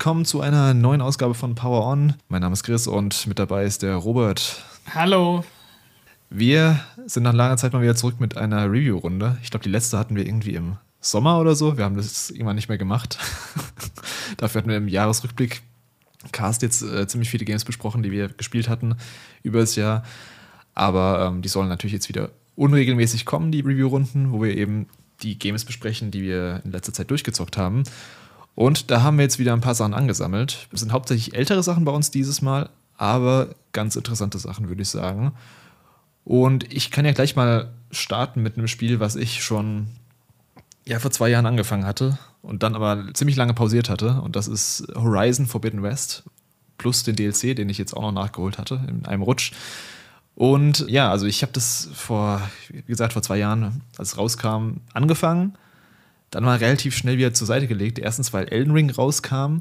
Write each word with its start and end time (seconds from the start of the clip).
Willkommen 0.00 0.24
zu 0.24 0.40
einer 0.40 0.72
neuen 0.72 1.02
Ausgabe 1.02 1.34
von 1.34 1.54
Power 1.54 1.86
On. 1.86 2.14
Mein 2.30 2.40
Name 2.40 2.54
ist 2.54 2.62
Chris 2.62 2.86
und 2.86 3.26
mit 3.26 3.38
dabei 3.38 3.64
ist 3.66 3.82
der 3.82 3.96
Robert. 3.96 4.64
Hallo. 4.94 5.44
Wir 6.30 6.80
sind 7.04 7.24
nach 7.24 7.34
langer 7.34 7.58
Zeit 7.58 7.74
mal 7.74 7.82
wieder 7.82 7.94
zurück 7.94 8.18
mit 8.18 8.34
einer 8.34 8.64
Review-Runde. 8.64 9.36
Ich 9.42 9.50
glaube, 9.50 9.62
die 9.62 9.68
letzte 9.68 9.98
hatten 9.98 10.16
wir 10.16 10.24
irgendwie 10.24 10.54
im 10.54 10.78
Sommer 11.02 11.38
oder 11.38 11.54
so. 11.54 11.76
Wir 11.76 11.84
haben 11.84 11.98
das 11.98 12.30
irgendwann 12.30 12.56
nicht 12.56 12.70
mehr 12.70 12.78
gemacht. 12.78 13.18
Dafür 14.38 14.60
hatten 14.60 14.70
wir 14.70 14.78
im 14.78 14.88
Jahresrückblick 14.88 15.60
Cast 16.32 16.62
jetzt 16.62 16.80
äh, 16.80 17.06
ziemlich 17.06 17.28
viele 17.28 17.44
Games 17.44 17.66
besprochen, 17.66 18.02
die 18.02 18.10
wir 18.10 18.28
gespielt 18.28 18.70
hatten 18.70 18.94
über 19.42 19.60
das 19.60 19.76
Jahr. 19.76 20.02
Aber 20.74 21.26
ähm, 21.26 21.42
die 21.42 21.50
sollen 21.50 21.68
natürlich 21.68 21.92
jetzt 21.92 22.08
wieder 22.08 22.30
unregelmäßig 22.56 23.26
kommen, 23.26 23.52
die 23.52 23.60
Review-Runden, 23.60 24.32
wo 24.32 24.42
wir 24.42 24.56
eben 24.56 24.86
die 25.22 25.38
Games 25.38 25.66
besprechen, 25.66 26.10
die 26.10 26.22
wir 26.22 26.62
in 26.64 26.72
letzter 26.72 26.94
Zeit 26.94 27.10
durchgezockt 27.10 27.58
haben. 27.58 27.84
Und 28.54 28.90
da 28.90 29.02
haben 29.02 29.16
wir 29.16 29.22
jetzt 29.22 29.38
wieder 29.38 29.52
ein 29.52 29.60
paar 29.60 29.74
Sachen 29.74 29.94
angesammelt. 29.94 30.68
Es 30.72 30.80
sind 30.80 30.92
hauptsächlich 30.92 31.34
ältere 31.34 31.62
Sachen 31.62 31.84
bei 31.84 31.92
uns 31.92 32.10
dieses 32.10 32.42
Mal, 32.42 32.68
aber 32.96 33.54
ganz 33.72 33.96
interessante 33.96 34.38
Sachen, 34.38 34.68
würde 34.68 34.82
ich 34.82 34.88
sagen. 34.88 35.32
Und 36.24 36.72
ich 36.72 36.90
kann 36.90 37.04
ja 37.04 37.12
gleich 37.12 37.36
mal 37.36 37.70
starten 37.90 38.42
mit 38.42 38.56
einem 38.56 38.68
Spiel, 38.68 39.00
was 39.00 39.16
ich 39.16 39.42
schon 39.42 39.86
ja, 40.86 40.98
vor 40.98 41.10
zwei 41.10 41.28
Jahren 41.28 41.46
angefangen 41.46 41.86
hatte 41.86 42.18
und 42.42 42.62
dann 42.62 42.74
aber 42.74 43.12
ziemlich 43.14 43.36
lange 43.36 43.54
pausiert 43.54 43.88
hatte. 43.88 44.20
Und 44.22 44.36
das 44.36 44.48
ist 44.48 44.86
Horizon 44.94 45.46
Forbidden 45.46 45.82
West 45.82 46.24
plus 46.78 47.02
den 47.02 47.16
DLC, 47.16 47.54
den 47.54 47.68
ich 47.68 47.78
jetzt 47.78 47.94
auch 47.94 48.02
noch 48.02 48.12
nachgeholt 48.12 48.58
hatte 48.58 48.80
in 48.88 49.06
einem 49.06 49.22
Rutsch. 49.22 49.52
Und 50.34 50.86
ja, 50.88 51.10
also 51.10 51.26
ich 51.26 51.42
habe 51.42 51.52
das 51.52 51.90
vor, 51.92 52.40
wie 52.70 52.82
gesagt, 52.82 53.12
vor 53.12 53.22
zwei 53.22 53.36
Jahren, 53.36 53.82
als 53.98 54.12
es 54.12 54.18
rauskam, 54.18 54.78
angefangen. 54.94 55.54
Dann 56.30 56.44
mal 56.44 56.58
relativ 56.58 56.96
schnell 56.96 57.18
wieder 57.18 57.34
zur 57.34 57.46
Seite 57.46 57.66
gelegt. 57.66 57.98
Erstens, 57.98 58.32
weil 58.32 58.48
Elden 58.48 58.72
Ring 58.72 58.90
rauskam. 58.90 59.60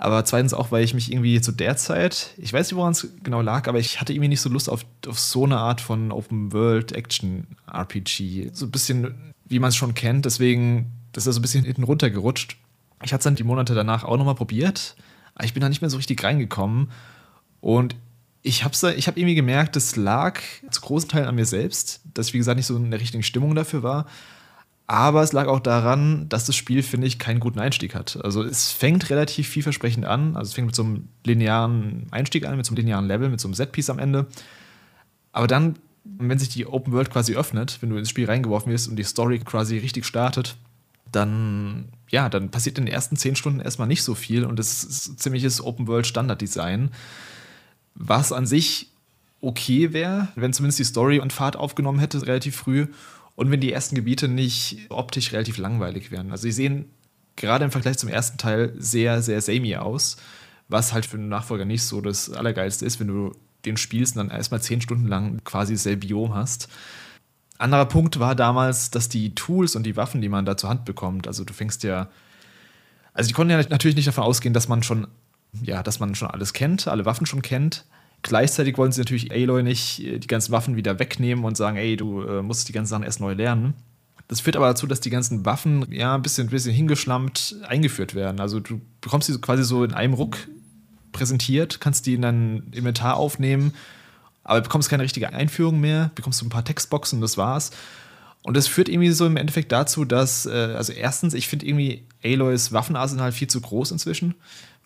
Aber 0.00 0.24
zweitens 0.24 0.54
auch, 0.54 0.70
weil 0.70 0.84
ich 0.84 0.94
mich 0.94 1.10
irgendwie 1.10 1.40
zu 1.40 1.50
der 1.50 1.76
Zeit, 1.76 2.34
ich 2.36 2.52
weiß 2.52 2.70
nicht, 2.70 2.76
woran 2.76 2.92
es 2.92 3.08
genau 3.24 3.42
lag, 3.42 3.66
aber 3.66 3.80
ich 3.80 4.00
hatte 4.00 4.12
irgendwie 4.12 4.28
nicht 4.28 4.40
so 4.40 4.48
Lust 4.48 4.70
auf, 4.70 4.86
auf 5.08 5.18
so 5.18 5.44
eine 5.44 5.58
Art 5.58 5.80
von 5.80 6.12
Open-World-Action-RPG. 6.12 8.50
So 8.52 8.66
ein 8.66 8.70
bisschen, 8.70 9.34
wie 9.44 9.58
man 9.58 9.70
es 9.70 9.76
schon 9.76 9.94
kennt. 9.94 10.24
Deswegen, 10.24 10.92
das 11.12 11.26
ist 11.26 11.34
so 11.34 11.40
ein 11.40 11.42
bisschen 11.42 11.64
hinten 11.64 11.82
runtergerutscht. 11.82 12.58
Ich 13.02 13.12
hatte 13.12 13.22
es 13.22 13.24
dann 13.24 13.34
die 13.34 13.42
Monate 13.42 13.74
danach 13.74 14.04
auch 14.04 14.16
nochmal 14.16 14.36
probiert, 14.36 14.94
aber 15.34 15.44
ich 15.44 15.54
bin 15.54 15.62
da 15.62 15.68
nicht 15.68 15.80
mehr 15.80 15.90
so 15.90 15.96
richtig 15.96 16.22
reingekommen. 16.22 16.92
Und 17.60 17.96
ich 18.42 18.62
habe 18.62 18.76
ich 18.96 19.08
hab 19.08 19.16
irgendwie 19.16 19.34
gemerkt, 19.34 19.74
das 19.74 19.96
lag 19.96 20.38
zu 20.70 20.80
großen 20.80 21.08
Teilen 21.08 21.26
an 21.26 21.34
mir 21.34 21.44
selbst, 21.44 22.02
dass 22.14 22.28
ich, 22.28 22.34
wie 22.34 22.38
gesagt, 22.38 22.56
nicht 22.56 22.66
so 22.66 22.76
in 22.76 22.92
der 22.92 23.00
richtigen 23.00 23.24
Stimmung 23.24 23.56
dafür 23.56 23.82
war. 23.82 24.06
Aber 24.88 25.22
es 25.22 25.32
lag 25.32 25.46
auch 25.46 25.60
daran, 25.60 26.28
dass 26.28 26.46
das 26.46 26.56
Spiel, 26.56 26.82
finde 26.82 27.06
ich, 27.06 27.18
keinen 27.18 27.40
guten 27.40 27.60
Einstieg 27.60 27.94
hat. 27.94 28.18
Also 28.24 28.42
es 28.42 28.72
fängt 28.72 29.10
relativ 29.10 29.46
vielversprechend 29.46 30.06
an. 30.06 30.34
Also 30.36 30.48
es 30.48 30.54
fängt 30.54 30.66
mit 30.66 30.74
so 30.74 30.82
einem 30.82 31.08
linearen 31.24 32.06
Einstieg 32.10 32.46
an, 32.46 32.56
mit 32.56 32.64
so 32.64 32.70
einem 32.70 32.78
linearen 32.78 33.06
Level, 33.06 33.28
mit 33.28 33.38
so 33.38 33.48
einem 33.48 33.54
Setpiece 33.54 33.90
am 33.90 33.98
Ende. 33.98 34.26
Aber 35.30 35.46
dann, 35.46 35.76
wenn 36.04 36.38
sich 36.38 36.48
die 36.48 36.66
Open 36.66 36.92
World 36.92 37.10
quasi 37.10 37.36
öffnet, 37.36 37.78
wenn 37.80 37.90
du 37.90 37.96
ins 37.96 38.08
Spiel 38.08 38.26
reingeworfen 38.26 38.72
wirst 38.72 38.88
und 38.88 38.96
die 38.96 39.04
Story 39.04 39.38
quasi 39.40 39.76
richtig 39.76 40.06
startet, 40.06 40.56
dann, 41.12 41.90
ja, 42.08 42.30
dann 42.30 42.50
passiert 42.50 42.78
in 42.78 42.86
den 42.86 42.92
ersten 42.92 43.16
zehn 43.16 43.36
Stunden 43.36 43.60
erstmal 43.60 43.88
nicht 43.88 44.02
so 44.02 44.14
viel 44.14 44.44
und 44.44 44.58
es 44.58 44.84
ist 44.84 45.20
ziemliches 45.20 45.62
Open 45.62 45.86
World 45.86 46.06
Standard 46.06 46.40
Design 46.40 46.90
was 47.98 48.32
an 48.32 48.46
sich 48.46 48.88
okay 49.40 49.92
wäre, 49.92 50.28
wenn 50.36 50.52
zumindest 50.52 50.78
die 50.78 50.84
Story 50.84 51.18
und 51.18 51.32
Fahrt 51.32 51.56
aufgenommen 51.56 51.98
hätte, 51.98 52.24
relativ 52.26 52.56
früh. 52.56 52.86
Und 53.38 53.52
wenn 53.52 53.60
die 53.60 53.72
ersten 53.72 53.94
Gebiete 53.94 54.26
nicht 54.26 54.86
optisch 54.88 55.32
relativ 55.32 55.58
langweilig 55.58 56.10
wären. 56.10 56.32
Also 56.32 56.42
sie 56.42 56.50
sehen 56.50 56.86
gerade 57.36 57.64
im 57.64 57.70
Vergleich 57.70 57.96
zum 57.96 58.08
ersten 58.08 58.36
Teil 58.36 58.74
sehr, 58.78 59.22
sehr 59.22 59.40
samey 59.40 59.76
aus, 59.76 60.16
was 60.66 60.92
halt 60.92 61.06
für 61.06 61.18
einen 61.18 61.28
Nachfolger 61.28 61.64
nicht 61.64 61.84
so 61.84 62.00
das 62.00 62.30
Allergeilste 62.30 62.84
ist, 62.84 62.98
wenn 62.98 63.06
du 63.06 63.36
den 63.64 63.76
spielst 63.76 64.16
und 64.16 64.26
dann 64.26 64.36
erstmal 64.36 64.60
zehn 64.60 64.80
Stunden 64.80 65.06
lang 65.06 65.38
quasi 65.44 65.74
dasselbe 65.74 66.08
Biom 66.08 66.34
hast. 66.34 66.68
Anderer 67.58 67.86
Punkt 67.86 68.18
war 68.18 68.34
damals, 68.34 68.90
dass 68.90 69.08
die 69.08 69.36
Tools 69.36 69.76
und 69.76 69.84
die 69.84 69.94
Waffen, 69.94 70.20
die 70.20 70.28
man 70.28 70.44
da 70.44 70.56
zur 70.56 70.70
Hand 70.70 70.84
bekommt, 70.84 71.28
also 71.28 71.44
du 71.44 71.54
fängst 71.54 71.84
ja, 71.84 72.08
also 73.14 73.28
die 73.28 73.34
konnten 73.34 73.52
ja 73.52 73.62
natürlich 73.68 73.94
nicht 73.94 74.08
davon 74.08 74.24
ausgehen, 74.24 74.52
dass 74.52 74.66
man 74.66 74.82
schon 74.82 75.06
ja, 75.62 75.84
dass 75.84 76.00
man 76.00 76.16
schon 76.16 76.28
alles 76.28 76.52
kennt, 76.54 76.88
alle 76.88 77.04
Waffen 77.04 77.24
schon 77.24 77.42
kennt. 77.42 77.84
Gleichzeitig 78.22 78.76
wollen 78.76 78.92
sie 78.92 79.00
natürlich 79.00 79.30
Aloy 79.32 79.62
nicht 79.62 80.00
äh, 80.00 80.18
die 80.18 80.26
ganzen 80.26 80.52
Waffen 80.52 80.76
wieder 80.76 80.98
wegnehmen 80.98 81.44
und 81.44 81.56
sagen, 81.56 81.76
ey, 81.76 81.96
du 81.96 82.22
äh, 82.22 82.42
musst 82.42 82.68
die 82.68 82.72
ganzen 82.72 82.90
Sachen 82.90 83.04
erst 83.04 83.20
neu 83.20 83.32
lernen. 83.32 83.74
Das 84.26 84.40
führt 84.40 84.56
aber 84.56 84.66
dazu, 84.66 84.86
dass 84.86 85.00
die 85.00 85.10
ganzen 85.10 85.46
Waffen 85.46 85.90
ja 85.90 86.14
ein 86.14 86.22
bisschen, 86.22 86.48
ein 86.48 86.50
bisschen 86.50 86.74
hingeschlammt 86.74 87.56
eingeführt 87.66 88.14
werden. 88.14 88.40
Also 88.40 88.60
du 88.60 88.80
bekommst 89.00 89.28
sie 89.28 89.40
quasi 89.40 89.64
so 89.64 89.84
in 89.84 89.94
einem 89.94 90.12
Ruck 90.12 90.36
präsentiert, 91.12 91.80
kannst 91.80 92.04
die 92.06 92.14
in 92.14 92.22
dein 92.22 92.68
Inventar 92.72 93.16
aufnehmen, 93.16 93.72
aber 94.44 94.60
bekommst 94.60 94.90
keine 94.90 95.02
richtige 95.02 95.32
Einführung 95.32 95.80
mehr, 95.80 96.10
bekommst 96.14 96.42
du 96.42 96.46
ein 96.46 96.50
paar 96.50 96.64
Textboxen 96.64 97.18
und 97.18 97.22
das 97.22 97.38
war's. 97.38 97.70
Und 98.42 98.56
das 98.56 98.66
führt 98.66 98.88
irgendwie 98.88 99.10
so 99.10 99.26
im 99.26 99.36
Endeffekt 99.36 99.72
dazu, 99.72 100.04
dass, 100.04 100.44
äh, 100.44 100.74
also 100.76 100.92
erstens, 100.92 101.32
ich 101.32 101.48
finde 101.48 101.66
irgendwie 101.66 102.04
Aloys 102.22 102.72
Waffenarsenal 102.72 103.32
viel 103.32 103.48
zu 103.48 103.60
groß 103.60 103.92
inzwischen 103.92 104.34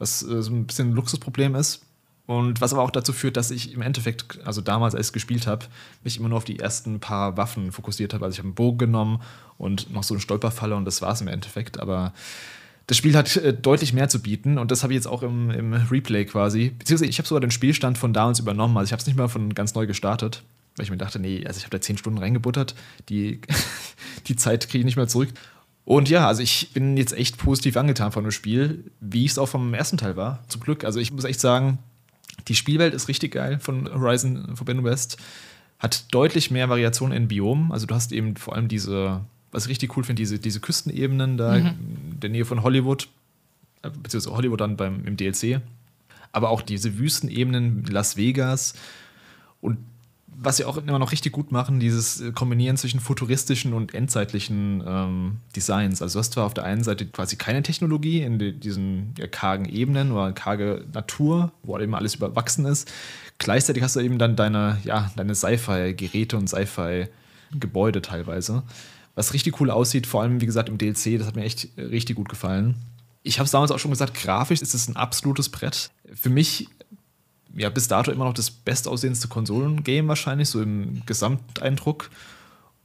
was 0.02 0.22
äh, 0.22 0.42
so 0.42 0.50
ein 0.52 0.66
bisschen 0.66 0.90
ein 0.90 0.94
Luxusproblem 0.94 1.54
ist. 1.54 1.82
Und 2.32 2.62
was 2.62 2.72
aber 2.72 2.82
auch 2.82 2.90
dazu 2.90 3.12
führt, 3.12 3.36
dass 3.36 3.50
ich 3.50 3.74
im 3.74 3.82
Endeffekt, 3.82 4.38
also 4.46 4.62
damals, 4.62 4.94
als 4.94 5.08
ich 5.08 5.12
gespielt 5.12 5.46
habe, 5.46 5.66
mich 6.02 6.18
immer 6.18 6.30
nur 6.30 6.38
auf 6.38 6.44
die 6.44 6.58
ersten 6.58 6.98
paar 6.98 7.36
Waffen 7.36 7.72
fokussiert 7.72 8.14
habe. 8.14 8.24
Also 8.24 8.36
ich 8.36 8.38
habe 8.38 8.48
einen 8.48 8.54
Bogen 8.54 8.78
genommen 8.78 9.20
und 9.58 9.92
noch 9.92 10.02
so 10.02 10.14
eine 10.14 10.20
Stolperfalle 10.22 10.74
und 10.74 10.86
das 10.86 11.02
war 11.02 11.12
es 11.12 11.20
im 11.20 11.28
Endeffekt. 11.28 11.78
Aber 11.78 12.14
das 12.86 12.96
Spiel 12.96 13.14
hat 13.14 13.36
äh, 13.36 13.52
deutlich 13.52 13.92
mehr 13.92 14.08
zu 14.08 14.22
bieten 14.22 14.56
und 14.56 14.70
das 14.70 14.82
habe 14.82 14.94
ich 14.94 14.96
jetzt 14.96 15.08
auch 15.08 15.22
im, 15.22 15.50
im 15.50 15.74
Replay 15.74 16.24
quasi. 16.24 16.70
Beziehungsweise 16.70 17.10
ich 17.10 17.18
habe 17.18 17.28
sogar 17.28 17.42
den 17.42 17.50
Spielstand 17.50 17.98
von 17.98 18.14
damals 18.14 18.38
übernommen. 18.38 18.78
Also 18.78 18.88
ich 18.88 18.92
habe 18.92 19.02
es 19.02 19.06
nicht 19.06 19.18
mal 19.18 19.28
von 19.28 19.54
ganz 19.54 19.74
neu 19.74 19.86
gestartet, 19.86 20.42
weil 20.76 20.84
ich 20.84 20.90
mir 20.90 20.96
dachte, 20.96 21.18
nee, 21.18 21.44
also 21.46 21.58
ich 21.58 21.64
habe 21.64 21.76
da 21.76 21.82
zehn 21.82 21.98
Stunden 21.98 22.18
reingebuttert. 22.18 22.74
Die, 23.10 23.42
die 24.26 24.36
Zeit 24.36 24.70
kriege 24.70 24.78
ich 24.78 24.86
nicht 24.86 24.96
mehr 24.96 25.06
zurück. 25.06 25.28
Und 25.84 26.08
ja, 26.08 26.26
also 26.26 26.42
ich 26.42 26.72
bin 26.72 26.96
jetzt 26.96 27.12
echt 27.12 27.36
positiv 27.36 27.76
angetan 27.76 28.10
von 28.10 28.24
dem 28.24 28.30
Spiel, 28.30 28.90
wie 29.00 29.26
ich 29.26 29.32
es 29.32 29.38
auch 29.38 29.50
vom 29.50 29.74
ersten 29.74 29.98
Teil 29.98 30.16
war, 30.16 30.42
zum 30.48 30.62
Glück. 30.62 30.84
Also 30.84 30.98
ich 30.98 31.12
muss 31.12 31.24
echt 31.24 31.40
sagen, 31.40 31.78
die 32.48 32.54
Spielwelt 32.54 32.94
ist 32.94 33.08
richtig 33.08 33.32
geil 33.32 33.58
von 33.60 33.88
Horizon 33.92 34.56
Forbidden 34.56 34.84
West. 34.84 35.18
Hat 35.78 36.12
deutlich 36.12 36.50
mehr 36.50 36.68
Variationen 36.68 37.16
in 37.16 37.28
Biomen. 37.28 37.72
Also 37.72 37.86
du 37.86 37.94
hast 37.94 38.12
eben 38.12 38.36
vor 38.36 38.54
allem 38.54 38.68
diese, 38.68 39.20
was 39.50 39.64
ich 39.64 39.70
richtig 39.70 39.96
cool 39.96 40.04
finde, 40.04 40.20
diese, 40.20 40.38
diese 40.38 40.60
Küstenebenen 40.60 41.36
da 41.36 41.58
mhm. 41.58 41.66
in 41.66 42.20
der 42.20 42.30
Nähe 42.30 42.44
von 42.44 42.62
Hollywood, 42.62 43.08
äh, 43.82 43.90
beziehungsweise 43.90 44.36
Hollywood 44.36 44.60
dann 44.60 44.76
beim, 44.76 45.04
im 45.06 45.16
DLC. 45.16 45.60
Aber 46.30 46.50
auch 46.50 46.62
diese 46.62 46.98
Wüstenebenen, 46.98 47.84
Las 47.84 48.16
Vegas. 48.16 48.74
Und 49.60 49.78
was 50.44 50.56
sie 50.56 50.64
auch 50.64 50.76
immer 50.76 50.98
noch 50.98 51.12
richtig 51.12 51.32
gut 51.32 51.52
machen, 51.52 51.80
dieses 51.80 52.20
äh, 52.20 52.32
Kombinieren 52.32 52.76
zwischen 52.76 53.00
futuristischen 53.00 53.72
und 53.72 53.94
endzeitlichen 53.94 54.82
ähm, 54.86 55.36
Designs. 55.54 56.02
Also 56.02 56.14
du 56.14 56.18
hast 56.20 56.32
zwar 56.32 56.46
auf 56.46 56.54
der 56.54 56.64
einen 56.64 56.84
Seite 56.84 57.06
quasi 57.06 57.36
keine 57.36 57.62
Technologie 57.62 58.22
in 58.22 58.38
die, 58.38 58.52
diesen 58.52 59.14
ja, 59.18 59.26
kargen 59.26 59.66
Ebenen 59.66 60.12
oder 60.12 60.32
karge 60.32 60.84
Natur, 60.92 61.52
wo 61.62 61.78
eben 61.78 61.94
alles 61.94 62.14
überwachsen 62.14 62.66
ist. 62.66 62.90
Gleichzeitig 63.38 63.82
hast 63.82 63.96
du 63.96 64.00
eben 64.00 64.18
dann 64.18 64.36
deine, 64.36 64.78
ja, 64.84 65.10
deine 65.16 65.34
Sci-Fi-Geräte 65.34 66.36
und 66.36 66.48
Sci-Fi-Gebäude 66.48 68.02
teilweise. 68.02 68.62
Was 69.14 69.34
richtig 69.34 69.60
cool 69.60 69.70
aussieht, 69.70 70.06
vor 70.06 70.22
allem, 70.22 70.40
wie 70.40 70.46
gesagt, 70.46 70.68
im 70.68 70.78
DLC, 70.78 71.18
das 71.18 71.26
hat 71.26 71.36
mir 71.36 71.44
echt 71.44 71.68
äh, 71.76 71.82
richtig 71.82 72.16
gut 72.16 72.28
gefallen. 72.28 72.76
Ich 73.22 73.38
habe 73.38 73.44
es 73.44 73.52
damals 73.52 73.70
auch 73.70 73.78
schon 73.78 73.90
gesagt, 73.90 74.14
grafisch 74.14 74.62
ist 74.62 74.74
es 74.74 74.88
ein 74.88 74.96
absolutes 74.96 75.48
Brett. 75.48 75.90
Für 76.12 76.30
mich 76.30 76.68
ja, 77.54 77.70
bis 77.70 77.88
dato 77.88 78.10
immer 78.10 78.24
noch 78.24 78.34
das 78.34 78.50
bestaussehendste 78.50 79.28
Konsolengame 79.28 80.08
wahrscheinlich, 80.08 80.48
so 80.48 80.62
im 80.62 81.04
Gesamteindruck. 81.06 82.10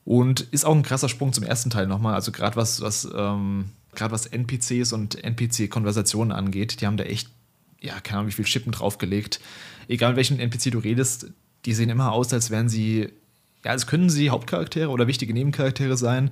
Und 0.04 0.42
ist 0.42 0.66
auch 0.66 0.76
ein 0.76 0.84
krasser 0.84 1.10
Sprung 1.10 1.34
zum 1.34 1.44
ersten 1.44 1.70
Teil 1.70 1.86
nochmal. 1.86 2.14
Also 2.14 2.32
gerade 2.32 2.56
was, 2.56 2.80
was, 2.80 3.08
ähm, 3.14 3.66
was 3.92 4.26
NPCs 4.26 4.94
und 4.94 5.22
NPC-Konversationen 5.22 6.32
angeht, 6.32 6.80
die 6.80 6.88
haben 6.88 6.96
da 6.96 7.04
echt, 7.04 7.30
ja, 7.82 8.00
keine 8.00 8.20
Ahnung, 8.20 8.30
wie 8.30 8.36
viel 8.36 8.46
Chippen 8.46 8.72
draufgelegt. 8.72 9.42
Egal 9.90 10.16
welchen 10.16 10.40
NPC 10.40 10.72
du 10.72 10.80
redest, 10.80 11.28
die 11.66 11.74
sehen 11.74 11.90
immer 11.90 12.14
aus, 12.14 12.32
als 12.32 12.52
wären 12.52 12.70
sie, 12.70 13.10
ja, 13.66 13.72
als 13.72 13.86
können 13.86 14.10
sie 14.10 14.30
Hauptcharaktere 14.30 14.90
oder 14.90 15.08
wichtige 15.08 15.34
Nebencharaktere 15.34 15.98
sein. 15.98 16.32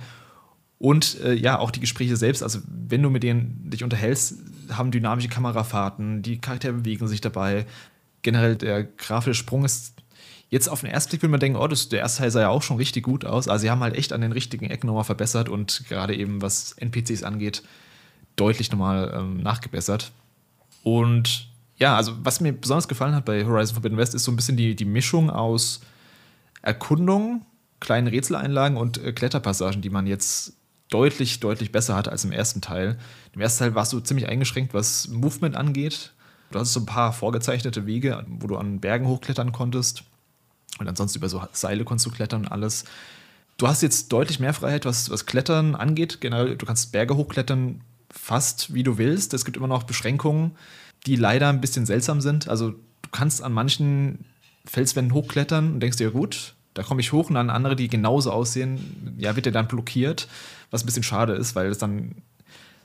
Und 0.77 1.19
äh, 1.21 1.33
ja, 1.33 1.59
auch 1.59 1.71
die 1.71 1.79
Gespräche 1.79 2.15
selbst, 2.15 2.43
also 2.43 2.59
wenn 2.67 3.01
du 3.01 3.09
mit 3.09 3.23
denen 3.23 3.69
dich 3.69 3.83
unterhältst, 3.83 4.35
haben 4.69 4.91
dynamische 4.91 5.29
Kamerafahrten, 5.29 6.21
die 6.21 6.37
Charaktere 6.39 6.73
bewegen 6.73 7.07
sich 7.07 7.21
dabei, 7.21 7.65
generell 8.25 8.55
der 8.55 8.83
grafische 8.83 9.35
Sprung 9.35 9.63
ist 9.63 9.93
jetzt 10.49 10.67
auf 10.67 10.81
den 10.81 10.89
ersten 10.89 11.11
Blick 11.11 11.21
will 11.21 11.29
man 11.29 11.39
denken, 11.39 11.57
oh, 11.57 11.67
das, 11.67 11.89
der 11.89 11.99
erste 11.99 12.21
Teil 12.21 12.31
sah 12.31 12.41
ja 12.41 12.49
auch 12.49 12.63
schon 12.63 12.77
richtig 12.77 13.03
gut 13.03 13.23
aus. 13.23 13.47
Also 13.47 13.63
sie 13.63 13.69
haben 13.69 13.81
halt 13.81 13.95
echt 13.95 14.11
an 14.13 14.21
den 14.21 14.31
richtigen 14.31 14.65
Ecken 14.65 14.87
nochmal 14.87 15.03
verbessert 15.03 15.47
und 15.47 15.83
gerade 15.87 16.15
eben 16.15 16.41
was 16.41 16.73
NPCs 16.73 17.23
angeht, 17.23 17.63
deutlich 18.35 18.71
nochmal 18.71 19.13
ähm, 19.15 19.37
nachgebessert. 19.37 20.11
Und 20.83 21.49
ja, 21.77 21.95
also 21.95 22.13
was 22.23 22.41
mir 22.41 22.53
besonders 22.53 22.87
gefallen 22.87 23.15
hat 23.15 23.25
bei 23.25 23.45
Horizon 23.45 23.75
Forbidden 23.75 23.97
West 23.97 24.15
ist 24.15 24.23
so 24.23 24.31
ein 24.31 24.35
bisschen 24.35 24.57
die, 24.57 24.75
die 24.75 24.85
Mischung 24.85 25.29
aus 25.29 25.81
Erkundung, 26.61 27.45
kleinen 27.79 28.07
Rätseleinlagen 28.07 28.77
und 28.77 28.97
äh, 28.97 29.13
Kletterpassagen, 29.13 29.81
die 29.81 29.89
man 29.89 30.07
jetzt 30.07 30.53
deutlich, 30.89 31.39
deutlich 31.39 31.71
besser 31.71 31.95
hatte 31.95 32.11
als 32.11 32.23
im 32.23 32.31
ersten 32.31 32.61
Teil. 32.61 32.97
Im 33.33 33.41
ersten 33.41 33.59
Teil 33.59 33.75
warst 33.75 33.93
du 33.93 33.99
ziemlich 33.99 34.27
eingeschränkt, 34.29 34.73
was 34.73 35.07
Movement 35.09 35.55
angeht. 35.55 36.13
Du 36.51 36.59
hattest 36.59 36.73
so 36.73 36.79
ein 36.79 36.85
paar 36.85 37.13
vorgezeichnete 37.13 37.85
Wege, 37.85 38.25
wo 38.27 38.47
du 38.47 38.57
an 38.57 38.79
Bergen 38.79 39.07
hochklettern 39.07 39.51
konntest. 39.51 40.03
Und 40.79 40.87
ansonsten 40.87 41.19
über 41.19 41.29
so 41.29 41.43
Seile 41.51 41.85
konntest 41.85 42.05
du 42.05 42.11
klettern 42.11 42.41
und 42.45 42.51
alles. 42.51 42.85
Du 43.57 43.67
hast 43.67 43.81
jetzt 43.81 44.11
deutlich 44.11 44.39
mehr 44.39 44.53
Freiheit, 44.53 44.85
was, 44.85 45.09
was 45.09 45.25
Klettern 45.25 45.75
angeht. 45.75 46.19
Generell, 46.21 46.57
du 46.57 46.65
kannst 46.65 46.91
Berge 46.91 47.15
hochklettern, 47.15 47.81
fast 48.11 48.73
wie 48.73 48.83
du 48.83 48.97
willst. 48.97 49.33
Es 49.33 49.45
gibt 49.45 49.57
immer 49.57 49.67
noch 49.67 49.83
Beschränkungen, 49.83 50.51
die 51.05 51.15
leider 51.15 51.49
ein 51.49 51.61
bisschen 51.61 51.85
seltsam 51.85 52.21
sind. 52.21 52.49
Also 52.49 52.71
du 52.71 53.09
kannst 53.11 53.41
an 53.41 53.53
manchen 53.53 54.25
Felswänden 54.65 55.13
hochklettern 55.13 55.73
und 55.73 55.79
denkst 55.79 55.97
dir, 55.97 56.11
gut, 56.11 56.55
da 56.73 56.83
komme 56.83 56.99
ich 56.99 57.13
hoch 57.13 57.29
und 57.29 57.35
dann 57.35 57.49
andere, 57.49 57.75
die 57.75 57.87
genauso 57.87 58.31
aussehen, 58.31 59.15
ja, 59.17 59.35
wird 59.35 59.45
dir 59.45 59.51
dann 59.51 59.67
blockiert, 59.67 60.27
was 60.71 60.83
ein 60.83 60.85
bisschen 60.85 61.03
schade 61.03 61.33
ist, 61.33 61.55
weil 61.55 61.67
es 61.67 61.77
dann 61.77 62.15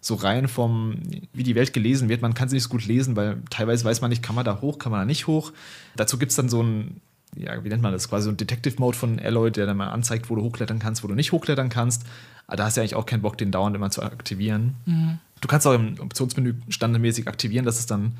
so 0.00 0.14
rein 0.14 0.49
vom, 0.49 0.97
wie 1.32 1.43
die 1.43 1.55
Welt 1.55 1.73
gelesen 1.73 2.08
wird, 2.08 2.23
man 2.23 2.35
kann 2.35 2.49
sie 2.49 2.56
nicht 2.56 2.64
so 2.64 2.70
gut 2.70 2.87
lesen, 2.87 3.17
weil 3.17 3.43
teilweise 3.50 3.85
weiß 3.85 4.00
man 4.00 4.11
nicht, 4.11 4.23
kann 4.23 4.35
man 4.35 4.44
da 4.44 4.61
hoch, 4.61 4.79
kann 4.79 4.93
man 4.93 5.02
da 5.02 5.05
nicht 5.05 5.26
hoch. 5.26 5.52
Dazu 5.97 6.19
gibt 6.19 6.31
es 6.31 6.37
dann 6.37 6.49
so 6.49 6.62
ein, 6.62 7.00
ja, 7.37 7.62
wie 7.62 7.69
nennt 7.69 7.82
man 7.82 7.93
das, 7.93 8.08
quasi 8.08 8.25
so 8.25 8.31
ein 8.31 8.37
Detective-Mode 8.37 8.97
von 8.97 9.19
Alloy, 9.19 9.50
der 9.50 9.67
dann 9.67 9.76
mal 9.76 9.88
anzeigt, 9.88 10.31
wo 10.31 10.37
du 10.37 10.43
hochklettern 10.43 10.79
kannst, 10.79 11.05
wo 11.05 11.08
du 11.08 11.14
nicht 11.14 11.32
hochklettern 11.32 11.69
kannst. 11.69 12.05
Aber 12.47 12.56
da 12.56 12.64
hast 12.64 12.76
du 12.76 12.81
eigentlich 12.81 12.94
auch 12.94 13.06
keinen 13.06 13.23
Bock, 13.23 13.37
den 13.38 13.50
dauernd 13.52 13.76
immer 13.76 13.91
zu 13.91 14.02
aktivieren. 14.02 14.75
Mhm. 14.87 15.19
Du 15.41 15.49
kannst 15.49 15.67
auch 15.67 15.75
im 15.75 16.00
Optionsmenü 16.00 16.55
standardmäßig 16.69 17.29
aktivieren, 17.29 17.64
dass 17.64 17.79
es 17.79 17.87
dann 17.87 18.14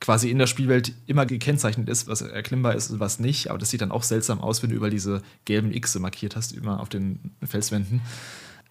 quasi 0.00 0.30
in 0.30 0.38
der 0.38 0.46
Spielwelt 0.46 0.92
immer 1.06 1.26
gekennzeichnet 1.26 1.88
ist, 1.88 2.06
was 2.06 2.20
erklimmbar 2.22 2.74
ist 2.74 2.90
und 2.90 3.00
was 3.00 3.18
nicht. 3.18 3.50
Aber 3.50 3.58
das 3.58 3.70
sieht 3.70 3.80
dann 3.80 3.90
auch 3.90 4.04
seltsam 4.04 4.40
aus, 4.40 4.62
wenn 4.62 4.70
du 4.70 4.76
über 4.76 4.90
diese 4.90 5.22
gelben 5.44 5.72
X 5.72 5.98
markiert 5.98 6.36
hast, 6.36 6.52
immer 6.52 6.80
auf 6.80 6.88
den 6.88 7.32
Felswänden. 7.44 8.00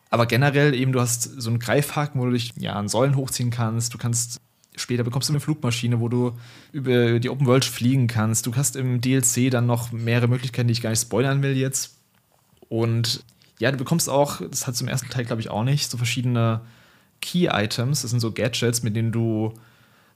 Aber 0.09 0.25
generell 0.25 0.73
eben, 0.73 0.91
du 0.91 1.01
hast 1.01 1.23
so 1.23 1.49
einen 1.49 1.59
Greifhaken, 1.59 2.21
wo 2.21 2.25
du 2.25 2.31
dich 2.31 2.53
ja 2.57 2.73
an 2.73 2.87
Säulen 2.87 3.15
hochziehen 3.15 3.49
kannst. 3.49 3.93
Du 3.93 3.97
kannst 3.97 4.39
später 4.75 5.03
bekommst 5.03 5.29
du 5.29 5.33
eine 5.33 5.39
Flugmaschine, 5.39 5.99
wo 5.99 6.07
du 6.07 6.33
über 6.71 7.19
die 7.19 7.29
Open 7.29 7.47
World 7.47 7.65
fliegen 7.65 8.07
kannst. 8.07 8.45
Du 8.45 8.55
hast 8.55 8.75
im 8.75 9.01
DLC 9.01 9.49
dann 9.51 9.65
noch 9.65 9.91
mehrere 9.91 10.27
Möglichkeiten, 10.27 10.67
die 10.67 10.73
ich 10.73 10.81
gar 10.81 10.91
nicht 10.91 11.01
spoilern 11.01 11.41
will 11.41 11.57
jetzt. 11.57 11.97
Und 12.69 13.23
ja, 13.59 13.71
du 13.71 13.77
bekommst 13.77 14.09
auch, 14.09 14.41
das 14.41 14.67
hat 14.67 14.75
zum 14.75 14.87
ersten 14.87 15.09
Teil 15.09 15.25
glaube 15.25 15.41
ich 15.41 15.49
auch 15.49 15.63
nicht, 15.63 15.89
so 15.89 15.97
verschiedene 15.97 16.61
Key-Items. 17.21 18.03
Das 18.03 18.11
sind 18.11 18.19
so 18.19 18.31
Gadgets, 18.31 18.83
mit 18.83 18.95
denen 18.95 19.11
du 19.11 19.53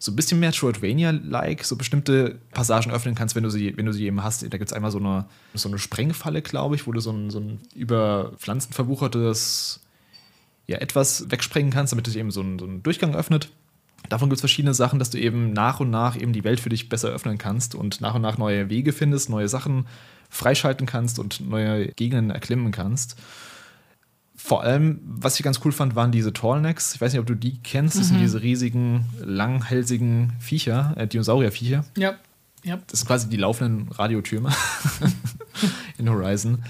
so 0.01 0.11
ein 0.11 0.15
bisschen 0.15 0.39
Metroidvania-like 0.39 1.63
so 1.63 1.75
bestimmte 1.75 2.39
Passagen 2.49 2.91
öffnen 2.91 3.13
kannst, 3.13 3.35
wenn 3.35 3.43
du 3.43 3.51
sie, 3.51 3.77
wenn 3.77 3.85
du 3.85 3.93
sie 3.93 4.07
eben 4.07 4.23
hast. 4.23 4.41
Da 4.41 4.57
gibt 4.57 4.71
es 4.71 4.73
einmal 4.73 4.89
so 4.89 4.97
eine, 4.97 5.25
so 5.53 5.69
eine 5.69 5.77
Sprengfalle, 5.77 6.41
glaube 6.41 6.73
ich, 6.73 6.87
wo 6.87 6.91
du 6.91 6.99
so 6.99 7.11
ein, 7.11 7.29
so 7.29 7.39
ein 7.39 7.59
über 7.75 8.31
Pflanzen 8.37 8.73
verwuchertes 8.73 9.79
ja, 10.65 10.79
etwas 10.79 11.29
wegsprengen 11.29 11.71
kannst, 11.71 11.93
damit 11.93 12.07
sich 12.07 12.17
eben 12.17 12.31
so 12.31 12.41
ein, 12.41 12.57
so 12.57 12.65
ein 12.65 12.81
Durchgang 12.81 13.13
öffnet. 13.13 13.51
Davon 14.09 14.29
gibt 14.29 14.37
es 14.37 14.41
verschiedene 14.41 14.73
Sachen, 14.73 14.97
dass 14.97 15.11
du 15.11 15.19
eben 15.19 15.53
nach 15.53 15.79
und 15.79 15.91
nach 15.91 16.19
eben 16.19 16.33
die 16.33 16.43
Welt 16.43 16.59
für 16.59 16.69
dich 16.69 16.89
besser 16.89 17.09
öffnen 17.09 17.37
kannst 17.37 17.75
und 17.75 18.01
nach 18.01 18.15
und 18.15 18.23
nach 18.23 18.39
neue 18.39 18.71
Wege 18.71 18.93
findest, 18.93 19.29
neue 19.29 19.49
Sachen 19.49 19.85
freischalten 20.31 20.87
kannst 20.87 21.19
und 21.19 21.47
neue 21.47 21.89
Gegenden 21.89 22.31
erklimmen 22.31 22.71
kannst. 22.71 23.17
Vor 24.43 24.63
allem, 24.63 24.99
was 25.05 25.37
ich 25.37 25.43
ganz 25.43 25.61
cool 25.63 25.71
fand, 25.71 25.95
waren 25.95 26.11
diese 26.11 26.33
Tallnecks. 26.33 26.95
Ich 26.95 26.99
weiß 26.99 27.13
nicht, 27.13 27.19
ob 27.19 27.27
du 27.27 27.35
die 27.35 27.59
kennst. 27.59 27.95
Das 27.95 28.05
mhm. 28.05 28.13
sind 28.15 28.21
diese 28.21 28.41
riesigen, 28.41 29.05
langhälsigen 29.19 30.33
Viecher, 30.39 30.93
äh, 30.97 31.07
Dinosaurierviecher. 31.07 31.85
Ja. 31.95 32.15
ja. 32.63 32.79
Das 32.87 32.99
sind 32.99 33.07
quasi 33.07 33.29
die 33.29 33.37
laufenden 33.37 33.89
Radiotürme 33.91 34.51
in 35.99 36.09
Horizon. 36.09 36.63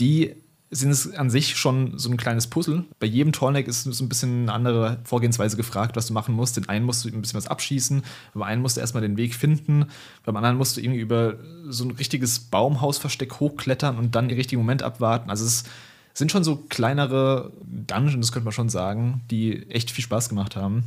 Die 0.00 0.34
sind 0.72 0.90
es 0.90 1.14
an 1.14 1.30
sich 1.30 1.56
schon 1.56 1.96
so 1.96 2.10
ein 2.10 2.16
kleines 2.16 2.48
Puzzle. 2.48 2.84
Bei 2.98 3.06
jedem 3.06 3.32
Tallneck 3.32 3.68
ist 3.68 3.84
so 3.84 4.04
ein 4.04 4.08
bisschen 4.08 4.42
eine 4.42 4.52
andere 4.52 4.98
Vorgehensweise 5.04 5.56
gefragt, 5.56 5.94
was 5.94 6.08
du 6.08 6.12
machen 6.12 6.34
musst. 6.34 6.56
Den 6.56 6.68
einen 6.68 6.84
musst 6.84 7.04
du 7.04 7.08
ein 7.08 7.20
bisschen 7.20 7.38
was 7.38 7.46
abschießen, 7.46 8.02
beim 8.34 8.42
einen 8.42 8.62
musst 8.62 8.76
du 8.76 8.80
erstmal 8.80 9.02
den 9.02 9.16
Weg 9.16 9.34
finden, 9.36 9.86
beim 10.24 10.36
anderen 10.36 10.56
musst 10.56 10.76
du 10.76 10.80
irgendwie 10.80 11.00
über 11.00 11.36
so 11.68 11.84
ein 11.84 11.92
richtiges 11.92 12.40
Baumhausversteck 12.40 13.38
hochklettern 13.38 13.96
und 13.96 14.14
dann 14.16 14.28
den 14.28 14.36
richtigen 14.36 14.60
Moment 14.60 14.82
abwarten. 14.82 15.30
Also 15.30 15.46
es 15.46 15.62
ist 15.62 15.68
sind 16.14 16.32
schon 16.32 16.44
so 16.44 16.56
kleinere 16.68 17.52
Dungeons, 17.62 18.32
könnte 18.32 18.44
man 18.44 18.52
schon 18.52 18.68
sagen, 18.68 19.22
die 19.30 19.70
echt 19.70 19.90
viel 19.90 20.04
Spaß 20.04 20.28
gemacht 20.28 20.56
haben. 20.56 20.84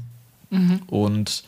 Mhm. 0.50 0.82
Und 0.88 1.44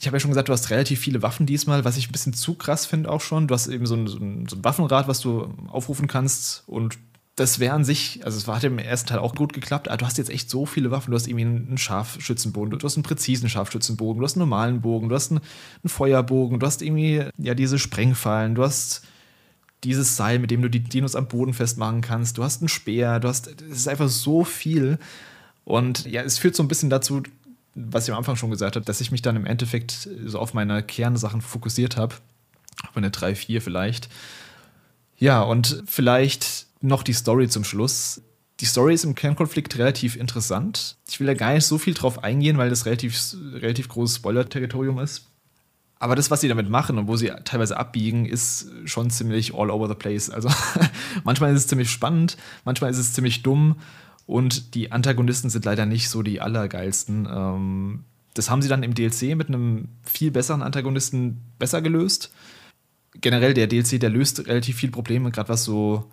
ich 0.00 0.06
habe 0.06 0.16
ja 0.16 0.20
schon 0.20 0.30
gesagt, 0.30 0.48
du 0.48 0.52
hast 0.52 0.70
relativ 0.70 1.00
viele 1.00 1.22
Waffen 1.22 1.46
diesmal, 1.46 1.84
was 1.84 1.96
ich 1.96 2.08
ein 2.08 2.12
bisschen 2.12 2.34
zu 2.34 2.54
krass 2.54 2.86
finde 2.86 3.10
auch 3.10 3.20
schon. 3.20 3.48
Du 3.48 3.54
hast 3.54 3.68
eben 3.68 3.86
so 3.86 3.94
ein, 3.94 4.06
so, 4.06 4.18
ein, 4.18 4.46
so 4.48 4.56
ein, 4.56 4.64
Waffenrad, 4.64 5.08
was 5.08 5.20
du 5.20 5.48
aufrufen 5.68 6.08
kannst 6.08 6.64
und 6.66 6.98
das 7.36 7.58
wäre 7.58 7.74
an 7.74 7.84
sich, 7.84 8.20
also 8.24 8.38
es 8.38 8.46
hat 8.46 8.62
im 8.62 8.78
ersten 8.78 9.08
Teil 9.08 9.18
auch 9.18 9.34
gut 9.34 9.52
geklappt, 9.52 9.88
aber 9.88 9.96
du 9.96 10.06
hast 10.06 10.18
jetzt 10.18 10.30
echt 10.30 10.48
so 10.48 10.66
viele 10.66 10.92
Waffen. 10.92 11.10
Du 11.10 11.16
hast 11.16 11.26
irgendwie 11.26 11.44
einen 11.44 11.78
Scharfschützenbogen, 11.78 12.78
du 12.78 12.86
hast 12.86 12.96
einen 12.96 13.02
präzisen 13.02 13.48
Scharfschützenbogen, 13.48 14.20
du 14.20 14.24
hast 14.24 14.36
einen 14.36 14.48
normalen 14.48 14.80
Bogen, 14.82 15.08
du 15.08 15.16
hast 15.16 15.32
einen, 15.32 15.40
einen 15.40 15.88
Feuerbogen, 15.88 16.60
du 16.60 16.66
hast 16.66 16.80
irgendwie 16.80 17.24
ja 17.38 17.54
diese 17.54 17.80
Sprengfallen, 17.80 18.54
du 18.54 18.62
hast 18.62 19.02
dieses 19.84 20.16
Seil, 20.16 20.38
mit 20.38 20.50
dem 20.50 20.62
du 20.62 20.68
die 20.68 20.80
Dinos 20.80 21.14
am 21.14 21.28
Boden 21.28 21.54
festmachen 21.54 22.00
kannst. 22.00 22.38
Du 22.38 22.44
hast 22.44 22.62
einen 22.62 22.68
Speer, 22.68 23.20
du 23.20 23.28
hast, 23.28 23.48
es 23.62 23.78
ist 23.78 23.88
einfach 23.88 24.08
so 24.08 24.44
viel. 24.44 24.98
Und 25.64 26.06
ja, 26.06 26.22
es 26.22 26.38
führt 26.38 26.56
so 26.56 26.62
ein 26.62 26.68
bisschen 26.68 26.90
dazu, 26.90 27.22
was 27.74 28.06
ich 28.06 28.12
am 28.12 28.18
Anfang 28.18 28.36
schon 28.36 28.50
gesagt 28.50 28.76
habe, 28.76 28.84
dass 28.84 29.00
ich 29.00 29.10
mich 29.10 29.22
dann 29.22 29.36
im 29.36 29.46
Endeffekt 29.46 30.08
so 30.24 30.38
auf 30.38 30.54
meine 30.54 30.82
Kernsachen 30.82 31.42
fokussiert 31.42 31.96
habe. 31.96 32.14
Auf 32.88 32.96
eine 32.96 33.10
3, 33.10 33.34
4 33.34 33.62
vielleicht. 33.62 34.08
Ja, 35.16 35.42
und 35.42 35.82
vielleicht 35.86 36.66
noch 36.80 37.02
die 37.02 37.12
Story 37.12 37.48
zum 37.48 37.64
Schluss. 37.64 38.20
Die 38.60 38.66
Story 38.66 38.94
ist 38.94 39.04
im 39.04 39.14
Kernkonflikt 39.14 39.78
relativ 39.78 40.16
interessant. 40.16 40.96
Ich 41.08 41.18
will 41.18 41.26
da 41.26 41.34
gar 41.34 41.54
nicht 41.54 41.64
so 41.64 41.78
viel 41.78 41.94
drauf 41.94 42.22
eingehen, 42.22 42.58
weil 42.58 42.70
das 42.70 42.86
relativ, 42.86 43.18
relativ 43.54 43.88
großes 43.88 44.16
Spoiler-Territorium 44.16 44.98
ist. 44.98 45.26
Aber 46.04 46.16
das, 46.16 46.30
was 46.30 46.42
sie 46.42 46.48
damit 46.48 46.68
machen 46.68 46.98
und 46.98 47.08
wo 47.08 47.16
sie 47.16 47.32
teilweise 47.44 47.78
abbiegen, 47.78 48.26
ist 48.26 48.70
schon 48.84 49.08
ziemlich 49.08 49.54
all 49.54 49.70
over 49.70 49.88
the 49.88 49.94
place. 49.94 50.28
Also 50.28 50.50
manchmal 51.24 51.54
ist 51.54 51.60
es 51.60 51.66
ziemlich 51.66 51.90
spannend, 51.90 52.36
manchmal 52.66 52.90
ist 52.90 52.98
es 52.98 53.14
ziemlich 53.14 53.42
dumm 53.42 53.76
und 54.26 54.74
die 54.74 54.92
Antagonisten 54.92 55.48
sind 55.48 55.64
leider 55.64 55.86
nicht 55.86 56.10
so 56.10 56.20
die 56.20 56.42
allergeilsten. 56.42 57.26
Ähm, 57.26 58.04
das 58.34 58.50
haben 58.50 58.60
sie 58.60 58.68
dann 58.68 58.82
im 58.82 58.92
DLC 58.92 59.34
mit 59.34 59.48
einem 59.48 59.88
viel 60.02 60.30
besseren 60.30 60.60
Antagonisten 60.60 61.40
besser 61.58 61.80
gelöst. 61.80 62.30
Generell 63.22 63.54
der 63.54 63.66
DLC, 63.66 63.98
der 63.98 64.10
löst 64.10 64.46
relativ 64.46 64.76
viele 64.76 64.92
Probleme, 64.92 65.30
gerade 65.30 65.48
was 65.48 65.64
so, 65.64 66.10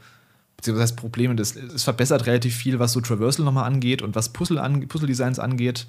beziehungsweise 0.56 0.96
Probleme, 0.96 1.36
das, 1.36 1.58
es 1.58 1.84
verbessert 1.84 2.28
relativ 2.28 2.56
viel, 2.56 2.80
was 2.80 2.94
so 2.94 3.02
Traversal 3.02 3.44
nochmal 3.44 3.66
angeht 3.66 4.02
und 4.02 4.16
was 4.16 4.30
Puzzle 4.30 4.58
an, 4.58 4.88
Puzzle-Designs 4.88 5.38
angeht. 5.38 5.88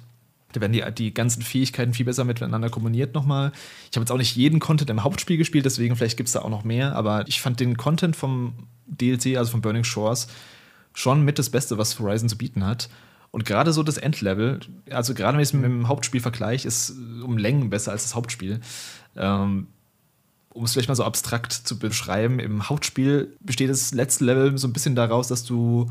Da 0.55 0.61
werden 0.61 0.73
die, 0.73 0.83
die 0.95 1.13
ganzen 1.13 1.41
Fähigkeiten 1.41 1.93
viel 1.93 2.05
besser 2.05 2.23
miteinander 2.23 2.69
kombiniert 2.69 3.13
nochmal. 3.13 3.51
Ich 3.91 3.97
habe 3.97 4.03
jetzt 4.03 4.11
auch 4.11 4.17
nicht 4.17 4.35
jeden 4.35 4.59
Content 4.59 4.89
im 4.89 5.03
Hauptspiel 5.03 5.37
gespielt, 5.37 5.65
deswegen 5.65 5.95
vielleicht 5.95 6.17
gibt 6.17 6.27
es 6.27 6.33
da 6.33 6.41
auch 6.41 6.49
noch 6.49 6.63
mehr, 6.63 6.95
aber 6.95 7.27
ich 7.27 7.41
fand 7.41 7.59
den 7.59 7.77
Content 7.77 8.15
vom 8.15 8.53
DLC, 8.87 9.37
also 9.37 9.51
von 9.51 9.61
Burning 9.61 9.83
Shores, 9.83 10.27
schon 10.93 11.23
mit 11.23 11.39
das 11.39 11.49
Beste, 11.49 11.77
was 11.77 11.99
Horizon 11.99 12.29
zu 12.29 12.37
bieten 12.37 12.65
hat. 12.65 12.89
Und 13.31 13.45
gerade 13.45 13.73
so 13.73 13.81
das 13.81 13.97
Endlevel, 13.97 14.59
also 14.91 15.15
gerade 15.15 15.35
wenn 15.35 15.41
ich 15.41 15.49
es 15.49 15.53
mit 15.53 15.63
dem 15.63 15.87
Hauptspiel 15.87 16.21
vergleiche, 16.21 16.67
ist 16.67 16.93
um 17.23 17.37
Längen 17.37 17.71
besser 17.71 17.91
als 17.91 18.03
das 18.03 18.13
Hauptspiel. 18.13 18.61
Ähm, 19.15 19.67
um 20.49 20.65
es 20.65 20.73
vielleicht 20.73 20.87
mal 20.87 20.95
so 20.95 21.03
abstrakt 21.03 21.51
zu 21.51 21.79
beschreiben, 21.79 22.39
im 22.39 22.69
Hauptspiel 22.69 23.35
besteht 23.39 23.71
das 23.71 23.91
letzte 23.91 24.25
Level 24.25 24.55
so 24.57 24.67
ein 24.67 24.73
bisschen 24.73 24.95
daraus, 24.95 25.27
dass 25.27 25.43
du 25.43 25.89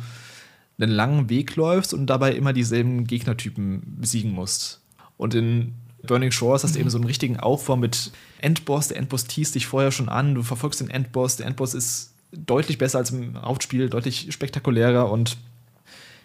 einen 0.79 0.93
langen 0.93 1.29
Weg 1.29 1.57
läufst 1.57 1.95
und 1.95 2.07
dabei 2.07 2.33
immer 2.33 2.53
dieselben 2.53 3.07
Gegnertypen 3.07 3.99
besiegen 4.01 4.33
musst. 4.33 4.81
Und 5.17 5.35
in 5.35 5.75
Burning 6.07 6.33
Shores 6.33 6.65
hast 6.65 6.75
du 6.75 6.81
eben 6.81 6.91
so 6.91 6.99
einen 6.99 7.07
richtigen 7.07 7.39
Aufbau 7.39 7.77
mit 7.77 8.13
Endboss. 8.41 8.89
Der 8.89 8.97
Endboss 8.97 9.25
teast 9.25 9.55
dich 9.55 9.67
vorher 9.67 9.93
schon 9.93 10.09
an, 10.09 10.35
du 10.35 10.43
verfolgst 10.43 10.81
den 10.81 10.91
Endboss. 10.91 11.37
Der 11.37 11.47
Endboss 11.47 11.75
ist 11.75 12.15
deutlich 12.33 12.79
besser 12.79 12.99
als 12.99 13.11
im 13.11 13.41
Hauptspiel, 13.41 13.89
deutlich 13.89 14.33
spektakulärer 14.33 15.11
und 15.11 15.37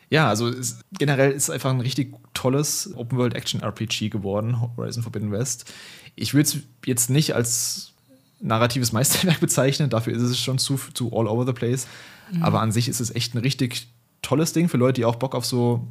ja, 0.09 0.29
also 0.29 0.47
es, 0.47 0.79
generell 0.97 1.31
ist 1.31 1.43
es 1.43 1.49
einfach 1.49 1.69
ein 1.69 1.81
richtig 1.81 2.15
tolles 2.33 2.93
Open-World-Action-RPG 2.95 4.09
geworden, 4.09 4.61
Horizon 4.61 5.03
Forbidden 5.03 5.31
West. 5.31 5.73
Ich 6.15 6.33
würde 6.33 6.47
es 6.47 6.57
jetzt 6.85 7.09
nicht 7.09 7.35
als 7.35 7.91
narratives 8.39 8.93
Meisterwerk 8.93 9.39
bezeichnen, 9.41 9.89
dafür 9.89 10.13
ist 10.13 10.21
es 10.21 10.39
schon 10.39 10.59
zu, 10.59 10.79
zu 10.93 11.11
all 11.13 11.27
over 11.27 11.45
the 11.45 11.51
place. 11.51 11.87
Mhm. 12.31 12.43
Aber 12.43 12.61
an 12.61 12.71
sich 12.71 12.87
ist 12.87 13.01
es 13.01 13.13
echt 13.13 13.35
ein 13.35 13.39
richtig 13.39 13.89
tolles 14.27 14.53
Ding 14.53 14.67
für 14.67 14.77
Leute, 14.77 15.01
die 15.01 15.05
auch 15.05 15.15
Bock 15.15 15.35
auf 15.35 15.45
so. 15.45 15.87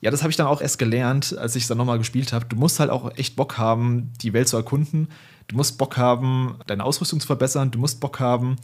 Ja, 0.00 0.12
das 0.12 0.22
habe 0.22 0.30
ich 0.30 0.36
dann 0.36 0.46
auch 0.46 0.60
erst 0.60 0.78
gelernt, 0.78 1.36
als 1.36 1.56
ich 1.56 1.64
es 1.64 1.68
dann 1.68 1.78
nochmal 1.78 1.98
gespielt 1.98 2.32
habe. 2.32 2.44
Du 2.44 2.54
musst 2.54 2.78
halt 2.78 2.88
auch 2.88 3.16
echt 3.16 3.34
Bock 3.34 3.58
haben, 3.58 4.12
die 4.22 4.32
Welt 4.32 4.46
zu 4.48 4.56
erkunden. 4.56 5.08
Du 5.48 5.56
musst 5.56 5.76
Bock 5.76 5.96
haben, 5.96 6.56
deine 6.68 6.84
Ausrüstung 6.84 7.18
zu 7.18 7.26
verbessern. 7.26 7.72
Du 7.72 7.80
musst 7.80 7.98
Bock 7.98 8.20
haben, 8.20 8.56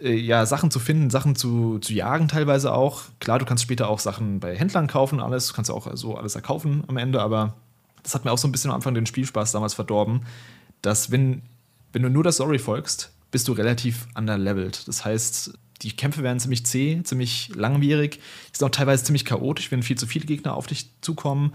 äh, 0.00 0.14
ja, 0.14 0.46
Sachen 0.46 0.70
zu 0.70 0.78
finden, 0.78 1.10
Sachen 1.10 1.36
zu, 1.36 1.80
zu 1.80 1.92
jagen 1.92 2.28
teilweise 2.28 2.72
auch. 2.72 3.02
Klar, 3.18 3.38
du 3.38 3.44
kannst 3.44 3.62
später 3.62 3.88
auch 3.90 3.98
Sachen 3.98 4.40
bei 4.40 4.56
Händlern 4.56 4.86
kaufen, 4.86 5.20
alles. 5.20 5.48
Du 5.48 5.54
kannst 5.54 5.70
auch 5.70 5.94
so 5.94 6.16
alles 6.16 6.34
erkaufen 6.34 6.84
am 6.86 6.96
Ende, 6.96 7.20
aber 7.20 7.56
das 8.02 8.14
hat 8.14 8.24
mir 8.24 8.32
auch 8.32 8.38
so 8.38 8.48
ein 8.48 8.52
bisschen 8.52 8.70
am 8.70 8.76
Anfang 8.76 8.94
den 8.94 9.04
Spielspaß 9.04 9.52
damals 9.52 9.74
verdorben, 9.74 10.22
dass 10.80 11.10
wenn, 11.10 11.42
wenn 11.92 12.02
du 12.02 12.08
nur 12.08 12.22
der 12.22 12.32
Story 12.32 12.58
folgst, 12.58 13.12
bist 13.30 13.48
du 13.48 13.52
relativ 13.52 14.08
underlevelt. 14.14 14.88
Das 14.88 15.04
heißt, 15.04 15.52
Die 15.82 15.92
Kämpfe 15.92 16.22
werden 16.22 16.40
ziemlich 16.40 16.66
zäh, 16.66 17.02
ziemlich 17.02 17.50
langwierig. 17.54 18.20
Die 18.52 18.58
sind 18.58 18.66
auch 18.66 18.70
teilweise 18.70 19.04
ziemlich 19.04 19.24
chaotisch, 19.24 19.70
wenn 19.70 19.82
viel 19.82 19.96
zu 19.96 20.06
viele 20.06 20.26
Gegner 20.26 20.54
auf 20.54 20.66
dich 20.66 20.90
zukommen. 21.00 21.52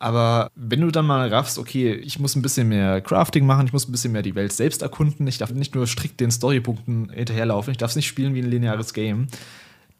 Aber 0.00 0.50
wenn 0.54 0.80
du 0.80 0.90
dann 0.90 1.06
mal 1.06 1.28
raffst, 1.28 1.58
okay, 1.58 1.92
ich 1.92 2.18
muss 2.18 2.34
ein 2.34 2.40
bisschen 2.40 2.68
mehr 2.68 3.02
Crafting 3.02 3.44
machen, 3.44 3.66
ich 3.66 3.72
muss 3.74 3.86
ein 3.86 3.92
bisschen 3.92 4.12
mehr 4.12 4.22
die 4.22 4.34
Welt 4.34 4.50
selbst 4.50 4.80
erkunden, 4.80 5.26
ich 5.26 5.36
darf 5.36 5.52
nicht 5.52 5.74
nur 5.74 5.86
strikt 5.86 6.20
den 6.20 6.30
Storypunkten 6.30 7.10
hinterherlaufen, 7.10 7.72
ich 7.72 7.76
darf 7.76 7.90
es 7.90 7.96
nicht 7.96 8.06
spielen 8.06 8.34
wie 8.34 8.40
ein 8.40 8.50
lineares 8.50 8.94
Game, 8.94 9.26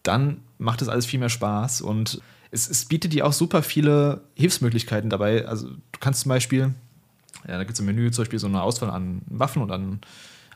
dann 0.02 0.38
macht 0.56 0.80
es 0.80 0.88
alles 0.88 1.04
viel 1.04 1.20
mehr 1.20 1.28
Spaß 1.28 1.82
und 1.82 2.22
es, 2.50 2.68
es 2.68 2.86
bietet 2.86 3.12
dir 3.12 3.26
auch 3.26 3.34
super 3.34 3.62
viele 3.62 4.22
Hilfsmöglichkeiten 4.34 5.10
dabei. 5.10 5.46
Also 5.46 5.68
du 5.68 6.00
kannst 6.00 6.22
zum 6.22 6.30
Beispiel, 6.30 6.74
ja, 7.46 7.58
da 7.58 7.64
gibt 7.64 7.74
es 7.74 7.80
im 7.80 7.86
Menü 7.86 8.10
zum 8.10 8.22
Beispiel 8.22 8.38
so 8.38 8.46
eine 8.46 8.62
Auswahl 8.62 8.90
an 8.90 9.20
Waffen 9.26 9.60
und 9.60 9.70
an 9.70 10.00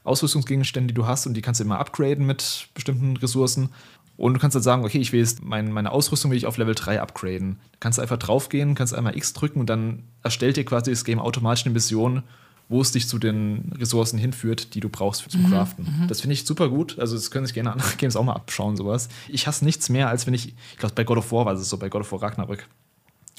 Ausrüstungsgegenständen, 0.05 0.89
die 0.89 0.95
du 0.95 1.07
hast 1.07 1.27
und 1.27 1.35
die 1.35 1.43
kannst 1.43 1.61
du 1.61 1.65
immer 1.65 1.79
upgraden 1.79 2.25
mit 2.27 2.69
bestimmten 2.75 3.17
Ressourcen. 3.17 3.71
Und 4.17 4.35
du 4.35 4.41
kannst 4.41 4.55
dann 4.55 4.63
sagen, 4.63 4.85
okay, 4.85 4.99
ich 4.99 5.13
will 5.13 5.21
jetzt 5.21 5.43
mein, 5.43 5.73
meine 5.73 5.91
Ausrüstung 5.91 6.31
will 6.31 6.39
ich 6.39 6.47
auf 6.47 6.57
Level 6.57 6.75
3 6.75 7.01
upgraden. 7.01 7.59
Da 7.73 7.79
kannst 7.81 7.99
du 7.99 8.03
einfach 8.03 8.19
draufgehen, 8.19 8.77
kannst 8.77 8.95
einmal 8.95 9.17
X 9.17 9.33
drücken 9.33 9.59
und 9.59 9.69
dann 9.69 10.05
erstellt 10.23 10.57
dir 10.57 10.65
quasi 10.65 10.91
das 10.93 11.05
Game 11.05 11.19
automatisch 11.19 11.65
eine 11.65 11.73
Mission, 11.73 12.23
wo 12.69 12.81
es 12.81 12.93
dich 12.93 13.09
zu 13.09 13.19
den 13.19 13.73
Ressourcen 13.77 14.19
hinführt, 14.19 14.75
die 14.75 14.81
du 14.81 14.89
brauchst 14.89 15.29
zum 15.31 15.43
mhm, 15.43 15.51
Craften. 15.51 15.85
Mhm. 15.85 16.09
Das 16.09 16.21
finde 16.21 16.35
ich 16.35 16.47
super 16.47 16.69
gut. 16.69 16.99
Also, 16.99 17.17
das 17.17 17.31
können 17.31 17.47
sich 17.47 17.55
gerne 17.55 17.73
andere 17.73 17.91
Games 17.99 18.15
auch 18.15 18.25
mal 18.25 18.35
abschauen, 18.35 18.77
sowas. 18.77 19.09
Ich 19.29 19.47
hasse 19.47 19.65
nichts 19.65 19.89
mehr, 19.89 20.09
als 20.09 20.27
wenn 20.27 20.35
ich, 20.35 20.55
ich 20.73 20.79
glaube, 20.79 20.95
bei 20.95 21.05
God 21.05 21.19
of 21.19 21.33
War 21.33 21.47
war 21.47 21.55
es 21.55 21.69
so, 21.69 21.77
bei 21.77 21.89
God 21.89 22.03
of 22.03 22.13
War 22.13 22.23
Ragnarök 22.23 22.67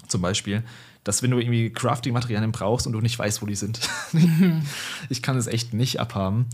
zum 0.07 0.21
Beispiel, 0.21 0.63
dass 1.05 1.23
wenn 1.23 1.31
du 1.31 1.39
irgendwie 1.39 1.69
Crafting-Materialien 1.69 2.51
brauchst 2.51 2.85
und 2.85 2.93
du 2.93 2.99
nicht 2.99 3.17
weißt, 3.17 3.41
wo 3.41 3.45
die 3.45 3.55
sind. 3.55 3.79
ich 5.09 5.21
kann 5.21 5.37
es 5.37 5.47
echt 5.47 5.73
nicht 5.73 6.01
abhaben. 6.01 6.47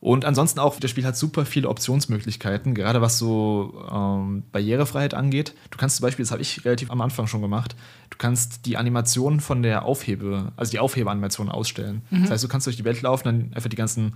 Und 0.00 0.24
ansonsten 0.24 0.58
auch, 0.58 0.80
das 0.80 0.90
Spiel 0.90 1.04
hat 1.04 1.16
super 1.16 1.44
viele 1.44 1.68
Optionsmöglichkeiten, 1.68 2.74
gerade 2.74 3.00
was 3.00 3.18
so 3.18 3.86
ähm, 3.92 4.42
Barrierefreiheit 4.50 5.14
angeht. 5.14 5.54
Du 5.70 5.78
kannst 5.78 5.98
zum 5.98 6.02
Beispiel, 6.04 6.24
das 6.24 6.32
habe 6.32 6.42
ich 6.42 6.64
relativ 6.64 6.90
am 6.90 7.00
Anfang 7.00 7.28
schon 7.28 7.40
gemacht, 7.40 7.76
du 8.10 8.18
kannst 8.18 8.66
die 8.66 8.76
Animation 8.76 9.38
von 9.38 9.62
der 9.62 9.84
Aufhebe, 9.84 10.50
also 10.56 10.72
die 10.72 10.80
Aufhebeanimation 10.80 11.48
ausstellen. 11.48 12.02
Mhm. 12.10 12.22
Das 12.22 12.32
heißt, 12.32 12.42
du 12.42 12.48
kannst 12.48 12.66
durch 12.66 12.76
die 12.76 12.84
Welt 12.84 13.00
laufen, 13.02 13.24
dann 13.24 13.52
einfach 13.54 13.70
die 13.70 13.76
ganzen 13.76 14.14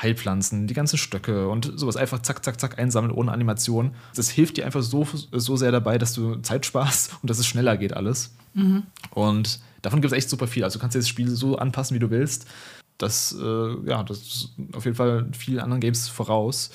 Heilpflanzen, 0.00 0.66
die 0.66 0.74
ganzen 0.74 0.96
Stöcke 0.96 1.48
und 1.48 1.72
sowas 1.74 1.96
einfach 1.96 2.20
zack, 2.22 2.44
zack, 2.44 2.60
zack 2.60 2.78
einsammeln 2.78 3.12
ohne 3.12 3.32
Animation. 3.32 3.94
Das 4.14 4.30
hilft 4.30 4.56
dir 4.56 4.64
einfach 4.64 4.82
so, 4.82 5.06
so 5.32 5.56
sehr 5.56 5.72
dabei, 5.72 5.98
dass 5.98 6.12
du 6.14 6.36
Zeit 6.36 6.66
sparst 6.66 7.12
und 7.22 7.30
dass 7.30 7.38
es 7.38 7.46
schneller 7.46 7.76
geht 7.76 7.94
alles. 7.94 8.34
Mhm. 8.54 8.84
Und 9.10 9.60
davon 9.82 10.00
gibt 10.00 10.12
es 10.12 10.16
echt 10.16 10.30
super 10.30 10.46
viel. 10.46 10.64
Also 10.64 10.78
du 10.78 10.80
kannst 10.80 10.94
dir 10.94 11.00
das 11.00 11.08
Spiel 11.08 11.28
so 11.28 11.58
anpassen, 11.58 11.94
wie 11.94 12.00
du 12.00 12.10
willst 12.10 12.46
das, 12.98 13.34
äh, 13.40 13.88
ja, 13.88 14.02
das 14.02 14.18
ist 14.18 14.50
auf 14.72 14.84
jeden 14.84 14.96
Fall 14.96 15.28
vielen 15.36 15.60
anderen 15.60 15.80
Games 15.80 16.08
voraus. 16.08 16.70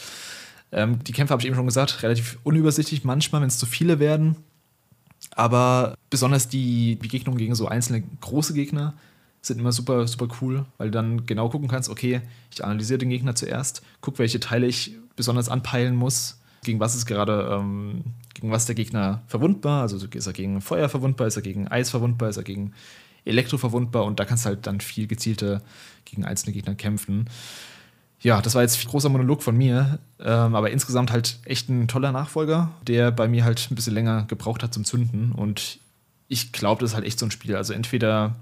Ähm, 0.72 1.04
die 1.04 1.12
Kämpfe 1.12 1.34
habe 1.34 1.42
ich 1.42 1.48
eben 1.48 1.56
schon 1.56 1.66
gesagt, 1.66 2.02
relativ 2.02 2.40
unübersichtlich 2.44 3.04
manchmal, 3.04 3.42
wenn 3.42 3.50
es 3.50 3.60
zu 3.60 3.66
viele 3.66 4.00
werden. 4.00 4.38
Aber 5.36 5.96
besonders 6.10 6.48
die 6.48 6.96
Begegnungen 6.96 7.38
gegen 7.38 7.56
so 7.56 7.68
einzelne 7.68 8.04
große 8.22 8.54
Gegner 8.54 8.94
sind 9.44 9.60
immer 9.60 9.74
super, 9.74 10.08
super 10.08 10.28
cool, 10.42 10.66
weil 10.78 10.88
du 10.88 10.94
dann 10.94 11.26
genau 11.26 11.50
gucken 11.50 11.68
kannst, 11.68 11.90
okay, 11.90 12.22
ich 12.52 12.64
analysiere 12.64 12.98
den 12.98 13.10
Gegner 13.10 13.36
zuerst, 13.36 13.84
gucke, 14.02 14.20
welche 14.20 14.40
Teile 14.40 14.66
ich 14.66 14.96
besonders 15.16 15.50
anpeilen 15.50 15.96
muss, 15.96 16.40
gegen 16.64 16.80
was 16.80 16.96
ist 16.96 17.06
gerade, 17.06 17.50
ähm, 17.52 18.04
gegen 18.34 18.52
was 18.52 18.66
der 18.66 18.76
Gegner 18.76 19.22
verwundbar, 19.28 19.82
also 19.82 19.98
ist 19.98 20.28
er 20.28 20.34
gegen 20.34 20.62
Feuer 20.62 20.88
verwundbar, 20.88 21.28
ist 21.28 21.36
er 21.36 21.42
gegen 21.42 21.68
Eis 21.68 21.90
verwundbar, 21.90 22.30
ist 22.30 22.38
er 22.38 22.44
gegen 22.44 22.72
elektroverwundbar 23.26 24.06
und 24.06 24.20
da 24.20 24.26
kannst 24.26 24.46
du 24.46 24.50
halt 24.50 24.66
dann 24.66 24.80
viel 24.80 25.08
gezielter 25.08 25.62
gegen 26.06 26.24
einzelne 26.24 26.54
Gegner 26.54 26.76
kämpfen. 26.76 27.30
Ja, 28.22 28.42
das 28.42 28.56
war 28.56 28.62
jetzt 28.62 28.82
ein 28.82 28.90
großer 28.90 29.10
Monolog 29.10 29.44
von 29.44 29.58
mir, 29.58 30.00
ähm, 30.22 30.56
aber 30.56 30.72
insgesamt 30.72 31.12
halt 31.12 31.40
echt 31.44 31.68
ein 31.68 31.90
toller 31.90 32.14
Nachfolger, 32.14 32.72
der 32.88 33.12
bei 33.12 33.28
mir 33.28 33.44
halt 33.44 33.68
ein 33.70 33.76
bisschen 33.76 33.94
länger 33.94 34.24
gebraucht 34.30 34.64
hat 34.64 34.74
zum 34.74 34.86
Zünden 34.86 35.34
und 35.34 35.80
ich 36.30 36.54
glaube, 36.54 36.80
das 36.82 36.92
ist 36.92 36.96
halt 36.96 37.06
echt 37.06 37.20
so 37.20 37.26
ein 37.26 37.32
Spiel. 37.32 37.56
Also 37.56 37.74
entweder 37.74 38.36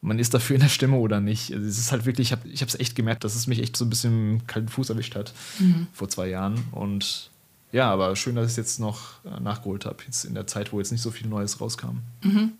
man 0.00 0.18
ist 0.18 0.34
dafür 0.34 0.54
in 0.54 0.62
der 0.62 0.68
Stimme 0.68 0.96
oder 0.96 1.20
nicht. 1.20 1.52
Also 1.52 1.66
es 1.66 1.78
ist 1.78 1.92
halt 1.92 2.06
wirklich, 2.06 2.32
ich 2.44 2.60
habe 2.60 2.68
es 2.68 2.78
echt 2.78 2.94
gemerkt, 2.94 3.24
dass 3.24 3.34
es 3.34 3.46
mich 3.46 3.60
echt 3.60 3.76
so 3.76 3.84
ein 3.84 3.90
bisschen 3.90 4.46
kalten 4.46 4.68
Fuß 4.68 4.90
erwischt 4.90 5.16
hat 5.16 5.32
mhm. 5.58 5.88
vor 5.92 6.08
zwei 6.08 6.28
Jahren 6.28 6.64
und 6.72 7.30
ja, 7.70 7.90
aber 7.90 8.16
schön, 8.16 8.34
dass 8.34 8.46
ich 8.46 8.52
es 8.52 8.56
jetzt 8.56 8.80
noch 8.80 9.24
äh, 9.24 9.40
nachgeholt 9.40 9.84
habe, 9.84 10.02
jetzt 10.04 10.24
in 10.24 10.34
der 10.34 10.46
Zeit, 10.46 10.72
wo 10.72 10.78
jetzt 10.78 10.90
nicht 10.90 11.02
so 11.02 11.10
viel 11.10 11.28
Neues 11.28 11.60
rauskam. 11.60 11.98
Mhm. 12.22 12.52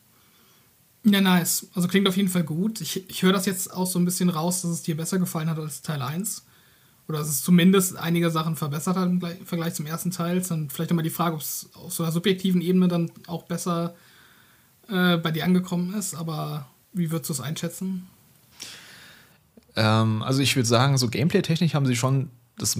Ja, 1.05 1.21
nice. 1.21 1.67
Also 1.75 1.89
klingt 1.89 2.09
auf 2.09 2.17
jeden 2.17 2.29
Fall 2.29 2.45
gut. 2.45 2.81
Ich, 2.81 3.09
ich 3.09 3.23
höre 3.23 3.33
das 3.33 3.47
jetzt 3.47 3.73
auch 3.73 3.87
so 3.87 3.99
ein 3.99 4.05
bisschen 4.05 4.29
raus, 4.29 4.63
dass 4.63 4.71
es 4.71 4.83
dir 4.83 4.97
besser 4.97 5.19
gefallen 5.19 5.49
hat 5.49 5.59
als 5.59 5.81
Teil 5.81 6.03
1. 6.03 6.45
Oder 7.09 7.21
dass 7.21 7.29
es 7.29 7.43
zumindest 7.43 7.97
einige 7.97 8.31
Sachen 8.31 8.57
verbessert 8.57 8.97
hat 8.97 9.07
im 9.07 9.21
Vergleich 9.47 9.73
zum 9.75 9.87
ersten 9.87 10.11
Teil. 10.11 10.43
Dann 10.43 10.69
vielleicht 10.69 10.91
nochmal 10.91 11.05
die 11.05 11.11
Frage, 11.11 11.37
ob 11.37 11.41
es 11.41 11.71
auf 11.73 11.93
so 11.93 12.03
einer 12.03 12.13
subjektiven 12.13 12.61
Ebene 12.61 12.89
dann 12.89 13.11
auch 13.27 13.45
besser 13.45 13.95
äh, 14.89 15.17
bei 15.17 15.31
dir 15.31 15.45
angekommen 15.45 15.95
ist. 15.95 16.15
Aber 16.15 16.67
wie 16.99 17.11
würdest 17.11 17.31
du 17.31 17.35
es 17.35 17.41
einschätzen? 17.41 18.07
Ähm, 19.77 20.23
also 20.23 20.41
ich 20.41 20.57
würde 20.57 20.69
sagen, 20.69 20.99
so 20.99 21.09
Gameplay-technisch 21.09 21.75
haben 21.75 21.87
sie 21.87 21.97
schon 21.97 22.31
das 22.57 22.79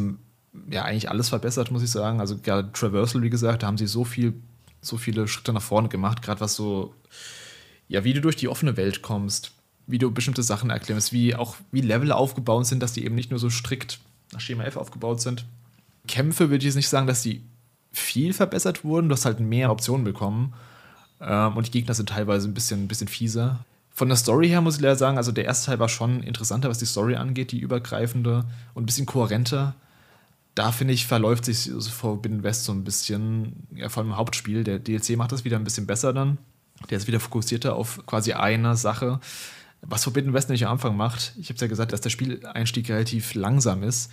ja 0.71 0.85
eigentlich 0.85 1.11
alles 1.11 1.29
verbessert, 1.29 1.71
muss 1.71 1.83
ich 1.83 1.91
sagen. 1.91 2.21
Also 2.21 2.39
gerade 2.39 2.73
Traversal, 2.73 3.23
wie 3.23 3.31
gesagt, 3.31 3.63
da 3.63 3.67
haben 3.67 3.79
sie 3.79 3.87
so 3.87 4.05
viel, 4.05 4.35
so 4.81 4.97
viele 4.97 5.29
Schritte 5.29 5.53
nach 5.53 5.63
vorne 5.63 5.89
gemacht, 5.89 6.23
gerade 6.23 6.41
was 6.41 6.55
so 6.55 6.95
ja, 7.89 8.05
wie 8.05 8.13
du 8.13 8.21
durch 8.21 8.37
die 8.37 8.49
offene 8.49 8.77
Welt 8.77 9.03
kommst, 9.03 9.53
wie 9.87 9.99
du 9.99 10.11
bestimmte 10.11 10.43
Sachen 10.43 10.71
erklärst, 10.71 11.13
wie 11.13 11.35
auch 11.35 11.57
wie 11.73 11.81
Level 11.81 12.13
aufgebaut 12.13 12.67
sind, 12.67 12.83
dass 12.83 12.93
die 12.93 13.05
eben 13.05 13.15
nicht 13.15 13.31
nur 13.31 13.41
so 13.41 13.51
strikt 13.51 13.99
nach 14.33 14.41
Schema 14.41 14.65
F 14.65 14.77
aufgebaut 14.77 15.21
sind. 15.21 15.47
Kämpfe 16.07 16.51
würde 16.51 16.59
ich 16.59 16.65
jetzt 16.65 16.77
nicht 16.77 16.89
sagen, 16.89 17.07
dass 17.07 17.23
die 17.23 17.43
viel 17.91 18.35
verbessert 18.35 18.85
wurden. 18.85 19.09
Du 19.09 19.15
hast 19.15 19.25
halt 19.25 19.41
mehr 19.41 19.71
Optionen 19.71 20.05
bekommen. 20.05 20.53
Ähm, 21.21 21.57
und 21.57 21.67
die 21.67 21.71
Gegner 21.71 21.95
sind 21.95 22.11
teilweise 22.11 22.47
ein 22.47 22.55
bisschen, 22.55 22.85
ein 22.85 22.89
bisschen 22.89 23.09
fieser. 23.09 23.65
Von 23.99 24.07
der 24.07 24.17
Story 24.17 24.49
her 24.49 24.61
muss 24.61 24.77
ich 24.77 24.81
leider 24.81 24.95
sagen, 24.95 25.17
also 25.17 25.33
der 25.33 25.45
erste 25.45 25.67
Teil 25.67 25.81
war 25.81 25.89
schon 25.89 26.23
interessanter, 26.23 26.69
was 26.69 26.79
die 26.79 26.87
Story 26.87 27.17
angeht, 27.17 27.51
die 27.51 27.59
übergreifende 27.59 28.45
und 28.73 28.85
ein 28.85 28.87
bisschen 28.87 29.07
kohärenter. 29.07 29.75
Da 30.55 30.71
finde 30.71 30.95
ich, 30.95 31.09
verläuft 31.09 31.47
sich 31.47 31.69
Forbidden 31.91 32.45
West 32.45 32.63
so 32.63 32.71
ein 32.71 32.85
bisschen, 32.85 33.67
ja, 33.75 33.89
vor 33.89 34.05
allem 34.05 34.13
im 34.13 34.17
Hauptspiel. 34.17 34.63
Der 34.63 34.79
DLC 34.79 35.17
macht 35.17 35.33
das 35.33 35.45
wieder 35.45 35.57
ein 35.57 35.65
bisschen 35.65 35.89
besser 35.89 36.13
dann. 36.13 36.39
Der 36.89 36.99
ist 36.99 37.09
wieder 37.09 37.19
fokussierter 37.19 37.75
auf 37.75 38.07
quasi 38.07 38.35
eine 38.35 38.77
Sache. 38.77 39.19
Was 39.81 40.05
Forbidden 40.05 40.33
West 40.33 40.49
nicht 40.49 40.65
am 40.65 40.75
Anfang 40.75 40.97
macht, 40.97 41.33
ich 41.37 41.49
habe 41.49 41.57
es 41.57 41.61
ja 41.61 41.67
gesagt, 41.67 41.93
dass 41.93 42.01
der 42.01 42.11
Spieleinstieg 42.11 42.89
relativ 42.91 43.35
langsam 43.35 43.83
ist. 43.83 44.13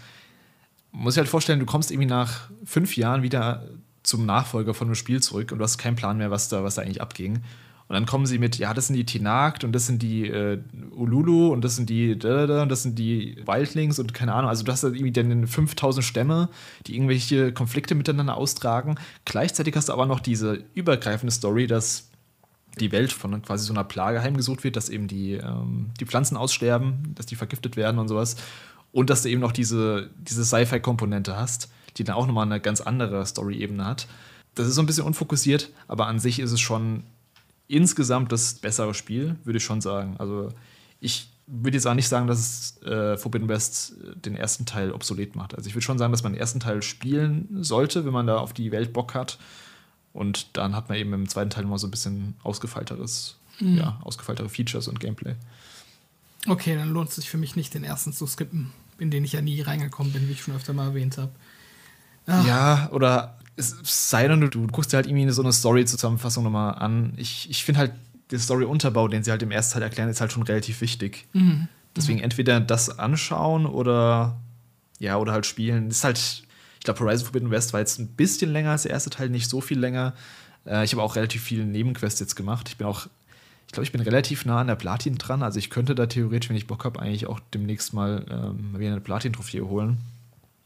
Muss 0.94 1.14
ich 1.14 1.20
halt 1.20 1.30
vorstellen, 1.30 1.60
du 1.60 1.68
kommst 1.68 1.92
irgendwie 1.92 2.10
nach 2.10 2.50
fünf 2.64 2.98
Jahren 2.98 3.22
wieder 3.22 3.68
zum 4.02 4.26
Nachfolger 4.26 4.74
von 4.74 4.88
einem 4.88 4.96
Spiel 4.96 5.22
zurück 5.22 5.52
und 5.52 5.60
du 5.60 5.64
hast 5.64 5.78
keinen 5.78 5.96
Plan 5.96 6.18
mehr, 6.18 6.32
was 6.32 6.50
da, 6.50 6.64
was 6.64 6.74
da 6.74 6.82
eigentlich 6.82 7.02
abging. 7.04 7.44
Und 7.88 7.94
dann 7.94 8.08
kommen 8.08 8.26
sie 8.26 8.40
mit, 8.40 8.58
ja, 8.58 8.74
das 8.74 8.88
sind 8.88 8.96
die 8.96 9.06
Tinakt 9.06 9.64
und 9.64 9.72
das 9.72 9.86
sind 9.86 10.02
die 10.02 10.28
äh, 10.28 10.60
Ululu 10.92 11.54
und 11.54 11.64
das 11.64 11.76
sind 11.76 11.88
die 11.88 12.18
da, 12.18 12.48
da, 12.48 12.64
und 12.64 12.70
das 12.70 12.82
sind 12.82 12.98
die 12.98 13.38
Wildlings 13.46 14.00
und 14.00 14.14
keine 14.14 14.34
Ahnung. 14.34 14.50
Also 14.50 14.64
du 14.64 14.72
hast 14.72 14.84
da 14.84 14.88
irgendwie 14.88 15.12
dann 15.12 15.46
5000 15.46 16.04
Stämme, 16.04 16.50
die 16.88 16.96
irgendwelche 16.96 17.54
Konflikte 17.54 17.94
miteinander 17.94 18.38
austragen. 18.38 18.96
Gleichzeitig 19.26 19.76
hast 19.76 19.90
du 19.90 19.94
aber 19.94 20.08
noch 20.08 20.20
diese 20.20 20.64
übergreifende 20.74 21.32
Story, 21.32 21.68
dass 21.68 22.10
die 22.80 22.92
Welt 22.92 23.12
von 23.12 23.40
quasi 23.44 23.66
so 23.68 23.74
einer 23.74 23.84
Plage 23.84 24.22
heimgesucht 24.22 24.64
wird, 24.64 24.76
dass 24.76 24.90
eben 24.90 25.08
die, 25.08 25.34
ähm, 25.34 25.92
die 26.00 26.06
Pflanzen 26.06 26.38
aussterben, 26.38 27.14
dass 27.14 27.28
die 27.28 27.36
vergiftet 27.36 27.78
werden 27.78 28.00
und 28.00 28.08
sowas. 28.08 28.36
Und 28.92 29.12
dass 29.12 29.22
du 29.22 29.30
eben 29.30 29.42
noch 29.42 29.52
diese, 29.52 30.10
diese 30.18 30.44
Sci-Fi-Komponente 30.44 31.38
hast, 31.38 31.70
die 31.98 32.04
dann 32.04 32.16
auch 32.16 32.26
nochmal 32.26 32.46
eine 32.46 32.60
ganz 32.60 32.82
andere 32.82 33.26
Story-Ebene 33.26 33.86
hat. 33.86 34.08
Das 34.56 34.68
ist 34.68 34.76
so 34.76 34.82
ein 34.82 34.86
bisschen 34.86 35.06
unfokussiert, 35.06 35.70
aber 35.88 36.08
an 36.08 36.20
sich 36.20 36.40
ist 36.40 36.52
es 36.52 36.62
schon 36.62 37.04
insgesamt 37.68 38.32
das 38.32 38.56
bessere 38.56 38.94
Spiel, 38.94 39.36
würde 39.44 39.58
ich 39.58 39.64
schon 39.64 39.82
sagen. 39.82 40.16
Also 40.18 40.50
ich 41.00 41.30
würde 41.48 41.78
jetzt 41.78 41.86
auch 41.86 41.94
nicht 41.94 42.08
sagen, 42.08 42.28
dass 42.28 42.40
es 42.40 42.82
äh, 42.84 43.18
Forbidden 43.18 43.48
West 43.48 43.94
den 44.16 44.36
ersten 44.36 44.66
Teil 44.66 44.92
obsolet 44.92 45.36
macht. 45.36 45.56
Also 45.56 45.68
ich 45.68 45.76
würde 45.76 45.86
schon 45.86 45.98
sagen, 45.98 46.12
dass 46.12 46.24
man 46.24 46.34
den 46.34 46.40
ersten 46.40 46.60
Teil 46.60 46.82
spielen 46.82 47.64
sollte, 47.64 48.06
wenn 48.06 48.14
man 48.14 48.28
da 48.28 48.38
auf 48.38 48.54
die 48.54 48.72
Welt 48.72 48.94
Bock 48.94 49.14
hat. 49.14 49.38
Und 50.14 50.48
dann 50.54 50.76
hat 50.76 50.90
man 50.90 50.98
eben 50.98 51.14
im 51.14 51.28
zweiten 51.28 51.50
Teil 51.50 51.66
mal 51.66 51.78
so 51.78 51.88
ein 51.88 51.92
bisschen 51.92 52.36
ausgefeilteres, 52.42 53.38
mhm. 53.60 53.78
ja, 53.78 54.00
ausgefeiltere 54.04 54.50
Features 54.50 54.88
und 54.88 55.00
Gameplay. 55.00 55.36
Okay, 56.48 56.76
dann 56.76 56.92
lohnt 56.92 57.10
es 57.10 57.16
sich 57.16 57.30
für 57.30 57.38
mich 57.38 57.56
nicht, 57.56 57.74
den 57.74 57.84
ersten 57.84 58.14
zu 58.14 58.26
skippen, 58.26 58.72
in 58.98 59.12
den 59.12 59.26
ich 59.26 59.34
ja 59.34 59.42
nie 59.42 59.60
reingekommen 59.62 60.14
bin, 60.14 60.28
wie 60.28 60.34
ich 60.34 60.42
schon 60.42 60.56
öfter 60.56 60.74
mal 60.74 60.88
erwähnt 60.88 61.18
habe. 61.18 61.32
Ja, 62.28 62.90
oder 62.92 63.38
es 63.56 63.76
sei 63.84 64.28
denn, 64.28 64.42
du, 64.42 64.48
du 64.48 64.68
guckst 64.68 64.92
dir 64.92 64.98
halt 64.98 65.08
irgendwie 65.08 65.30
so 65.30 65.42
eine 65.42 65.54
Story-Zusammenfassung 65.54 66.44
nochmal 66.44 66.76
an. 66.76 67.14
Ich, 67.18 67.50
ich 67.50 67.64
finde 67.64 67.80
halt, 67.80 67.94
der 68.32 68.40
Story-Unterbau, 68.40 69.08
den 69.08 69.24
sie 69.24 69.32
halt 69.32 69.44
im 69.44 69.52
ersten 69.52 69.76
Teil 69.76 69.84
erklären, 69.84 70.10
ist 70.10 70.20
halt 70.20 70.32
schon 70.32 70.44
relativ 70.44 70.82
wichtig. 70.82 71.26
Mhm. 71.34 71.68
Deswegen 71.96 72.18
mhm. 72.18 72.26
entweder 72.26 72.60
das 72.60 73.00
anschauen 73.00 73.66
oder 73.66 74.38
ja, 75.00 75.18
oder 75.18 75.32
halt 75.32 75.46
spielen. 75.46 75.90
Ist 75.90 76.04
halt 76.04 76.46
ich 76.86 76.94
glaube, 76.94 77.00
Horizon 77.00 77.26
Forbidden 77.26 77.50
West 77.50 77.74
war 77.74 77.80
jetzt 77.80 77.98
ein 77.98 78.10
bisschen 78.10 78.52
länger 78.52 78.70
als 78.70 78.84
der 78.84 78.92
erste 78.92 79.10
Teil, 79.10 79.30
nicht 79.30 79.50
so 79.50 79.60
viel 79.60 79.80
länger. 79.80 80.14
Äh, 80.68 80.86
ich 80.86 80.92
habe 80.92 81.02
auch 81.02 81.16
relativ 81.16 81.42
viele 81.42 81.66
Nebenquests 81.66 82.20
jetzt 82.20 82.36
gemacht. 82.36 82.70
Ich 82.70 82.78
bin 82.78 82.86
auch, 82.86 83.08
ich 83.66 83.74
glaube, 83.74 83.86
ich 83.86 83.92
bin 83.92 84.02
relativ 84.02 84.46
nah 84.46 84.60
an 84.60 84.68
der 84.68 84.76
Platin 84.76 85.18
dran. 85.18 85.42
Also 85.42 85.58
ich 85.58 85.72
könnte 85.72 85.96
da 85.96 86.06
theoretisch, 86.06 86.48
wenn 86.48 86.56
ich 86.56 86.68
Bock 86.68 86.86
habe, 86.86 87.00
eigentlich 87.00 87.26
auch 87.26 87.40
demnächst 87.56 87.96
mal 87.96 88.24
ähm, 88.30 88.78
wieder 88.78 88.92
eine 88.92 89.02
Platin-Trophäe 89.02 89.68
holen. 89.68 89.98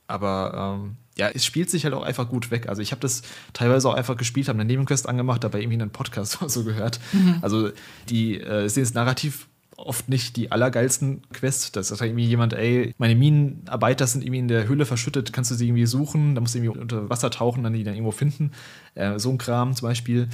Aber 0.07 0.81
ähm, 0.83 0.97
ja, 1.17 1.29
es 1.29 1.45
spielt 1.45 1.69
sich 1.69 1.83
halt 1.83 1.93
auch 1.93 2.03
einfach 2.03 2.29
gut 2.29 2.51
weg. 2.51 2.69
Also 2.69 2.81
ich 2.81 2.91
habe 2.91 3.01
das 3.01 3.21
teilweise 3.53 3.89
auch 3.89 3.93
einfach 3.93 4.17
gespielt, 4.17 4.47
habe 4.47 4.59
eine 4.59 4.67
Nebenquest 4.67 5.07
angemacht, 5.07 5.43
dabei 5.43 5.59
irgendwie 5.59 5.81
einen 5.81 5.91
Podcast 5.91 6.37
oder 6.41 6.49
so 6.49 6.63
gehört. 6.63 6.99
Mhm. 7.11 7.39
Also 7.41 7.71
die 8.09 8.39
äh, 8.39 8.67
sind 8.67 8.83
jetzt 8.83 8.95
narrativ 8.95 9.47
oft 9.75 10.09
nicht 10.09 10.35
die 10.35 10.51
allergeilsten 10.51 11.21
Quests. 11.31 11.71
Da 11.71 11.83
sagt 11.83 12.01
irgendwie 12.01 12.25
jemand, 12.25 12.53
ey, 12.53 12.93
meine 12.97 13.15
Minenarbeiter 13.15 14.05
sind 14.07 14.23
irgendwie 14.23 14.39
in 14.39 14.47
der 14.47 14.67
Höhle 14.67 14.85
verschüttet, 14.85 15.33
kannst 15.33 15.51
du 15.51 15.55
sie 15.55 15.67
irgendwie 15.67 15.85
suchen? 15.85 16.35
Da 16.35 16.41
musst 16.41 16.53
du 16.53 16.59
irgendwie 16.59 16.79
unter 16.79 17.09
Wasser 17.09 17.31
tauchen, 17.31 17.63
dann 17.63 17.73
die 17.73 17.83
dann 17.83 17.93
irgendwo 17.93 18.11
finden. 18.11 18.51
Äh, 18.95 19.19
so 19.19 19.29
ein 19.29 19.37
Kram 19.37 19.73
zum 19.75 19.87
Beispiel. 19.87 20.27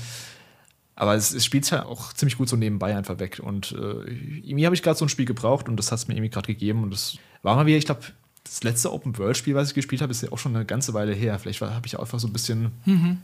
Aber 0.95 1.15
es, 1.15 1.33
es 1.33 1.43
spielt 1.43 1.69
ja 1.71 1.85
auch 1.85 2.13
ziemlich 2.13 2.37
gut 2.37 2.49
so 2.49 2.55
nebenbei 2.55 2.95
einfach 2.95 3.19
weg. 3.19 3.41
Und 3.43 3.73
äh, 3.73 4.09
irgendwie 4.09 4.65
habe 4.65 4.75
ich 4.75 4.81
gerade 4.81 4.97
so 4.97 5.05
ein 5.05 5.09
Spiel 5.09 5.25
gebraucht 5.25 5.67
und 5.67 5.77
das 5.77 5.91
hat 5.91 5.99
es 5.99 6.07
mir 6.07 6.15
irgendwie 6.15 6.31
gerade 6.31 6.47
gegeben. 6.47 6.83
Und 6.83 6.91
das 6.91 7.17
war 7.43 7.55
mal 7.55 7.65
wieder, 7.65 7.77
ich 7.77 7.85
glaube, 7.85 8.01
das 8.45 8.63
letzte 8.63 8.93
Open-World-Spiel, 8.93 9.55
was 9.55 9.69
ich 9.69 9.73
gespielt 9.73 10.01
habe, 10.01 10.11
ist 10.11 10.21
ja 10.21 10.31
auch 10.31 10.37
schon 10.37 10.55
eine 10.55 10.65
ganze 10.65 10.93
Weile 10.93 11.13
her. 11.13 11.37
Vielleicht 11.39 11.61
habe 11.61 11.85
ich 11.85 11.97
auch 11.97 12.01
einfach 12.01 12.19
so 12.19 12.27
ein 12.27 12.33
bisschen, 12.33 12.71
mhm. 12.85 13.17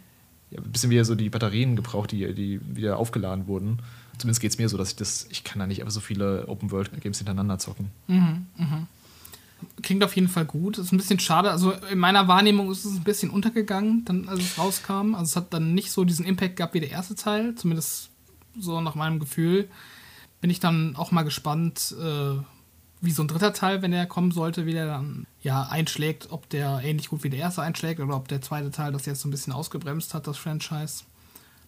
ja, 0.49 0.59
ein 0.59 0.71
bisschen 0.71 0.89
wieder 0.89 1.05
so 1.05 1.15
die 1.15 1.29
Batterien 1.29 1.75
gebraucht, 1.75 2.11
die, 2.11 2.33
die 2.33 2.59
wieder 2.75 2.97
aufgeladen 2.97 3.47
wurden. 3.47 3.79
Zumindest 4.17 4.41
geht 4.41 4.51
es 4.51 4.57
mir 4.57 4.67
so, 4.67 4.77
dass 4.77 4.89
ich 4.89 4.95
das, 4.97 5.27
ich 5.29 5.43
kann 5.43 5.59
da 5.59 5.67
nicht 5.67 5.81
einfach 5.81 5.93
so 5.93 5.99
viele 5.99 6.47
Open-World-Games 6.47 7.19
hintereinander 7.19 7.59
zocken. 7.59 7.91
Mhm, 8.07 8.47
mh. 8.57 8.87
Klingt 9.83 10.03
auf 10.03 10.15
jeden 10.15 10.27
Fall 10.27 10.45
gut. 10.45 10.79
Ist 10.79 10.91
ein 10.91 10.97
bisschen 10.97 11.19
schade. 11.19 11.51
Also 11.51 11.73
in 11.91 11.99
meiner 11.99 12.27
Wahrnehmung 12.27 12.71
ist 12.71 12.83
es 12.83 12.95
ein 12.95 13.03
bisschen 13.03 13.29
untergegangen, 13.29 14.03
dann, 14.05 14.27
als 14.27 14.39
es 14.39 14.57
rauskam. 14.57 15.13
Also 15.13 15.23
es 15.23 15.35
hat 15.35 15.53
dann 15.53 15.75
nicht 15.75 15.91
so 15.91 16.03
diesen 16.03 16.25
Impact 16.25 16.55
gehabt 16.55 16.73
wie 16.73 16.79
der 16.79 16.89
erste 16.89 17.13
Teil, 17.13 17.53
zumindest 17.53 18.09
so 18.59 18.81
nach 18.81 18.95
meinem 18.95 19.19
Gefühl. 19.19 19.69
Bin 20.41 20.49
ich 20.49 20.59
dann 20.59 20.95
auch 20.95 21.11
mal 21.11 21.21
gespannt, 21.21 21.95
äh, 22.01 22.37
wie 23.01 23.11
so 23.11 23.23
ein 23.23 23.27
dritter 23.27 23.51
Teil, 23.51 23.81
wenn 23.81 23.91
der 23.91 24.05
kommen 24.05 24.31
sollte, 24.31 24.67
wie 24.67 24.73
der 24.73 24.85
dann 24.85 25.25
ja 25.41 25.63
einschlägt, 25.63 26.27
ob 26.31 26.47
der 26.49 26.81
ähnlich 26.83 27.09
gut 27.09 27.23
wie 27.23 27.31
der 27.31 27.39
erste 27.39 27.63
einschlägt 27.63 27.99
oder 27.99 28.15
ob 28.15 28.27
der 28.27 28.41
zweite 28.41 28.69
Teil 28.69 28.91
das 28.93 29.07
jetzt 29.07 29.21
so 29.21 29.27
ein 29.27 29.31
bisschen 29.31 29.53
ausgebremst 29.53 30.13
hat, 30.13 30.27
das 30.27 30.37
Franchise. 30.37 31.03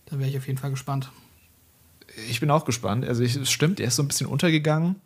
Da 0.06 0.20
wäre 0.20 0.30
ich 0.30 0.38
auf 0.38 0.46
jeden 0.46 0.60
Fall 0.60 0.70
gespannt. 0.70 1.12
Ich 2.30 2.40
bin 2.40 2.52
auch 2.52 2.66
gespannt. 2.66 3.04
Also 3.06 3.24
es 3.24 3.52
stimmt, 3.52 3.80
er 3.80 3.88
ist 3.88 3.96
so 3.96 4.04
ein 4.04 4.08
bisschen 4.08 4.28
untergegangen. 4.28 4.98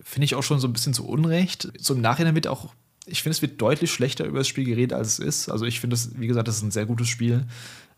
Finde 0.00 0.24
ich 0.24 0.36
auch 0.36 0.42
schon 0.42 0.60
so 0.60 0.68
ein 0.68 0.72
bisschen 0.72 0.94
zu 0.94 1.06
Unrecht. 1.06 1.72
So 1.78 1.94
im 1.94 2.00
Nachhinein 2.00 2.36
wird 2.36 2.46
auch, 2.46 2.72
ich 3.06 3.22
finde, 3.22 3.34
es 3.34 3.42
wird 3.42 3.60
deutlich 3.60 3.92
schlechter 3.92 4.24
über 4.24 4.38
das 4.38 4.48
Spiel 4.48 4.64
geredet, 4.64 4.92
als 4.92 5.14
es 5.14 5.18
ist. 5.18 5.48
Also 5.48 5.64
ich 5.64 5.80
finde 5.80 5.94
es, 5.94 6.18
wie 6.20 6.28
gesagt, 6.28 6.46
das 6.46 6.56
ist 6.56 6.62
ein 6.62 6.70
sehr 6.70 6.86
gutes 6.86 7.08
Spiel. 7.08 7.46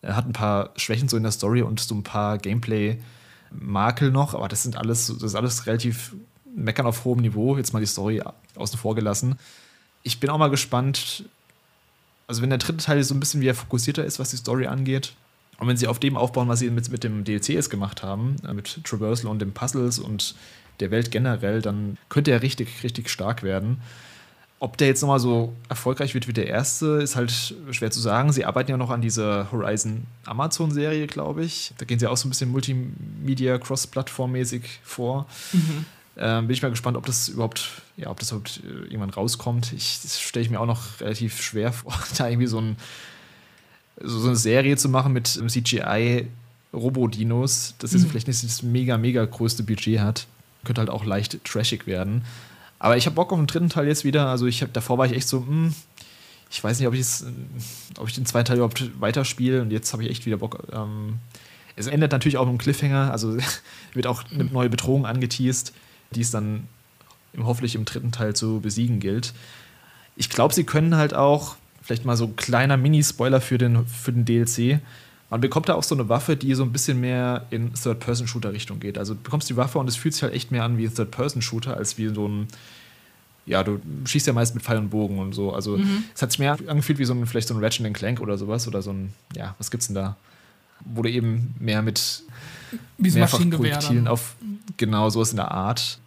Er 0.01 0.17
hat 0.17 0.27
ein 0.27 0.33
paar 0.33 0.73
Schwächen 0.77 1.09
so 1.09 1.19
in 1.19 1.23
der 1.23 1.33
Story 1.33 1.61
und 1.61 1.81
so 1.81 1.95
ein 1.95 2.03
paar 2.05 2.39
Gameplay-Makel 2.39 4.11
noch, 4.11 4.35
aber 4.35 4.49
das 4.49 4.63
sind 4.63 4.77
alles, 4.77 5.09
das 5.09 5.23
ist 5.23 5.35
alles 5.35 5.67
relativ 5.67 6.15
meckern 6.55 6.87
auf 6.87 7.05
hohem 7.05 7.21
Niveau. 7.21 7.57
Jetzt 7.57 7.73
mal 7.73 7.81
die 7.81 7.87
Story 7.87 8.23
außen 8.57 8.79
vor 8.79 8.95
gelassen. 8.95 9.39
Ich 10.03 10.21
bin 10.21 10.31
auch 10.31 10.39
mal 10.39 10.51
gespannt, 10.51 11.25
also 12.27 12.43
wenn 12.43 12.51
der 12.51 12.59
dritte 12.59 12.85
Teil 12.85 13.03
so 13.03 13.15
ein 13.15 13.21
bisschen 13.21 13.41
wieder 13.41 13.55
fokussierter 13.55 14.05
ist, 14.05 14.19
was 14.19 14.31
die 14.31 14.37
Story 14.37 14.67
angeht, 14.67 15.15
und 15.59 15.69
wenn 15.69 15.77
sie 15.77 15.87
auf 15.87 15.99
dem 15.99 16.17
aufbauen, 16.17 16.49
was 16.49 16.59
sie 16.59 16.71
mit, 16.71 16.91
mit 16.91 17.05
dem 17.05 17.25
DLC 17.25 17.51
jetzt 17.51 17.71
gemacht 17.71 18.03
haben, 18.03 18.37
äh, 18.47 18.53
mit 18.53 18.83
Traversal 18.85 19.31
und 19.31 19.41
den 19.41 19.53
Puzzles 19.53 19.99
und 19.99 20.35
der 20.81 20.91
Welt 20.91 21.11
generell, 21.11 21.63
dann 21.63 21.97
könnte 22.09 22.33
er 22.33 22.43
richtig, 22.43 22.83
richtig 22.83 23.09
stark 23.09 23.43
werden. 23.43 23.81
Ob 24.59 24.77
der 24.79 24.89
jetzt 24.89 25.03
nochmal 25.03 25.21
so 25.21 25.53
erfolgreich 25.69 26.15
wird 26.15 26.27
wie 26.27 26.33
der 26.33 26.47
erste, 26.47 26.87
ist 27.03 27.17
halt 27.17 27.33
schwer 27.71 27.91
zu 27.91 28.01
sagen. 28.01 28.33
Sie 28.33 28.45
arbeiten 28.45 28.71
ja 28.71 28.77
noch 28.77 28.91
an 28.91 29.03
dieser 29.03 29.53
Horizon 29.53 30.07
Amazon-Serie, 30.25 31.07
glaube 31.07 31.45
ich. 31.45 31.73
Da 31.79 31.85
gehen 31.85 31.99
sie 31.99 32.07
auch 32.07 32.17
so 32.17 32.27
ein 32.27 32.31
bisschen 32.31 32.51
Multimedia, 32.51 33.59
Cross-Plattform-mäßig 33.59 34.63
vor. 34.83 35.27
Mhm. 35.53 35.85
Ähm, 36.17 36.47
bin 36.47 36.55
ich 36.55 36.63
mal 36.63 36.71
gespannt, 36.71 36.97
ob 36.97 37.07
das 37.07 37.29
überhaupt, 37.29 37.83
ja, 37.97 38.09
ob 38.09 38.21
das 38.21 38.31
überhaupt 38.31 38.61
äh, 38.65 38.85
irgendwann 38.85 39.11
rauskommt. 39.11 39.73
Ich 39.73 40.01
stelle 40.09 40.45
ich 40.45 40.51
mir 40.51 40.61
auch 40.61 40.67
noch 40.67 41.01
relativ 41.01 41.43
schwer 41.43 41.73
vor, 41.73 41.93
da 42.17 42.29
irgendwie 42.29 42.47
so, 42.47 42.61
ein, 42.61 42.77
so 44.01 44.27
eine 44.27 44.37
Serie 44.37 44.77
zu 44.77 44.89
machen 44.89 45.13
mit 45.13 45.27
CGI 45.27 46.29
Robodinos, 46.73 47.75
das 47.79 47.93
jetzt 47.93 48.05
mhm. 48.05 48.11
vielleicht 48.11 48.29
nicht 48.29 48.43
das 48.43 48.63
mega, 48.63 48.99
mega 48.99 49.25
größte 49.25 49.63
Budget 49.63 50.01
hat. 50.01 50.27
Könnte 50.65 50.81
halt 50.81 50.91
auch 50.91 51.05
leicht 51.05 51.45
trashig 51.45 51.87
werden. 51.87 52.25
Aber 52.79 52.97
ich 52.97 53.07
habe 53.07 53.17
Bock 53.17 53.33
auf 53.33 53.39
den 53.39 53.47
dritten 53.47 53.69
Teil 53.69 53.87
jetzt 53.87 54.05
wieder. 54.05 54.29
Also 54.29 54.47
ich 54.47 54.63
habe 54.63 54.73
davor 54.73 54.99
war 54.99 55.07
ich 55.07 55.13
echt 55.13 55.29
so, 55.29 55.41
mh, 55.41 55.47
hm, 55.47 55.75
ich 56.51 56.63
weiß 56.63 56.79
nicht, 56.79 56.89
ob 56.89 56.95
ich 56.95 57.07
ob 57.99 58.09
ich 58.09 58.15
den 58.15 58.27
zweiten 58.27 58.47
Teil 58.47 58.57
überhaupt 58.57 59.01
weiterspiele. 59.01 59.63
Und 59.63 59.73
jetzt 59.73 59.93
habe 59.93 60.05
ich 60.05 60.11
echt 60.11 60.27
wieder 60.27 60.37
Bock. 60.37 60.67
Ähm, 60.73 61.19
es 61.77 61.87
endet 61.87 62.13
natürlich 62.13 62.37
auch 62.37 62.45
mit 62.45 62.51
einem 62.51 62.59
Cliffhanger. 62.59 63.11
Also 63.11 63.37
wird 63.95 64.07
auch 64.07 64.25
eine 64.31 64.45
neue 64.45 64.71
Bedrohung 64.71 65.07
angeteased, 65.07 65.73
die 66.13 66.21
es 66.21 66.31
dann 66.31 66.69
hoffentlich 67.39 67.75
im 67.75 67.85
dritten 67.85 68.13
Teil 68.13 68.35
zu 68.35 68.61
besiegen 68.61 69.01
gilt. 69.01 69.35
Ich 70.17 70.31
glaube, 70.31 70.55
sie 70.55 70.65
können 70.65 70.97
halt 70.97 71.15
auch, 71.15 71.57
vielleicht 71.83 72.05
mal 72.05 72.17
so 72.17 72.27
ein 72.27 72.37
kleiner 72.37 72.77
Mini-Spoiler 72.77 73.41
für 73.41 73.59
den, 73.59 73.87
für 73.87 74.13
den 74.13 74.25
DLC, 74.25 74.81
man 75.31 75.41
bekommt 75.41 75.69
da 75.69 75.75
auch 75.75 75.83
so 75.83 75.97
eine 75.97 76.09
Waffe, 76.09 76.37
die 76.37 76.55
so 76.55 76.63
ein 76.63 76.71
bisschen 76.71 77.01
mehr 77.01 77.47
in 77.51 77.75
Third-Person-Shooter-Richtung 77.75 78.79
geht. 78.79 78.99
Also 78.99 79.15
du 79.15 79.21
bekommst 79.21 79.51
die 79.51 79.57
Waffe 79.57 79.81
und 79.81 79.89
es 79.89 79.97
fühlt 79.97 80.15
sich 80.15 80.23
halt 80.23 80.33
echt 80.33 80.53
mehr 80.53 80.63
an 80.63 80.79
wie 80.79 80.85
ein 80.85 80.95
Third-Person-Shooter, 80.95 81.77
als 81.77 81.99
wie 81.99 82.09
so 82.15 82.29
ein. 82.29 82.47
Ja, 83.47 83.65
du 83.65 83.81
schießt 84.05 84.29
ja 84.29 84.33
meist 84.33 84.55
mit 84.55 84.63
Pfeil 84.63 84.79
und 84.79 84.91
Bogen 84.91 85.19
und 85.19 85.35
so. 85.35 85.53
Also 85.53 85.77
mhm. 85.77 86.05
es 86.15 86.23
hat 86.23 86.31
sich 86.31 86.39
mehr 86.39 86.57
angefühlt 86.67 86.99
wie 87.01 87.05
so 87.05 87.13
ein, 87.13 87.27
vielleicht 87.27 87.49
so 87.49 87.55
ein 87.55 87.63
Ratchet 87.63 87.93
Clank 87.95 88.21
oder 88.21 88.39
sowas. 88.39 88.69
Oder 88.69 88.81
so 88.81 88.93
ein, 88.93 89.13
ja, 89.35 89.55
was 89.59 89.73
gibt's 89.73 89.89
denn 89.89 89.97
da? 89.97 90.17
Wo 90.85 91.03
du 91.03 91.11
eben 91.11 91.55
mehr 91.59 91.83
mit 91.83 92.23
wie 92.99 93.11
so 93.11 93.21
Projektilen 93.21 94.09
auf 94.09 94.37
genau 94.77 95.11
sowas 95.11 95.31
in 95.31 95.37
der 95.37 95.51
Art, 95.51 95.99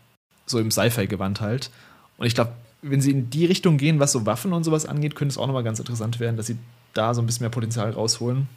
so 0.46 0.60
im 0.60 0.72
Sci-Fi-Gewand 0.72 1.42
halt. 1.42 1.72
Und 2.18 2.26
ich 2.26 2.36
glaube, 2.36 2.54
wenn 2.82 3.02
sie 3.02 3.12
in 3.12 3.30
die 3.30 3.46
Richtung 3.46 3.78
gehen, 3.78 4.00
was 4.00 4.12
so 4.12 4.26
Waffen 4.26 4.54
und 4.54 4.64
sowas 4.64 4.86
angeht, 4.86 5.16
könnte 5.16 5.32
es 5.32 5.38
auch 5.38 5.48
nochmal 5.48 5.64
ganz 5.64 5.80
interessant 5.80 6.20
werden, 6.20 6.38
dass 6.38 6.48
sie 6.48 6.58
da 6.94 7.14
so 7.14 7.22
ein 7.22 7.26
bisschen 7.26 7.44
mehr 7.44 7.50
Potenzial 7.50 7.92
rausholen. 7.92 8.48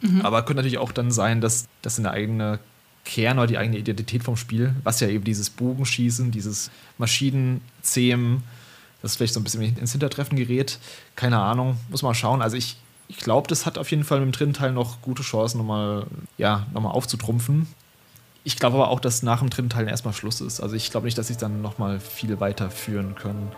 Mhm. 0.00 0.22
Aber 0.22 0.42
könnte 0.42 0.56
natürlich 0.56 0.78
auch 0.78 0.92
dann 0.92 1.10
sein, 1.10 1.40
dass 1.40 1.66
das 1.82 1.98
eine 1.98 2.10
eigene 2.10 2.58
Kern 3.04 3.38
oder 3.38 3.46
die 3.46 3.58
eigene 3.58 3.78
Identität 3.78 4.22
vom 4.22 4.36
Spiel, 4.36 4.74
was 4.84 5.00
ja 5.00 5.08
eben 5.08 5.24
dieses 5.24 5.50
Bogenschießen, 5.50 6.30
dieses 6.30 6.70
Maschinenzähmen, 6.98 8.42
das 9.02 9.16
vielleicht 9.16 9.34
so 9.34 9.40
ein 9.40 9.44
bisschen 9.44 9.76
ins 9.78 9.92
Hintertreffen 9.92 10.36
gerät. 10.36 10.78
Keine 11.16 11.38
Ahnung, 11.38 11.78
muss 11.88 12.02
man 12.02 12.14
schauen. 12.14 12.42
Also 12.42 12.56
ich, 12.56 12.76
ich 13.10 13.16
glaube, 13.18 13.48
das 13.48 13.66
hat 13.66 13.76
auf 13.76 13.90
jeden 13.90 14.04
Fall 14.04 14.22
im 14.22 14.30
dritten 14.30 14.52
Teil 14.52 14.70
noch 14.70 15.02
gute 15.02 15.22
Chancen, 15.22 15.58
nochmal 15.58 16.06
ja, 16.38 16.66
noch 16.72 16.84
aufzutrumpfen. 16.84 17.66
Ich 18.44 18.56
glaube 18.56 18.76
aber 18.76 18.88
auch, 18.88 19.00
dass 19.00 19.24
nach 19.24 19.40
dem 19.40 19.50
dritten 19.50 19.68
Teil 19.68 19.88
erstmal 19.88 20.14
Schluss 20.14 20.40
ist. 20.40 20.60
Also 20.60 20.76
ich 20.76 20.92
glaube 20.92 21.06
nicht, 21.06 21.18
dass 21.18 21.26
sie 21.26 21.32
es 21.32 21.38
dann 21.38 21.60
nochmal 21.60 21.98
viel 21.98 22.38
weiterführen 22.38 23.16
können. 23.16 23.50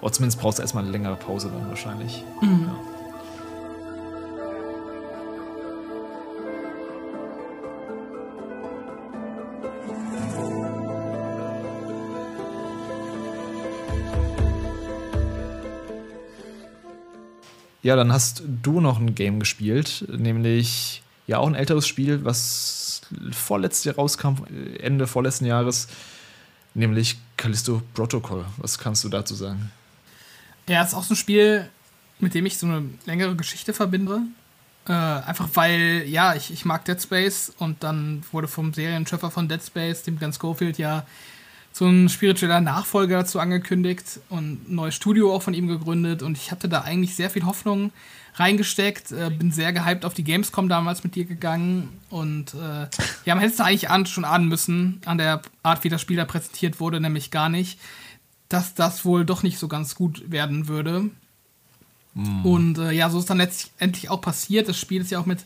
Oder 0.00 0.12
zumindest 0.12 0.40
brauchst 0.40 0.58
du 0.58 0.62
erstmal 0.62 0.84
eine 0.84 0.92
längere 0.92 1.16
Pause 1.16 1.50
dann 1.52 1.68
wahrscheinlich. 1.68 2.22
Mhm. 2.40 2.68
Ja. 2.68 2.93
Ja, 17.84 17.96
dann 17.96 18.14
hast 18.14 18.42
du 18.62 18.80
noch 18.80 18.98
ein 18.98 19.14
Game 19.14 19.38
gespielt, 19.38 20.06
nämlich 20.08 21.02
ja 21.26 21.36
auch 21.36 21.46
ein 21.46 21.54
älteres 21.54 21.86
Spiel, 21.86 22.24
was 22.24 23.02
vorletztes 23.30 23.84
Jahr 23.84 23.96
rauskam, 23.96 24.36
Ende 24.80 25.06
vorletzten 25.06 25.44
Jahres, 25.44 25.88
nämlich 26.72 27.18
Callisto 27.36 27.82
Protocol. 27.92 28.46
Was 28.56 28.78
kannst 28.78 29.04
du 29.04 29.10
dazu 29.10 29.34
sagen? 29.34 29.70
Ja, 30.66 30.82
ist 30.82 30.94
auch 30.94 31.02
so 31.02 31.12
ein 31.12 31.18
Spiel, 31.18 31.68
mit 32.20 32.32
dem 32.32 32.46
ich 32.46 32.56
so 32.56 32.66
eine 32.66 32.88
längere 33.04 33.36
Geschichte 33.36 33.74
verbinde. 33.74 34.22
Äh, 34.88 34.92
einfach 34.92 35.50
weil, 35.52 36.04
ja, 36.06 36.34
ich, 36.34 36.50
ich 36.50 36.64
mag 36.64 36.86
Dead 36.86 37.00
Space 37.00 37.52
und 37.58 37.82
dann 37.82 38.24
wurde 38.32 38.48
vom 38.48 38.72
Serienschöpfer 38.72 39.30
von 39.30 39.46
Dead 39.46 39.62
Space, 39.62 40.04
dem 40.04 40.18
Glenn 40.18 40.32
Schofield, 40.32 40.78
ja 40.78 41.04
so 41.74 41.86
ein 41.86 42.08
spiritueller 42.08 42.60
Nachfolger 42.60 43.18
dazu 43.18 43.40
angekündigt 43.40 44.20
und 44.28 44.70
ein 44.70 44.74
neues 44.76 44.94
Studio 44.94 45.34
auch 45.34 45.42
von 45.42 45.54
ihm 45.54 45.66
gegründet 45.66 46.22
und 46.22 46.38
ich 46.38 46.52
hatte 46.52 46.68
da 46.68 46.82
eigentlich 46.82 47.16
sehr 47.16 47.30
viel 47.30 47.44
Hoffnung 47.44 47.90
reingesteckt, 48.36 49.10
äh, 49.10 49.28
bin 49.30 49.50
sehr 49.50 49.72
gehypt 49.72 50.04
auf 50.04 50.14
die 50.14 50.22
Gamescom 50.22 50.68
damals 50.68 51.02
mit 51.02 51.16
dir 51.16 51.24
gegangen 51.24 51.88
und 52.10 52.54
äh, 52.54 52.86
ja, 53.24 53.34
man 53.34 53.40
hätte 53.40 53.54
es 53.54 53.60
eigentlich 53.60 53.90
an, 53.90 54.06
schon 54.06 54.24
ahnen 54.24 54.46
müssen, 54.46 55.00
an 55.04 55.18
der 55.18 55.42
Art, 55.64 55.82
wie 55.82 55.88
das 55.88 56.00
Spiel 56.00 56.16
da 56.16 56.24
präsentiert 56.24 56.78
wurde, 56.78 57.00
nämlich 57.00 57.32
gar 57.32 57.48
nicht, 57.48 57.80
dass 58.48 58.74
das 58.74 59.04
wohl 59.04 59.24
doch 59.24 59.42
nicht 59.42 59.58
so 59.58 59.66
ganz 59.66 59.96
gut 59.96 60.30
werden 60.30 60.68
würde. 60.68 61.10
Mm. 62.14 62.46
Und 62.46 62.78
äh, 62.78 62.92
ja, 62.92 63.10
so 63.10 63.18
ist 63.18 63.30
dann 63.30 63.38
letztendlich 63.38 64.10
auch 64.10 64.20
passiert. 64.20 64.68
Das 64.68 64.78
Spiel 64.78 65.00
ist 65.00 65.10
ja 65.10 65.18
auch 65.18 65.26
mit 65.26 65.44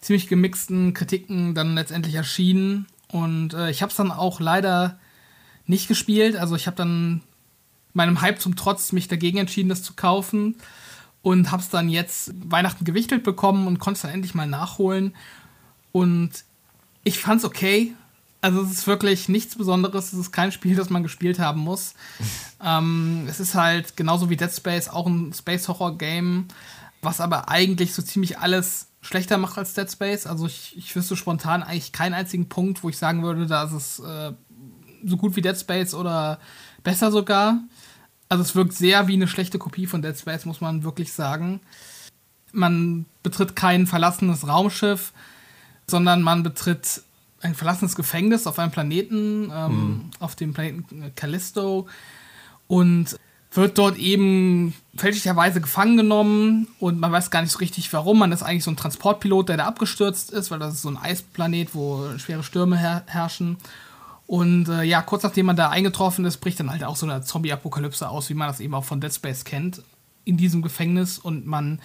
ziemlich 0.00 0.26
gemixten 0.26 0.94
Kritiken 0.94 1.54
dann 1.54 1.74
letztendlich 1.74 2.14
erschienen 2.14 2.86
und 3.08 3.52
äh, 3.52 3.70
ich 3.70 3.82
habe 3.82 3.90
es 3.90 3.96
dann 3.96 4.10
auch 4.10 4.40
leider 4.40 4.98
nicht 5.66 5.88
gespielt. 5.88 6.36
Also 6.36 6.56
ich 6.56 6.66
habe 6.66 6.76
dann 6.76 7.22
meinem 7.92 8.20
Hype 8.20 8.40
zum 8.40 8.56
Trotz 8.56 8.92
mich 8.92 9.08
dagegen 9.08 9.38
entschieden, 9.38 9.68
das 9.68 9.82
zu 9.82 9.94
kaufen 9.94 10.56
und 11.22 11.50
habe 11.50 11.62
es 11.62 11.70
dann 11.70 11.88
jetzt 11.88 12.32
Weihnachten 12.48 12.84
gewichtelt 12.84 13.24
bekommen 13.24 13.66
und 13.66 13.78
konnte 13.78 13.96
es 13.96 14.02
dann 14.02 14.12
endlich 14.12 14.34
mal 14.34 14.46
nachholen. 14.46 15.14
Und 15.92 16.30
ich 17.04 17.18
fand 17.18 17.40
es 17.40 17.44
okay. 17.44 17.94
Also 18.42 18.62
es 18.62 18.70
ist 18.70 18.86
wirklich 18.86 19.28
nichts 19.28 19.56
Besonderes. 19.56 20.12
Es 20.12 20.18
ist 20.18 20.30
kein 20.30 20.52
Spiel, 20.52 20.76
das 20.76 20.90
man 20.90 21.02
gespielt 21.02 21.38
haben 21.38 21.62
muss. 21.62 21.94
ähm, 22.64 23.26
es 23.28 23.40
ist 23.40 23.54
halt 23.54 23.96
genauso 23.96 24.30
wie 24.30 24.36
Dead 24.36 24.52
Space 24.52 24.88
auch 24.88 25.06
ein 25.06 25.32
Space-Horror-Game, 25.32 26.46
was 27.02 27.20
aber 27.20 27.48
eigentlich 27.48 27.94
so 27.94 28.02
ziemlich 28.02 28.38
alles 28.38 28.88
schlechter 29.00 29.38
macht 29.38 29.58
als 29.58 29.74
Dead 29.74 29.90
Space. 29.90 30.26
Also 30.26 30.46
ich, 30.46 30.76
ich 30.76 30.94
wüsste 30.94 31.16
spontan 31.16 31.62
eigentlich 31.62 31.92
keinen 31.92 32.14
einzigen 32.14 32.48
Punkt, 32.48 32.84
wo 32.84 32.88
ich 32.88 32.98
sagen 32.98 33.22
würde, 33.22 33.46
da 33.46 33.64
ist 33.64 33.72
es 33.72 33.98
äh, 34.00 34.32
so 35.06 35.16
gut 35.16 35.36
wie 35.36 35.42
Dead 35.42 35.56
Space 35.56 35.94
oder 35.94 36.38
besser 36.82 37.10
sogar. 37.10 37.60
Also 38.28 38.42
es 38.42 38.54
wirkt 38.54 38.72
sehr 38.72 39.08
wie 39.08 39.14
eine 39.14 39.28
schlechte 39.28 39.58
Kopie 39.58 39.86
von 39.86 40.02
Dead 40.02 40.16
Space, 40.18 40.44
muss 40.44 40.60
man 40.60 40.84
wirklich 40.84 41.12
sagen. 41.12 41.60
Man 42.52 43.06
betritt 43.22 43.54
kein 43.56 43.86
verlassenes 43.86 44.46
Raumschiff, 44.46 45.12
sondern 45.86 46.22
man 46.22 46.42
betritt 46.42 47.02
ein 47.40 47.54
verlassenes 47.54 47.94
Gefängnis 47.94 48.46
auf 48.46 48.58
einem 48.58 48.72
Planeten, 48.72 49.52
ähm, 49.54 49.70
mhm. 49.70 50.10
auf 50.18 50.34
dem 50.34 50.54
Planeten 50.54 51.12
Callisto 51.14 51.86
und 52.66 53.16
wird 53.52 53.78
dort 53.78 53.96
eben 53.96 54.74
fälschlicherweise 54.96 55.60
gefangen 55.60 55.96
genommen 55.96 56.68
und 56.78 56.98
man 57.00 57.12
weiß 57.12 57.30
gar 57.30 57.42
nicht 57.42 57.52
so 57.52 57.58
richtig 57.58 57.92
warum. 57.92 58.18
Man 58.18 58.32
ist 58.32 58.42
eigentlich 58.42 58.64
so 58.64 58.70
ein 58.70 58.76
Transportpilot, 58.76 59.48
der 59.48 59.56
da 59.58 59.66
abgestürzt 59.66 60.30
ist, 60.30 60.50
weil 60.50 60.58
das 60.58 60.74
ist 60.74 60.82
so 60.82 60.90
ein 60.90 60.96
Eisplanet, 60.96 61.74
wo 61.74 62.18
schwere 62.18 62.42
Stürme 62.42 62.76
her 62.76 63.04
herrschen. 63.06 63.56
Und 64.26 64.68
äh, 64.68 64.82
ja, 64.82 65.02
kurz 65.02 65.22
nachdem 65.22 65.46
man 65.46 65.56
da 65.56 65.70
eingetroffen 65.70 66.24
ist, 66.24 66.38
bricht 66.38 66.58
dann 66.58 66.70
halt 66.70 66.82
auch 66.82 66.96
so 66.96 67.06
eine 67.06 67.22
Zombie-Apokalypse 67.22 68.08
aus, 68.08 68.28
wie 68.28 68.34
man 68.34 68.48
das 68.48 68.60
eben 68.60 68.74
auch 68.74 68.84
von 68.84 69.00
Dead 69.00 69.14
Space 69.14 69.44
kennt, 69.44 69.82
in 70.24 70.36
diesem 70.36 70.62
Gefängnis. 70.62 71.18
Und 71.18 71.46
man 71.46 71.80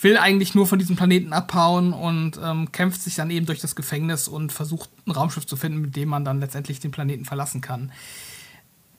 will 0.00 0.16
eigentlich 0.16 0.54
nur 0.54 0.66
von 0.66 0.78
diesem 0.78 0.96
Planeten 0.96 1.32
abhauen 1.32 1.92
und 1.92 2.38
ähm, 2.42 2.70
kämpft 2.70 3.02
sich 3.02 3.16
dann 3.16 3.30
eben 3.30 3.46
durch 3.46 3.60
das 3.60 3.74
Gefängnis 3.74 4.28
und 4.28 4.52
versucht 4.52 4.90
ein 5.06 5.10
Raumschiff 5.10 5.46
zu 5.46 5.56
finden, 5.56 5.80
mit 5.80 5.96
dem 5.96 6.08
man 6.08 6.24
dann 6.24 6.40
letztendlich 6.40 6.78
den 6.78 6.92
Planeten 6.92 7.24
verlassen 7.24 7.60
kann. 7.60 7.92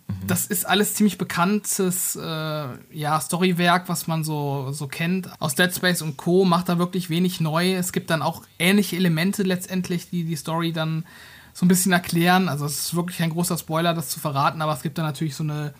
Mhm. 0.07 0.27
Das 0.27 0.45
ist 0.45 0.65
alles 0.65 0.93
ziemlich 0.93 1.17
bekanntes 1.17 2.17
äh, 2.17 2.67
ja, 2.91 3.19
Storywerk, 3.19 3.87
was 3.87 4.07
man 4.07 4.25
so, 4.25 4.71
so 4.73 4.87
kennt. 4.87 5.29
Aus 5.41 5.55
Dead 5.55 5.73
Space 5.73 6.01
und 6.01 6.17
Co. 6.17 6.43
macht 6.43 6.67
da 6.67 6.77
wirklich 6.77 7.09
wenig 7.09 7.39
neu. 7.39 7.73
Es 7.75 7.93
gibt 7.93 8.09
dann 8.09 8.21
auch 8.21 8.43
ähnliche 8.59 8.97
Elemente 8.97 9.43
letztendlich, 9.43 10.09
die 10.09 10.25
die 10.25 10.35
Story 10.35 10.73
dann 10.73 11.05
so 11.53 11.65
ein 11.65 11.69
bisschen 11.69 11.91
erklären. 11.91 12.49
Also 12.49 12.65
es 12.65 12.79
ist 12.79 12.95
wirklich 12.95 13.21
ein 13.21 13.29
großer 13.29 13.57
Spoiler, 13.57 13.93
das 13.93 14.09
zu 14.09 14.19
verraten, 14.19 14.61
aber 14.61 14.73
es 14.73 14.81
gibt 14.81 14.97
da 14.97 15.03
natürlich 15.03 15.35
so 15.35 15.43
eine 15.43 15.73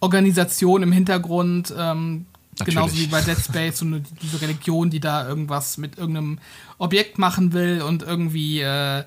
Organisation 0.00 0.82
im 0.82 0.92
Hintergrund, 0.92 1.74
ähm, 1.76 2.26
genauso 2.64 2.96
wie 2.96 3.06
bei 3.06 3.22
Dead 3.22 3.38
Space, 3.38 3.78
so 3.78 3.86
eine, 3.86 4.02
diese 4.22 4.40
Religion, 4.40 4.90
die 4.90 5.00
da 5.00 5.26
irgendwas 5.26 5.78
mit 5.78 5.98
irgendeinem 5.98 6.38
Objekt 6.78 7.18
machen 7.18 7.52
will 7.52 7.82
und 7.82 8.02
irgendwie 8.02 8.60
äh, 8.60 9.04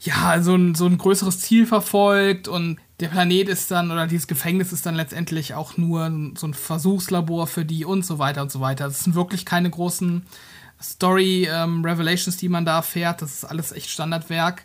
ja 0.00 0.42
so 0.42 0.54
ein, 0.54 0.74
so 0.74 0.86
ein 0.86 0.98
größeres 0.98 1.40
Ziel 1.40 1.66
verfolgt 1.66 2.48
und 2.48 2.78
der 3.00 3.08
Planet 3.08 3.48
ist 3.48 3.70
dann 3.70 3.90
oder 3.90 4.06
dieses 4.06 4.26
Gefängnis 4.26 4.72
ist 4.72 4.86
dann 4.86 4.94
letztendlich 4.94 5.54
auch 5.54 5.76
nur 5.76 6.10
so 6.36 6.46
ein 6.46 6.54
Versuchslabor 6.54 7.46
für 7.46 7.64
die 7.64 7.84
und 7.84 8.06
so 8.06 8.18
weiter 8.18 8.42
und 8.42 8.50
so 8.50 8.60
weiter. 8.60 8.84
Das 8.84 9.00
sind 9.00 9.14
wirklich 9.14 9.44
keine 9.44 9.70
großen 9.70 10.24
Story-Revelations, 10.80 12.36
ähm, 12.36 12.40
die 12.40 12.48
man 12.48 12.64
da 12.64 12.76
erfährt. 12.76 13.20
Das 13.20 13.34
ist 13.34 13.44
alles 13.44 13.72
echt 13.72 13.90
Standardwerk. 13.90 14.64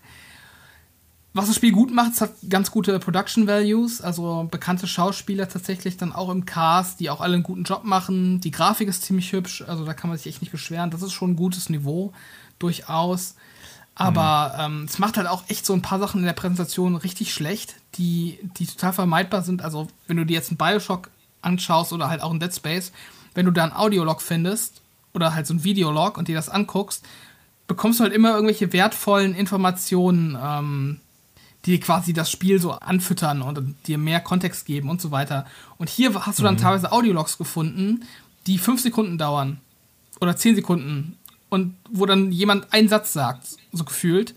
Was 1.33 1.47
das 1.47 1.55
Spiel 1.55 1.71
gut 1.71 1.93
macht, 1.93 2.13
es 2.13 2.21
hat 2.21 2.31
ganz 2.49 2.71
gute 2.71 2.97
Production 2.99 3.45
Values, 3.45 4.01
also 4.01 4.47
bekannte 4.49 4.87
Schauspieler 4.87 5.47
tatsächlich 5.47 5.95
dann 5.95 6.11
auch 6.11 6.29
im 6.29 6.45
Cast, 6.45 6.99
die 6.99 7.11
auch 7.11 7.21
alle 7.21 7.35
einen 7.35 7.43
guten 7.43 7.63
Job 7.63 7.83
machen. 7.83 8.41
Die 8.41 8.49
Grafik 8.49 8.87
ist 8.87 9.03
ziemlich 9.03 9.31
hübsch, 9.33 9.63
also 9.67 9.85
da 9.85 9.93
kann 9.93 10.09
man 10.09 10.17
sich 10.17 10.27
echt 10.27 10.41
nicht 10.41 10.51
beschweren. 10.51 10.89
Das 10.89 11.03
ist 11.03 11.13
schon 11.13 11.31
ein 11.31 11.35
gutes 11.35 11.69
Niveau, 11.69 12.11
durchaus. 12.57 13.35
Aber 13.93 14.53
mhm. 14.69 14.79
ähm, 14.79 14.85
es 14.85 14.99
macht 14.99 15.17
halt 15.17 15.27
auch 15.27 15.43
echt 15.47 15.65
so 15.65 15.73
ein 15.73 15.81
paar 15.81 15.99
Sachen 15.99 16.19
in 16.19 16.25
der 16.25 16.33
Präsentation 16.33 16.95
richtig 16.95 17.33
schlecht, 17.33 17.75
die, 17.95 18.39
die 18.57 18.67
total 18.67 18.93
vermeidbar 18.93 19.41
sind. 19.41 19.63
Also, 19.63 19.87
wenn 20.07 20.17
du 20.17 20.25
dir 20.25 20.35
jetzt 20.35 20.49
einen 20.49 20.57
Bioshock 20.57 21.09
anschaust 21.41 21.93
oder 21.93 22.09
halt 22.09 22.21
auch 22.21 22.29
einen 22.29 22.39
Dead 22.39 22.53
Space, 22.53 22.91
wenn 23.33 23.45
du 23.45 23.51
da 23.51 23.63
einen 23.63 23.73
Audiolog 23.73 24.21
findest 24.21 24.81
oder 25.13 25.33
halt 25.33 25.47
so 25.47 25.53
ein 25.53 25.63
Videolog 25.63 26.17
und 26.17 26.27
dir 26.27 26.35
das 26.35 26.49
anguckst, 26.49 27.05
bekommst 27.67 27.99
du 27.99 28.03
halt 28.03 28.13
immer 28.13 28.33
irgendwelche 28.33 28.71
wertvollen 28.71 29.33
Informationen 29.33 30.37
ähm, 30.39 30.99
die 31.67 31.79
quasi 31.79 32.13
das 32.13 32.31
Spiel 32.31 32.59
so 32.59 32.71
anfüttern 32.71 33.41
und 33.41 33.75
dir 33.85 33.97
mehr 33.97 34.21
Kontext 34.21 34.65
geben 34.65 34.89
und 34.89 35.01
so 35.01 35.11
weiter. 35.11 35.45
Und 35.77 35.89
hier 35.89 36.13
hast 36.25 36.39
du 36.39 36.43
dann 36.43 36.55
mhm. 36.55 36.59
teilweise 36.59 36.91
Audiologs 36.91 37.37
gefunden, 37.37 38.05
die 38.47 38.57
fünf 38.57 38.81
Sekunden 38.81 39.17
dauern 39.17 39.59
oder 40.21 40.35
zehn 40.37 40.55
Sekunden 40.55 41.17
und 41.49 41.75
wo 41.91 42.05
dann 42.05 42.31
jemand 42.31 42.73
einen 42.73 42.87
Satz 42.87 43.13
sagt, 43.13 43.45
so 43.73 43.83
gefühlt. 43.83 44.33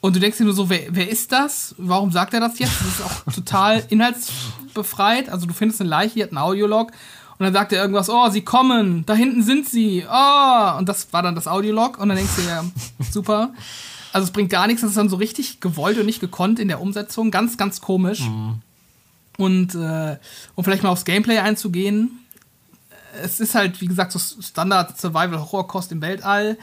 Und 0.00 0.16
du 0.16 0.20
denkst 0.20 0.38
dir 0.38 0.44
nur 0.44 0.54
so, 0.54 0.68
wer, 0.70 0.86
wer 0.90 1.08
ist 1.08 1.32
das? 1.32 1.74
Warum 1.78 2.10
sagt 2.12 2.34
er 2.34 2.40
das 2.40 2.58
jetzt? 2.58 2.80
Das 2.80 2.88
ist 2.88 3.02
auch 3.02 3.32
total 3.34 3.84
inhaltsbefreit. 3.90 5.28
Also 5.28 5.46
du 5.46 5.52
findest 5.52 5.82
eine 5.82 5.90
Leiche, 5.90 6.14
die 6.14 6.22
hat 6.22 6.30
einen 6.30 6.38
Audiolog 6.38 6.92
und 7.38 7.44
dann 7.44 7.52
sagt 7.52 7.72
er 7.72 7.82
irgendwas, 7.82 8.08
oh, 8.08 8.30
sie 8.30 8.42
kommen, 8.42 9.04
da 9.04 9.14
hinten 9.14 9.42
sind 9.42 9.68
sie, 9.68 10.06
oh, 10.10 10.78
und 10.78 10.88
das 10.88 11.12
war 11.12 11.22
dann 11.22 11.34
das 11.34 11.46
Audiolog 11.46 11.98
und 11.98 12.08
dann 12.08 12.16
denkst 12.16 12.36
du 12.36 12.42
ja, 12.42 12.64
super. 13.10 13.52
Also 14.14 14.26
es 14.26 14.30
bringt 14.30 14.50
gar 14.50 14.68
nichts, 14.68 14.82
das 14.82 14.90
ist 14.90 14.96
dann 14.96 15.08
so 15.08 15.16
richtig 15.16 15.58
gewollt 15.58 15.98
und 15.98 16.06
nicht 16.06 16.20
gekonnt 16.20 16.60
in 16.60 16.68
der 16.68 16.80
Umsetzung. 16.80 17.32
Ganz, 17.32 17.56
ganz 17.56 17.80
komisch. 17.80 18.20
Mhm. 18.20 18.60
Und 19.36 19.74
äh, 19.74 20.18
um 20.54 20.62
vielleicht 20.62 20.84
mal 20.84 20.90
aufs 20.90 21.04
Gameplay 21.04 21.38
einzugehen, 21.38 22.20
es 23.20 23.40
ist 23.40 23.56
halt, 23.56 23.80
wie 23.80 23.88
gesagt, 23.88 24.12
so 24.12 24.20
Standard 24.20 25.00
Survival 25.00 25.40
Horror 25.40 25.66
Kost 25.66 25.90
im 25.90 26.00
Weltall. 26.00 26.56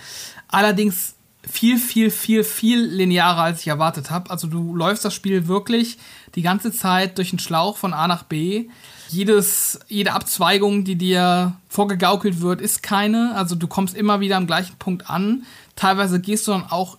Allerdings 0.47 1.15
viel, 1.45 1.77
viel, 1.77 2.09
viel, 2.09 2.45
viel 2.45 2.85
linearer, 2.85 3.41
als 3.41 3.59
ich 3.59 3.67
erwartet 3.67 4.11
habe. 4.11 4.29
Also 4.29 4.47
du 4.47 4.73
läufst 4.73 5.03
das 5.03 5.13
Spiel 5.13 5.49
wirklich 5.49 5.97
die 6.35 6.43
ganze 6.43 6.71
Zeit 6.71 7.17
durch 7.17 7.33
einen 7.33 7.39
Schlauch 7.39 7.75
von 7.75 7.93
A 7.93 8.07
nach 8.07 8.23
B. 8.23 8.69
Jedes, 9.09 9.77
jede 9.89 10.13
Abzweigung, 10.13 10.85
die 10.85 10.95
dir 10.95 11.57
vorgegaukelt 11.67 12.39
wird, 12.39 12.61
ist 12.61 12.81
keine. 12.81 13.35
Also 13.35 13.55
du 13.55 13.67
kommst 13.67 13.93
immer 13.93 14.21
wieder 14.21 14.37
am 14.37 14.47
gleichen 14.47 14.77
Punkt 14.77 15.09
an. 15.09 15.43
Teilweise 15.75 16.21
gehst 16.21 16.47
du 16.47 16.51
dann 16.51 16.63
auch 16.63 16.97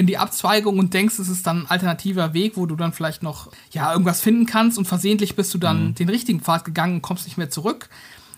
in 0.00 0.06
die 0.06 0.16
Abzweigung 0.16 0.78
und 0.78 0.94
denkst, 0.94 1.18
es 1.18 1.28
ist 1.28 1.46
dann 1.46 1.64
ein 1.64 1.66
alternativer 1.70 2.32
Weg, 2.32 2.56
wo 2.56 2.64
du 2.64 2.74
dann 2.74 2.94
vielleicht 2.94 3.22
noch 3.22 3.52
ja 3.70 3.92
irgendwas 3.92 4.22
finden 4.22 4.46
kannst 4.46 4.78
und 4.78 4.86
versehentlich 4.86 5.36
bist 5.36 5.52
du 5.52 5.58
dann 5.58 5.88
mhm. 5.88 5.94
den 5.94 6.08
richtigen 6.08 6.40
Pfad 6.40 6.64
gegangen 6.64 6.94
und 6.94 7.02
kommst 7.02 7.26
nicht 7.26 7.36
mehr 7.36 7.50
zurück. 7.50 7.90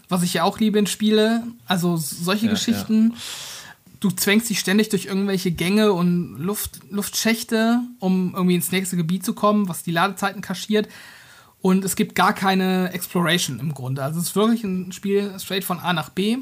Was 0.08 0.24
ich 0.24 0.34
ja 0.34 0.42
auch 0.42 0.58
liebe 0.58 0.80
in 0.80 0.88
Spiele, 0.88 1.44
also 1.66 1.96
solche 1.96 2.46
ja, 2.46 2.52
Geschichten. 2.52 3.12
Ja. 3.12 3.16
Du 4.00 4.10
zwängst 4.10 4.50
dich 4.50 4.58
ständig 4.58 4.88
durch 4.88 5.06
irgendwelche 5.06 5.52
Gänge 5.52 5.92
und 5.92 6.36
Luft, 6.36 6.80
Luftschächte, 6.90 7.80
um 8.00 8.34
irgendwie 8.34 8.56
ins 8.56 8.72
nächste 8.72 8.96
Gebiet 8.96 9.24
zu 9.24 9.32
kommen, 9.32 9.68
was 9.68 9.84
die 9.84 9.92
Ladezeiten 9.92 10.42
kaschiert. 10.42 10.88
Und 11.60 11.84
es 11.84 11.94
gibt 11.94 12.16
gar 12.16 12.34
keine 12.34 12.92
Exploration 12.92 13.60
im 13.60 13.72
Grunde. 13.72 14.02
Also 14.02 14.18
es 14.18 14.30
ist 14.30 14.36
wirklich 14.36 14.64
ein 14.64 14.90
Spiel 14.90 15.32
straight 15.38 15.62
von 15.62 15.78
A 15.78 15.92
nach 15.92 16.08
B. 16.08 16.38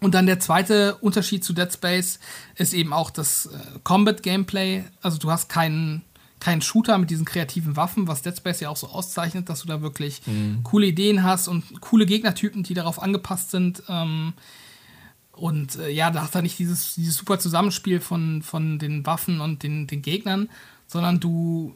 Und 0.00 0.14
dann 0.14 0.26
der 0.26 0.40
zweite 0.40 0.96
Unterschied 0.96 1.44
zu 1.44 1.52
Dead 1.52 1.72
Space 1.72 2.18
ist 2.56 2.74
eben 2.74 2.92
auch 2.92 3.10
das 3.10 3.46
äh, 3.46 3.78
Combat-Gameplay. 3.82 4.84
Also 5.00 5.18
du 5.18 5.30
hast 5.30 5.48
keinen 5.48 6.02
keinen 6.38 6.60
Shooter 6.60 6.98
mit 6.98 7.10
diesen 7.10 7.24
kreativen 7.24 7.76
Waffen, 7.76 8.08
was 8.08 8.22
Dead 8.22 8.36
Space 8.36 8.60
ja 8.60 8.68
auch 8.68 8.76
so 8.76 8.88
auszeichnet, 8.88 9.48
dass 9.48 9.62
du 9.62 9.68
da 9.68 9.80
wirklich 9.80 10.20
mhm. 10.26 10.60
coole 10.62 10.86
Ideen 10.86 11.22
hast 11.22 11.48
und 11.48 11.80
coole 11.80 12.06
Gegnertypen, 12.06 12.62
die 12.62 12.74
darauf 12.74 13.02
angepasst 13.02 13.50
sind. 13.50 13.82
Ähm, 13.88 14.34
und 15.32 15.76
äh, 15.76 15.90
ja, 15.90 16.10
da 16.10 16.22
hast 16.22 16.34
du 16.34 16.42
nicht 16.42 16.58
dieses, 16.58 16.94
dieses 16.94 17.16
super 17.16 17.38
Zusammenspiel 17.38 18.00
von, 18.00 18.42
von 18.42 18.78
den 18.78 19.04
Waffen 19.06 19.40
und 19.40 19.62
den, 19.62 19.86
den 19.86 20.02
Gegnern, 20.02 20.48
sondern 20.86 21.20
du 21.20 21.74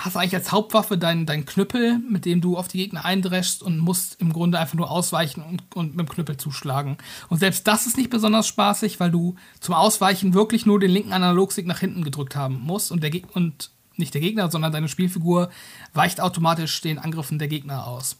hast 0.00 0.16
eigentlich 0.16 0.34
als 0.34 0.50
Hauptwaffe 0.50 0.98
deinen 0.98 1.26
dein 1.26 1.44
Knüppel, 1.44 1.98
mit 1.98 2.24
dem 2.24 2.40
du 2.40 2.56
auf 2.56 2.68
die 2.68 2.78
Gegner 2.78 3.04
eindreschst 3.04 3.62
und 3.62 3.78
musst 3.78 4.20
im 4.20 4.32
Grunde 4.32 4.58
einfach 4.58 4.74
nur 4.74 4.90
ausweichen 4.90 5.42
und, 5.42 5.62
und 5.74 5.94
mit 5.94 6.08
dem 6.08 6.12
Knüppel 6.12 6.36
zuschlagen. 6.36 6.96
Und 7.28 7.38
selbst 7.38 7.66
das 7.66 7.86
ist 7.86 7.96
nicht 7.96 8.10
besonders 8.10 8.46
spaßig, 8.48 8.98
weil 9.00 9.10
du 9.10 9.36
zum 9.60 9.74
Ausweichen 9.74 10.34
wirklich 10.34 10.66
nur 10.66 10.80
den 10.80 10.90
linken 10.90 11.12
Analogstick 11.12 11.66
nach 11.66 11.80
hinten 11.80 12.02
gedrückt 12.02 12.34
haben 12.34 12.60
musst 12.62 12.90
und, 12.90 13.02
der 13.02 13.12
und 13.34 13.70
nicht 13.96 14.14
der 14.14 14.20
Gegner, 14.20 14.50
sondern 14.50 14.72
deine 14.72 14.88
Spielfigur 14.88 15.50
weicht 15.92 16.20
automatisch 16.20 16.80
den 16.80 16.98
Angriffen 16.98 17.38
der 17.38 17.48
Gegner 17.48 17.86
aus. 17.86 18.16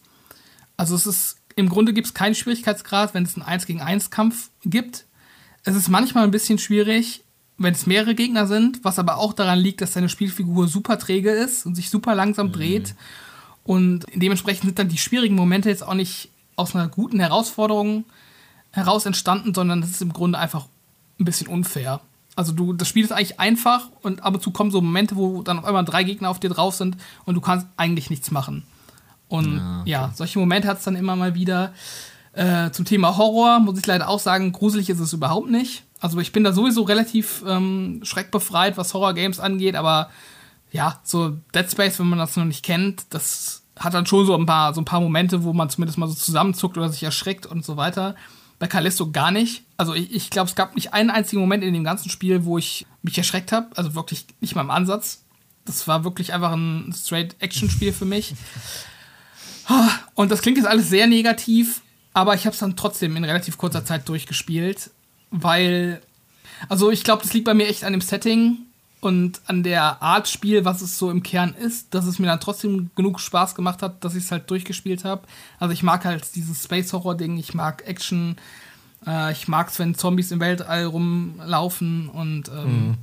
Also 0.77 0.95
es 0.95 1.05
ist, 1.05 1.37
im 1.55 1.69
Grunde 1.69 1.93
gibt 1.93 2.07
es 2.07 2.13
keinen 2.13 2.35
Schwierigkeitsgrad, 2.35 3.13
wenn 3.13 3.23
es 3.23 3.35
einen 3.35 3.45
1 3.45 3.65
gegen 3.65 3.81
1 3.81 4.09
Kampf 4.09 4.51
gibt. 4.63 5.05
Es 5.63 5.75
ist 5.75 5.89
manchmal 5.89 6.23
ein 6.23 6.31
bisschen 6.31 6.57
schwierig, 6.57 7.23
wenn 7.61 7.73
es 7.73 7.85
mehrere 7.85 8.15
Gegner 8.15 8.47
sind, 8.47 8.83
was 8.83 8.99
aber 8.99 9.17
auch 9.17 9.33
daran 9.33 9.59
liegt, 9.59 9.81
dass 9.81 9.93
deine 9.93 10.09
Spielfigur 10.09 10.67
super 10.67 10.97
träge 10.97 11.31
ist 11.31 11.65
und 11.65 11.75
sich 11.75 11.89
super 11.89 12.15
langsam 12.15 12.47
mhm. 12.47 12.51
dreht. 12.53 12.95
Und 13.63 14.05
dementsprechend 14.13 14.65
sind 14.65 14.79
dann 14.79 14.89
die 14.89 14.97
schwierigen 14.97 15.35
Momente 15.35 15.69
jetzt 15.69 15.87
auch 15.87 15.93
nicht 15.93 16.29
aus 16.55 16.75
einer 16.75 16.87
guten 16.87 17.19
Herausforderung 17.19 18.05
heraus 18.71 19.05
entstanden, 19.05 19.53
sondern 19.53 19.81
das 19.81 19.91
ist 19.91 20.01
im 20.01 20.13
Grunde 20.13 20.39
einfach 20.39 20.67
ein 21.19 21.25
bisschen 21.25 21.47
unfair. 21.47 22.01
Also 22.35 22.53
du, 22.53 22.73
das 22.73 22.87
Spiel 22.87 23.03
ist 23.03 23.11
eigentlich 23.11 23.39
einfach 23.39 23.89
und 24.01 24.23
ab 24.23 24.33
und 24.33 24.41
zu 24.41 24.51
kommen 24.51 24.71
so 24.71 24.81
Momente, 24.81 25.15
wo 25.15 25.41
dann 25.43 25.59
auf 25.59 25.65
einmal 25.65 25.85
drei 25.85 26.03
Gegner 26.03 26.29
auf 26.29 26.39
dir 26.39 26.49
drauf 26.49 26.75
sind 26.75 26.97
und 27.25 27.35
du 27.35 27.41
kannst 27.41 27.67
eigentlich 27.77 28.09
nichts 28.09 28.31
machen. 28.31 28.63
Und 29.27 29.57
ja, 29.57 29.79
okay. 29.81 29.89
ja 29.89 30.11
solche 30.15 30.39
Momente 30.39 30.67
hat 30.67 30.79
es 30.79 30.83
dann 30.83 30.95
immer 30.95 31.15
mal 31.15 31.35
wieder. 31.35 31.73
Äh, 32.33 32.71
zum 32.71 32.85
Thema 32.85 33.17
Horror 33.17 33.59
muss 33.59 33.77
ich 33.77 33.85
leider 33.85 34.07
auch 34.07 34.19
sagen, 34.19 34.53
gruselig 34.53 34.89
ist 34.89 34.99
es 34.99 35.11
überhaupt 35.11 35.49
nicht. 35.49 35.83
Also 36.01 36.19
ich 36.19 36.31
bin 36.31 36.43
da 36.43 36.51
sowieso 36.51 36.81
relativ 36.81 37.43
ähm, 37.47 38.01
schreckbefreit, 38.03 38.75
was 38.75 38.93
Horror-Games 38.93 39.39
angeht, 39.39 39.75
aber 39.75 40.09
ja, 40.71 40.99
so 41.03 41.37
Dead 41.53 41.69
Space, 41.71 41.99
wenn 41.99 42.07
man 42.07 42.19
das 42.19 42.35
noch 42.35 42.45
nicht 42.45 42.65
kennt, 42.65 43.05
das 43.11 43.63
hat 43.77 43.93
dann 43.93 44.05
schon 44.05 44.25
so 44.25 44.35
ein 44.35 44.45
paar, 44.45 44.73
so 44.73 44.81
ein 44.81 44.85
paar 44.85 45.01
Momente, 45.01 45.43
wo 45.43 45.53
man 45.53 45.69
zumindest 45.69 45.97
mal 45.97 46.07
so 46.07 46.13
zusammenzuckt 46.13 46.77
oder 46.77 46.89
sich 46.89 47.03
erschreckt 47.03 47.45
und 47.45 47.63
so 47.63 47.77
weiter. 47.77 48.15
Bei 48.59 48.67
Callisto 48.67 49.11
gar 49.11 49.31
nicht. 49.31 49.63
Also 49.77 49.93
ich, 49.93 50.13
ich 50.13 50.29
glaube, 50.29 50.49
es 50.49 50.55
gab 50.55 50.75
nicht 50.75 50.93
einen 50.93 51.09
einzigen 51.09 51.41
Moment 51.41 51.63
in 51.63 51.73
dem 51.73 51.83
ganzen 51.83 52.09
Spiel, 52.09 52.45
wo 52.45 52.57
ich 52.57 52.85
mich 53.01 53.17
erschreckt 53.17 53.51
habe. 53.51 53.67
Also 53.75 53.95
wirklich 53.95 54.25
nicht 54.39 54.55
mal 54.55 54.61
im 54.61 54.69
Ansatz. 54.69 55.23
Das 55.65 55.87
war 55.87 56.03
wirklich 56.03 56.33
einfach 56.33 56.51
ein 56.51 56.93
straight 56.95 57.35
Action-Spiel 57.39 57.93
für 57.93 58.05
mich. 58.05 58.35
Und 60.15 60.31
das 60.31 60.41
klingt 60.41 60.57
jetzt 60.57 60.67
alles 60.67 60.89
sehr 60.89 61.07
negativ, 61.07 61.81
aber 62.13 62.35
ich 62.35 62.45
habe 62.45 62.53
es 62.53 62.59
dann 62.59 62.75
trotzdem 62.75 63.15
in 63.15 63.23
relativ 63.23 63.57
kurzer 63.57 63.85
Zeit 63.85 64.07
durchgespielt, 64.09 64.91
weil, 65.31 66.01
also 66.69 66.91
ich 66.91 67.03
glaube, 67.03 67.23
das 67.23 67.33
liegt 67.33 67.45
bei 67.45 67.53
mir 67.53 67.67
echt 67.67 67.83
an 67.83 67.93
dem 67.93 68.01
Setting 68.01 68.59
und 69.01 69.41
an 69.47 69.63
der 69.63 70.01
Art 70.01 70.27
Spiel, 70.27 70.63
was 70.63 70.81
es 70.81 70.97
so 70.97 71.09
im 71.09 71.23
Kern 71.23 71.55
ist, 71.55 71.93
dass 71.93 72.05
es 72.05 72.19
mir 72.19 72.27
dann 72.27 72.39
trotzdem 72.39 72.91
genug 72.95 73.19
Spaß 73.19 73.55
gemacht 73.55 73.81
hat, 73.81 74.03
dass 74.03 74.15
ich 74.15 74.25
es 74.25 74.31
halt 74.31 74.49
durchgespielt 74.49 75.03
habe. 75.03 75.23
Also 75.59 75.73
ich 75.73 75.81
mag 75.81 76.05
halt 76.05 76.35
dieses 76.35 76.63
Space 76.63 76.93
Horror 76.93 77.15
Ding, 77.15 77.37
ich 77.37 77.55
mag 77.55 77.83
Action, 77.87 78.35
äh, 79.07 79.31
ich 79.31 79.47
mag 79.47 79.69
es, 79.69 79.79
wenn 79.79 79.95
Zombies 79.95 80.31
im 80.31 80.39
Weltall 80.39 80.85
rumlaufen 80.85 82.09
und 82.09 82.49
ähm, 82.49 82.89
mhm. 82.89 82.93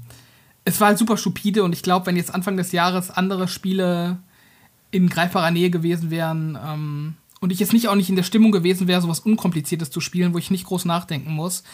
es 0.65 0.81
war 0.81 0.89
halt 0.89 0.99
super 0.99 1.17
stupide 1.17 1.65
und 1.65 1.73
ich 1.73 1.83
glaube, 1.83 2.07
wenn 2.07 2.17
jetzt 2.17 2.33
Anfang 2.33 2.57
des 2.57 2.71
Jahres 2.71 3.11
andere 3.11 3.49
Spiele 3.49 4.19
in 4.93 5.09
greifbarer 5.09 5.51
Nähe 5.51 5.71
gewesen 5.71 6.11
wären 6.11 6.57
ähm, 6.65 7.15
und 7.41 7.51
ich 7.51 7.59
jetzt 7.59 7.73
nicht 7.73 7.89
auch 7.89 7.97
nicht 7.97 8.09
in 8.09 8.17
der 8.17 8.23
Stimmung 8.23 8.53
gewesen 8.53 8.87
wäre, 8.87 9.03
sowas 9.03 9.21
Unkompliziertes 9.21 9.91
zu 9.91 10.01
spielen, 10.01 10.33
wo 10.33 10.39
ich 10.39 10.53
nicht 10.53 10.67
groß 10.67 10.85
nachdenken 10.85 11.33
muss, 11.33 11.65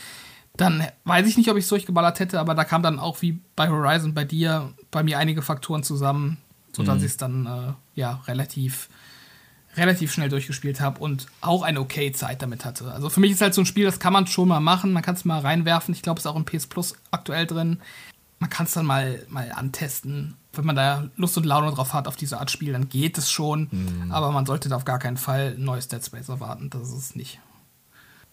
dann 0.56 0.86
weiß 1.04 1.26
ich 1.26 1.36
nicht, 1.36 1.50
ob 1.50 1.56
ich 1.56 1.64
es 1.64 1.68
durchgeballert 1.68 2.20
hätte, 2.20 2.38
aber 2.38 2.54
da 2.54 2.64
kam 2.64 2.82
dann 2.82 2.98
auch 2.98 3.22
wie 3.22 3.40
bei 3.56 3.68
Horizon 3.68 4.14
bei 4.14 4.24
dir, 4.24 4.72
bei 4.90 5.02
mir 5.02 5.18
einige 5.18 5.42
Faktoren 5.42 5.82
zusammen, 5.82 6.38
sodass 6.72 6.98
mhm. 6.98 7.04
ich 7.04 7.10
es 7.10 7.16
dann 7.16 7.46
äh, 7.46 8.00
ja 8.00 8.22
relativ, 8.28 8.88
relativ 9.76 10.12
schnell 10.12 10.28
durchgespielt 10.28 10.80
habe 10.80 11.00
und 11.00 11.26
auch 11.40 11.62
eine 11.62 11.80
okay 11.80 12.12
Zeit 12.12 12.40
damit 12.40 12.64
hatte. 12.64 12.92
Also 12.92 13.10
für 13.10 13.18
mich 13.18 13.32
ist 13.32 13.40
halt 13.40 13.54
so 13.54 13.62
ein 13.62 13.66
Spiel, 13.66 13.84
das 13.84 13.98
kann 13.98 14.12
man 14.12 14.28
schon 14.28 14.46
mal 14.46 14.60
machen, 14.60 14.92
man 14.92 15.02
kann 15.02 15.16
es 15.16 15.24
mal 15.24 15.40
reinwerfen. 15.40 15.92
Ich 15.92 16.02
glaube, 16.02 16.18
es 16.18 16.24
ist 16.24 16.30
auch 16.30 16.36
im 16.36 16.44
PS 16.44 16.68
Plus 16.68 16.94
aktuell 17.10 17.46
drin. 17.46 17.80
Man 18.38 18.50
kann 18.50 18.66
es 18.66 18.74
dann 18.74 18.86
mal, 18.86 19.24
mal 19.28 19.50
antesten. 19.52 20.36
Wenn 20.52 20.66
man 20.66 20.76
da 20.76 21.08
Lust 21.16 21.36
und 21.36 21.46
Laune 21.46 21.72
drauf 21.72 21.94
hat 21.94 22.06
auf 22.06 22.14
diese 22.14 22.38
Art 22.38 22.52
Spiel, 22.52 22.72
dann 22.72 22.88
geht 22.88 23.18
es 23.18 23.28
schon. 23.28 23.68
Mhm. 23.72 24.12
Aber 24.12 24.30
man 24.30 24.46
sollte 24.46 24.68
da 24.68 24.76
auf 24.76 24.84
gar 24.84 25.00
keinen 25.00 25.16
Fall 25.16 25.54
ein 25.56 25.64
neues 25.64 25.88
Dead 25.88 26.04
Space 26.04 26.28
erwarten. 26.28 26.70
Das 26.70 26.82
ist 26.82 26.94
es 26.94 27.16
nicht. 27.16 27.40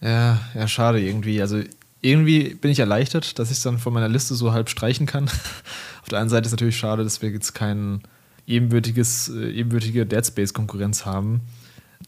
Ja, 0.00 0.38
ja, 0.54 0.68
schade 0.68 1.00
irgendwie. 1.00 1.40
Also 1.40 1.62
irgendwie 2.02 2.54
bin 2.54 2.70
ich 2.70 2.80
erleichtert, 2.80 3.38
dass 3.38 3.50
ich 3.50 3.58
es 3.58 3.62
dann 3.62 3.78
von 3.78 3.94
meiner 3.94 4.08
Liste 4.08 4.34
so 4.34 4.52
halb 4.52 4.68
streichen 4.68 5.06
kann. 5.06 5.24
Auf 6.02 6.08
der 6.10 6.18
einen 6.18 6.28
Seite 6.28 6.42
ist 6.42 6.48
es 6.48 6.52
natürlich 6.52 6.76
schade, 6.76 7.04
dass 7.04 7.22
wir 7.22 7.30
jetzt 7.30 7.54
kein 7.54 8.02
ebenbürtiges, 8.46 9.28
äh, 9.28 9.50
ebenbürtige 9.52 10.04
Dead 10.04 10.26
Space-Konkurrenz 10.26 11.06
haben. 11.06 11.40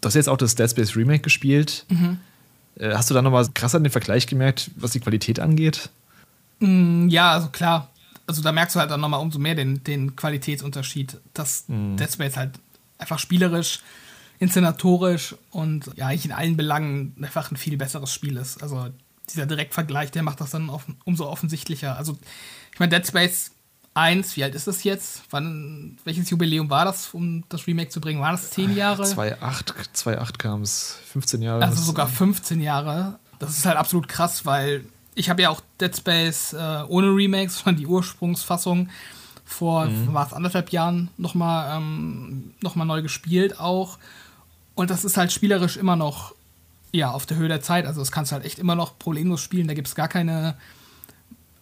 Du 0.01 0.07
hast 0.07 0.15
jetzt 0.15 0.29
auch 0.29 0.37
das 0.37 0.57
Dead 0.57 0.69
Space 0.69 0.97
Remake 0.97 1.23
gespielt. 1.23 1.87
Mhm. 1.89 2.19
Äh, 2.77 2.95
hast 2.95 3.09
du 3.09 3.15
da 3.15 3.23
nochmal 3.23 3.47
krass 3.55 3.75
an 3.77 3.85
den 3.85 3.93
Vergleich 3.93 4.27
gemerkt, 4.27 4.73
was 4.77 4.91
die 4.91 5.01
Qualität 5.01 5.39
angeht? 5.39 5.91
Mm, 6.59 7.09
ja, 7.09 7.31
also 7.31 7.49
klar. 7.49 7.91
Also 8.27 8.43
da 8.43 8.51
merkst 8.51 8.75
du 8.75 8.81
halt 8.81 8.91
dann 8.91 9.01
nochmal 9.01 9.21
umso 9.21 9.39
mehr 9.39 9.55
den, 9.55 9.85
den 9.85 10.17
Qualitätsunterschied, 10.17 11.19
dass 11.35 11.69
mhm. 11.69 11.97
Dead 11.97 12.11
Space 12.11 12.37
halt 12.37 12.59
einfach 12.99 13.21
spielerisch, 13.21 13.81
inszenatorisch 14.41 15.37
und 15.51 15.91
ja, 15.95 16.09
eigentlich 16.09 16.25
in 16.25 16.33
allen 16.33 16.57
Belangen 16.57 17.15
einfach 17.23 17.53
ein 17.53 17.57
viel 17.57 17.77
besseres 17.77 18.13
Spiel 18.13 18.37
ist. 18.37 18.63
Also 18.63 18.89
dieser 19.33 19.47
Direktvergleich, 19.47 20.11
der 20.11 20.23
macht 20.23 20.41
das 20.41 20.51
dann 20.51 20.71
offen, 20.71 20.97
umso 21.05 21.27
offensichtlicher. 21.27 21.97
Also, 21.97 22.17
ich 22.73 22.79
meine, 22.79 22.91
Dead 22.91 23.07
Space 23.07 23.53
1, 23.95 24.37
wie 24.37 24.45
alt 24.45 24.55
ist 24.55 24.67
das 24.67 24.83
jetzt? 24.85 25.23
Wann, 25.31 25.99
welches 26.05 26.29
Jubiläum 26.29 26.69
war 26.69 26.85
das, 26.85 27.15
um 27.15 27.45
das 27.49 27.67
Remake 27.67 27.91
zu 27.91 28.01
bringen? 28.01 28.21
War 28.21 28.33
das 28.33 28.51
10 28.51 28.77
Jahre? 28.77 29.05
2008 29.85 30.39
kam 30.39 30.63
es, 30.63 30.99
15 31.13 31.43
Jahre. 31.43 31.65
Also 31.65 31.81
sogar 31.83 32.09
15 32.09 32.61
Jahre. 32.61 33.19
Das 33.39 33.57
ist 33.57 33.65
halt 33.67 33.77
absolut 33.77 34.09
krass, 34.09 34.45
weil 34.45 34.85
ich 35.15 35.31
habe 35.31 35.43
ja 35.43 35.51
auch 35.51 35.61
Dead 35.81 35.97
Space 35.97 36.53
äh, 36.53 36.83
ohne 36.89 37.09
Remakes, 37.09 37.59
sondern 37.65 37.77
die 37.77 37.87
Ursprungsfassung 37.87 38.89
vor 39.45 39.87
mhm. 39.87 40.13
war 40.13 40.27
es 40.27 40.33
anderthalb 40.33 40.71
Jahren 40.71 41.11
nochmal 41.17 41.77
ähm, 41.77 42.55
noch 42.63 42.75
neu 42.77 43.03
gespielt 43.03 43.61
auch. 43.61 43.99
Und 44.75 44.91
das 44.91 45.05
ist 45.05 45.17
halt 45.17 45.33
spielerisch 45.33 45.77
immer 45.77 45.95
noch 45.95 46.35
ja, 46.95 47.11
auf 47.11 47.27
der 47.27 47.37
Höhe 47.37 47.49
der 47.49 47.61
Zeit. 47.61 47.87
Also 47.87 48.01
das 48.01 48.13
kannst 48.13 48.31
du 48.31 48.35
halt 48.35 48.45
echt 48.45 48.61
immer 48.61 48.77
noch 48.77 48.99
problemlos 49.01 49.41
spielen. 49.41 49.67
Da 49.67 49.75
gibt 49.75 49.89
es 49.89 49.97
gar 49.97 50.07
keine, 50.07 50.57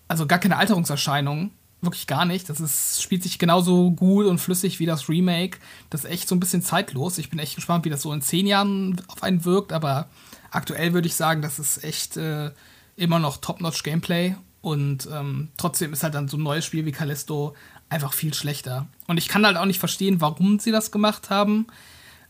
also 0.06 0.26
gar 0.26 0.38
keine 0.38 0.58
Alterungserscheinungen. 0.58 1.52
Wirklich 1.80 2.06
gar 2.06 2.26
nicht. 2.26 2.50
Das 2.50 2.60
ist, 2.60 3.02
spielt 3.02 3.22
sich 3.22 3.38
genauso 3.38 3.92
gut 3.92 4.26
und 4.26 4.38
flüssig 4.38 4.78
wie 4.78 4.84
das 4.84 5.08
Remake. 5.08 5.58
Das 5.88 6.04
ist 6.04 6.10
echt 6.10 6.28
so 6.28 6.34
ein 6.34 6.40
bisschen 6.40 6.62
zeitlos. 6.62 7.16
Ich 7.16 7.30
bin 7.30 7.38
echt 7.38 7.54
gespannt, 7.54 7.86
wie 7.86 7.90
das 7.90 8.02
so 8.02 8.12
in 8.12 8.20
zehn 8.20 8.46
Jahren 8.46 9.00
auf 9.08 9.22
einen 9.22 9.46
wirkt. 9.46 9.72
Aber 9.72 10.10
aktuell 10.50 10.92
würde 10.92 11.08
ich 11.08 11.14
sagen, 11.14 11.40
das 11.40 11.58
ist 11.58 11.82
echt 11.82 12.18
äh, 12.18 12.50
immer 12.96 13.18
noch 13.18 13.38
Top-Notch 13.38 13.84
Gameplay. 13.84 14.36
Und 14.60 15.08
ähm, 15.10 15.48
trotzdem 15.56 15.94
ist 15.94 16.02
halt 16.02 16.14
dann 16.14 16.28
so 16.28 16.36
ein 16.36 16.42
neues 16.42 16.66
Spiel 16.66 16.84
wie 16.84 16.92
Callisto 16.92 17.56
einfach 17.88 18.12
viel 18.12 18.34
schlechter. 18.34 18.86
Und 19.06 19.16
ich 19.16 19.28
kann 19.28 19.46
halt 19.46 19.56
auch 19.56 19.64
nicht 19.64 19.80
verstehen, 19.80 20.20
warum 20.20 20.58
sie 20.58 20.72
das 20.72 20.90
gemacht 20.90 21.30
haben 21.30 21.66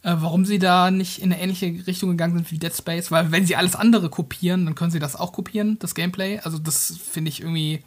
äh, 0.02 0.14
warum 0.18 0.44
sie 0.44 0.58
da 0.58 0.90
nicht 0.90 1.18
in 1.20 1.32
eine 1.32 1.40
ähnliche 1.40 1.86
Richtung 1.86 2.10
gegangen 2.10 2.34
sind 2.34 2.50
wie 2.50 2.58
Dead 2.58 2.74
Space, 2.74 3.10
weil 3.10 3.30
wenn 3.30 3.46
sie 3.46 3.56
alles 3.56 3.76
andere 3.76 4.10
kopieren, 4.10 4.64
dann 4.64 4.74
können 4.74 4.90
sie 4.90 4.98
das 4.98 5.16
auch 5.16 5.32
kopieren, 5.32 5.78
das 5.78 5.94
Gameplay. 5.94 6.40
Also 6.40 6.58
das 6.58 6.96
finde 6.96 7.28
ich 7.30 7.40
irgendwie 7.40 7.84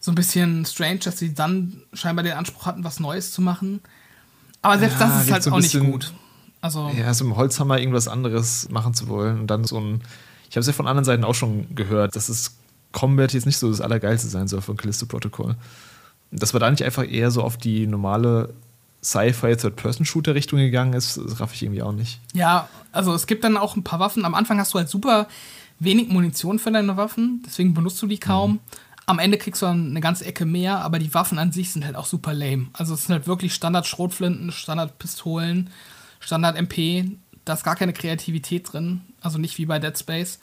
so 0.00 0.10
ein 0.12 0.14
bisschen 0.14 0.64
strange, 0.66 0.98
dass 0.98 1.18
sie 1.18 1.34
dann 1.34 1.82
scheinbar 1.92 2.22
den 2.22 2.34
Anspruch 2.34 2.66
hatten, 2.66 2.84
was 2.84 3.00
Neues 3.00 3.32
zu 3.32 3.42
machen. 3.42 3.80
Aber 4.62 4.78
selbst 4.78 5.00
ja, 5.00 5.06
das 5.06 5.24
ist 5.24 5.32
halt 5.32 5.42
so 5.42 5.50
auch 5.52 5.60
nicht 5.60 5.78
gut. 5.78 6.12
Also 6.62 6.90
ja, 6.96 7.12
so 7.12 7.26
im 7.26 7.36
Holzhammer 7.36 7.78
irgendwas 7.78 8.08
anderes 8.08 8.68
machen 8.70 8.94
zu 8.94 9.08
wollen 9.08 9.40
und 9.40 9.48
dann 9.48 9.64
so 9.64 9.78
ein. 9.78 10.00
Ich 10.48 10.56
habe 10.56 10.60
es 10.60 10.66
ja 10.66 10.72
von 10.72 10.86
anderen 10.86 11.04
Seiten 11.04 11.24
auch 11.24 11.34
schon 11.34 11.74
gehört, 11.74 12.16
dass 12.16 12.30
es 12.30 12.56
Combat 12.92 13.34
jetzt 13.34 13.44
nicht 13.44 13.58
so 13.58 13.68
das 13.68 13.82
Allergeilste 13.82 14.28
sein 14.28 14.48
soll 14.48 14.62
von 14.62 14.76
Callisto 14.76 15.04
Protocol. 15.04 15.56
Dass 16.30 16.54
man 16.54 16.60
da 16.60 16.70
nicht 16.70 16.82
einfach 16.82 17.06
eher 17.06 17.30
so 17.30 17.42
auf 17.42 17.58
die 17.58 17.86
normale 17.86 18.54
Sci-Fi 19.04 19.56
Third-Person-Shooter-Richtung 19.56 20.58
gegangen 20.58 20.94
ist, 20.94 21.16
das 21.16 21.40
raff 21.40 21.54
ich 21.54 21.62
irgendwie 21.62 21.82
auch 21.82 21.92
nicht. 21.92 22.20
Ja, 22.32 22.68
also 22.92 23.14
es 23.14 23.26
gibt 23.26 23.44
dann 23.44 23.56
auch 23.56 23.76
ein 23.76 23.84
paar 23.84 24.00
Waffen. 24.00 24.24
Am 24.24 24.34
Anfang 24.34 24.58
hast 24.58 24.74
du 24.74 24.78
halt 24.78 24.88
super 24.88 25.28
wenig 25.78 26.08
Munition 26.08 26.58
für 26.58 26.72
deine 26.72 26.96
Waffen, 26.96 27.42
deswegen 27.46 27.74
benutzt 27.74 28.00
du 28.00 28.06
die 28.06 28.18
kaum. 28.18 28.52
Mhm. 28.52 28.60
Am 29.06 29.18
Ende 29.18 29.36
kriegst 29.36 29.60
du 29.60 29.66
dann 29.66 29.90
eine 29.90 30.00
ganze 30.00 30.24
Ecke 30.24 30.46
mehr, 30.46 30.78
aber 30.78 30.98
die 30.98 31.12
Waffen 31.12 31.38
an 31.38 31.52
sich 31.52 31.72
sind 31.72 31.84
halt 31.84 31.96
auch 31.96 32.06
super 32.06 32.32
lame. 32.32 32.68
Also 32.72 32.94
es 32.94 33.04
sind 33.04 33.12
halt 33.12 33.26
wirklich 33.26 33.52
Standard-Schrotflinten, 33.54 34.50
Standard-Pistolen, 34.50 35.68
Standard-MP. 36.20 37.18
Da 37.44 37.52
ist 37.52 37.64
gar 37.64 37.76
keine 37.76 37.92
Kreativität 37.92 38.72
drin. 38.72 39.02
Also 39.20 39.36
nicht 39.36 39.58
wie 39.58 39.66
bei 39.66 39.78
Dead 39.78 39.98
Space. 39.98 40.38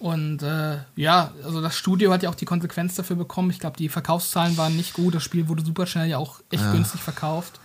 Und 0.00 0.42
äh, 0.42 0.76
ja, 0.96 1.32
also 1.44 1.62
das 1.62 1.76
Studio 1.76 2.12
hat 2.12 2.22
ja 2.22 2.28
auch 2.28 2.34
die 2.34 2.44
Konsequenz 2.44 2.94
dafür 2.94 3.16
bekommen. 3.16 3.50
Ich 3.50 3.58
glaube, 3.58 3.76
die 3.76 3.88
Verkaufszahlen 3.88 4.56
waren 4.58 4.76
nicht 4.76 4.92
gut. 4.92 5.14
Das 5.14 5.24
Spiel 5.24 5.48
wurde 5.48 5.64
super 5.64 5.86
schnell 5.86 6.08
ja 6.08 6.18
auch 6.18 6.40
echt 6.50 6.62
ja. 6.62 6.72
günstig 6.72 7.00
verkauft. 7.00 7.58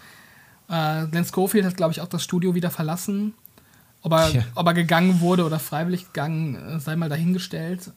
Äh, 0.73 1.05
Glenn 1.07 1.25
Schofield 1.25 1.65
hat, 1.65 1.77
glaube 1.77 1.91
ich, 1.91 2.01
auch 2.01 2.07
das 2.07 2.23
Studio 2.23 2.55
wieder 2.55 2.71
verlassen. 2.71 3.35
Ob 4.01 4.11
er, 4.11 4.29
ja. 4.29 4.43
ob 4.55 4.65
er 4.65 4.73
gegangen 4.73 5.21
wurde 5.21 5.45
oder 5.45 5.59
freiwillig 5.59 6.07
gegangen, 6.07 6.55
äh, 6.55 6.79
sei 6.79 6.95
mal 6.95 7.09
dahingestellt. 7.09 7.91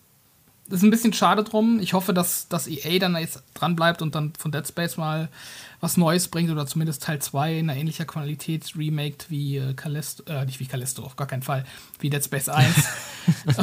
Das 0.68 0.78
ist 0.78 0.82
ein 0.82 0.90
bisschen 0.90 1.12
schade 1.12 1.42
drum. 1.42 1.80
Ich 1.80 1.94
hoffe, 1.94 2.12
dass, 2.12 2.48
dass 2.48 2.66
EA 2.66 2.98
dann 2.98 3.16
jetzt 3.16 3.42
dran 3.54 3.76
bleibt 3.76 4.02
und 4.02 4.14
dann 4.14 4.32
von 4.36 4.52
Dead 4.52 4.66
Space 4.66 4.96
mal 4.96 5.28
was 5.80 5.96
Neues 5.96 6.28
bringt 6.28 6.50
oder 6.50 6.66
zumindest 6.66 7.04
Teil 7.04 7.20
2 7.20 7.58
in 7.58 7.70
einer 7.70 7.78
ähnlicher 7.78 8.04
Qualität 8.04 8.72
remaked 8.76 9.30
wie 9.30 9.56
äh, 9.56 9.74
Callisto, 9.74 10.24
äh, 10.24 10.44
nicht 10.44 10.60
wie 10.60 10.66
Callisto, 10.66 11.02
auf 11.02 11.16
gar 11.16 11.28
keinen 11.28 11.42
Fall, 11.42 11.64
wie 12.00 12.10
Dead 12.10 12.24
Space 12.24 12.48
1. 12.48 12.74
oh, 13.56 13.62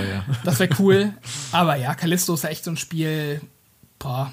ja. 0.00 0.24
Das 0.44 0.58
wäre 0.58 0.74
cool. 0.78 1.12
Aber 1.52 1.76
ja, 1.76 1.94
Callisto 1.94 2.34
ist 2.34 2.44
ja 2.44 2.50
echt 2.50 2.64
so 2.64 2.70
ein 2.70 2.76
Spiel, 2.76 3.42
boah, 3.98 4.32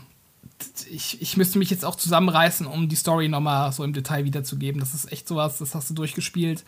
ich, 0.89 1.21
ich 1.21 1.37
müsste 1.37 1.59
mich 1.59 1.69
jetzt 1.69 1.85
auch 1.85 1.95
zusammenreißen, 1.95 2.65
um 2.65 2.89
die 2.89 2.95
Story 2.95 3.27
nochmal 3.27 3.71
so 3.71 3.83
im 3.83 3.93
Detail 3.93 4.25
wiederzugeben. 4.25 4.79
Das 4.79 4.93
ist 4.93 5.11
echt 5.11 5.27
sowas, 5.27 5.57
das 5.57 5.75
hast 5.75 5.89
du 5.89 5.93
durchgespielt 5.93 6.63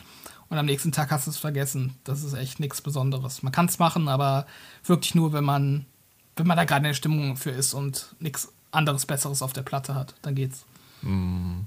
und 0.49 0.57
am 0.57 0.65
nächsten 0.65 0.91
Tag 0.91 1.11
hast 1.11 1.27
du 1.27 1.31
es 1.31 1.37
vergessen. 1.37 1.95
Das 2.03 2.23
ist 2.23 2.33
echt 2.33 2.59
nichts 2.59 2.81
Besonderes. 2.81 3.43
Man 3.43 3.51
kann 3.51 3.67
es 3.67 3.79
machen, 3.79 4.07
aber 4.07 4.45
wirklich 4.85 5.15
nur, 5.15 5.33
wenn 5.33 5.43
man, 5.43 5.85
wenn 6.35 6.47
man 6.47 6.57
da 6.57 6.65
gerade 6.65 6.79
in 6.79 6.89
der 6.89 6.93
Stimmung 6.93 7.37
für 7.37 7.51
ist 7.51 7.73
und 7.73 8.15
nichts 8.19 8.51
anderes 8.71 9.05
Besseres 9.05 9.41
auf 9.41 9.53
der 9.53 9.61
Platte 9.61 9.95
hat. 9.95 10.15
Dann 10.21 10.35
geht's. 10.35 10.65
Mhm. 11.01 11.65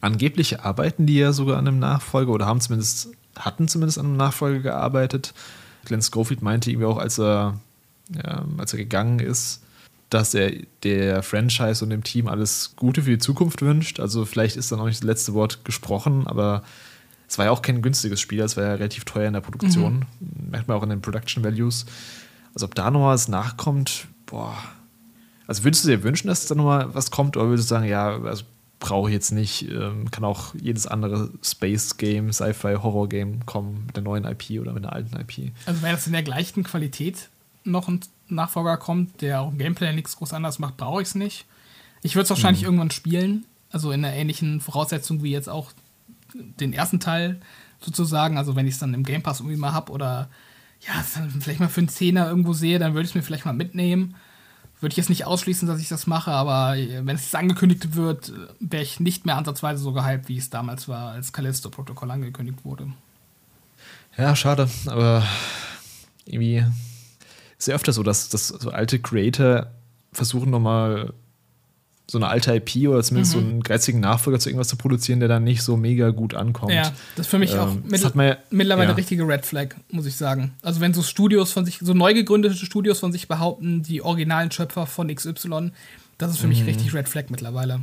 Angeblich 0.00 0.60
arbeiten 0.60 1.06
die 1.06 1.16
ja 1.16 1.32
sogar 1.32 1.58
an 1.58 1.66
einem 1.66 1.78
Nachfolger 1.78 2.32
oder 2.32 2.46
haben 2.46 2.60
zumindest, 2.60 3.08
hatten 3.36 3.68
zumindest 3.68 3.98
an 3.98 4.06
einem 4.06 4.16
Nachfolger 4.16 4.60
gearbeitet. 4.60 5.34
Glenn 5.84 6.02
Schofield 6.02 6.42
meinte 6.42 6.70
irgendwie 6.70 6.86
auch, 6.86 6.98
als 6.98 7.18
er, 7.18 7.58
ja, 8.10 8.44
als 8.58 8.72
er 8.72 8.78
gegangen 8.78 9.18
ist, 9.18 9.62
dass 10.10 10.34
er 10.34 10.52
der 10.82 11.22
Franchise 11.22 11.84
und 11.84 11.90
dem 11.90 12.04
Team 12.04 12.28
alles 12.28 12.74
Gute 12.76 13.02
für 13.02 13.10
die 13.10 13.18
Zukunft 13.18 13.62
wünscht. 13.62 13.98
Also 14.00 14.24
vielleicht 14.24 14.56
ist 14.56 14.70
da 14.70 14.76
noch 14.76 14.86
nicht 14.86 15.00
das 15.00 15.06
letzte 15.06 15.34
Wort 15.34 15.64
gesprochen, 15.64 16.26
aber 16.26 16.62
es 17.28 17.38
war 17.38 17.46
ja 17.46 17.50
auch 17.50 17.62
kein 17.62 17.82
günstiges 17.82 18.20
Spiel, 18.20 18.40
es 18.40 18.56
war 18.56 18.64
ja 18.64 18.74
relativ 18.74 19.04
teuer 19.04 19.26
in 19.26 19.32
der 19.32 19.40
Produktion. 19.40 20.06
Mhm. 20.20 20.50
Merkt 20.50 20.68
man 20.68 20.76
auch 20.76 20.82
in 20.82 20.90
den 20.90 21.02
Production 21.02 21.42
Values. 21.42 21.86
Also 22.54 22.66
ob 22.66 22.74
da 22.74 22.90
noch 22.90 23.06
was 23.06 23.28
nachkommt, 23.28 24.06
boah. 24.26 24.56
Also 25.46 25.64
würdest 25.64 25.84
du 25.84 25.88
dir 25.88 26.02
wünschen, 26.02 26.28
dass 26.28 26.46
da 26.46 26.54
noch 26.54 26.64
mal 26.64 26.94
was 26.94 27.10
kommt, 27.10 27.36
oder 27.36 27.48
würdest 27.48 27.70
du 27.70 27.74
sagen, 27.74 27.86
ja, 27.86 28.16
also 28.22 28.44
brauche 28.78 29.08
ich 29.08 29.14
jetzt 29.14 29.32
nicht. 29.32 29.68
Ähm, 29.70 30.10
kann 30.10 30.24
auch 30.24 30.54
jedes 30.54 30.86
andere 30.86 31.30
Space-Game, 31.42 32.32
Sci-Fi-Horror-Game 32.32 33.46
kommen 33.46 33.84
mit 33.86 33.96
der 33.96 34.02
neuen 34.02 34.24
IP 34.24 34.60
oder 34.60 34.72
mit 34.72 34.84
der 34.84 34.92
alten 34.92 35.16
IP. 35.16 35.52
Also 35.66 35.82
wenn 35.82 35.94
es 35.94 36.06
in 36.06 36.12
der 36.12 36.22
gleichen 36.22 36.62
Qualität 36.62 37.28
noch 37.64 37.88
ein 37.88 38.00
Nachfolger 38.28 38.76
kommt, 38.76 39.20
der 39.20 39.40
auch 39.40 39.50
im 39.50 39.58
Gameplay 39.58 39.92
nichts 39.92 40.16
groß 40.16 40.32
anders 40.32 40.58
macht, 40.58 40.76
brauche 40.76 41.02
ich 41.02 41.08
es 41.08 41.14
nicht. 41.14 41.46
Ich 42.02 42.14
würde 42.14 42.24
es 42.24 42.30
wahrscheinlich 42.30 42.62
mhm. 42.62 42.66
irgendwann 42.66 42.90
spielen, 42.90 43.46
also 43.70 43.92
in 43.92 44.04
einer 44.04 44.14
ähnlichen 44.14 44.60
Voraussetzung 44.60 45.22
wie 45.22 45.32
jetzt 45.32 45.48
auch 45.48 45.72
den 46.34 46.72
ersten 46.72 47.00
Teil 47.00 47.40
sozusagen. 47.80 48.38
Also 48.38 48.56
wenn 48.56 48.66
ich 48.66 48.74
es 48.74 48.80
dann 48.80 48.94
im 48.94 49.04
Game 49.04 49.22
Pass 49.22 49.40
irgendwie 49.40 49.56
mal 49.56 49.72
habe 49.72 49.92
oder 49.92 50.28
ja, 50.86 50.92
vielleicht 51.40 51.60
mal 51.60 51.68
für 51.68 51.80
einen 51.80 51.88
Zehner 51.88 52.28
irgendwo 52.28 52.52
sehe, 52.52 52.78
dann 52.78 52.94
würde 52.94 53.04
ich 53.04 53.12
es 53.12 53.14
mir 53.14 53.22
vielleicht 53.22 53.46
mal 53.46 53.52
mitnehmen. 53.52 54.14
Würde 54.78 54.92
ich 54.92 54.98
jetzt 54.98 55.08
nicht 55.08 55.24
ausschließen, 55.24 55.66
dass 55.66 55.80
ich 55.80 55.88
das 55.88 56.06
mache, 56.06 56.30
aber 56.30 56.76
wenn 56.76 57.16
es 57.16 57.34
angekündigt 57.34 57.94
wird, 57.94 58.30
wäre 58.60 58.82
ich 58.82 59.00
nicht 59.00 59.24
mehr 59.24 59.36
ansatzweise 59.38 59.82
so 59.82 59.92
gehypt, 59.92 60.28
wie 60.28 60.36
es 60.36 60.50
damals 60.50 60.86
war, 60.86 61.12
als 61.12 61.32
Callisto-Protokoll 61.32 62.10
angekündigt 62.10 62.62
wurde. 62.62 62.88
Ja, 64.18 64.36
schade, 64.36 64.68
aber 64.86 65.26
irgendwie 66.26 66.64
ja 67.64 67.74
öfter 67.74 67.92
so, 67.92 68.02
dass, 68.02 68.28
dass 68.28 68.48
so 68.48 68.70
alte 68.70 68.98
Creator 68.98 69.68
versuchen 70.12 70.50
nochmal 70.50 71.12
so 72.08 72.18
eine 72.18 72.28
alte 72.28 72.54
IP 72.54 72.88
oder 72.88 73.02
zumindest 73.02 73.34
mhm. 73.34 73.40
so 73.40 73.46
einen 73.46 73.62
geizigen 73.62 74.00
Nachfolger 74.00 74.38
zu 74.38 74.48
irgendwas 74.48 74.68
zu 74.68 74.76
produzieren, 74.76 75.18
der 75.18 75.28
dann 75.28 75.42
nicht 75.42 75.62
so 75.62 75.76
mega 75.76 76.10
gut 76.10 76.34
ankommt. 76.34 76.72
Ja, 76.72 76.92
das 77.16 77.26
ist 77.26 77.30
für 77.30 77.38
mich 77.38 77.52
ähm, 77.52 77.58
auch 77.58 77.74
mittl 77.74 78.12
ja, 78.22 78.36
mittlerweile 78.50 78.90
ja. 78.90 78.94
richtige 78.94 79.26
Red 79.26 79.44
Flag, 79.44 79.74
muss 79.90 80.06
ich 80.06 80.16
sagen. 80.16 80.54
Also 80.62 80.80
wenn 80.80 80.94
so 80.94 81.02
Studios 81.02 81.52
von 81.52 81.64
sich, 81.64 81.78
so 81.80 81.94
neu 81.94 82.14
gegründete 82.14 82.54
Studios 82.54 83.00
von 83.00 83.10
sich 83.10 83.26
behaupten, 83.26 83.82
die 83.82 84.02
originalen 84.02 84.52
Schöpfer 84.52 84.86
von 84.86 85.12
XY, 85.12 85.72
das 86.18 86.30
ist 86.30 86.38
für 86.38 86.44
mhm. 86.44 86.50
mich 86.50 86.66
richtig 86.66 86.94
Red 86.94 87.08
Flag 87.08 87.24
mittlerweile. 87.30 87.80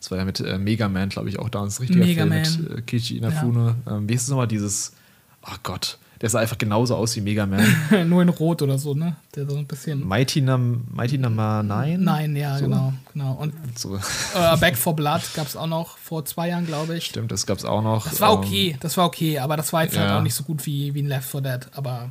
Das 0.00 0.10
war 0.10 0.18
ja 0.18 0.24
mit 0.24 0.40
äh, 0.40 0.58
Mega 0.58 0.88
Man, 0.88 1.10
glaube 1.10 1.28
ich, 1.28 1.38
auch 1.38 1.48
da 1.48 1.62
ein 1.62 1.68
richtiger 1.68 2.04
Mega 2.04 2.22
Film 2.22 2.28
Man. 2.30 2.40
mit 2.40 2.78
äh, 2.78 2.82
Kichi 2.82 3.18
Inafune. 3.18 3.76
Ja. 3.86 3.98
Ähm, 3.98 4.08
wie 4.08 4.14
ist 4.14 4.22
es 4.22 4.28
nochmal 4.28 4.48
dieses, 4.48 4.94
oh 5.42 5.56
Gott, 5.62 5.98
der 6.20 6.28
sah 6.28 6.40
einfach 6.40 6.58
genauso 6.58 6.96
aus 6.96 7.16
wie 7.16 7.22
Mega 7.22 7.46
Man. 7.46 7.64
Nur 8.08 8.20
in 8.20 8.28
Rot 8.28 8.60
oder 8.60 8.78
so, 8.78 8.94
ne? 8.94 9.16
Der 9.34 9.48
so 9.48 9.56
ein 9.56 9.66
bisschen. 9.66 10.06
Mighty, 10.06 10.42
Num 10.42 10.84
Mighty 10.92 11.16
Number 11.16 11.62
9? 11.62 12.02
Nein, 12.02 12.36
ja, 12.36 12.58
so. 12.58 12.64
genau. 12.64 12.92
genau. 13.12 13.32
Und 13.32 13.54
so. 13.78 13.96
äh, 14.34 14.56
Back 14.58 14.76
for 14.76 14.94
Blood 14.94 15.22
gab 15.34 15.46
es 15.46 15.56
auch 15.56 15.66
noch 15.66 15.96
vor 15.96 16.24
zwei 16.26 16.48
Jahren, 16.48 16.66
glaube 16.66 16.96
ich. 16.96 17.06
Stimmt, 17.06 17.32
das 17.32 17.46
gab 17.46 17.58
es 17.58 17.64
auch 17.64 17.82
noch. 17.82 18.06
Das 18.06 18.20
war 18.20 18.32
okay, 18.32 18.72
ähm, 18.72 18.76
das 18.80 18.96
war 18.98 19.06
okay, 19.06 19.38
aber 19.38 19.56
das 19.56 19.72
war 19.72 19.82
jetzt 19.82 19.96
halt 19.96 20.04
ja. 20.04 20.10
halt 20.10 20.20
auch 20.20 20.22
nicht 20.22 20.34
so 20.34 20.44
gut 20.44 20.66
wie, 20.66 20.94
wie 20.94 21.02
ein 21.02 21.08
Left 21.08 21.30
4 21.30 21.40
Dead, 21.40 21.60
aber 21.74 22.10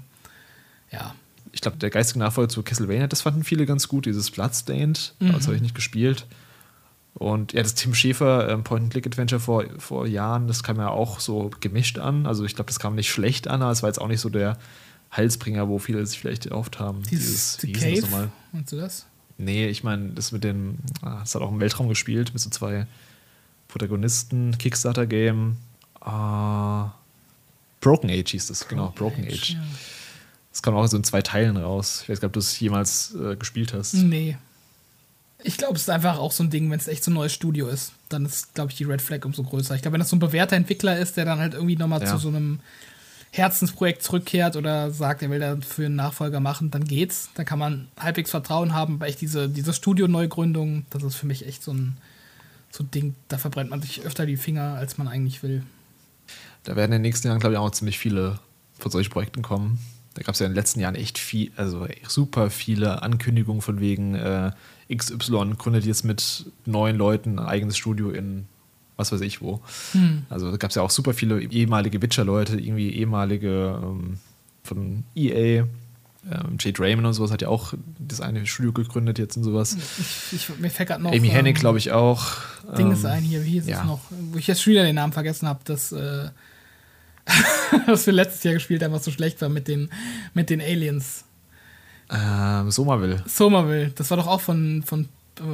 ja. 0.91 1.13
Ich 1.51 1.61
glaube, 1.61 1.77
der 1.77 1.89
geistige 1.89 2.19
Nachfolger 2.19 2.49
zu 2.49 2.63
Castlevania, 2.63 3.07
das 3.07 3.21
fanden 3.21 3.43
viele 3.43 3.65
ganz 3.65 3.87
gut, 3.87 4.05
dieses 4.05 4.29
Bloodstained. 4.31 5.13
Mhm. 5.19 5.33
Das 5.33 5.45
habe 5.45 5.55
ich 5.55 5.61
nicht 5.61 5.75
gespielt. 5.75 6.25
Und 7.19 7.51
ja, 7.51 7.61
das 7.61 7.75
Tim 7.75 7.93
Schäfer 7.93 8.49
ähm, 8.49 8.63
Point-and-Click-Adventure 8.63 9.41
vor, 9.41 9.65
vor 9.77 10.07
Jahren, 10.07 10.47
das 10.47 10.63
kam 10.63 10.77
ja 10.77 10.87
auch 10.87 11.19
so 11.19 11.51
gemischt 11.59 11.99
an. 11.99 12.25
Also 12.25 12.45
ich 12.45 12.55
glaube, 12.55 12.69
das 12.69 12.79
kam 12.79 12.95
nicht 12.95 13.11
schlecht 13.11 13.49
an, 13.49 13.61
aber 13.61 13.71
es 13.71 13.83
war 13.83 13.89
jetzt 13.89 13.99
auch 13.99 14.07
nicht 14.07 14.21
so 14.21 14.29
der 14.29 14.57
Halsbringer, 15.11 15.67
wo 15.67 15.79
viele 15.79 16.05
sich 16.05 16.17
vielleicht 16.17 16.45
erhofft 16.45 16.79
haben. 16.79 17.03
Dieses, 17.03 17.57
Dieses 17.57 17.63
wie 17.63 17.73
Cave? 17.73 17.95
Das 17.95 18.01
nochmal? 18.09 18.31
Meinst 18.53 18.71
du 18.71 18.77
das? 18.77 19.05
Nee, 19.37 19.67
ich 19.67 19.83
meine, 19.83 20.11
das 20.11 20.31
mit 20.31 20.45
den, 20.45 20.79
ah, 21.01 21.19
das 21.19 21.35
hat 21.35 21.41
auch 21.41 21.51
im 21.51 21.59
Weltraum 21.59 21.89
gespielt, 21.89 22.31
mit 22.33 22.41
so 22.41 22.49
zwei 22.49 22.87
Protagonisten, 23.67 24.57
Kickstarter-Game. 24.57 25.57
Uh, 26.01 26.89
Broken 27.81 28.09
Age 28.09 28.31
hieß 28.31 28.47
das, 28.47 28.65
genau, 28.65 28.93
Broken 28.95 29.25
Age. 29.25 29.33
Age. 29.33 29.49
Ja. 29.55 29.63
Das 30.51 30.61
kam 30.61 30.73
auch 30.75 30.87
so 30.87 30.95
in 30.95 31.03
zwei 31.03 31.21
Teilen 31.21 31.57
raus. 31.57 32.01
Ich 32.03 32.09
weiß 32.09 32.19
nicht, 32.19 32.25
ob 32.25 32.33
du 32.33 32.39
es 32.39 32.57
jemals 32.59 33.13
äh, 33.15 33.35
gespielt 33.35 33.73
hast. 33.73 33.93
Nee, 33.95 34.37
ich 35.41 35.57
glaube, 35.57 35.75
es 35.75 35.83
ist 35.83 35.89
einfach 35.89 36.17
auch 36.17 36.31
so 36.31 36.43
ein 36.43 36.49
Ding, 36.49 36.69
wenn 36.69 36.79
es 36.79 36.87
echt 36.87 37.03
so 37.03 37.11
ein 37.11 37.13
neues 37.13 37.33
Studio 37.33 37.67
ist, 37.67 37.93
dann 38.09 38.25
ist, 38.25 38.53
glaube 38.55 38.71
ich, 38.71 38.77
die 38.77 38.83
Red 38.83 39.01
Flag 39.01 39.23
umso 39.23 39.43
größer. 39.43 39.75
Ich 39.75 39.81
glaube, 39.81 39.93
wenn 39.93 39.99
das 39.99 40.09
so 40.09 40.15
ein 40.15 40.19
bewährter 40.19 40.55
Entwickler 40.55 40.97
ist, 40.97 41.17
der 41.17 41.25
dann 41.25 41.39
halt 41.39 41.53
irgendwie 41.53 41.77
nochmal 41.77 42.01
ja. 42.01 42.07
zu 42.07 42.17
so 42.17 42.27
einem 42.27 42.59
Herzensprojekt 43.31 44.03
zurückkehrt 44.03 44.55
oder 44.55 44.91
sagt, 44.91 45.21
er 45.21 45.29
will 45.29 45.39
dafür 45.39 45.85
einen 45.85 45.95
Nachfolger 45.95 46.39
machen, 46.39 46.71
dann 46.71 46.83
geht's. 46.83 47.29
Dann 47.35 47.45
kann 47.45 47.59
man 47.59 47.87
halbwegs 47.97 48.31
Vertrauen 48.31 48.73
haben. 48.73 48.95
Aber 48.95 49.07
echt 49.07 49.21
diese, 49.21 49.47
diese 49.47 49.73
Studio-Neugründung, 49.73 50.85
das 50.89 51.03
ist 51.03 51.15
für 51.15 51.27
mich 51.27 51.47
echt 51.47 51.63
so 51.63 51.71
ein, 51.71 51.97
so 52.71 52.83
ein 52.83 52.91
Ding, 52.91 53.15
da 53.27 53.37
verbrennt 53.37 53.69
man 53.69 53.81
sich 53.81 54.01
öfter 54.01 54.25
die 54.25 54.37
Finger, 54.37 54.73
als 54.73 54.97
man 54.97 55.07
eigentlich 55.07 55.41
will. 55.43 55.63
Da 56.63 56.75
werden 56.75 56.91
in 56.91 56.97
den 56.97 57.03
nächsten 57.03 57.27
Jahren, 57.27 57.39
glaube 57.39 57.53
ich, 57.53 57.59
auch 57.59 57.71
ziemlich 57.71 57.97
viele 57.97 58.39
von 58.77 58.91
solchen 58.91 59.11
Projekten 59.11 59.41
kommen. 59.41 59.79
Da 60.15 60.23
gab 60.23 60.33
es 60.33 60.39
ja 60.39 60.47
in 60.47 60.51
den 60.51 60.57
letzten 60.57 60.79
Jahren 60.79 60.95
echt 60.95 61.17
viel, 61.17 61.51
also 61.55 61.87
super 62.07 62.49
viele 62.49 63.03
Ankündigungen 63.03 63.61
von 63.61 63.79
wegen, 63.79 64.15
äh, 64.15 64.51
XY 64.93 65.55
gründet 65.57 65.85
jetzt 65.85 66.03
mit 66.03 66.45
neun 66.65 66.95
Leuten 66.95 67.39
ein 67.39 67.45
eigenes 67.45 67.77
Studio 67.77 68.09
in 68.11 68.47
was 68.99 69.13
weiß 69.13 69.21
ich 69.21 69.41
wo. 69.41 69.61
Hm. 69.93 70.23
Also 70.29 70.51
da 70.51 70.57
gab 70.57 70.71
es 70.71 70.75
ja 70.75 70.81
auch 70.81 70.89
super 70.89 71.13
viele 71.13 71.41
ehemalige 71.41 72.01
Witcher-Leute, 72.01 72.59
irgendwie 72.59 72.91
ehemalige 72.91 73.79
ähm, 73.81 74.19
von 74.63 75.05
EA. 75.15 75.63
Ähm, 76.29 76.57
Jade 76.59 76.79
Raymond 76.81 77.07
und 77.07 77.13
sowas 77.13 77.31
hat 77.31 77.41
ja 77.41 77.47
auch 77.47 77.73
das 77.97 78.19
eine 78.19 78.45
Studio 78.45 78.73
gegründet 78.73 79.17
jetzt 79.17 79.37
und 79.37 79.45
sowas. 79.45 79.77
Ich, 79.99 80.33
ich, 80.33 80.59
mir 80.59 80.69
fällt 80.69 80.89
gerade 80.89 81.01
noch. 81.01 81.13
Amy 81.13 81.29
Hennig, 81.29 81.55
ähm, 81.55 81.61
glaube 81.61 81.77
ich, 81.77 81.93
auch. 81.93 82.33
Ding 82.77 82.91
ist 82.91 83.05
ähm, 83.05 83.11
ein 83.11 83.23
hier, 83.23 83.45
wie 83.45 83.51
hieß 83.51 83.67
ja. 83.67 83.79
es 83.79 83.85
noch? 83.85 84.01
Wo 84.09 84.37
ich 84.37 84.47
jetzt 84.47 84.61
schon 84.61 84.71
wieder 84.71 84.83
den 84.83 84.95
Namen 84.95 85.13
vergessen 85.13 85.47
habe, 85.47 85.61
das, 85.63 85.93
äh, 85.93 86.29
was 87.85 88.05
wir 88.05 88.11
letztes 88.11 88.43
Jahr 88.43 88.53
gespielt 88.53 88.83
haben, 88.83 88.91
was 88.91 89.05
so 89.05 89.11
schlecht 89.11 89.41
war 89.41 89.47
mit 89.47 89.69
den, 89.69 89.89
mit 90.33 90.49
den 90.49 90.59
Aliens. 90.59 91.23
Ähm, 92.09 92.71
Somerville. 92.71 93.23
Somerville, 93.27 93.91
das 93.95 94.09
war 94.09 94.17
doch 94.17 94.27
auch 94.27 94.41
von, 94.41 94.83
von, 94.83 95.07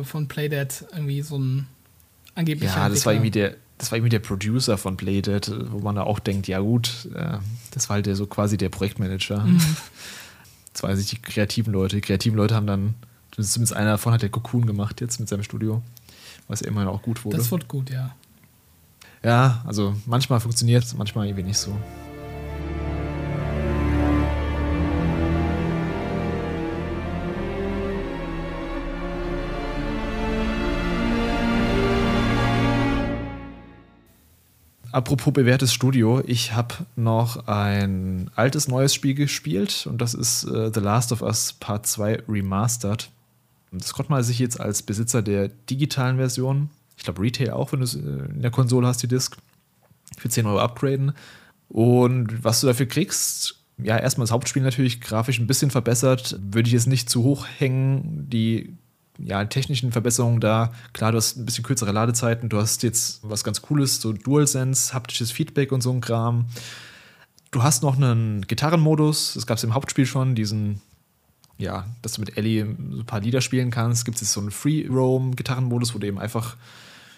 von 0.03 0.27
Playdead 0.27 0.85
irgendwie 0.91 1.21
so 1.21 1.37
ein 1.37 1.67
angeblicher 2.33 2.75
Ja, 2.75 2.89
das 2.89 3.05
war 3.05 3.13
irgendwie 3.13 3.31
der, 3.31 3.55
das 3.77 3.91
war 3.91 3.97
irgendwie 3.97 4.09
der 4.09 4.19
Producer 4.19 4.77
von 4.77 4.95
Playdead, 4.95 5.51
wo 5.71 5.79
man 5.79 5.95
da 5.95 6.03
auch 6.03 6.19
denkt, 6.19 6.47
ja 6.47 6.59
gut, 6.59 7.09
äh, 7.13 7.37
das 7.71 7.89
war 7.89 7.95
halt 7.95 8.05
der, 8.05 8.15
so 8.15 8.25
quasi 8.25 8.57
der 8.57 8.69
Projektmanager. 8.69 9.39
Mhm. 9.39 9.61
Das 10.71 10.83
waren 10.83 10.95
sich 10.97 11.09
die 11.09 11.21
kreativen 11.21 11.71
Leute. 11.71 11.95
Die 11.95 12.01
kreativen 12.01 12.37
Leute 12.37 12.53
haben 12.55 12.67
dann, 12.67 12.95
zumindest 13.31 13.73
einer 13.73 13.91
davon 13.91 14.13
hat 14.13 14.21
der 14.21 14.29
Cocoon 14.29 14.65
gemacht 14.65 14.99
jetzt 14.99 15.19
mit 15.19 15.29
seinem 15.29 15.43
Studio, 15.43 15.81
was 16.47 16.61
ja 16.61 16.67
immerhin 16.67 16.89
auch 16.89 17.01
gut 17.01 17.23
wurde. 17.23 17.37
Das 17.37 17.51
wird 17.51 17.67
gut, 17.67 17.89
ja. 17.89 18.13
Ja, 19.23 19.63
also 19.65 19.95
manchmal 20.05 20.39
funktioniert 20.39 20.83
es, 20.83 20.95
manchmal 20.95 21.27
irgendwie 21.27 21.43
nicht 21.43 21.57
so. 21.57 21.75
Apropos 34.95 35.33
bewährtes 35.33 35.73
Studio, 35.73 36.23
ich 36.25 36.53
habe 36.53 36.73
noch 36.95 37.47
ein 37.47 38.31
altes 38.33 38.69
neues 38.69 38.93
Spiel 38.93 39.13
gespielt 39.13 39.87
und 39.87 39.99
das 39.99 40.13
ist 40.13 40.45
äh, 40.45 40.71
The 40.73 40.79
Last 40.79 41.11
of 41.11 41.21
Us 41.21 41.51
Part 41.51 41.85
2 41.85 42.23
Remastered. 42.29 43.09
Das 43.73 43.91
konnte 43.91 44.13
man 44.13 44.23
sich 44.23 44.39
jetzt 44.39 44.57
als 44.57 44.83
Besitzer 44.83 45.21
der 45.21 45.49
digitalen 45.69 46.15
Version, 46.15 46.69
ich 46.95 47.03
glaube 47.03 47.21
Retail 47.21 47.51
auch, 47.51 47.73
wenn 47.73 47.79
du 47.81 47.83
es 47.83 47.95
äh, 47.95 47.99
in 47.99 48.41
der 48.41 48.51
Konsole 48.51 48.87
hast, 48.87 49.03
die 49.03 49.09
Disc, 49.09 49.35
für 50.17 50.29
10 50.29 50.45
Euro 50.45 50.59
upgraden. 50.59 51.11
Und 51.67 52.45
was 52.45 52.61
du 52.61 52.67
dafür 52.67 52.85
kriegst, 52.85 53.59
ja, 53.77 53.97
erstmal 53.97 54.23
das 54.23 54.31
Hauptspiel 54.31 54.63
natürlich 54.63 55.01
grafisch 55.01 55.39
ein 55.39 55.47
bisschen 55.47 55.71
verbessert, 55.71 56.39
würde 56.41 56.67
ich 56.67 56.73
jetzt 56.73 56.87
nicht 56.87 57.09
zu 57.09 57.21
hoch 57.21 57.45
hängen. 57.57 58.29
Die 58.29 58.77
ja, 59.17 59.43
technischen 59.45 59.91
Verbesserungen 59.91 60.39
da. 60.39 60.73
Klar, 60.93 61.11
du 61.11 61.17
hast 61.17 61.37
ein 61.37 61.45
bisschen 61.45 61.63
kürzere 61.63 61.91
Ladezeiten, 61.91 62.49
du 62.49 62.57
hast 62.57 62.83
jetzt 62.83 63.19
was 63.23 63.43
ganz 63.43 63.61
Cooles, 63.61 64.01
so 64.01 64.13
DualSense, 64.13 64.93
haptisches 64.93 65.31
Feedback 65.31 65.71
und 65.71 65.81
so 65.81 65.91
ein 65.91 66.01
Kram. 66.01 66.45
Du 67.51 67.63
hast 67.63 67.83
noch 67.83 67.95
einen 67.95 68.41
Gitarrenmodus, 68.41 69.35
das 69.35 69.47
gab 69.47 69.57
es 69.57 69.63
im 69.63 69.73
Hauptspiel 69.73 70.05
schon, 70.05 70.35
diesen, 70.35 70.81
ja, 71.57 71.85
dass 72.01 72.13
du 72.13 72.21
mit 72.21 72.37
Ellie 72.37 72.63
ein 72.63 73.05
paar 73.05 73.21
Lieder 73.21 73.39
spielen 73.41 73.71
kannst. 73.71 74.03
Gibt 74.03 74.21
es 74.21 74.33
so 74.33 74.41
einen 74.41 74.51
Free-Roam-Gitarrenmodus, 74.51 75.95
wo 75.95 75.99
du 75.99 76.07
eben 76.07 76.19
einfach 76.19 76.57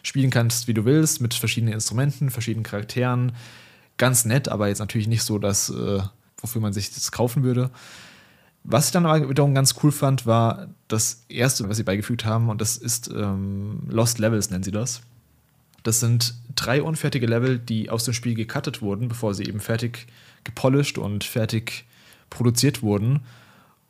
spielen 0.04 0.30
kannst, 0.30 0.68
wie 0.68 0.74
du 0.74 0.86
willst, 0.86 1.22
mit 1.22 1.34
verschiedenen 1.34 1.74
Instrumenten, 1.74 2.30
verschiedenen 2.30 2.64
Charakteren. 2.64 3.32
Ganz 3.98 4.26
nett, 4.26 4.48
aber 4.48 4.68
jetzt 4.68 4.80
natürlich 4.80 5.08
nicht 5.08 5.24
so, 5.24 5.40
dass, 5.40 5.72
äh, 5.72 6.02
wofür 6.38 6.62
man 6.62 6.72
sich 6.72 6.94
das 6.94 7.12
kaufen 7.12 7.44
würde. 7.44 7.72
Was 8.70 8.88
ich 8.88 8.92
dann 8.92 9.06
aber 9.06 9.30
wiederum 9.30 9.56
ganz 9.56 9.76
cool 9.82 9.94
fand, 9.94 10.26
war 10.26 10.68
das 10.90 11.24
erste, 11.30 11.70
was 11.70 11.78
sie 11.78 11.84
beigefügt 11.84 12.26
haben, 12.26 12.50
und 12.50 12.60
das 12.60 12.76
ist 12.76 13.10
ähm, 13.10 13.80
Lost 13.88 14.20
Levels, 14.20 14.50
nennen 14.50 14.64
sie 14.64 14.72
das. 14.72 15.02
Das 15.84 16.02
sind 16.02 16.34
drei 16.54 16.82
unfertige 16.82 17.28
Level, 17.28 17.60
die 17.60 17.90
aus 17.90 18.04
dem 18.04 18.14
Spiel 18.14 18.34
gecuttet 18.34 18.82
wurden, 18.82 19.08
bevor 19.08 19.34
sie 19.34 19.46
eben 19.46 19.62
fertig 19.62 20.08
gepolished 20.44 20.98
und 20.98 21.24
fertig 21.24 21.86
produziert 22.30 22.82
wurden. 22.82 23.22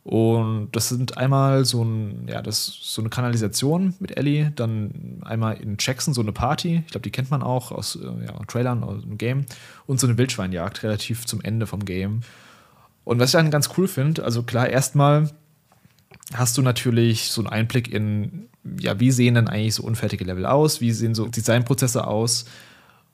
Und 0.03 0.69
das 0.73 0.89
sind 0.89 1.17
einmal 1.17 1.65
so, 1.65 1.84
ein, 1.84 2.28
ja, 2.30 2.43
das, 2.43 2.67
so 2.67 3.01
eine 3.01 3.09
Kanalisation 3.09 3.95
mit 3.99 4.15
Ellie, 4.15 4.51
dann 4.55 5.21
einmal 5.25 5.57
in 5.57 5.78
Jackson 5.80 6.13
so 6.13 6.21
eine 6.21 6.34
Party, 6.34 6.84
ich 6.86 6.91
glaube, 6.91 7.01
die 7.01 7.11
kennt 7.11 7.32
man 7.32 7.41
auch 7.41 7.71
aus 7.71 7.95
äh, 7.95 8.05
ja, 8.25 8.32
Trailern 8.47 8.84
aus 8.84 9.01
dem 9.01 9.17
Game, 9.17 9.47
und 9.88 9.99
so 9.99 10.05
eine 10.05 10.19
Wildschweinjagd 10.19 10.84
relativ 10.84 11.25
zum 11.25 11.41
Ende 11.41 11.65
vom 11.65 11.84
Game. 11.84 12.21
Und 13.08 13.20
was 13.20 13.30
ich 13.30 13.34
dann 13.34 13.51
ganz 13.51 13.70
cool 13.78 13.88
finde, 13.88 14.26
also 14.26 14.43
klar, 14.43 14.68
erstmal 14.68 15.30
hast 16.34 16.58
du 16.58 16.62
natürlich 16.62 17.32
so 17.32 17.39
einen 17.39 17.49
Einblick 17.49 17.89
in, 17.89 18.49
ja, 18.82 18.99
wie 18.99 19.12
sehen 19.12 19.36
denn 19.36 19.47
eigentlich 19.47 19.76
so 19.76 19.84
unfertige 19.84 20.26
Level 20.26 20.45
aus, 20.45 20.82
wie 20.82 20.91
sehen 20.91 21.16
so 21.16 21.26
Designprozesse 21.26 22.05
aus. 22.05 22.43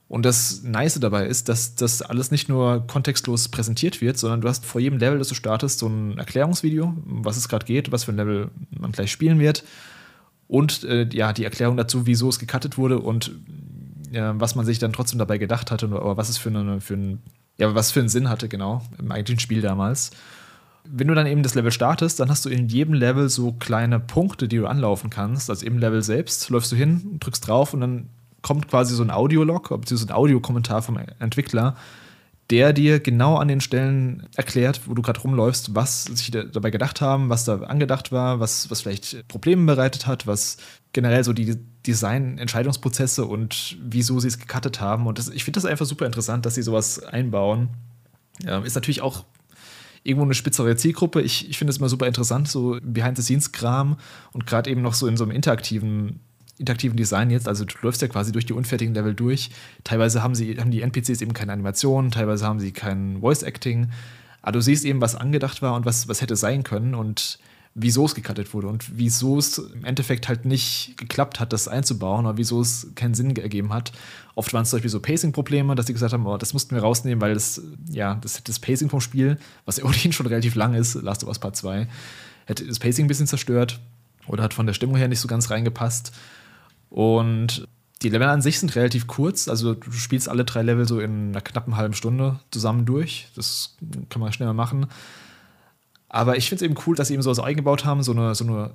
Und 0.08 0.26
das 0.26 0.64
Nice 0.64 1.00
dabei 1.00 1.28
ist, 1.28 1.48
dass 1.48 1.76
das 1.76 2.02
alles 2.02 2.32
nicht 2.32 2.50
nur 2.50 2.88
kontextlos 2.88 3.50
präsentiert 3.50 4.02
wird, 4.02 4.18
sondern 4.18 4.41
du 4.41 4.50
hast 4.50 4.66
vor 4.66 4.82
jedem 4.82 4.98
Level, 4.98 5.20
das 5.20 5.28
du 5.28 5.36
startest, 5.36 5.78
so 5.78 5.88
ein 5.88 6.18
Erklärungsvideo, 6.18 6.98
was 7.06 7.38
es 7.38 7.48
gerade 7.48 7.68
geht, 7.68 7.91
was 7.91 8.06
für 8.06 8.14
ein 8.14 8.18
Level 8.18 8.50
man 8.72 8.94
gleich 8.94 9.12
spielen 9.12 9.38
wird. 9.38 9.64
Und 10.48 10.84
äh, 10.86 11.08
ja, 11.14 11.34
die 11.34 11.44
Erklärung 11.44 11.78
dazu, 11.78 12.08
wieso 12.08 12.30
es 12.30 12.39
gecuttet 12.39 12.80
wurde 12.80 12.98
und 12.98 13.30
äh, 14.12 14.32
was 14.34 14.56
man 14.56 14.66
sich 14.66 14.80
dann 14.80 14.91
trotzdem 14.91 15.20
dabei 15.20 15.38
gedacht 15.38 15.70
hatte 15.70 15.88
oder 15.88 16.18
was 16.18 16.30
es 16.30 16.39
für, 16.39 16.50
eine, 16.50 16.82
für 16.82 16.96
ein, 16.96 17.22
ja, 17.58 17.74
was 17.76 17.91
für 17.91 17.99
einen 17.99 18.10
Sinn 18.10 18.30
hatte, 18.30 18.49
genau, 18.49 18.82
im 18.99 19.12
eigentlichen 19.12 19.39
Spiel 19.39 19.62
damals. 19.62 20.12
Wenn 20.86 21.08
du 21.08 21.16
dann 21.16 21.28
eben 21.28 21.43
das 21.43 21.56
Level 21.56 21.72
startest, 21.72 22.20
dann 22.20 22.30
hast 22.30 22.45
du 22.45 22.49
in 22.49 22.68
jedem 22.68 22.93
Level 22.93 23.30
so 23.30 23.54
kleine 23.54 23.99
Punkte, 23.99 24.47
die 24.47 24.58
du 24.58 24.68
anlaufen 24.68 25.10
kannst. 25.10 25.49
Also 25.49 25.66
im 25.66 25.78
Level 25.78 26.04
selbst 26.04 26.49
läufst 26.49 26.72
du 26.72 26.76
hin, 26.76 27.18
drückst 27.20 27.47
drauf 27.47 27.74
und 27.74 27.82
dann 27.82 28.10
kommt 28.41 28.68
quasi 28.68 28.93
so 28.93 29.04
ein 29.04 29.12
Audiolog, 29.12 29.70
beziehungsweise 29.70 30.12
ein 30.12 30.16
Audiokommentar 30.16 30.82
vom 30.82 30.99
Entwickler, 31.20 31.76
der 32.50 32.74
dir 32.74 33.00
genau 33.00 33.38
an 33.38 33.48
den 33.48 33.62
Stellen 33.62 34.28
erklärt, 34.36 34.82
wo 34.86 34.94
du 34.94 35.02
gerade 35.02 35.22
rumläufst, 35.22 35.76
was 35.76 36.04
sich 36.06 36.32
dabei 36.32 36.72
gedacht 36.72 37.02
haben, 37.02 37.30
was 37.30 37.46
da 37.46 37.62
angedacht 37.62 38.12
war, 38.12 38.39
was, 38.39 38.70
was 38.70 38.82
vielleicht 38.82 39.28
Probleme 39.28 39.66
bereitet 39.66 40.08
hat, 40.08 40.28
was 40.28 40.58
generell 40.91 41.24
so 41.24 41.34
die 41.34 41.58
Design-Entscheidungsprozesse 41.88 43.26
und 43.26 43.78
wieso 43.82 44.20
sie 44.20 44.28
es 44.28 44.39
gecuttet 44.39 44.82
haben. 44.82 45.08
Und 45.08 45.20
das, 45.20 45.30
ich 45.30 45.44
finde 45.44 45.58
das 45.58 45.66
einfach 45.66 45.86
super 45.86 46.06
interessant, 46.06 46.46
dass 46.46 46.56
sie 46.56 46.62
sowas 46.62 47.02
einbauen. 47.02 47.70
Ja, 48.44 48.60
ist 48.60 48.76
natürlich 48.76 49.02
auch 49.02 49.26
irgendwo 50.04 50.26
eine 50.26 50.34
spitzere 50.34 50.76
Zielgruppe. 50.76 51.22
Ich, 51.22 51.50
ich 51.50 51.58
finde 51.58 51.72
es 51.72 51.78
immer 51.78 51.89
super 51.89 52.08
interessant, 52.08 52.48
so 52.50 52.78
Behind-the-Scenes-Kram 52.84 53.98
und 54.34 54.46
gerade 54.46 54.70
eben 54.70 54.82
noch 54.82 54.94
so 54.94 55.08
in 55.08 55.18
so 55.18 55.24
einem 55.24 55.32
interaktiven 55.32 56.20
interaktiven 56.60 56.97
Design 56.97 57.30
jetzt, 57.30 57.47
also 57.47 57.66
du 57.66 57.76
läufst 57.82 58.01
ja 58.01 58.08
quasi 58.08 58.32
durch 58.32 58.45
die 58.45 58.54
unfertigen 58.54 58.93
Level 58.93 59.14
durch. 59.14 59.49
Teilweise 59.84 60.22
haben 60.22 60.36
sie, 60.36 60.58
haben 60.60 60.72
die 60.72 60.82
NPCs 60.82 61.22
eben 61.22 61.34
keine 61.34 61.51
Animationen, 61.51 62.12
teilweise 62.12 62.45
haben 62.45 62.60
sie 62.60 62.72
kein 62.72 63.20
Voice 63.22 63.43
Acting. 63.43 63.89
Aber 64.41 64.54
du 64.54 64.62
siehst 64.62 64.86
eben, 64.86 65.01
was 65.01 65.16
angedacht 65.16 65.62
war 65.62 65.76
und 65.76 65.86
was, 65.86 66.08
was 66.08 66.22
hätte 66.22 66.36
sein 66.36 66.64
können 66.64 66.95
und 66.95 67.39
wieso 67.76 68.06
es 68.06 68.14
gecuttet 68.14 68.54
wurde 68.54 68.68
und 68.68 68.97
wieso 68.97 69.39
es 69.39 69.58
im 69.58 69.84
Endeffekt 69.84 70.28
halt 70.28 70.45
nicht 70.45 70.95
geklappt 70.97 71.39
hat, 71.39 71.54
das 71.54 71.68
einzubauen 71.68 72.26
oder 72.26 72.38
wieso 72.38 72.62
es 72.62 72.88
keinen 72.95 73.16
Sinn 73.16 73.36
ergeben 73.36 73.74
hat. 73.74 73.91
Oft 74.36 74.54
waren 74.54 74.64
es 74.64 74.70
zum 74.70 74.78
Beispiel 74.78 74.91
so 74.91 74.99
Pacing-Probleme, 74.99 75.74
dass 75.74 75.88
sie 75.88 75.93
gesagt 75.93 76.14
haben, 76.14 76.28
oh, 76.28 76.38
das 76.38 76.54
mussten 76.54 76.76
wir 76.76 76.84
rausnehmen, 76.84 77.20
weil 77.22 77.34
das, 77.34 77.62
ja, 77.89 78.16
das, 78.16 78.43
das 78.43 78.60
Pacing 78.60 78.89
vom 78.89 79.01
Spiel, 79.01 79.38
was 79.66 79.84
ohnehin 79.84 80.14
schon 80.14 80.28
relativ 80.28 80.56
lang 80.56 80.76
ist, 80.76 80.95
Last 80.95 81.24
of 81.24 81.30
Us 81.30 81.39
Part 81.39 81.56
2, 81.56 81.88
hätte 82.45 82.66
das 82.68 82.78
Pacing 82.78 83.06
ein 83.06 83.08
bisschen 83.08 83.28
zerstört 83.28 83.80
oder 84.28 84.43
hat 84.43 84.54
von 84.54 84.68
der 84.68 84.74
Stimmung 84.74 84.97
her 84.97 85.08
nicht 85.08 85.20
so 85.20 85.28
ganz 85.28 85.49
reingepasst. 85.49 86.14
Und 86.94 87.68
die 88.04 88.10
Level 88.10 88.28
an 88.28 88.44
sich 88.44 88.60
sind 88.60 88.76
relativ 88.76 89.08
kurz. 89.08 89.48
Also 89.48 89.74
du 89.74 89.91
spielst 89.94 90.30
alle 90.30 90.46
drei 90.46 90.62
Level 90.62 90.88
so 90.88 91.00
in 91.00 91.30
einer 91.30 91.41
knappen 91.41 91.76
halben 91.76 91.96
Stunde 91.96 92.39
zusammen 92.52 92.86
durch. 92.86 93.30
Das 93.36 93.76
kann 94.10 94.22
man 94.22 94.32
schneller 94.32 94.54
machen. 94.54 94.86
Aber 96.08 96.38
ich 96.38 96.48
finde 96.48 96.64
es 96.64 96.70
eben 96.70 96.80
cool, 96.86 96.96
dass 96.96 97.08
sie 97.08 97.16
eben 97.16 97.24
sowas 97.24 97.39
eingebaut 97.39 97.84
haben, 97.84 98.04
so 98.04 98.12
eine, 98.12 98.36
so 98.36 98.44
eine, 98.44 98.70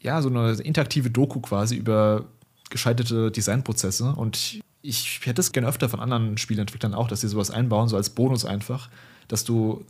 ja, 0.00 0.22
so 0.22 0.28
eine 0.28 0.52
interaktive 0.52 1.10
Doku 1.10 1.40
quasi 1.40 1.74
über 1.74 2.26
gescheiterte 2.70 3.32
Designprozesse. 3.32 4.14
Und 4.14 4.60
ich 4.80 5.20
hätte 5.24 5.40
es 5.40 5.50
gerne 5.50 5.66
öfter 5.66 5.88
von 5.88 5.98
anderen 5.98 6.38
Spielentwicklern 6.38 6.94
auch, 6.94 7.08
dass 7.08 7.22
sie 7.22 7.28
sowas 7.28 7.50
einbauen, 7.50 7.88
so 7.88 7.96
als 7.96 8.10
Bonus 8.10 8.44
einfach, 8.44 8.90
dass 9.26 9.42
du 9.42 9.84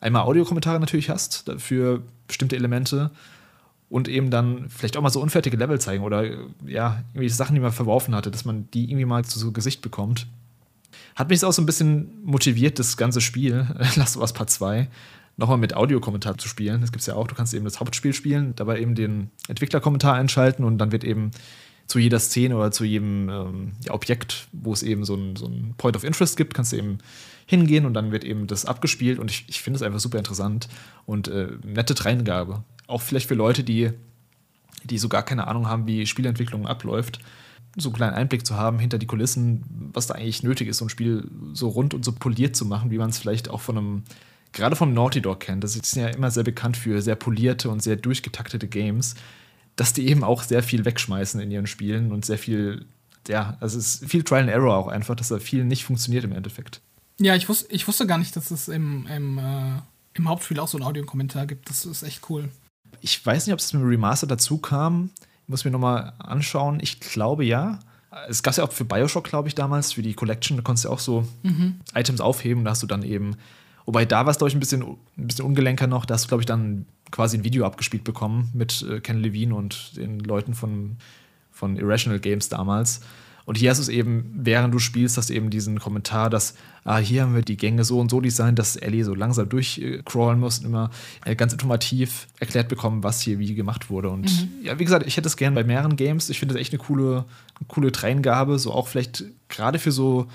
einmal 0.00 0.22
Audiokommentare 0.22 0.80
natürlich 0.80 1.10
hast 1.10 1.52
für 1.58 2.02
bestimmte 2.26 2.56
Elemente 2.56 3.10
und 3.90 4.08
eben 4.08 4.30
dann 4.30 4.68
vielleicht 4.68 4.96
auch 4.96 5.02
mal 5.02 5.10
so 5.10 5.20
unfertige 5.20 5.56
Level 5.56 5.80
zeigen 5.80 6.04
oder 6.04 6.24
ja, 6.66 7.02
irgendwie 7.14 7.28
Sachen, 7.28 7.54
die 7.54 7.60
man 7.60 7.72
verworfen 7.72 8.14
hatte, 8.14 8.30
dass 8.30 8.44
man 8.44 8.68
die 8.72 8.84
irgendwie 8.84 9.06
mal 9.06 9.24
zu 9.24 9.38
so 9.38 9.52
Gesicht 9.52 9.80
bekommt. 9.80 10.26
Hat 11.14 11.30
mich 11.30 11.44
auch 11.44 11.52
so 11.52 11.62
ein 11.62 11.66
bisschen 11.66 12.22
motiviert, 12.24 12.78
das 12.78 12.96
ganze 12.96 13.20
Spiel, 13.20 13.66
Last 13.96 14.16
of 14.16 14.22
Us 14.22 14.32
Part 14.32 14.50
2, 14.50 14.88
nochmal 15.36 15.58
mit 15.58 15.74
Audiokommentar 15.74 16.36
zu 16.36 16.48
spielen. 16.48 16.80
Das 16.80 16.92
gibt 16.92 17.00
es 17.00 17.06
ja 17.06 17.14
auch. 17.14 17.26
Du 17.26 17.34
kannst 17.34 17.54
eben 17.54 17.64
das 17.64 17.80
Hauptspiel 17.80 18.12
spielen, 18.12 18.54
dabei 18.56 18.80
eben 18.80 18.94
den 18.94 19.30
Entwicklerkommentar 19.48 20.14
einschalten 20.14 20.64
und 20.64 20.78
dann 20.78 20.92
wird 20.92 21.04
eben 21.04 21.30
zu 21.86 21.98
jeder 21.98 22.18
Szene 22.18 22.56
oder 22.56 22.70
zu 22.70 22.84
jedem 22.84 23.30
ähm, 23.30 23.72
ja, 23.84 23.94
Objekt, 23.94 24.48
wo 24.52 24.74
es 24.74 24.82
eben 24.82 25.04
so 25.04 25.14
ein, 25.14 25.36
so 25.36 25.46
ein 25.46 25.74
Point 25.78 25.96
of 25.96 26.04
Interest 26.04 26.36
gibt, 26.36 26.52
kannst 26.52 26.72
du 26.72 26.76
eben 26.76 26.98
hingehen 27.46 27.86
und 27.86 27.94
dann 27.94 28.12
wird 28.12 28.24
eben 28.24 28.46
das 28.46 28.66
abgespielt 28.66 29.18
und 29.18 29.30
ich, 29.30 29.46
ich 29.48 29.62
finde 29.62 29.78
es 29.78 29.82
einfach 29.82 30.00
super 30.00 30.18
interessant 30.18 30.68
und 31.06 31.28
äh, 31.28 31.48
nette 31.64 31.94
Dreingabe 31.94 32.62
auch 32.88 33.02
vielleicht 33.02 33.28
für 33.28 33.34
Leute, 33.34 33.62
die, 33.62 33.90
die 34.82 34.98
so 34.98 35.08
gar 35.08 35.22
keine 35.22 35.46
Ahnung 35.46 35.68
haben, 35.68 35.86
wie 35.86 36.06
Spielentwicklung 36.06 36.66
abläuft, 36.66 37.20
so 37.76 37.90
einen 37.90 37.96
kleinen 37.96 38.14
Einblick 38.14 38.44
zu 38.44 38.56
haben 38.56 38.78
hinter 38.78 38.98
die 38.98 39.06
Kulissen, 39.06 39.62
was 39.92 40.08
da 40.08 40.14
eigentlich 40.14 40.42
nötig 40.42 40.68
ist, 40.68 40.78
so 40.78 40.86
ein 40.86 40.88
Spiel 40.88 41.30
so 41.52 41.68
rund 41.68 41.94
und 41.94 42.04
so 42.04 42.12
poliert 42.12 42.56
zu 42.56 42.64
machen, 42.64 42.90
wie 42.90 42.98
man 42.98 43.10
es 43.10 43.18
vielleicht 43.18 43.50
auch 43.50 43.60
von 43.60 43.78
einem, 43.78 44.02
gerade 44.52 44.74
vom 44.74 44.94
Naughty 44.94 45.20
Dog 45.20 45.40
kennt. 45.40 45.62
Das 45.62 45.76
ist 45.76 45.94
ja 45.94 46.08
immer 46.08 46.30
sehr 46.30 46.44
bekannt 46.44 46.76
für 46.76 47.02
sehr 47.02 47.14
polierte 47.14 47.70
und 47.70 47.82
sehr 47.82 47.96
durchgetaktete 47.96 48.66
Games, 48.66 49.14
dass 49.76 49.92
die 49.92 50.08
eben 50.08 50.24
auch 50.24 50.42
sehr 50.42 50.62
viel 50.62 50.84
wegschmeißen 50.84 51.40
in 51.40 51.50
ihren 51.50 51.66
Spielen 51.66 52.10
und 52.10 52.24
sehr 52.24 52.38
viel, 52.38 52.86
ja, 53.28 53.56
also 53.60 53.78
es 53.78 54.02
ist 54.02 54.10
viel 54.10 54.24
Trial 54.24 54.42
and 54.42 54.50
Error 54.50 54.76
auch 54.76 54.88
einfach, 54.88 55.14
dass 55.14 55.28
da 55.28 55.38
viel 55.38 55.64
nicht 55.64 55.84
funktioniert 55.84 56.24
im 56.24 56.32
Endeffekt. 56.32 56.80
Ja, 57.20 57.34
ich, 57.34 57.48
wus 57.48 57.66
ich 57.68 57.86
wusste 57.86 58.06
gar 58.06 58.18
nicht, 58.18 58.34
dass 58.34 58.50
es 58.50 58.68
im, 58.68 59.06
im, 59.06 59.38
äh, 59.38 59.80
im 60.14 60.28
Hauptspiel 60.28 60.58
auch 60.58 60.68
so 60.68 60.78
einen 60.78 60.86
Audiokommentar 60.86 61.46
gibt. 61.46 61.68
Das 61.68 61.84
ist 61.84 62.02
echt 62.02 62.28
cool. 62.30 62.48
Ich 63.00 63.24
weiß 63.24 63.46
nicht, 63.46 63.52
ob 63.52 63.60
es 63.60 63.72
mit 63.72 63.82
dem 63.82 63.88
Remaster 63.88 64.26
dazu 64.26 64.58
kam. 64.58 65.10
Ich 65.42 65.48
muss 65.48 65.64
mir 65.64 65.70
nochmal 65.70 66.12
anschauen. 66.18 66.78
Ich 66.80 67.00
glaube 67.00 67.44
ja. 67.44 67.78
Es 68.28 68.42
gab 68.42 68.56
ja 68.56 68.64
auch 68.64 68.72
für 68.72 68.84
Bioshock, 68.84 69.24
glaube 69.24 69.48
ich, 69.48 69.54
damals, 69.54 69.92
für 69.92 70.02
die 70.02 70.14
Collection. 70.14 70.56
Da 70.56 70.62
konntest 70.62 70.86
du 70.86 70.90
auch 70.90 70.98
so 70.98 71.26
mhm. 71.42 71.80
Items 71.94 72.20
aufheben. 72.20 72.64
Da 72.64 72.72
hast 72.72 72.82
du 72.82 72.86
dann 72.86 73.02
eben. 73.02 73.36
Wobei 73.86 74.04
da 74.04 74.26
war 74.26 74.30
es, 74.30 74.38
glaube 74.38 74.48
ich, 74.48 74.56
ein 74.56 74.60
bisschen, 74.60 74.82
ein 74.82 75.26
bisschen 75.26 75.44
ungelenker 75.44 75.86
noch. 75.86 76.04
Da 76.04 76.14
hast 76.14 76.24
du, 76.24 76.28
glaube 76.28 76.42
ich, 76.42 76.46
dann 76.46 76.86
quasi 77.10 77.38
ein 77.38 77.44
Video 77.44 77.64
abgespielt 77.64 78.04
bekommen 78.04 78.50
mit 78.52 78.82
äh, 78.82 79.00
Ken 79.00 79.20
Levine 79.22 79.54
und 79.54 79.96
den 79.96 80.20
Leuten 80.20 80.54
von, 80.54 80.96
von 81.50 81.76
Irrational 81.76 82.20
Games 82.20 82.48
damals. 82.48 83.00
Und 83.48 83.56
hier 83.56 83.70
hast 83.70 83.78
du 83.78 83.82
es 83.82 83.88
eben, 83.88 84.30
während 84.34 84.74
du 84.74 84.78
spielst, 84.78 85.16
hast 85.16 85.30
du 85.30 85.32
eben 85.32 85.48
diesen 85.48 85.78
Kommentar, 85.78 86.28
dass 86.28 86.52
ah, 86.84 86.98
hier 86.98 87.22
haben 87.22 87.34
wir 87.34 87.40
die 87.40 87.56
Gänge 87.56 87.82
so 87.82 87.98
und 87.98 88.10
so 88.10 88.20
designt, 88.20 88.58
dass 88.58 88.76
Ellie 88.76 89.04
so 89.04 89.14
langsam 89.14 89.48
durchcrawlen 89.48 90.38
muss 90.38 90.58
und 90.58 90.66
immer 90.66 90.90
äh, 91.24 91.34
ganz 91.34 91.54
informativ 91.54 92.28
erklärt 92.40 92.68
bekommen, 92.68 93.02
was 93.02 93.22
hier 93.22 93.38
wie 93.38 93.54
gemacht 93.54 93.88
wurde. 93.88 94.10
Und 94.10 94.26
mhm. 94.26 94.66
ja, 94.66 94.78
wie 94.78 94.84
gesagt, 94.84 95.06
ich 95.06 95.16
hätte 95.16 95.28
es 95.28 95.38
gerne 95.38 95.54
bei 95.54 95.64
mehreren 95.64 95.96
Games. 95.96 96.28
Ich 96.28 96.38
finde 96.38 96.56
das 96.56 96.60
echt 96.60 96.74
eine 96.74 96.82
coole, 96.82 97.24
eine 97.58 97.68
coole 97.68 97.90
Dreingabe, 97.90 98.58
so 98.58 98.70
auch 98.70 98.86
vielleicht 98.86 99.24
gerade 99.48 99.78
für 99.78 99.92
so, 99.92 100.26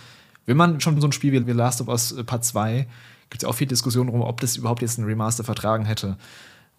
wenn 0.48 0.58
man 0.58 0.82
schon 0.82 1.00
so 1.00 1.08
ein 1.08 1.12
Spiel 1.12 1.34
wie 1.46 1.52
Last 1.52 1.82
of 1.82 1.90
Us 1.90 2.14
äh, 2.14 2.24
Part 2.24 2.44
2, 2.46 2.88
gibt 3.30 3.36
es 3.36 3.42
ja 3.44 3.48
auch 3.48 3.56
viel 3.56 3.68
Diskussion 3.68 4.08
darum, 4.08 4.22
ob 4.24 4.42
das 4.42 4.58
überhaupt 4.58 4.82
jetzt 4.82 4.98
ein 4.98 5.06
Remaster 5.06 5.44
vertragen 5.44 5.86
hätte. 5.86 6.18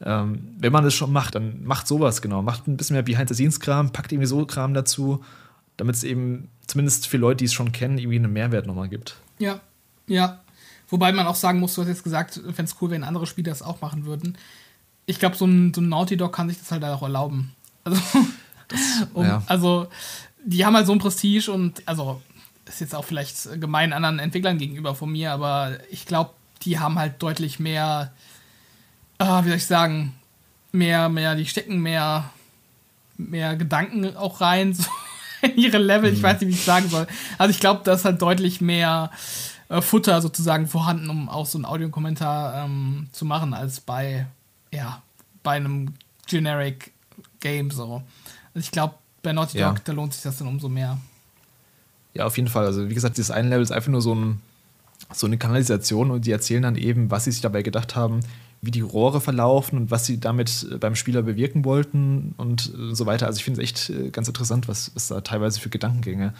Ähm, 0.04 0.48
wenn 0.58 0.72
man 0.72 0.82
das 0.82 0.94
schon 0.94 1.12
macht, 1.12 1.36
dann 1.36 1.62
macht 1.62 1.86
sowas 1.86 2.22
genau. 2.22 2.42
Macht 2.42 2.66
ein 2.66 2.76
bisschen 2.76 2.94
mehr 2.94 3.04
Behind-the-Scenes-Kram, 3.04 3.92
packt 3.92 4.10
irgendwie 4.10 4.26
so 4.26 4.44
Kram 4.46 4.74
dazu 4.74 5.22
damit 5.76 5.96
es 5.96 6.04
eben 6.04 6.48
zumindest 6.66 7.06
für 7.06 7.16
Leute, 7.16 7.38
die 7.38 7.44
es 7.46 7.52
schon 7.52 7.72
kennen, 7.72 7.98
irgendwie 7.98 8.18
einen 8.18 8.32
Mehrwert 8.32 8.66
nochmal 8.66 8.88
gibt. 8.88 9.16
Ja, 9.38 9.60
ja. 10.06 10.40
Wobei 10.88 11.12
man 11.12 11.26
auch 11.26 11.34
sagen 11.34 11.60
muss, 11.60 11.74
du 11.74 11.82
hast 11.82 11.88
jetzt 11.88 12.04
gesagt, 12.04 12.34
fände 12.34 12.64
es 12.64 12.76
cool, 12.80 12.90
wenn 12.90 13.04
andere 13.04 13.26
Spieler 13.26 13.50
das 13.50 13.62
auch 13.62 13.80
machen 13.80 14.04
würden. 14.04 14.36
Ich 15.06 15.18
glaube, 15.18 15.36
so 15.36 15.46
ein, 15.46 15.74
so 15.74 15.80
ein 15.80 15.88
Naughty 15.88 16.16
Dog 16.16 16.32
kann 16.32 16.48
sich 16.48 16.58
das 16.58 16.70
halt 16.70 16.84
auch 16.84 17.02
erlauben. 17.02 17.52
Also, 17.84 18.00
das, 18.68 18.80
um, 19.14 19.24
ja. 19.24 19.42
also, 19.46 19.88
die 20.44 20.64
haben 20.64 20.76
halt 20.76 20.86
so 20.86 20.92
ein 20.92 20.98
Prestige 20.98 21.50
und, 21.50 21.82
also, 21.86 22.20
ist 22.66 22.80
jetzt 22.80 22.94
auch 22.94 23.04
vielleicht 23.04 23.60
gemein 23.60 23.92
anderen 23.92 24.18
Entwicklern 24.18 24.58
gegenüber 24.58 24.94
von 24.94 25.10
mir, 25.10 25.32
aber 25.32 25.78
ich 25.90 26.06
glaube, 26.06 26.30
die 26.62 26.78
haben 26.78 26.98
halt 26.98 27.22
deutlich 27.22 27.58
mehr, 27.58 28.12
äh, 29.18 29.24
wie 29.24 29.48
soll 29.48 29.56
ich 29.56 29.66
sagen, 29.66 30.14
mehr, 30.72 31.08
mehr, 31.08 31.34
die 31.34 31.46
stecken 31.46 31.80
mehr, 31.80 32.30
mehr 33.16 33.56
Gedanken 33.56 34.16
auch 34.16 34.40
rein. 34.40 34.74
So 34.84 34.84
ihre 35.56 35.78
Level. 35.78 36.12
Ich 36.12 36.22
weiß 36.22 36.40
nicht, 36.40 36.50
wie 36.50 36.54
ich 36.54 36.64
sagen 36.64 36.88
soll. 36.88 37.06
Also 37.38 37.50
ich 37.50 37.60
glaube, 37.60 37.82
da 37.84 37.94
ist 37.94 38.04
halt 38.04 38.20
deutlich 38.20 38.60
mehr 38.60 39.10
äh, 39.68 39.80
Futter 39.80 40.20
sozusagen 40.20 40.66
vorhanden, 40.66 41.10
um 41.10 41.28
auch 41.28 41.46
so 41.46 41.58
einen 41.58 41.64
Audiokommentar 41.64 42.64
ähm, 42.64 43.08
zu 43.12 43.24
machen, 43.24 43.54
als 43.54 43.80
bei, 43.80 44.26
ja, 44.72 45.02
bei 45.42 45.52
einem 45.52 45.94
Generic 46.26 46.92
Game 47.40 47.70
so. 47.70 48.02
Also 48.54 48.64
ich 48.64 48.70
glaube, 48.70 48.94
bei 49.22 49.32
Naughty 49.32 49.58
Dog, 49.58 49.76
ja. 49.76 49.82
da 49.84 49.92
lohnt 49.92 50.12
sich 50.14 50.22
das 50.22 50.38
dann 50.38 50.48
umso 50.48 50.68
mehr. 50.68 50.98
Ja, 52.14 52.26
auf 52.26 52.36
jeden 52.36 52.48
Fall. 52.48 52.64
Also 52.66 52.88
wie 52.88 52.94
gesagt, 52.94 53.16
dieses 53.16 53.30
eine 53.30 53.48
Level 53.48 53.62
ist 53.62 53.72
einfach 53.72 53.90
nur 53.90 54.02
so, 54.02 54.14
ein, 54.14 54.40
so 55.12 55.26
eine 55.26 55.38
Kanalisation 55.38 56.10
und 56.10 56.26
die 56.26 56.30
erzählen 56.30 56.62
dann 56.62 56.76
eben, 56.76 57.10
was 57.10 57.24
sie 57.24 57.32
sich 57.32 57.40
dabei 57.40 57.62
gedacht 57.62 57.96
haben, 57.96 58.20
wie 58.64 58.70
die 58.70 58.80
Rohre 58.80 59.20
verlaufen 59.20 59.78
und 59.78 59.90
was 59.90 60.06
sie 60.06 60.18
damit 60.18 60.66
äh, 60.70 60.78
beim 60.78 60.94
Spieler 60.94 61.22
bewirken 61.22 61.64
wollten 61.64 62.34
und 62.36 62.72
äh, 62.74 62.94
so 62.94 63.06
weiter. 63.06 63.26
Also 63.26 63.38
ich 63.38 63.44
finde 63.44 63.62
es 63.62 63.68
echt 63.68 63.90
äh, 63.90 64.10
ganz 64.10 64.28
interessant, 64.28 64.68
was, 64.68 64.90
was 64.94 65.08
da 65.08 65.20
teilweise 65.20 65.60
für 65.60 65.68
Gedankengänge 65.68 66.34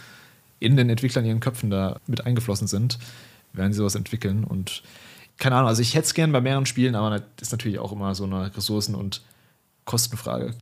in 0.61 0.77
den 0.77 0.89
Entwicklern 0.89 1.25
ihren 1.25 1.41
Köpfen 1.41 1.71
da 1.71 2.01
mit 2.07 2.25
eingeflossen 2.25 2.67
sind, 2.67 2.99
während 3.53 3.75
sie 3.75 3.79
sowas 3.79 3.95
entwickeln. 3.95 4.45
Und 4.45 4.83
keine 5.37 5.57
Ahnung, 5.57 5.69
also 5.69 5.83
ich 5.83 5.95
hätte 5.95 6.07
es 6.07 6.15
gern 6.15 6.33
bei 6.33 6.41
mehreren 6.41 6.67
Spielen, 6.67 6.95
aber 6.95 7.11
das 7.11 7.49
ist 7.49 7.53
natürlich 7.53 7.79
auch 7.79 7.93
immer 7.93 8.15
so 8.15 8.25
eine 8.25 8.57
Ressourcen- 8.57 8.95
und 8.95 9.23
Kostenfrage. 9.85 10.55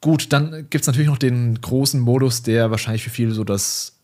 Gut, 0.00 0.32
dann 0.32 0.66
gibt 0.68 0.82
es 0.82 0.86
natürlich 0.86 1.08
noch 1.08 1.18
den 1.18 1.60
großen 1.60 2.00
Modus, 2.00 2.42
der 2.42 2.70
wahrscheinlich 2.70 3.04
für 3.04 3.10
viele 3.10 3.32
so 3.32 3.44
das 3.44 3.96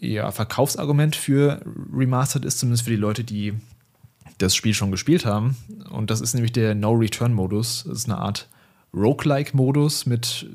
ja, 0.00 0.30
Verkaufsargument 0.30 1.16
für 1.16 1.60
Remastered 1.92 2.44
ist, 2.44 2.58
zumindest 2.58 2.84
für 2.84 2.90
die 2.90 2.96
Leute, 2.96 3.24
die 3.24 3.54
das 4.38 4.54
Spiel 4.54 4.74
schon 4.74 4.90
gespielt 4.90 5.26
haben. 5.26 5.56
Und 5.90 6.10
das 6.10 6.20
ist 6.20 6.34
nämlich 6.34 6.52
der 6.52 6.74
No-Return-Modus. 6.74 7.84
Das 7.86 7.98
ist 7.98 8.08
eine 8.08 8.18
Art 8.18 8.48
Roguelike-Modus 8.94 10.06
mit, 10.06 10.46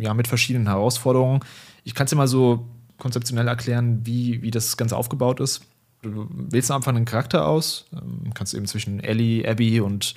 ja, 0.00 0.14
mit 0.14 0.26
verschiedenen 0.28 0.68
Herausforderungen. 0.68 1.40
Ich 1.84 1.94
kann 1.94 2.06
es 2.06 2.10
dir 2.10 2.16
mal 2.16 2.28
so 2.28 2.66
konzeptionell 2.98 3.46
erklären, 3.46 4.00
wie, 4.04 4.42
wie 4.42 4.50
das 4.50 4.76
Ganze 4.76 4.96
aufgebaut 4.96 5.40
ist. 5.40 5.62
Du 6.02 6.28
wählst 6.30 6.70
am 6.70 6.76
Anfang 6.76 6.96
einen 6.96 7.04
Charakter 7.04 7.46
aus, 7.46 7.86
ähm, 7.92 8.32
kannst 8.34 8.54
eben 8.54 8.66
zwischen 8.66 9.00
Ellie, 9.00 9.48
Abby 9.48 9.80
und 9.80 10.14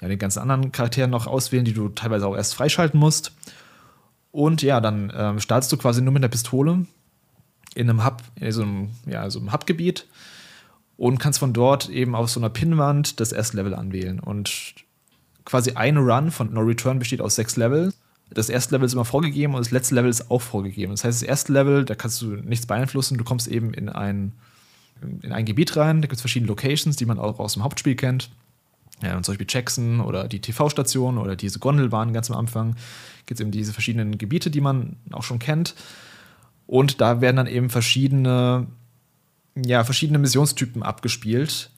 ja, 0.00 0.08
den 0.08 0.18
ganzen 0.18 0.40
anderen 0.40 0.72
Charakteren 0.72 1.10
noch 1.10 1.26
auswählen, 1.26 1.64
die 1.64 1.72
du 1.72 1.88
teilweise 1.88 2.26
auch 2.26 2.36
erst 2.36 2.54
freischalten 2.54 2.98
musst. 3.00 3.32
Und 4.30 4.62
ja, 4.62 4.80
dann 4.80 5.12
ähm, 5.16 5.40
startest 5.40 5.72
du 5.72 5.76
quasi 5.76 6.02
nur 6.02 6.12
mit 6.12 6.22
der 6.22 6.28
Pistole 6.28 6.86
in 7.74 7.90
einem 7.90 8.04
Hub, 8.04 8.22
in 8.36 8.52
so 8.52 8.62
einem, 8.62 8.90
ja, 9.06 9.28
so 9.30 9.38
einem 9.38 9.52
Hubgebiet 9.52 10.06
und 10.96 11.18
kannst 11.18 11.38
von 11.38 11.52
dort 11.52 11.88
eben 11.88 12.14
auf 12.14 12.30
so 12.30 12.40
einer 12.40 12.50
Pinnwand 12.50 13.20
das 13.20 13.32
erste 13.32 13.56
Level 13.56 13.74
anwählen. 13.74 14.20
Und 14.20 14.74
quasi 15.44 15.72
ein 15.72 15.96
Run 15.96 16.30
von 16.30 16.52
No 16.52 16.60
Return 16.60 16.98
besteht 16.98 17.20
aus 17.20 17.34
sechs 17.34 17.56
Levels. 17.56 17.94
Das 18.30 18.48
erste 18.48 18.74
Level 18.74 18.86
ist 18.86 18.94
immer 18.94 19.04
vorgegeben 19.04 19.54
und 19.54 19.60
das 19.60 19.70
letzte 19.70 19.94
Level 19.94 20.10
ist 20.10 20.30
auch 20.30 20.42
vorgegeben. 20.42 20.92
Das 20.92 21.04
heißt, 21.04 21.22
das 21.22 21.28
erste 21.28 21.52
Level, 21.52 21.84
da 21.84 21.94
kannst 21.94 22.20
du 22.22 22.26
nichts 22.26 22.66
beeinflussen. 22.66 23.18
Du 23.18 23.24
kommst 23.24 23.46
eben 23.46 23.72
in 23.72 23.88
ein, 23.88 24.32
in 25.22 25.32
ein 25.32 25.44
Gebiet 25.44 25.76
rein. 25.76 26.02
Da 26.02 26.08
gibt 26.08 26.16
es 26.16 26.22
verschiedene 26.22 26.48
Locations, 26.48 26.96
die 26.96 27.06
man 27.06 27.18
auch 27.18 27.38
aus 27.38 27.54
dem 27.54 27.62
Hauptspiel 27.62 27.94
kennt. 27.94 28.30
Ja, 29.02 29.16
und 29.16 29.24
zum 29.24 29.32
Beispiel 29.32 29.46
Jackson 29.48 30.00
oder 30.00 30.26
die 30.26 30.40
TV-Station 30.40 31.18
oder 31.18 31.36
diese 31.36 31.58
Gondelbahn 31.58 32.12
ganz 32.12 32.30
am 32.30 32.38
Anfang. 32.38 32.76
Gibt 33.26 33.38
es 33.38 33.42
eben 33.42 33.50
diese 33.50 33.72
verschiedenen 33.72 34.18
Gebiete, 34.18 34.50
die 34.50 34.62
man 34.62 34.96
auch 35.12 35.22
schon 35.22 35.38
kennt. 35.38 35.74
Und 36.66 37.00
da 37.00 37.20
werden 37.20 37.36
dann 37.36 37.46
eben 37.46 37.70
verschiedene, 37.70 38.66
ja, 39.64 39.84
verschiedene 39.84 40.18
Missionstypen 40.18 40.82
abgespielt. 40.82 41.70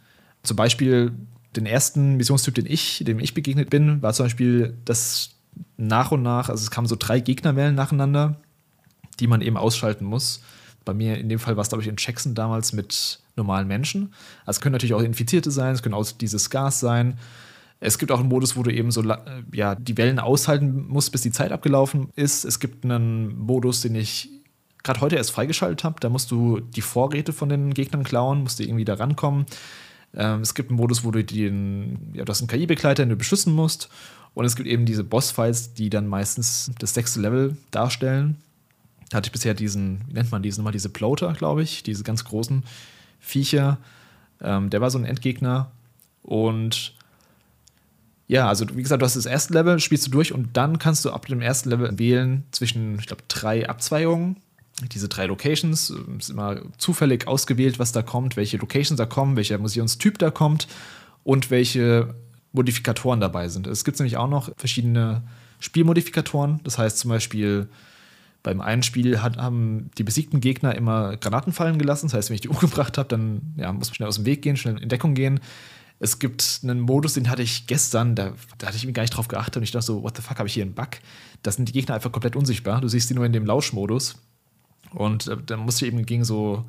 Zum 0.42 0.56
Beispiel 0.56 1.12
den 1.56 1.66
ersten 1.66 2.16
Missionstyp, 2.16 2.54
den 2.54 2.66
ich, 2.66 3.02
dem 3.06 3.18
ich 3.18 3.34
begegnet 3.34 3.70
bin, 3.70 4.02
war 4.02 4.12
zum 4.12 4.26
Beispiel, 4.26 4.76
dass 4.84 5.30
nach 5.76 6.12
und 6.12 6.22
nach, 6.22 6.48
also 6.48 6.62
es 6.62 6.70
kamen 6.70 6.86
so 6.86 6.96
drei 6.98 7.20
Gegnerwellen 7.20 7.74
nacheinander, 7.74 8.40
die 9.20 9.26
man 9.26 9.40
eben 9.40 9.56
ausschalten 9.56 10.04
muss. 10.04 10.42
Bei 10.84 10.94
mir 10.94 11.18
in 11.18 11.28
dem 11.28 11.38
Fall 11.38 11.56
war 11.56 11.62
es, 11.62 11.68
glaube 11.68 11.82
ich, 11.82 11.88
in 11.88 11.96
Jackson 11.98 12.34
damals 12.34 12.72
mit 12.72 13.20
normalen 13.36 13.68
Menschen. 13.68 14.14
Also 14.44 14.58
es 14.58 14.60
können 14.60 14.72
natürlich 14.72 14.94
auch 14.94 15.02
Infizierte 15.02 15.50
sein, 15.50 15.74
es 15.74 15.82
können 15.82 15.94
auch 15.94 16.10
dieses 16.12 16.50
Gas 16.50 16.80
sein. 16.80 17.18
Es 17.80 17.98
gibt 17.98 18.10
auch 18.10 18.18
einen 18.20 18.28
Modus, 18.28 18.56
wo 18.56 18.62
du 18.62 18.72
eben 18.72 18.90
so 18.90 19.04
ja, 19.52 19.74
die 19.76 19.96
Wellen 19.96 20.18
aushalten 20.18 20.86
musst, 20.88 21.12
bis 21.12 21.22
die 21.22 21.30
Zeit 21.30 21.52
abgelaufen 21.52 22.08
ist. 22.16 22.44
Es 22.44 22.58
gibt 22.58 22.84
einen 22.84 23.38
Modus, 23.38 23.82
den 23.82 23.94
ich 23.94 24.30
gerade 24.82 25.00
heute 25.00 25.16
erst 25.16 25.30
freigeschaltet 25.30 25.84
habe. 25.84 26.00
Da 26.00 26.08
musst 26.08 26.30
du 26.30 26.60
die 26.60 26.80
Vorräte 26.80 27.32
von 27.32 27.48
den 27.48 27.74
Gegnern 27.74 28.04
klauen, 28.04 28.42
musst 28.42 28.58
du 28.58 28.64
irgendwie 28.64 28.84
da 28.84 28.94
rankommen. 28.94 29.46
Ähm, 30.14 30.40
es 30.40 30.54
gibt 30.54 30.70
einen 30.70 30.78
Modus, 30.78 31.04
wo 31.04 31.10
du 31.10 31.22
den, 31.24 32.12
ja, 32.14 32.24
du 32.24 32.30
hast 32.30 32.40
einen 32.40 32.48
KI-Begleiter, 32.48 33.02
den 33.02 33.10
du 33.10 33.16
beschützen 33.16 33.54
musst. 33.54 33.88
Und 34.34 34.44
es 34.44 34.56
gibt 34.56 34.68
eben 34.68 34.86
diese 34.86 35.04
Bossfights, 35.04 35.74
die 35.74 35.90
dann 35.90 36.06
meistens 36.06 36.70
das 36.78 36.94
sechste 36.94 37.20
Level 37.20 37.56
darstellen. 37.70 38.36
Da 39.10 39.16
hatte 39.16 39.28
ich 39.28 39.32
bisher 39.32 39.54
diesen, 39.54 40.02
wie 40.06 40.14
nennt 40.14 40.30
man 40.30 40.42
diesen 40.42 40.60
nochmal, 40.60 40.72
diese 40.72 40.90
Ploter, 40.90 41.32
glaube 41.32 41.62
ich, 41.62 41.82
diese 41.82 42.04
ganz 42.04 42.24
großen 42.24 42.62
Viecher. 43.20 43.78
Ähm, 44.40 44.70
der 44.70 44.80
war 44.80 44.90
so 44.90 44.98
ein 44.98 45.04
Endgegner. 45.04 45.70
Und 46.22 46.94
ja, 48.28 48.48
also 48.48 48.66
wie 48.74 48.82
gesagt, 48.82 49.00
du 49.00 49.06
hast 49.06 49.16
das 49.16 49.26
erste 49.26 49.54
Level, 49.54 49.80
spielst 49.80 50.06
du 50.06 50.10
durch 50.10 50.32
und 50.32 50.56
dann 50.56 50.78
kannst 50.78 51.04
du 51.04 51.10
ab 51.10 51.26
dem 51.26 51.40
ersten 51.40 51.70
Level 51.70 51.98
wählen 51.98 52.44
zwischen, 52.50 52.98
ich 52.98 53.06
glaube, 53.06 53.22
drei 53.28 53.68
Abzweigungen 53.68 54.36
diese 54.92 55.08
drei 55.08 55.26
Locations. 55.26 55.90
Ist 56.18 56.30
immer 56.30 56.60
zufällig 56.78 57.26
ausgewählt, 57.26 57.78
was 57.78 57.92
da 57.92 58.02
kommt, 58.02 58.36
welche 58.36 58.56
Locations 58.56 58.96
da 58.96 59.06
kommen, 59.06 59.36
welcher 59.36 59.58
Museumstyp 59.58 60.18
da 60.18 60.30
kommt 60.30 60.68
und 61.24 61.50
welche 61.50 62.14
Modifikatoren 62.52 63.20
dabei 63.20 63.48
sind. 63.48 63.66
Es 63.66 63.84
gibt 63.84 63.98
nämlich 63.98 64.16
auch 64.16 64.28
noch 64.28 64.50
verschiedene 64.56 65.22
Spielmodifikatoren. 65.60 66.60
Das 66.64 66.78
heißt 66.78 66.98
zum 66.98 67.10
Beispiel, 67.10 67.68
beim 68.42 68.60
einen 68.60 68.82
Spiel 68.82 69.20
hat, 69.20 69.36
haben 69.36 69.90
die 69.98 70.04
besiegten 70.04 70.40
Gegner 70.40 70.74
immer 70.74 71.16
Granaten 71.16 71.52
fallen 71.52 71.78
gelassen. 71.78 72.06
Das 72.06 72.14
heißt, 72.14 72.30
wenn 72.30 72.36
ich 72.36 72.40
die 72.40 72.48
umgebracht 72.48 72.98
habe, 72.98 73.08
dann 73.08 73.54
ja, 73.56 73.72
muss 73.72 73.88
man 73.88 73.94
schnell 73.94 74.08
aus 74.08 74.16
dem 74.16 74.26
Weg 74.26 74.42
gehen, 74.42 74.56
schnell 74.56 74.78
in 74.78 74.88
Deckung 74.88 75.14
gehen. 75.14 75.40
Es 76.00 76.20
gibt 76.20 76.60
einen 76.62 76.80
Modus, 76.80 77.14
den 77.14 77.28
hatte 77.28 77.42
ich 77.42 77.66
gestern, 77.66 78.14
da, 78.14 78.32
da 78.58 78.68
hatte 78.68 78.76
ich 78.76 78.86
mir 78.86 78.92
gar 78.92 79.02
nicht 79.02 79.16
drauf 79.16 79.26
geachtet 79.26 79.56
und 79.56 79.62
ich 79.64 79.72
dachte 79.72 79.86
so, 79.86 80.02
what 80.04 80.16
the 80.16 80.22
fuck, 80.22 80.38
habe 80.38 80.46
ich 80.46 80.54
hier 80.54 80.62
einen 80.62 80.74
Bug? 80.74 80.90
Da 81.42 81.50
sind 81.50 81.68
die 81.68 81.72
Gegner 81.72 81.96
einfach 81.96 82.12
komplett 82.12 82.36
unsichtbar. 82.36 82.80
Du 82.80 82.88
siehst 82.88 83.10
die 83.10 83.14
nur 83.14 83.26
in 83.26 83.32
dem 83.32 83.44
Lauschmodus. 83.44 84.14
Und 84.94 85.26
äh, 85.26 85.36
dann 85.44 85.60
musste 85.60 85.86
ich 85.86 85.92
eben 85.92 86.04
gegen 86.06 86.24
so, 86.24 86.64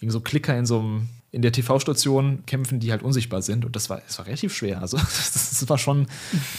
gegen 0.00 0.12
so 0.12 0.20
Klicker 0.20 0.56
in 0.56 0.66
so 0.66 0.80
einem, 0.80 1.08
in 1.30 1.42
der 1.42 1.52
TV-Station 1.52 2.44
kämpfen, 2.46 2.80
die 2.80 2.90
halt 2.90 3.02
unsichtbar 3.02 3.42
sind. 3.42 3.64
Und 3.64 3.76
das 3.76 3.90
war, 3.90 4.00
das 4.06 4.18
war 4.18 4.26
relativ 4.26 4.54
schwer. 4.54 4.80
Also 4.80 4.96
das, 4.96 5.32
das 5.60 5.68
war 5.68 5.78
schon 5.78 6.06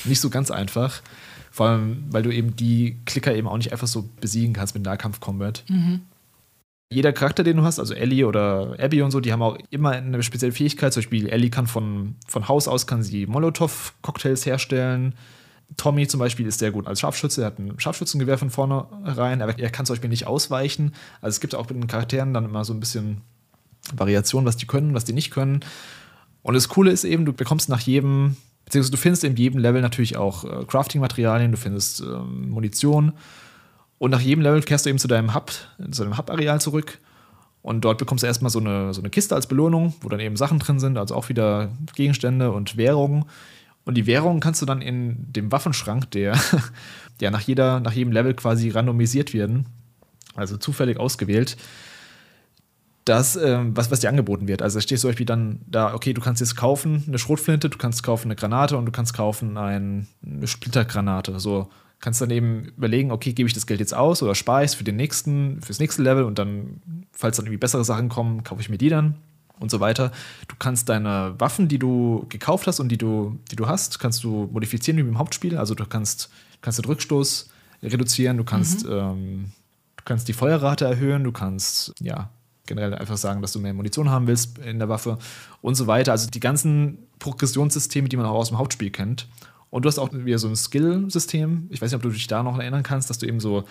nicht 0.05 0.19
so 0.19 0.29
ganz 0.29 0.51
einfach. 0.51 1.01
Vor 1.51 1.67
allem, 1.67 2.05
weil 2.09 2.23
du 2.23 2.33
eben 2.33 2.55
die 2.55 2.97
Klicker 3.05 3.35
eben 3.35 3.47
auch 3.47 3.57
nicht 3.57 3.71
einfach 3.71 3.87
so 3.87 4.07
besiegen 4.21 4.53
kannst 4.53 4.75
mit 4.75 4.83
Nahkampf-Combat. 4.83 5.63
Mhm. 5.67 6.01
Jeder 6.91 7.13
Charakter, 7.13 7.43
den 7.43 7.57
du 7.57 7.63
hast, 7.63 7.79
also 7.79 7.93
Ellie 7.93 8.25
oder 8.25 8.75
Abby 8.79 9.01
und 9.03 9.11
so, 9.11 9.19
die 9.19 9.31
haben 9.31 9.43
auch 9.43 9.57
immer 9.69 9.91
eine 9.91 10.23
spezielle 10.23 10.51
Fähigkeit. 10.51 10.91
Zum 10.91 11.01
Beispiel 11.01 11.29
Ellie 11.29 11.51
kann 11.51 11.67
von, 11.67 12.15
von 12.27 12.47
Haus 12.47 12.67
aus 12.67 12.87
kann 12.87 13.03
sie 13.03 13.27
Molotow-Cocktails 13.27 14.45
herstellen. 14.45 15.13
Tommy 15.77 16.07
zum 16.07 16.19
Beispiel 16.19 16.47
ist 16.47 16.59
sehr 16.59 16.71
gut 16.71 16.87
als 16.87 16.99
Scharfschütze. 16.99 17.41
Er 17.41 17.47
hat 17.47 17.59
ein 17.59 17.79
Scharfschützengewehr 17.79 18.37
von 18.37 18.49
vorne 18.49 18.85
rein. 19.03 19.41
Aber 19.41 19.57
er 19.57 19.69
kann 19.69 19.85
zum 19.85 19.93
Beispiel 19.93 20.09
nicht 20.09 20.27
ausweichen. 20.27 20.93
Also 21.21 21.35
es 21.35 21.39
gibt 21.39 21.55
auch 21.55 21.69
mit 21.69 21.77
den 21.77 21.87
Charakteren 21.87 22.33
dann 22.33 22.45
immer 22.45 22.65
so 22.65 22.73
ein 22.73 22.79
bisschen 22.79 23.21
Variation, 23.93 24.45
was 24.45 24.57
die 24.57 24.67
können, 24.67 24.93
was 24.93 25.05
die 25.05 25.13
nicht 25.13 25.31
können. 25.31 25.61
Und 26.41 26.53
das 26.53 26.69
Coole 26.69 26.91
ist 26.91 27.03
eben, 27.03 27.25
du 27.25 27.33
bekommst 27.33 27.69
nach 27.69 27.81
jedem, 27.81 28.37
beziehungsweise 28.65 28.91
du 28.91 28.97
findest 28.97 29.23
in 29.23 29.35
jedem 29.35 29.59
Level 29.59 29.81
natürlich 29.81 30.17
auch 30.17 30.43
äh, 30.43 30.65
Crafting-Materialien, 30.65 31.51
du 31.51 31.57
findest 31.57 32.01
ähm, 32.01 32.49
Munition. 32.49 33.13
Und 33.97 34.11
nach 34.11 34.21
jedem 34.21 34.41
Level 34.41 34.61
kehrst 34.61 34.85
du 34.85 34.89
eben 34.89 34.99
zu 34.99 35.07
deinem 35.07 35.35
Hub, 35.35 35.51
zu 35.91 36.03
deinem 36.03 36.17
Hub-Areal 36.17 36.61
zurück. 36.61 36.99
Und 37.61 37.81
dort 37.81 37.97
bekommst 37.97 38.23
du 38.23 38.27
erstmal 38.27 38.49
so 38.49 38.59
eine, 38.59 38.93
so 38.93 39.01
eine 39.01 39.09
Kiste 39.09 39.35
als 39.35 39.47
Belohnung, 39.47 39.93
wo 40.01 40.07
dann 40.07 40.21
eben 40.21 40.37
Sachen 40.37 40.59
drin 40.59 40.79
sind, 40.79 40.97
also 40.97 41.13
auch 41.15 41.27
wieder 41.27 41.71
Gegenstände 41.93 42.51
und 42.51 42.77
Währungen 42.77 43.25
und 43.85 43.95
die 43.95 44.05
Währung 44.05 44.39
kannst 44.39 44.61
du 44.61 44.65
dann 44.65 44.81
in 44.81 45.31
dem 45.31 45.51
Waffenschrank, 45.51 46.11
der 46.11 46.37
ja 47.21 47.31
nach, 47.31 47.41
jeder, 47.41 47.79
nach 47.79 47.93
jedem 47.93 48.11
Level 48.11 48.33
quasi 48.33 48.69
randomisiert 48.69 49.33
werden, 49.33 49.65
also 50.35 50.57
zufällig 50.57 50.97
ausgewählt, 50.99 51.57
das, 53.05 53.35
ähm, 53.35 53.75
was, 53.75 53.89
was 53.89 54.01
dir 54.01 54.09
angeboten 54.09 54.47
wird. 54.47 54.61
Also 54.61 54.77
da 54.77 54.81
steht 54.81 54.99
zum 54.99 55.09
Beispiel 55.09 55.25
dann 55.25 55.61
da, 55.65 55.93
okay, 55.95 56.13
du 56.13 56.21
kannst 56.21 56.41
jetzt 56.41 56.55
kaufen 56.55 57.03
eine 57.07 57.17
Schrotflinte, 57.17 57.69
du 57.69 57.77
kannst 57.77 58.03
kaufen 58.03 58.27
eine 58.27 58.35
Granate 58.35 58.77
und 58.77 58.85
du 58.85 58.91
kannst 58.91 59.13
kaufen 59.13 59.57
ein, 59.57 60.07
eine 60.23 60.47
Splittergranate. 60.47 61.39
So 61.39 61.69
kannst 61.99 62.21
dann 62.21 62.29
eben 62.29 62.65
überlegen, 62.65 63.11
okay, 63.11 63.33
gebe 63.33 63.47
ich 63.47 63.53
das 63.53 63.65
Geld 63.65 63.79
jetzt 63.79 63.95
aus 63.95 64.21
oder 64.21 64.35
spare 64.35 64.63
ich 64.63 64.71
es 64.71 64.75
für 64.75 64.83
den 64.83 64.95
nächsten, 64.95 65.61
fürs 65.61 65.79
nächste 65.79 66.03
Level 66.03 66.23
und 66.23 66.37
dann, 66.37 66.81
falls 67.11 67.37
dann 67.37 67.47
irgendwie 67.47 67.57
bessere 67.57 67.83
Sachen 67.83 68.09
kommen, 68.09 68.43
kaufe 68.43 68.61
ich 68.61 68.69
mir 68.69 68.77
die 68.77 68.89
dann 68.89 69.15
und 69.59 69.69
so 69.71 69.79
weiter. 69.79 70.11
Du 70.47 70.55
kannst 70.57 70.89
deine 70.89 71.35
Waffen, 71.37 71.67
die 71.67 71.79
du 71.79 72.25
gekauft 72.29 72.67
hast 72.67 72.79
und 72.79 72.89
die 72.89 72.97
du, 72.97 73.37
die 73.51 73.55
du 73.55 73.67
hast, 73.67 73.99
kannst 73.99 74.23
du 74.23 74.49
modifizieren 74.51 74.97
wie 74.97 75.01
im 75.01 75.17
Hauptspiel. 75.17 75.57
Also 75.57 75.75
du 75.75 75.85
kannst, 75.85 76.29
kannst 76.61 76.79
den 76.79 76.85
Rückstoß 76.85 77.49
reduzieren, 77.83 78.37
du 78.37 78.43
kannst, 78.43 78.85
mhm. 78.85 78.91
ähm, 78.91 79.45
du 79.97 80.03
kannst 80.05 80.27
die 80.27 80.33
Feuerrate 80.33 80.85
erhöhen, 80.85 81.23
du 81.23 81.31
kannst 81.31 81.93
ja 81.99 82.29
generell 82.65 82.93
einfach 82.93 83.17
sagen, 83.17 83.41
dass 83.41 83.51
du 83.51 83.59
mehr 83.59 83.73
Munition 83.73 84.09
haben 84.09 84.27
willst 84.27 84.59
in 84.59 84.79
der 84.79 84.89
Waffe 84.89 85.17
und 85.61 85.75
so 85.75 85.87
weiter. 85.87 86.11
Also 86.11 86.29
die 86.29 86.39
ganzen 86.39 86.99
Progressionssysteme, 87.17 88.07
die 88.07 88.17
man 88.17 88.25
auch 88.25 88.35
aus 88.35 88.49
dem 88.49 88.57
Hauptspiel 88.57 88.91
kennt. 88.91 89.27
Und 89.71 89.85
du 89.85 89.87
hast 89.87 89.99
auch 89.99 90.09
wieder 90.13 90.39
so 90.39 90.47
ein 90.47 90.55
Skill-System. 90.55 91.67
Ich 91.69 91.81
weiß 91.81 91.91
nicht, 91.91 91.95
ob 91.95 92.01
du 92.01 92.09
dich 92.09 92.27
da 92.27 92.43
noch 92.43 92.57
erinnern 92.57 92.83
kannst, 92.83 93.09
dass 93.09 93.17
du 93.17 93.27
eben 93.27 93.39
so, 93.39 93.65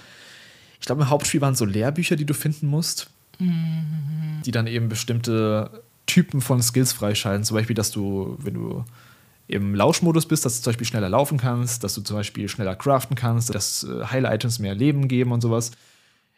ich 0.81 0.87
glaube, 0.87 1.03
im 1.03 1.11
Hauptspiel 1.11 1.41
waren 1.41 1.55
so 1.55 1.65
Lehrbücher, 1.65 2.17
die 2.17 2.25
du 2.25 2.35
finden 2.35 2.67
musst 2.67 3.11
mhm. 3.39 4.43
die 4.45 4.51
dann 4.51 4.67
eben 4.67 4.89
bestimmte 4.89 5.83
Typen 6.07 6.41
von 6.41 6.63
Skills 6.63 6.93
freischalten. 6.93 7.45
Zum 7.45 7.57
Beispiel, 7.57 7.77
dass 7.77 7.91
du, 7.91 8.37
wenn 8.41 8.55
du 8.55 8.85
im 9.47 9.75
Lauschmodus 9.75 10.27
bist, 10.27 10.45
dass 10.45 10.57
du 10.57 10.63
zum 10.63 10.71
Beispiel 10.73 10.87
schneller 10.87 11.09
laufen 11.09 11.39
kannst, 11.39 11.83
dass 11.83 11.95
du 11.95 12.03
zum 12.03 12.17
Beispiel 12.17 12.49
schneller 12.49 12.77
craften 12.77 13.17
kannst, 13.17 13.55
dass 13.55 13.85
äh, 13.85 14.05
Heil-Items 14.05 14.59
mehr 14.59 14.75
Leben 14.75 15.09
geben 15.09 15.33
und 15.33 15.41
sowas. 15.41 15.71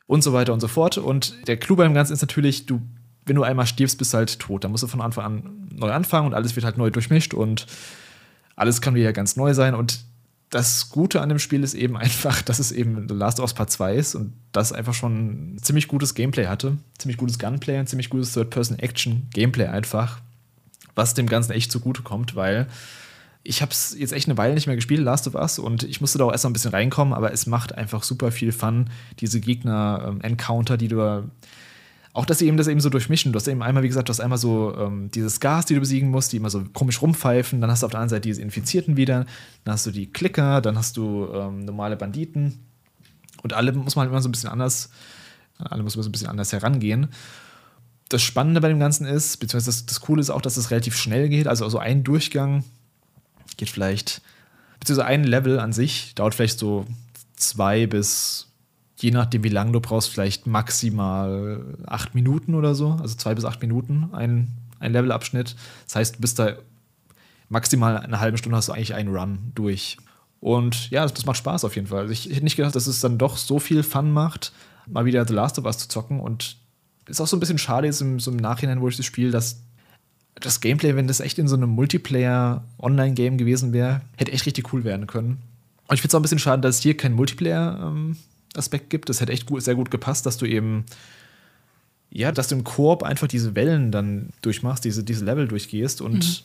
Und 0.06 0.22
so 0.22 0.32
weiter 0.32 0.52
und 0.52 0.60
so 0.60 0.68
fort. 0.68 0.98
Und 0.98 1.46
der 1.46 1.56
Clou 1.56 1.76
beim 1.76 1.94
Ganzen 1.94 2.12
ist 2.12 2.20
natürlich, 2.20 2.66
du, 2.66 2.80
wenn 3.26 3.36
du 3.36 3.42
einmal 3.42 3.66
stirbst, 3.66 3.98
bist 3.98 4.12
du 4.12 4.18
halt 4.18 4.38
tot. 4.40 4.64
Dann 4.64 4.72
musst 4.72 4.82
du 4.82 4.88
von 4.88 5.00
Anfang 5.00 5.24
an 5.24 5.68
neu 5.72 5.92
anfangen 5.92 6.26
und 6.26 6.34
alles 6.34 6.56
wird 6.56 6.64
halt 6.64 6.78
neu 6.78 6.90
durchmischt 6.90 7.32
und 7.32 7.66
alles 8.56 8.80
kann 8.80 8.94
wieder 8.94 9.12
ganz 9.12 9.36
neu 9.36 9.54
sein. 9.54 9.74
Und 9.74 10.00
das 10.50 10.90
Gute 10.90 11.20
an 11.20 11.28
dem 11.28 11.38
Spiel 11.38 11.62
ist 11.62 11.74
eben 11.74 11.96
einfach, 11.96 12.42
dass 12.42 12.58
es 12.58 12.72
eben 12.72 13.08
The 13.08 13.14
Last 13.14 13.38
of 13.38 13.44
Us 13.44 13.54
Part 13.54 13.70
2 13.70 13.94
ist 13.94 14.14
und 14.14 14.34
das 14.52 14.72
einfach 14.72 14.94
schon 14.94 15.56
ziemlich 15.62 15.88
gutes 15.88 16.14
Gameplay 16.14 16.46
hatte. 16.46 16.76
Ziemlich 16.98 17.16
gutes 17.16 17.38
Gunplay 17.38 17.78
und 17.78 17.88
ziemlich 17.88 18.10
gutes 18.10 18.32
Third-Person-Action-Gameplay 18.34 19.66
einfach. 19.66 20.20
Was 20.96 21.14
dem 21.14 21.28
Ganzen 21.28 21.52
echt 21.52 21.70
zugute 21.70 22.02
kommt, 22.02 22.34
weil 22.34 22.66
Ich 23.42 23.62
habe 23.62 23.72
es 23.72 23.96
jetzt 23.98 24.12
echt 24.12 24.28
eine 24.28 24.36
Weile 24.36 24.52
nicht 24.54 24.66
mehr 24.66 24.76
gespielt, 24.76 25.00
Last 25.00 25.26
of 25.26 25.34
Us, 25.34 25.58
und 25.58 25.82
ich 25.84 26.02
musste 26.02 26.18
da 26.18 26.24
auch 26.24 26.32
erst 26.32 26.44
mal 26.44 26.50
ein 26.50 26.52
bisschen 26.52 26.72
reinkommen, 26.72 27.14
aber 27.14 27.32
es 27.32 27.46
macht 27.46 27.74
einfach 27.74 28.02
super 28.02 28.32
viel 28.32 28.52
Fun, 28.52 28.90
diese 29.18 29.40
Gegner-Encounter, 29.40 30.76
die 30.76 30.88
du 30.88 31.30
auch, 32.12 32.26
dass 32.26 32.38
sie 32.38 32.46
eben 32.46 32.56
das 32.56 32.66
eben 32.66 32.80
so 32.80 32.90
durchmischen. 32.90 33.32
Du 33.32 33.36
hast 33.36 33.46
eben 33.46 33.62
einmal, 33.62 33.82
wie 33.82 33.88
gesagt, 33.88 34.08
du 34.08 34.10
hast 34.10 34.20
einmal 34.20 34.38
so 34.38 34.76
ähm, 34.76 35.10
dieses 35.12 35.38
Gas, 35.38 35.66
die 35.66 35.74
du 35.74 35.80
besiegen 35.80 36.10
musst, 36.10 36.32
die 36.32 36.38
immer 36.38 36.50
so 36.50 36.64
komisch 36.72 37.00
rumpfeifen. 37.02 37.60
Dann 37.60 37.70
hast 37.70 37.82
du 37.82 37.86
auf 37.86 37.92
der 37.92 38.00
anderen 38.00 38.10
Seite 38.10 38.22
diese 38.22 38.42
Infizierten 38.42 38.96
wieder. 38.96 39.26
Dann 39.64 39.74
hast 39.74 39.86
du 39.86 39.92
die 39.92 40.10
Klicker, 40.10 40.60
dann 40.60 40.76
hast 40.76 40.96
du 40.96 41.28
ähm, 41.32 41.64
normale 41.64 41.96
Banditen. 41.96 42.58
Und 43.42 43.52
alle 43.52 43.72
muss 43.72 43.94
man 43.94 44.02
halt 44.02 44.10
immer 44.10 44.22
so 44.22 44.28
ein 44.28 44.32
bisschen 44.32 44.50
anders, 44.50 44.90
alle 45.58 45.82
muss 45.82 45.96
man 45.96 46.02
so 46.02 46.08
ein 46.08 46.12
bisschen 46.12 46.28
anders 46.28 46.52
herangehen. 46.52 47.08
Das 48.08 48.22
Spannende 48.22 48.60
bei 48.60 48.68
dem 48.68 48.80
Ganzen 48.80 49.06
ist, 49.06 49.36
beziehungsweise 49.36 49.70
das, 49.70 49.86
das 49.86 50.00
Coole 50.00 50.20
ist 50.20 50.30
auch, 50.30 50.42
dass 50.42 50.56
es 50.56 50.72
relativ 50.72 50.96
schnell 50.96 51.28
geht. 51.28 51.46
Also, 51.46 51.64
also 51.64 51.78
ein 51.78 52.02
Durchgang 52.02 52.64
geht 53.56 53.70
vielleicht, 53.70 54.20
beziehungsweise 54.80 55.06
ein 55.06 55.22
Level 55.24 55.60
an 55.60 55.72
sich 55.72 56.14
dauert 56.16 56.34
vielleicht 56.34 56.58
so 56.58 56.86
zwei 57.36 57.86
bis 57.86 58.49
je 59.02 59.10
nachdem, 59.10 59.44
wie 59.44 59.48
lange 59.48 59.72
du 59.72 59.80
brauchst, 59.80 60.10
vielleicht 60.10 60.46
maximal 60.46 61.64
acht 61.86 62.14
Minuten 62.14 62.54
oder 62.54 62.74
so, 62.74 62.92
also 63.00 63.14
zwei 63.16 63.34
bis 63.34 63.44
acht 63.44 63.60
Minuten, 63.60 64.10
ein, 64.12 64.48
ein 64.78 64.92
Levelabschnitt. 64.92 65.56
Das 65.86 65.96
heißt, 65.96 66.16
du 66.16 66.20
bist 66.20 66.38
da 66.38 66.54
maximal 67.48 67.98
eine 67.98 68.20
halbe 68.20 68.38
Stunde 68.38 68.56
hast 68.56 68.68
du 68.68 68.72
eigentlich 68.72 68.94
einen 68.94 69.14
Run 69.14 69.52
durch. 69.54 69.96
Und 70.40 70.90
ja, 70.90 71.02
das, 71.02 71.14
das 71.14 71.26
macht 71.26 71.36
Spaß 71.36 71.64
auf 71.64 71.74
jeden 71.76 71.88
Fall. 71.88 72.00
Also 72.00 72.12
ich, 72.12 72.28
ich 72.28 72.36
hätte 72.36 72.44
nicht 72.44 72.56
gedacht, 72.56 72.74
dass 72.74 72.86
es 72.86 73.00
dann 73.00 73.18
doch 73.18 73.36
so 73.36 73.58
viel 73.58 73.82
Fun 73.82 74.10
macht, 74.10 74.52
mal 74.86 75.04
wieder 75.04 75.26
The 75.26 75.34
Last 75.34 75.58
of 75.58 75.66
Us 75.66 75.78
zu 75.78 75.88
zocken. 75.88 76.20
Und 76.20 76.56
ist 77.06 77.20
auch 77.20 77.26
so 77.26 77.36
ein 77.36 77.40
bisschen 77.40 77.58
schade 77.58 77.86
jetzt 77.86 78.00
im, 78.00 78.20
so 78.20 78.30
im 78.30 78.36
Nachhinein, 78.36 78.80
wo 78.80 78.88
ich 78.88 78.96
das 78.96 79.04
spiele, 79.04 79.30
dass 79.30 79.60
das 80.36 80.60
Gameplay, 80.60 80.96
wenn 80.96 81.08
das 81.08 81.20
echt 81.20 81.38
in 81.38 81.48
so 81.48 81.56
einem 81.56 81.70
Multiplayer-Online-Game 81.70 83.36
gewesen 83.36 83.72
wäre, 83.72 84.00
hätte 84.16 84.32
echt 84.32 84.46
richtig 84.46 84.72
cool 84.72 84.84
werden 84.84 85.06
können. 85.06 85.42
Und 85.88 85.94
ich 85.94 86.00
finde 86.00 86.08
es 86.08 86.14
auch 86.14 86.20
ein 86.20 86.22
bisschen 86.22 86.38
schade, 86.38 86.62
dass 86.62 86.76
es 86.76 86.82
hier 86.82 86.96
kein 86.96 87.12
Multiplayer 87.12 87.78
ähm, 87.82 88.16
Aspekt 88.56 88.90
gibt. 88.90 89.08
Das 89.08 89.20
hätte 89.20 89.32
echt 89.32 89.46
gut, 89.46 89.62
sehr 89.62 89.74
gut 89.74 89.90
gepasst, 89.90 90.26
dass 90.26 90.36
du 90.36 90.46
eben, 90.46 90.84
ja, 92.10 92.32
dass 92.32 92.48
du 92.48 92.56
im 92.56 92.64
Koop 92.64 93.02
einfach 93.02 93.28
diese 93.28 93.54
Wellen 93.54 93.92
dann 93.92 94.30
durchmachst, 94.42 94.84
diese, 94.84 95.04
diese 95.04 95.24
Level 95.24 95.48
durchgehst 95.48 96.00
und 96.00 96.14
mhm. 96.14 96.44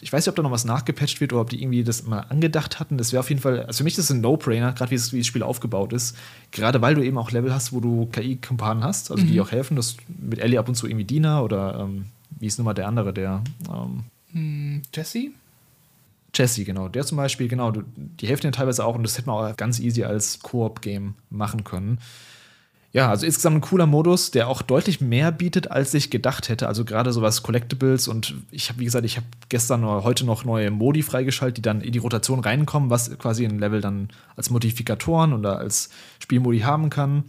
ich 0.00 0.12
weiß 0.12 0.24
nicht, 0.24 0.28
ob 0.28 0.36
da 0.36 0.42
noch 0.42 0.50
was 0.50 0.64
nachgepatcht 0.64 1.20
wird 1.20 1.32
oder 1.32 1.42
ob 1.42 1.50
die 1.50 1.62
irgendwie 1.62 1.84
das 1.84 2.04
mal 2.04 2.20
angedacht 2.20 2.78
hatten. 2.78 2.98
Das 2.98 3.12
wäre 3.12 3.20
auf 3.20 3.30
jeden 3.30 3.40
Fall, 3.40 3.62
also 3.64 3.78
für 3.78 3.84
mich 3.84 3.96
ist 3.96 4.10
das 4.10 4.14
ein 4.14 4.20
No-Brainer, 4.20 4.72
gerade 4.72 4.90
wie, 4.90 5.12
wie, 5.12 5.18
das 5.18 5.26
Spiel 5.26 5.42
aufgebaut 5.42 5.92
ist. 5.92 6.16
Gerade 6.50 6.82
weil 6.82 6.94
du 6.94 7.02
eben 7.02 7.18
auch 7.18 7.30
Level 7.30 7.52
hast, 7.52 7.72
wo 7.72 7.80
du 7.80 8.06
KI-Kumpanen 8.12 8.84
hast, 8.84 9.10
also 9.10 9.24
mhm. 9.24 9.28
die 9.28 9.40
auch 9.40 9.50
helfen, 9.50 9.76
dass 9.76 9.96
mit 10.08 10.38
Ellie 10.38 10.58
ab 10.58 10.68
und 10.68 10.74
zu 10.74 10.86
irgendwie 10.86 11.04
Dina 11.04 11.40
oder 11.40 11.80
ähm, 11.80 12.06
wie 12.38 12.46
ist 12.46 12.58
nun 12.58 12.66
mal 12.66 12.74
der 12.74 12.86
andere, 12.86 13.14
der 13.14 13.42
ähm, 13.70 14.04
hm, 14.32 14.82
Jesse? 14.94 15.30
Jesse, 16.36 16.64
genau. 16.64 16.88
Der 16.88 17.04
zum 17.04 17.16
Beispiel, 17.16 17.48
genau, 17.48 17.72
die 17.96 18.26
helfen 18.26 18.42
dir 18.42 18.52
teilweise 18.52 18.84
auch 18.84 18.94
und 18.94 19.02
das 19.02 19.16
hätte 19.16 19.28
man 19.28 19.52
auch 19.52 19.56
ganz 19.56 19.80
easy 19.80 20.04
als 20.04 20.40
Koop-Game 20.40 21.14
machen 21.30 21.64
können. 21.64 21.98
Ja, 22.92 23.10
also 23.10 23.26
insgesamt 23.26 23.56
ein 23.56 23.60
cooler 23.60 23.84
Modus, 23.84 24.30
der 24.30 24.48
auch 24.48 24.62
deutlich 24.62 25.02
mehr 25.02 25.30
bietet, 25.30 25.70
als 25.70 25.92
ich 25.92 26.10
gedacht 26.10 26.48
hätte. 26.48 26.66
Also 26.66 26.84
gerade 26.84 27.12
so 27.12 27.20
was 27.20 27.42
Collectibles 27.42 28.08
und 28.08 28.34
ich 28.50 28.70
habe, 28.70 28.78
wie 28.80 28.86
gesagt, 28.86 29.04
ich 29.04 29.18
habe 29.18 29.26
gestern 29.50 29.84
oder 29.84 30.02
heute 30.02 30.24
noch 30.24 30.46
neue 30.46 30.70
Modi 30.70 31.02
freigeschaltet, 31.02 31.58
die 31.58 31.62
dann 31.62 31.82
in 31.82 31.92
die 31.92 31.98
Rotation 31.98 32.40
reinkommen, 32.40 32.88
was 32.88 33.10
quasi 33.18 33.44
ein 33.44 33.58
Level 33.58 33.82
dann 33.82 34.08
als 34.34 34.48
Modifikatoren 34.48 35.34
oder 35.34 35.58
als 35.58 35.90
Spielmodi 36.20 36.60
haben 36.60 36.88
kann. 36.88 37.24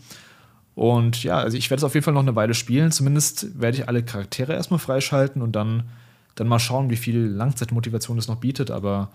Und 0.74 1.24
ja, 1.24 1.40
also 1.40 1.58
ich 1.58 1.70
werde 1.70 1.80
es 1.80 1.84
auf 1.84 1.96
jeden 1.96 2.06
Fall 2.06 2.14
noch 2.14 2.22
eine 2.22 2.36
Weile 2.36 2.54
spielen. 2.54 2.94
Zumindest 2.94 3.60
werde 3.60 3.78
ich 3.78 3.90
alle 3.90 4.04
Charaktere 4.04 4.54
erstmal 4.54 4.80
freischalten 4.80 5.42
und 5.42 5.54
dann 5.54 5.90
dann 6.38 6.48
mal 6.48 6.60
schauen, 6.60 6.90
wie 6.90 6.96
viel 6.96 7.20
Langzeitmotivation 7.20 8.18
es 8.18 8.28
noch 8.28 8.38
bietet. 8.38 8.72
Aber 8.72 9.12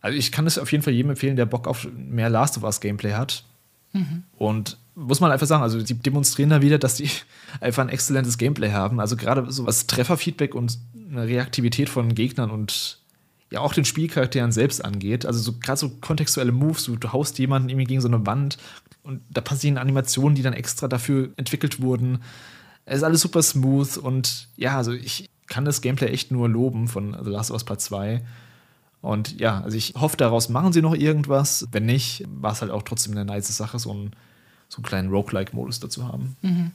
also 0.00 0.18
ich 0.18 0.32
kann 0.32 0.46
es 0.46 0.58
auf 0.58 0.70
jeden 0.72 0.84
Fall 0.84 0.92
jedem 0.92 1.10
empfehlen, 1.10 1.36
der 1.36 1.46
Bock 1.46 1.66
auf 1.66 1.88
mehr 1.96 2.28
Last 2.28 2.58
of 2.58 2.64
Us 2.64 2.80
Gameplay 2.80 3.12
hat. 3.12 3.44
Mhm. 3.92 4.24
Und 4.36 4.76
muss 4.94 5.20
man 5.20 5.30
einfach 5.30 5.46
sagen, 5.46 5.62
also 5.62 5.78
sie 5.80 5.94
demonstrieren 5.94 6.50
da 6.50 6.62
wieder, 6.62 6.78
dass 6.78 6.96
sie 6.96 7.08
einfach 7.60 7.82
ein 7.82 7.88
exzellentes 7.88 8.36
Gameplay 8.36 8.72
haben. 8.72 9.00
Also 9.00 9.16
gerade 9.16 9.50
so 9.50 9.66
was 9.66 9.86
Trefferfeedback 9.86 10.54
und 10.54 10.78
eine 11.10 11.26
Reaktivität 11.26 11.88
von 11.88 12.14
Gegnern 12.14 12.50
und 12.50 12.98
ja 13.50 13.60
auch 13.60 13.72
den 13.72 13.84
Spielcharakteren 13.84 14.50
selbst 14.50 14.84
angeht. 14.84 15.24
Also 15.24 15.38
so 15.38 15.54
gerade 15.58 15.78
so 15.78 15.90
kontextuelle 16.00 16.52
Moves, 16.52 16.84
du, 16.84 16.96
du 16.96 17.12
haust 17.12 17.38
jemanden 17.38 17.68
irgendwie 17.68 17.86
gegen 17.86 18.00
so 18.00 18.08
eine 18.08 18.26
Wand 18.26 18.58
und 19.04 19.22
da 19.30 19.40
passieren 19.40 19.78
Animationen, 19.78 20.34
die 20.34 20.42
dann 20.42 20.52
extra 20.52 20.88
dafür 20.88 21.30
entwickelt 21.36 21.80
wurden. 21.80 22.18
Es 22.86 22.98
ist 22.98 23.02
alles 23.04 23.20
super 23.20 23.42
smooth 23.42 23.98
und 23.98 24.48
ja, 24.56 24.76
also 24.76 24.92
ich, 24.92 25.30
kann 25.46 25.64
das 25.64 25.80
Gameplay 25.80 26.08
echt 26.08 26.30
nur 26.30 26.48
loben 26.48 26.88
von 26.88 27.16
The 27.22 27.30
Last 27.30 27.50
of 27.50 27.54
Us 27.54 27.64
Part 27.64 27.80
2. 27.80 28.22
Und 29.02 29.38
ja, 29.38 29.60
also 29.60 29.76
ich 29.76 29.94
hoffe, 29.96 30.16
daraus 30.16 30.48
machen 30.48 30.72
sie 30.72 30.82
noch 30.82 30.94
irgendwas. 30.94 31.68
Wenn 31.70 31.86
nicht, 31.86 32.24
war 32.28 32.52
es 32.52 32.62
halt 32.62 32.72
auch 32.72 32.82
trotzdem 32.82 33.12
eine 33.12 33.24
nice 33.24 33.56
Sache, 33.56 33.78
so 33.78 33.92
einen, 33.92 34.10
so 34.68 34.78
einen 34.78 34.84
kleinen 34.84 35.10
Roguelike-Modus 35.10 35.80
dazu 35.80 36.08
haben. 36.08 36.36
Mhm. 36.42 36.72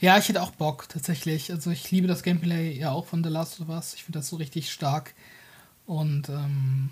Ja, 0.00 0.16
ich 0.18 0.28
hätte 0.28 0.42
auch 0.42 0.52
Bock, 0.52 0.88
tatsächlich. 0.88 1.50
Also 1.52 1.70
ich 1.70 1.90
liebe 1.90 2.06
das 2.06 2.22
Gameplay 2.22 2.76
ja 2.76 2.90
auch 2.90 3.06
von 3.06 3.22
The 3.22 3.30
Last 3.30 3.60
of 3.60 3.68
Us. 3.68 3.94
Ich 3.94 4.04
finde 4.04 4.20
das 4.20 4.28
so 4.28 4.36
richtig 4.36 4.70
stark. 4.70 5.14
Und 5.86 6.28
ähm, 6.28 6.90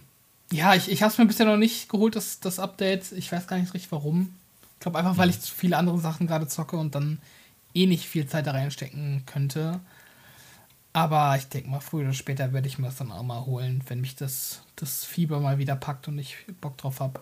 ja, 0.53 0.75
ich, 0.75 0.91
ich 0.91 1.03
habe 1.03 1.13
es 1.13 1.19
mir 1.19 1.27
bisher 1.27 1.47
noch 1.47 1.57
nicht 1.57 1.89
geholt, 1.89 2.17
das, 2.17 2.41
das 2.41 2.59
Update. 2.59 3.13
Ich 3.13 3.31
weiß 3.31 3.47
gar 3.47 3.59
nicht 3.59 3.75
richtig 3.75 3.93
warum. 3.93 4.35
Ich 4.75 4.81
glaube 4.81 4.99
einfach, 4.99 5.17
weil 5.17 5.31
ich 5.31 5.41
zu 5.41 5.55
viele 5.55 5.77
andere 5.77 5.99
Sachen 5.99 6.27
gerade 6.27 6.49
zocke 6.49 6.77
und 6.77 6.95
dann 6.95 7.19
eh 7.75 7.87
nicht 7.87 8.07
viel 8.07 8.27
Zeit 8.27 8.47
da 8.47 8.53
reinstecken 8.53 9.23
könnte. 9.27 9.81
Aber 10.97 11.37
ich 11.37 11.47
denke 11.49 11.69
mal, 11.69 11.81
früher 11.81 12.05
oder 12.05 12.15
später 12.15 12.55
werde 12.55 12.69
ich 12.69 12.79
mir 12.79 12.87
das 12.87 12.97
dann 12.97 13.13
auch 13.13 13.23
mal 13.23 13.45
holen, 13.45 13.83
wenn 13.87 14.01
mich 14.01 14.17
das, 14.17 14.63
das 14.77 15.05
Fieber 15.05 15.41
mal 15.41 15.59
wieder 15.59 15.77
packt 15.77 16.09
und 16.09 16.19
ich 16.19 16.39
Bock 16.63 16.79
drauf 16.79 17.01
habe. 17.01 17.21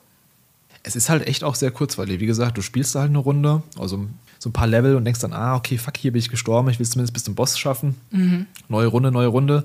Es 0.84 0.94
ist 0.94 1.10
halt 1.10 1.26
echt 1.26 1.42
auch 1.42 1.56
sehr 1.56 1.72
kurzweilig. 1.72 2.20
Wie 2.20 2.26
gesagt, 2.26 2.56
du 2.56 2.62
spielst 2.62 2.94
da 2.94 3.00
halt 3.00 3.08
eine 3.08 3.18
Runde, 3.18 3.64
also 3.76 4.06
so 4.38 4.48
ein 4.48 4.52
paar 4.52 4.68
Level 4.68 4.94
und 4.94 5.04
denkst 5.04 5.18
dann, 5.18 5.32
ah, 5.32 5.56
okay, 5.56 5.76
fuck, 5.76 5.96
hier 5.96 6.12
bin 6.12 6.20
ich 6.20 6.28
gestorben, 6.28 6.70
ich 6.70 6.78
will 6.78 6.84
es 6.84 6.90
zumindest 6.90 7.14
bis 7.14 7.24
zum 7.24 7.34
Boss 7.34 7.58
schaffen. 7.58 7.96
Mhm. 8.12 8.46
Neue 8.68 8.86
Runde, 8.86 9.10
neue 9.10 9.26
Runde. 9.26 9.64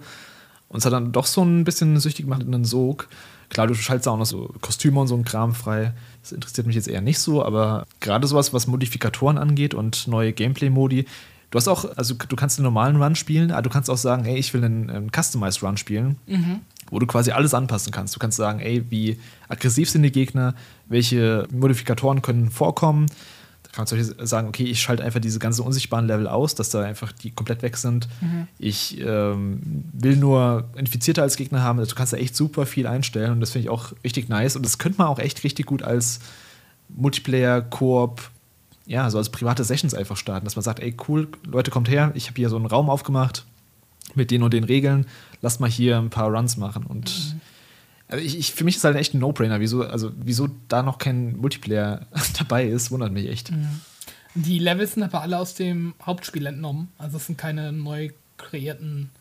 Und 0.69 0.79
es 0.79 0.85
hat 0.85 0.93
dann 0.93 1.11
doch 1.11 1.27
so 1.27 1.43
ein 1.43 1.63
bisschen 1.63 1.99
süchtig 1.99 2.25
gemacht 2.25 2.41
in 2.41 2.51
einen 2.51 2.65
Sog. 2.65 3.09
Klar, 3.49 3.67
du 3.67 3.75
schaltest 3.75 4.07
auch 4.07 4.17
noch 4.17 4.25
so 4.25 4.55
Kostüme 4.59 4.99
und 4.99 5.07
so 5.07 5.15
ein 5.15 5.23
Kram 5.23 5.53
frei. 5.53 5.93
Das 6.23 6.31
interessiert 6.31 6.65
mich 6.65 6.75
jetzt 6.75 6.87
eher 6.87 7.01
nicht 7.01 7.19
so, 7.19 7.45
aber 7.45 7.85
gerade 7.99 8.25
sowas, 8.25 8.53
was 8.53 8.65
Modifikatoren 8.65 9.37
angeht 9.37 9.75
und 9.75 10.07
neue 10.07 10.33
Gameplay-Modi, 10.33 11.05
Du 11.51 11.57
hast 11.57 11.67
auch, 11.67 11.97
also 11.97 12.13
du 12.13 12.35
kannst 12.35 12.59
einen 12.59 12.65
normalen 12.65 13.01
Run 13.01 13.15
spielen, 13.15 13.51
aber 13.51 13.63
du 13.63 13.69
kannst 13.69 13.89
auch 13.89 13.97
sagen, 13.97 14.25
ey, 14.25 14.37
ich 14.37 14.53
will 14.53 14.63
einen, 14.63 14.89
einen 14.89 15.11
Customized 15.11 15.63
Run 15.63 15.77
spielen, 15.77 16.17
mhm. 16.27 16.59
wo 16.91 16.99
du 16.99 17.07
quasi 17.07 17.31
alles 17.31 17.53
anpassen 17.53 17.91
kannst. 17.91 18.15
Du 18.15 18.19
kannst 18.19 18.37
sagen, 18.37 18.59
ey, 18.59 18.85
wie 18.91 19.19
aggressiv 19.47 19.89
sind 19.89 20.03
die 20.03 20.11
Gegner, 20.11 20.53
welche 20.87 21.47
Modifikatoren 21.51 22.21
können 22.21 22.51
vorkommen. 22.51 23.07
Da 23.63 23.71
kannst 23.71 23.93
du 23.93 24.25
sagen, 24.25 24.47
okay, 24.47 24.63
ich 24.63 24.79
schalte 24.79 25.03
einfach 25.03 25.19
diese 25.19 25.39
ganzen 25.39 25.63
unsichtbaren 25.63 26.05
Level 26.05 26.27
aus, 26.27 26.53
dass 26.53 26.69
da 26.69 26.81
einfach 26.81 27.11
die 27.11 27.31
komplett 27.31 27.63
weg 27.63 27.77
sind. 27.77 28.07
Mhm. 28.21 28.47
Ich 28.59 28.99
ähm, 28.99 29.85
will 29.93 30.17
nur 30.17 30.69
Infizierte 30.75 31.23
als 31.23 31.35
Gegner 31.35 31.63
haben. 31.63 31.79
Also 31.79 31.91
du 31.91 31.95
kannst 31.95 32.13
da 32.13 32.17
echt 32.17 32.35
super 32.35 32.67
viel 32.67 32.85
einstellen 32.85 33.31
und 33.31 33.39
das 33.39 33.51
finde 33.51 33.65
ich 33.65 33.69
auch 33.69 33.93
richtig 34.03 34.29
nice. 34.29 34.55
Und 34.55 34.63
das 34.63 34.77
könnte 34.77 34.99
man 34.99 35.07
auch 35.07 35.19
echt 35.19 35.43
richtig 35.43 35.65
gut 35.65 35.81
als 35.81 36.19
Multiplayer, 36.89 37.61
Koop, 37.61 38.29
ja, 38.89 39.07
so 39.11 39.19
als 39.19 39.29
private 39.29 39.63
Sessions 39.63 39.93
einfach 39.93 40.17
starten, 40.17 40.45
dass 40.45 40.55
man 40.55 40.63
sagt, 40.63 40.79
ey, 40.79 40.97
cool, 41.07 41.27
Leute, 41.45 41.69
kommt 41.69 41.89
her, 41.89 42.11
ich 42.15 42.25
habe 42.25 42.37
hier 42.37 42.49
so 42.49 42.55
einen 42.55 42.65
Raum 42.65 42.89
aufgemacht 42.89 43.45
mit 44.15 44.31
den 44.31 44.41
und 44.41 44.51
den 44.51 44.63
Regeln, 44.63 45.05
lasst 45.43 45.59
mal 45.59 45.69
hier 45.69 45.99
ein 45.99 46.09
paar 46.09 46.35
Runs 46.35 46.57
machen. 46.57 46.85
Und 46.87 47.05
mhm. 47.05 47.41
also 48.07 48.25
ich, 48.25 48.35
ich, 48.35 48.51
für 48.51 48.63
mich 48.63 48.77
ist 48.77 48.83
halt 48.83 48.95
echt 48.95 49.13
ein 49.13 49.19
No-Brainer. 49.19 49.59
Wieso, 49.59 49.83
also, 49.83 50.11
wieso 50.17 50.49
da 50.69 50.81
noch 50.81 50.97
kein 50.97 51.37
Multiplayer 51.37 52.07
dabei 52.39 52.65
ist, 52.65 52.89
wundert 52.89 53.11
mich 53.11 53.29
echt. 53.29 53.51
Mhm. 53.51 53.79
Die 54.33 54.57
Levels 54.57 54.95
sind 54.95 55.03
aber 55.03 55.21
alle 55.21 55.37
aus 55.37 55.53
dem 55.53 55.93
Hauptspiel 56.03 56.47
entnommen. 56.47 56.87
Also 56.97 57.17
es 57.17 57.27
sind 57.27 57.37
keine 57.37 57.71
neu 57.71 58.09
kreierten 58.37 59.11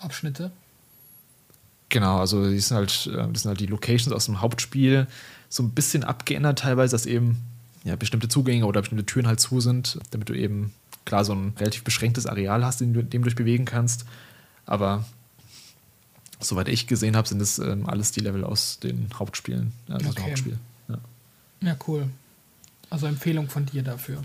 Abschnitte. 0.00 0.52
Genau, 1.88 2.18
also 2.18 2.50
die 2.50 2.58
sind 2.58 2.76
halt, 2.76 3.10
äh, 3.10 3.26
das 3.32 3.42
sind 3.42 3.48
halt 3.48 3.60
die 3.60 3.66
Locations 3.66 4.12
aus 4.12 4.26
dem 4.26 4.42
Hauptspiel 4.42 5.06
so 5.48 5.62
ein 5.62 5.70
bisschen 5.70 6.04
abgeändert 6.04 6.58
teilweise, 6.58 6.92
dass 6.92 7.06
eben 7.06 7.42
ja, 7.84 7.96
bestimmte 7.96 8.28
Zugänge 8.28 8.66
oder 8.66 8.80
bestimmte 8.80 9.06
Türen 9.06 9.26
halt 9.26 9.40
zu 9.40 9.60
sind, 9.60 9.98
damit 10.10 10.28
du 10.28 10.34
eben 10.34 10.72
klar 11.04 11.24
so 11.24 11.34
ein 11.34 11.54
relativ 11.58 11.84
beschränktes 11.84 12.26
Areal 12.26 12.64
hast, 12.64 12.80
in 12.80 12.92
dem 12.92 13.22
du 13.22 13.28
dich 13.28 13.34
bewegen 13.34 13.64
kannst. 13.64 14.04
Aber 14.66 15.04
soweit 16.40 16.68
ich 16.68 16.86
gesehen 16.86 17.16
habe, 17.16 17.26
sind 17.26 17.42
es 17.42 17.58
ähm, 17.58 17.88
alles 17.88 18.12
die 18.12 18.20
Level 18.20 18.44
aus 18.44 18.78
den 18.78 19.08
Hauptspielen. 19.18 19.72
Also 19.88 20.10
okay. 20.10 20.22
Hauptspiel. 20.22 20.58
Ja. 20.88 20.98
ja, 21.60 21.76
cool. 21.88 22.08
Also 22.90 23.06
Empfehlung 23.06 23.48
von 23.48 23.66
dir 23.66 23.82
dafür. 23.82 24.22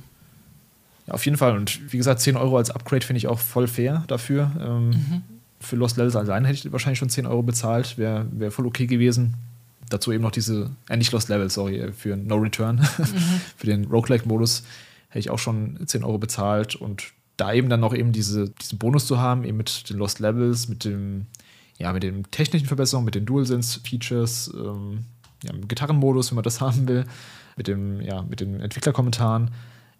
Ja, 1.07 1.13
auf 1.13 1.25
jeden 1.25 1.37
Fall. 1.37 1.55
Und 1.55 1.91
wie 1.91 1.97
gesagt, 1.97 2.21
10 2.21 2.37
Euro 2.37 2.57
als 2.57 2.69
Upgrade 2.69 3.05
finde 3.05 3.17
ich 3.17 3.27
auch 3.27 3.39
voll 3.39 3.67
fair 3.67 4.03
dafür. 4.07 4.51
Ähm, 4.59 4.89
mhm. 4.89 5.23
Für 5.59 5.75
Lost 5.77 5.97
Levels 5.97 6.15
allein 6.15 6.45
hätte 6.45 6.67
ich 6.67 6.71
wahrscheinlich 6.71 6.99
schon 6.99 7.09
10 7.09 7.25
Euro 7.25 7.41
bezahlt. 7.41 7.97
Wäre 7.97 8.27
wär 8.31 8.51
voll 8.51 8.67
okay 8.67 8.85
gewesen 8.85 9.35
dazu 9.89 10.11
eben 10.11 10.23
noch 10.23 10.31
diese, 10.31 10.71
äh, 10.89 10.97
nicht 10.97 11.11
Lost 11.11 11.29
Level, 11.29 11.49
sorry, 11.49 11.77
äh, 11.77 11.91
für 11.91 12.15
No 12.17 12.35
Return, 12.35 12.77
mhm. 12.77 13.05
für 13.57 13.67
den 13.67 13.85
Roguelike-Modus 13.85 14.63
hätte 15.09 15.19
ich 15.19 15.29
auch 15.29 15.39
schon 15.39 15.79
10 15.85 16.03
Euro 16.03 16.17
bezahlt 16.17 16.75
und 16.75 17.13
da 17.38 17.53
eben 17.53 17.69
dann 17.69 17.79
noch 17.79 17.93
eben 17.93 18.11
diese, 18.11 18.49
diesen 18.49 18.79
Bonus 18.79 19.05
zu 19.05 19.19
haben, 19.19 19.43
eben 19.43 19.57
mit 19.57 19.89
den 19.89 19.97
Lost 19.97 20.19
Levels, 20.19 20.67
mit 20.67 20.83
dem, 20.85 21.27
ja, 21.77 21.93
mit 21.93 22.03
den 22.03 22.23
technischen 22.31 22.67
Verbesserungen, 22.67 23.05
mit 23.05 23.15
den 23.15 23.25
DualSense-Features, 23.25 24.53
ähm, 24.55 25.05
ja, 25.43 25.53
im 25.53 25.67
Gitarrenmodus, 25.67 26.31
wenn 26.31 26.35
man 26.35 26.43
das 26.43 26.61
haben 26.61 26.88
will, 26.88 27.05
mit 27.55 27.67
dem, 27.67 28.01
ja, 28.01 28.23
mit 28.23 28.39
den 28.39 28.59
Entwicklerkommentaren. 28.59 29.51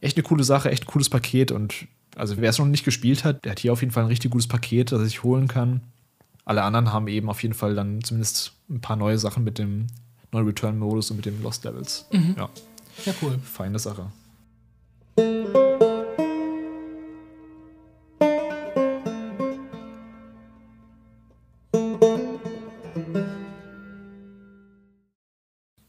Echt 0.02 0.18
eine 0.18 0.24
coole 0.24 0.44
Sache, 0.44 0.70
echt 0.72 0.84
ein 0.84 0.88
cooles 0.88 1.10
Paket 1.10 1.52
und 1.52 1.88
also 2.16 2.38
wer 2.38 2.50
es 2.50 2.58
noch 2.58 2.66
nicht 2.66 2.84
gespielt 2.84 3.24
hat, 3.24 3.46
der 3.46 3.52
hat 3.52 3.60
hier 3.60 3.72
auf 3.72 3.82
jeden 3.82 3.94
Fall 3.94 4.04
ein 4.04 4.10
richtig 4.10 4.32
gutes 4.32 4.48
Paket, 4.48 4.92
das 4.92 5.00
er 5.00 5.06
sich 5.06 5.24
holen 5.24 5.48
kann. 5.48 5.82
Alle 6.48 6.64
anderen 6.64 6.94
haben 6.94 7.10
eben 7.10 7.30
auf 7.30 7.44
jeden 7.44 7.54
Fall 7.54 7.76
dann 7.76 8.02
zumindest 8.02 8.54
ein 8.70 8.80
paar 8.80 8.96
neue 8.96 9.18
Sachen 9.18 9.44
mit 9.44 9.58
dem 9.58 9.88
neuen 10.32 10.46
Return-Modus 10.46 11.12
und 11.12 11.18
mit 11.18 11.26
dem 11.26 11.44
Lost 11.44 11.66
Levels. 11.66 12.06
Mhm. 12.14 12.36
Ja. 12.38 12.50
Ja, 13.06 13.14
cool. 13.22 13.38
Feine 13.44 13.78
Sache. 13.80 14.10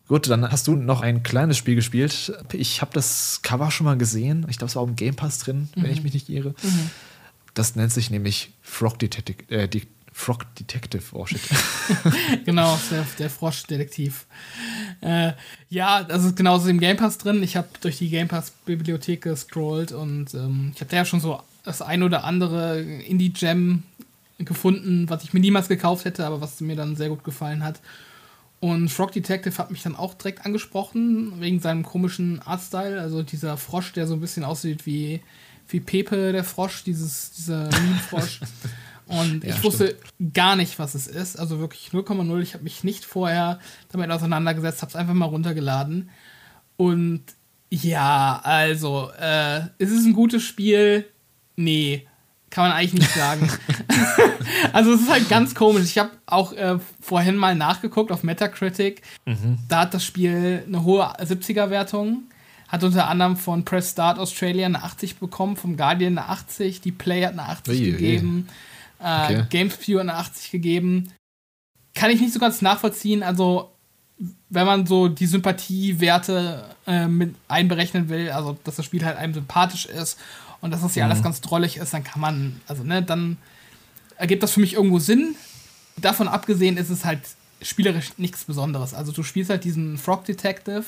Gut, 0.09 0.29
dann 0.29 0.51
hast 0.51 0.67
du 0.67 0.75
noch 0.75 1.03
ein 1.03 1.23
kleines 1.23 1.57
Spiel 1.57 1.77
gespielt. 1.77 2.33
Ich 2.53 2.81
habe 2.81 2.91
das 2.95 3.43
Cover 3.43 3.71
schon 3.71 3.85
mal 3.85 3.97
gesehen. 3.97 4.45
Ich 4.49 4.59
glaube, 4.59 4.71
es 4.71 4.75
war 4.75 4.83
auch 4.83 4.89
im 4.89 4.97
Game 4.97 5.15
Pass 5.15 5.39
drin, 5.39 5.69
mhm. 5.77 5.85
wenn 5.85 5.93
ich 5.93 6.03
mich 6.03 6.15
nicht 6.15 6.29
irre. 6.29 6.57
Mhm. 6.61 6.91
Das 7.55 7.77
nennt 7.77 7.93
sich 7.93 8.11
nämlich 8.11 8.55
Frog 8.61 8.99
Detective. 8.99 9.49
Äh, 9.51 9.69
Frog 10.19 10.53
Detective, 10.57 11.05
oh 11.13 11.27
shit. 11.27 11.41
genau, 12.45 12.77
der, 12.91 13.07
der 13.21 13.31
Froschdetektiv. 13.31 14.27
Äh, 15.01 15.33
ja, 15.71 16.03
das 16.03 16.25
ist 16.25 16.37
genauso 16.37 16.69
im 16.69 16.81
Game 16.81 16.97
Pass 16.97 17.19
drin. 17.19 17.41
Ich 17.41 17.57
habe 17.57 17.69
durch 17.81 17.99
die 17.99 18.11
Game 18.11 18.27
Pass-Bibliothek 18.27 19.23
gescrollt 19.23 19.93
und 19.93 20.35
ähm, 20.35 20.73
ich 20.75 20.81
habe 20.81 20.91
da 20.91 20.97
ja 20.97 21.05
schon 21.05 21.21
so 21.21 21.41
das 21.63 21.83
ein 21.83 22.03
oder 22.03 22.25
andere 22.25 22.81
Indie-Gem 22.81 23.85
gefunden, 24.41 25.09
was 25.09 25.23
ich 25.23 25.33
mir 25.35 25.41
niemals 25.41 25.69
gekauft 25.69 26.05
hätte, 26.05 26.27
aber 26.27 26.41
was 26.41 26.61
mir 26.61 26.75
dann 26.75 26.97
sehr 26.97 27.11
gut 27.11 27.23
gefallen 27.23 27.63
hat. 27.63 27.81
Und 28.59 28.89
Frog 28.89 29.13
Detective 29.13 29.57
hat 29.57 29.71
mich 29.71 29.85
dann 29.85 29.95
auch 29.95 30.15
direkt 30.15 30.45
angesprochen, 30.45 31.41
wegen 31.41 31.61
seinem 31.61 31.85
komischen 31.85 32.43
Artstyle. 32.43 33.01
Also 33.01 33.23
dieser 33.23 33.57
Frosch, 33.57 33.93
der 33.93 34.09
so 34.09 34.15
ein 34.15 34.21
bisschen 34.21 34.43
aussieht 34.43 34.85
wie, 34.85 35.21
wie 35.69 35.79
Pepe, 35.79 36.33
der 36.33 36.43
Frosch, 36.43 36.83
dieses, 36.83 37.31
dieser 37.31 37.65
Meme-Frosch. 37.71 38.41
Und 39.09 39.45
ja, 39.45 39.55
ich 39.55 39.65
wusste 39.65 39.97
stimmt. 40.05 40.35
gar 40.35 40.55
nicht, 40.55 40.79
was 40.79 40.95
es 40.95 41.07
ist. 41.07 41.39
Also 41.39 41.59
wirklich 41.59 41.91
0,0. 41.93 42.41
Ich 42.41 42.55
habe 42.55 42.65
mich 42.65 42.85
nicht 42.85 43.05
vorher 43.05 43.59
damit 43.91 44.11
auseinandergesetzt, 44.11 44.83
habe 44.83 44.91
es 44.91 44.97
einfach 44.97 45.15
mal 45.15 45.27
runtergeladen. 45.27 46.11
Und 46.77 47.23
ja, 47.71 48.41
also, 48.43 49.11
äh, 49.21 49.61
ist 49.79 49.91
es 49.91 50.05
ein 50.05 50.13
gutes 50.13 50.43
Spiel? 50.43 51.07
Nee. 51.57 52.07
Kann 52.51 52.69
man 52.69 52.73
eigentlich 52.77 52.95
nicht 52.95 53.15
sagen. 53.15 53.51
also 54.73 54.93
es 54.93 55.03
ist 55.03 55.11
halt 55.11 55.29
ganz 55.29 55.55
komisch. 55.55 55.85
Ich 55.85 55.99
habe 55.99 56.11
auch 56.27 56.53
äh, 56.53 56.79
vorhin 57.01 57.37
mal 57.37 57.55
nachgeguckt 57.55 58.11
auf 58.11 58.23
Metacritic. 58.23 59.03
Mhm. 59.27 59.59
Da 59.69 59.81
hat 59.81 59.95
das 59.95 60.05
Spiel 60.05 60.65
eine 60.67 60.85
hohe 60.85 61.05
70er-Wertung. 61.05 62.25
Hat 62.69 62.85
unter 62.85 63.09
anderem 63.09 63.37
von 63.37 63.65
Press 63.65 63.93
Start 63.93 64.19
Australia 64.19 64.67
eine 64.67 64.83
80 64.83 65.17
bekommen, 65.17 65.57
vom 65.57 65.77
Guardian 65.77 66.19
eine 66.19 66.29
80, 66.29 66.83
die 66.83 66.93
Play 66.93 67.25
hat 67.25 67.33
eine 67.33 67.45
80 67.45 67.81
Ui, 67.81 67.93
gegeben, 67.93 68.49
äh, 69.01 69.25
okay. 69.25 69.45
GamesView 69.51 69.99
eine 69.99 70.15
80 70.15 70.51
gegeben. 70.51 71.13
Kann 71.95 72.11
ich 72.11 72.21
nicht 72.21 72.33
so 72.33 72.39
ganz 72.39 72.63
nachvollziehen. 72.63 73.23
Also 73.23 73.73
wenn 74.51 74.67
man 74.67 74.87
so 74.87 75.09
die 75.09 75.27
Sympathiewerte 75.27 76.65
äh, 76.87 77.07
mit 77.07 77.35
einberechnen 77.47 78.09
will, 78.09 78.31
also 78.31 78.59
dass 78.65 78.77
das 78.77 78.85
Spiel 78.85 79.05
halt 79.05 79.17
einem 79.17 79.35
sympathisch 79.35 79.87
ist 79.87 80.19
und 80.61 80.73
dass 80.73 80.83
das 80.83 80.95
hier 80.95 81.05
mhm. 81.05 81.13
alles 81.13 81.23
ganz 81.23 81.41
drollig 81.41 81.77
ist, 81.77 81.95
dann 81.95 82.05
kann 82.05 82.21
man, 82.21 82.61
also 82.67 82.83
ne, 82.83 83.03
dann 83.03 83.37
ergibt 84.17 84.43
das 84.43 84.53
für 84.53 84.61
mich 84.61 84.75
irgendwo 84.75 84.99
Sinn. 84.99 85.37
Davon 85.97 86.29
abgesehen 86.29 86.77
ist 86.77 86.91
es 86.91 87.05
halt 87.05 87.21
spielerisch 87.63 88.13
nichts 88.19 88.45
Besonderes. 88.45 88.95
Also 88.95 89.13
du 89.13 89.23
spielst 89.23 89.51
halt 89.51 89.65
diesen 89.65 89.99
Frog 89.99 90.25
Detective 90.25 90.85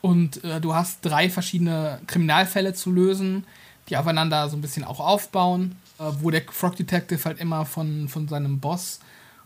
und 0.00 0.42
äh, 0.44 0.60
du 0.60 0.74
hast 0.74 0.98
drei 1.02 1.30
verschiedene 1.30 2.00
Kriminalfälle 2.06 2.74
zu 2.74 2.90
lösen, 2.90 3.44
die 3.88 3.96
aufeinander 3.96 4.48
so 4.48 4.56
ein 4.56 4.60
bisschen 4.60 4.84
auch 4.84 5.00
aufbauen, 5.00 5.76
äh, 5.98 6.04
wo 6.20 6.30
der 6.30 6.42
Frog 6.50 6.76
Detective 6.76 7.24
halt 7.24 7.40
immer 7.40 7.66
von, 7.66 8.08
von 8.08 8.28
seinem 8.28 8.60
Boss 8.60 9.00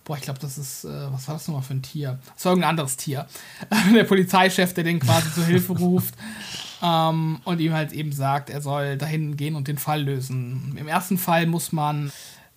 boah, 0.09 0.16
ich 0.16 0.22
glaube, 0.22 0.40
das 0.40 0.57
ist, 0.57 0.84
äh, 0.84 1.12
was 1.12 1.28
war 1.28 1.34
das 1.34 1.46
nochmal 1.46 1.62
für 1.62 1.74
ein 1.74 1.82
Tier? 1.82 2.18
Das 2.34 2.46
war 2.46 2.53
irgendein 2.53 2.70
anderes 2.70 2.96
Tier. 2.96 3.26
der 3.94 4.05
Polizeichef, 4.05 4.72
der 4.72 4.82
den 4.82 4.99
quasi 4.99 5.32
zur 5.34 5.44
Hilfe 5.44 5.72
ruft 5.78 6.14
ähm, 6.82 7.40
und 7.44 7.61
ihm 7.61 7.74
halt 7.74 7.92
eben 7.92 8.11
sagt, 8.11 8.49
er 8.49 8.62
soll 8.62 8.96
dahin 8.96 9.36
gehen 9.36 9.55
und 9.55 9.68
den 9.68 9.76
Fall 9.76 10.03
lösen. 10.03 10.74
Im 10.78 10.88
ersten 10.88 11.18
Fall 11.18 11.46
muss 11.46 11.72
man 11.72 12.11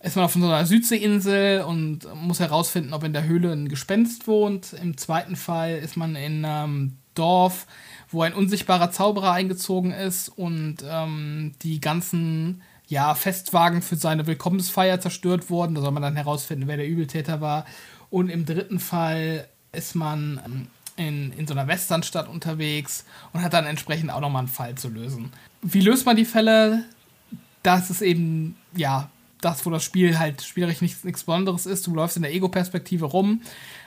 ist 0.03 0.15
man 0.15 0.25
auf 0.25 0.33
so 0.33 0.39
einer 0.39 0.65
Südseeinsel 0.65 1.61
und 1.61 2.07
muss 2.15 2.39
herausfinden, 2.39 2.93
ob 2.93 3.03
in 3.03 3.13
der 3.13 3.25
Höhle 3.25 3.51
ein 3.51 3.69
Gespenst 3.69 4.25
wohnt. 4.25 4.73
Im 4.73 4.97
zweiten 4.97 5.35
Fall 5.35 5.77
ist 5.77 5.95
man 5.95 6.15
in 6.15 6.43
einem 6.43 6.97
Dorf, 7.13 7.67
wo 8.09 8.23
ein 8.23 8.33
unsichtbarer 8.33 8.89
Zauberer 8.89 9.33
eingezogen 9.33 9.91
ist 9.91 10.29
und 10.29 10.77
ähm, 10.89 11.53
die 11.61 11.79
ganzen 11.81 12.63
ja, 12.91 13.15
Festwagen 13.15 13.81
für 13.81 13.95
seine 13.95 14.27
Willkommensfeier 14.27 14.99
zerstört 14.99 15.49
wurden. 15.49 15.75
Da 15.75 15.81
soll 15.81 15.91
man 15.91 16.03
dann 16.03 16.17
herausfinden, 16.17 16.67
wer 16.67 16.75
der 16.75 16.89
Übeltäter 16.89 17.39
war. 17.39 17.65
Und 18.09 18.27
im 18.27 18.45
dritten 18.45 18.81
Fall 18.81 19.47
ist 19.71 19.95
man 19.95 20.41
ähm, 20.45 20.67
in, 20.97 21.31
in 21.31 21.47
so 21.47 21.53
einer 21.53 21.69
Westernstadt 21.69 22.27
unterwegs 22.27 23.05
und 23.31 23.41
hat 23.41 23.53
dann 23.53 23.65
entsprechend 23.65 24.11
auch 24.11 24.19
nochmal 24.19 24.41
einen 24.41 24.49
Fall 24.49 24.75
zu 24.75 24.89
lösen. 24.89 25.31
Wie 25.61 25.79
löst 25.79 26.05
man 26.05 26.17
die 26.17 26.25
Fälle? 26.25 26.83
Das 27.63 27.89
ist 27.89 28.01
eben, 28.01 28.57
ja, 28.75 29.09
das, 29.39 29.65
wo 29.65 29.69
das 29.69 29.85
Spiel 29.85 30.19
halt 30.19 30.41
spielerisch 30.41 30.81
nichts, 30.81 31.05
nichts 31.05 31.23
Besonderes 31.23 31.65
ist. 31.65 31.87
Du 31.87 31.95
läufst 31.95 32.17
in 32.17 32.23
der 32.23 32.33
Ego-Perspektive 32.33 33.05
rum, 33.05 33.41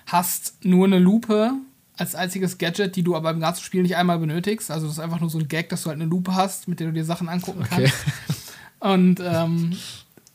hast 0.07 0.65
nur 0.65 0.87
eine 0.87 0.99
Lupe 0.99 1.53
als 1.99 2.15
einziges 2.15 2.57
Gadget, 2.57 2.97
die 2.97 3.03
du 3.03 3.15
aber 3.15 3.31
im 3.33 3.41
ganzen 3.41 3.63
Spiel 3.65 3.83
nicht 3.83 3.97
einmal 3.97 4.19
benötigst. 4.19 4.71
Also 4.71 4.87
das 4.87 4.97
ist 4.97 5.03
einfach 5.03 5.21
nur 5.21 5.29
so 5.29 5.39
ein 5.39 5.47
Gag, 5.47 5.69
dass 5.69 5.83
du 5.83 5.91
halt 5.91 6.01
eine 6.01 6.09
Lupe 6.09 6.35
hast, 6.35 6.69
mit 6.69 6.81
der 6.81 6.87
du 6.87 6.95
dir 6.95 7.05
Sachen 7.05 7.29
angucken 7.29 7.67
okay. 7.71 7.91
kannst. 7.93 8.44
Und 8.85 9.19
ähm, 9.21 9.73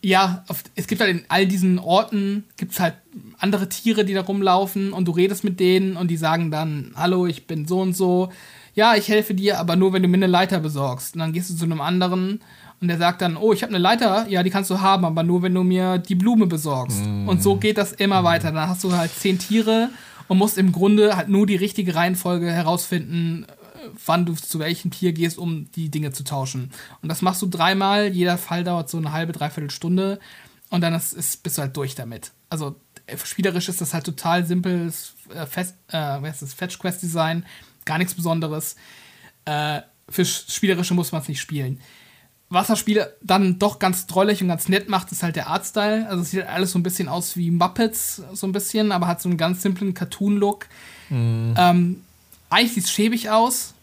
ja, 0.02 0.43
auf, 0.47 0.64
es 0.76 0.88
gibt 0.88 1.02
halt 1.02 1.12
in 1.12 1.24
all 1.30 1.45
diesen 1.45 1.78
Orten 1.78 2.45
gibt 2.58 2.80
halt 2.80 2.95
andere 3.38 3.70
Tiere, 3.70 4.06
die 4.06 4.16
da 4.16 4.22
rumlaufen 4.22 4.91
und 4.91 5.08
du 5.08 5.12
redest 5.12 5.43
mit 5.43 5.60
denen 5.60 5.95
und 5.95 6.10
die 6.10 6.18
sagen 6.18 6.50
dann, 6.50 6.91
hallo, 6.95 7.28
ich 7.28 7.45
bin 7.45 7.68
so 7.68 7.80
und 7.80 7.95
so. 7.95 8.30
Ja, 8.74 8.95
ich 8.95 9.08
helfe 9.08 9.36
dir, 9.36 9.60
aber 9.60 9.76
nur, 9.76 9.93
wenn 9.93 10.02
du 10.02 10.08
mir 10.08 10.18
eine 10.18 10.28
Leiter 10.28 10.60
besorgst. 10.60 11.14
Und 11.14 11.20
dann 11.20 11.32
gehst 11.32 11.52
du 11.52 11.56
zu 11.56 11.66
einem 11.66 11.80
anderen 11.80 12.41
und 12.82 12.88
der 12.88 12.97
sagt 12.97 13.22
dann, 13.22 13.38
oh, 13.38 13.54
ich 13.54 13.62
habe 13.62 13.74
eine 13.74 13.84
Leiter, 13.84 14.26
ja, 14.30 14.41
die 14.41 14.50
kannst 14.50 14.72
du 14.72 14.80
haben, 14.80 15.06
aber 15.06 15.22
nur, 15.22 15.43
wenn 15.43 15.54
du 15.54 15.64
mir 15.64 16.00
die 16.00 16.16
Blume 16.16 16.47
besorgst. 16.47 17.06
Mm. 17.06 17.28
Und 17.28 17.43
so 17.43 17.58
geht 17.58 17.78
das 17.78 17.91
immer 17.91 18.22
mm. 18.22 18.26
weiter. 18.26 18.52
Dann 18.52 18.70
hast 18.70 18.84
du 18.84 18.93
halt 18.93 19.14
zehn 19.14 19.38
Tiere 19.38 19.89
und 20.28 20.38
musst 20.39 20.58
im 20.58 20.72
Grunde 20.72 21.18
halt 21.18 21.28
nur 21.28 21.45
die 21.45 21.58
richtige 21.58 21.93
Reihenfolge 21.93 22.50
herausfinden, 22.50 23.45
wann 24.05 24.25
du 24.25 24.34
zu 24.34 24.59
welchem 24.59 24.91
Tier 24.91 25.13
gehst, 25.13 25.38
um 25.38 25.71
die 25.71 25.89
Dinge 25.89 26.11
zu 26.11 26.23
tauschen. 26.23 26.71
Und 27.01 27.09
das 27.09 27.21
machst 27.21 27.41
du 27.41 27.47
dreimal, 27.47 28.07
jeder 28.07 28.38
Fall 28.38 28.63
dauert 28.63 28.89
so 28.89 28.97
eine 28.97 29.11
halbe, 29.11 29.34
dreiviertel 29.34 29.71
Stunde 29.71 30.19
und 30.69 30.82
dann 30.82 30.93
ist, 30.93 31.13
ist, 31.13 31.43
bist 31.43 31.57
du 31.57 31.61
halt 31.63 31.75
durch 31.75 31.95
damit. 31.95 32.32
Also 32.49 32.75
äh, 33.07 33.17
spielerisch 33.17 33.69
ist 33.69 33.82
das 33.82 33.93
halt 33.93 34.05
total 34.05 34.45
simples 34.45 35.13
äh, 35.34 35.45
Fest, 35.45 35.75
äh, 35.88 36.32
Fetch 36.34 36.80
Quest 36.80 37.01
Design, 37.01 37.45
gar 37.86 37.97
nichts 37.97 38.13
Besonderes. 38.13 38.75
Äh, 39.45 39.82
für 40.09 40.25
Spielerische 40.25 40.93
muss 40.93 41.11
man 41.11 41.21
es 41.21 41.27
nicht 41.27 41.41
spielen. 41.41 41.80
Was 42.51 42.67
das 42.67 42.80
Spiel 42.80 43.05
dann 43.21 43.59
doch 43.59 43.77
ganz 43.77 44.07
drollig 44.07 44.41
und 44.41 44.47
ganz 44.47 44.69
nett 44.69 44.89
macht, 44.89 45.11
ist 45.11 45.21
halt 45.21 45.36
der 45.36 45.47
Artstyle. 45.47 46.07
Also 46.09 46.23
es 46.23 46.32
sieht 46.32 46.41
halt 46.41 46.51
alles 46.51 46.71
so 46.71 46.80
ein 46.80 46.84
bisschen 46.84 47.07
aus 47.07 47.38
wie 47.38 47.51
Muppets, 47.51 48.23
so 48.34 48.47
ein 48.47 48.51
bisschen, 48.51 48.91
aber 48.91 49.05
hat 49.05 49.21
so 49.21 49.30
einen 49.30 49.38
ganz 49.38 49.61
simplen 49.61 49.93
Cartoon-Look. 49.93 50.65
Mhm. 51.09 51.53
Ähm, 51.55 52.01
eigentlich 52.50 52.74
sieht 52.74 52.86
es 52.86 52.91
schäbig 52.91 53.30
aus, 53.30 53.74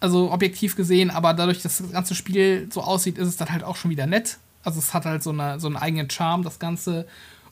also 0.00 0.32
objektiv 0.32 0.76
gesehen, 0.76 1.10
aber 1.10 1.34
dadurch, 1.34 1.62
dass 1.62 1.78
das 1.78 1.92
ganze 1.92 2.14
Spiel 2.14 2.68
so 2.72 2.82
aussieht, 2.82 3.18
ist 3.18 3.28
es 3.28 3.36
dann 3.36 3.50
halt 3.50 3.64
auch 3.64 3.76
schon 3.76 3.90
wieder 3.90 4.06
nett. 4.06 4.38
Also 4.62 4.78
es 4.78 4.94
hat 4.94 5.04
halt 5.04 5.22
so, 5.22 5.30
eine, 5.30 5.60
so 5.60 5.66
einen 5.66 5.76
eigenen 5.76 6.10
Charme, 6.10 6.42
das 6.42 6.58
Ganze. 6.58 7.06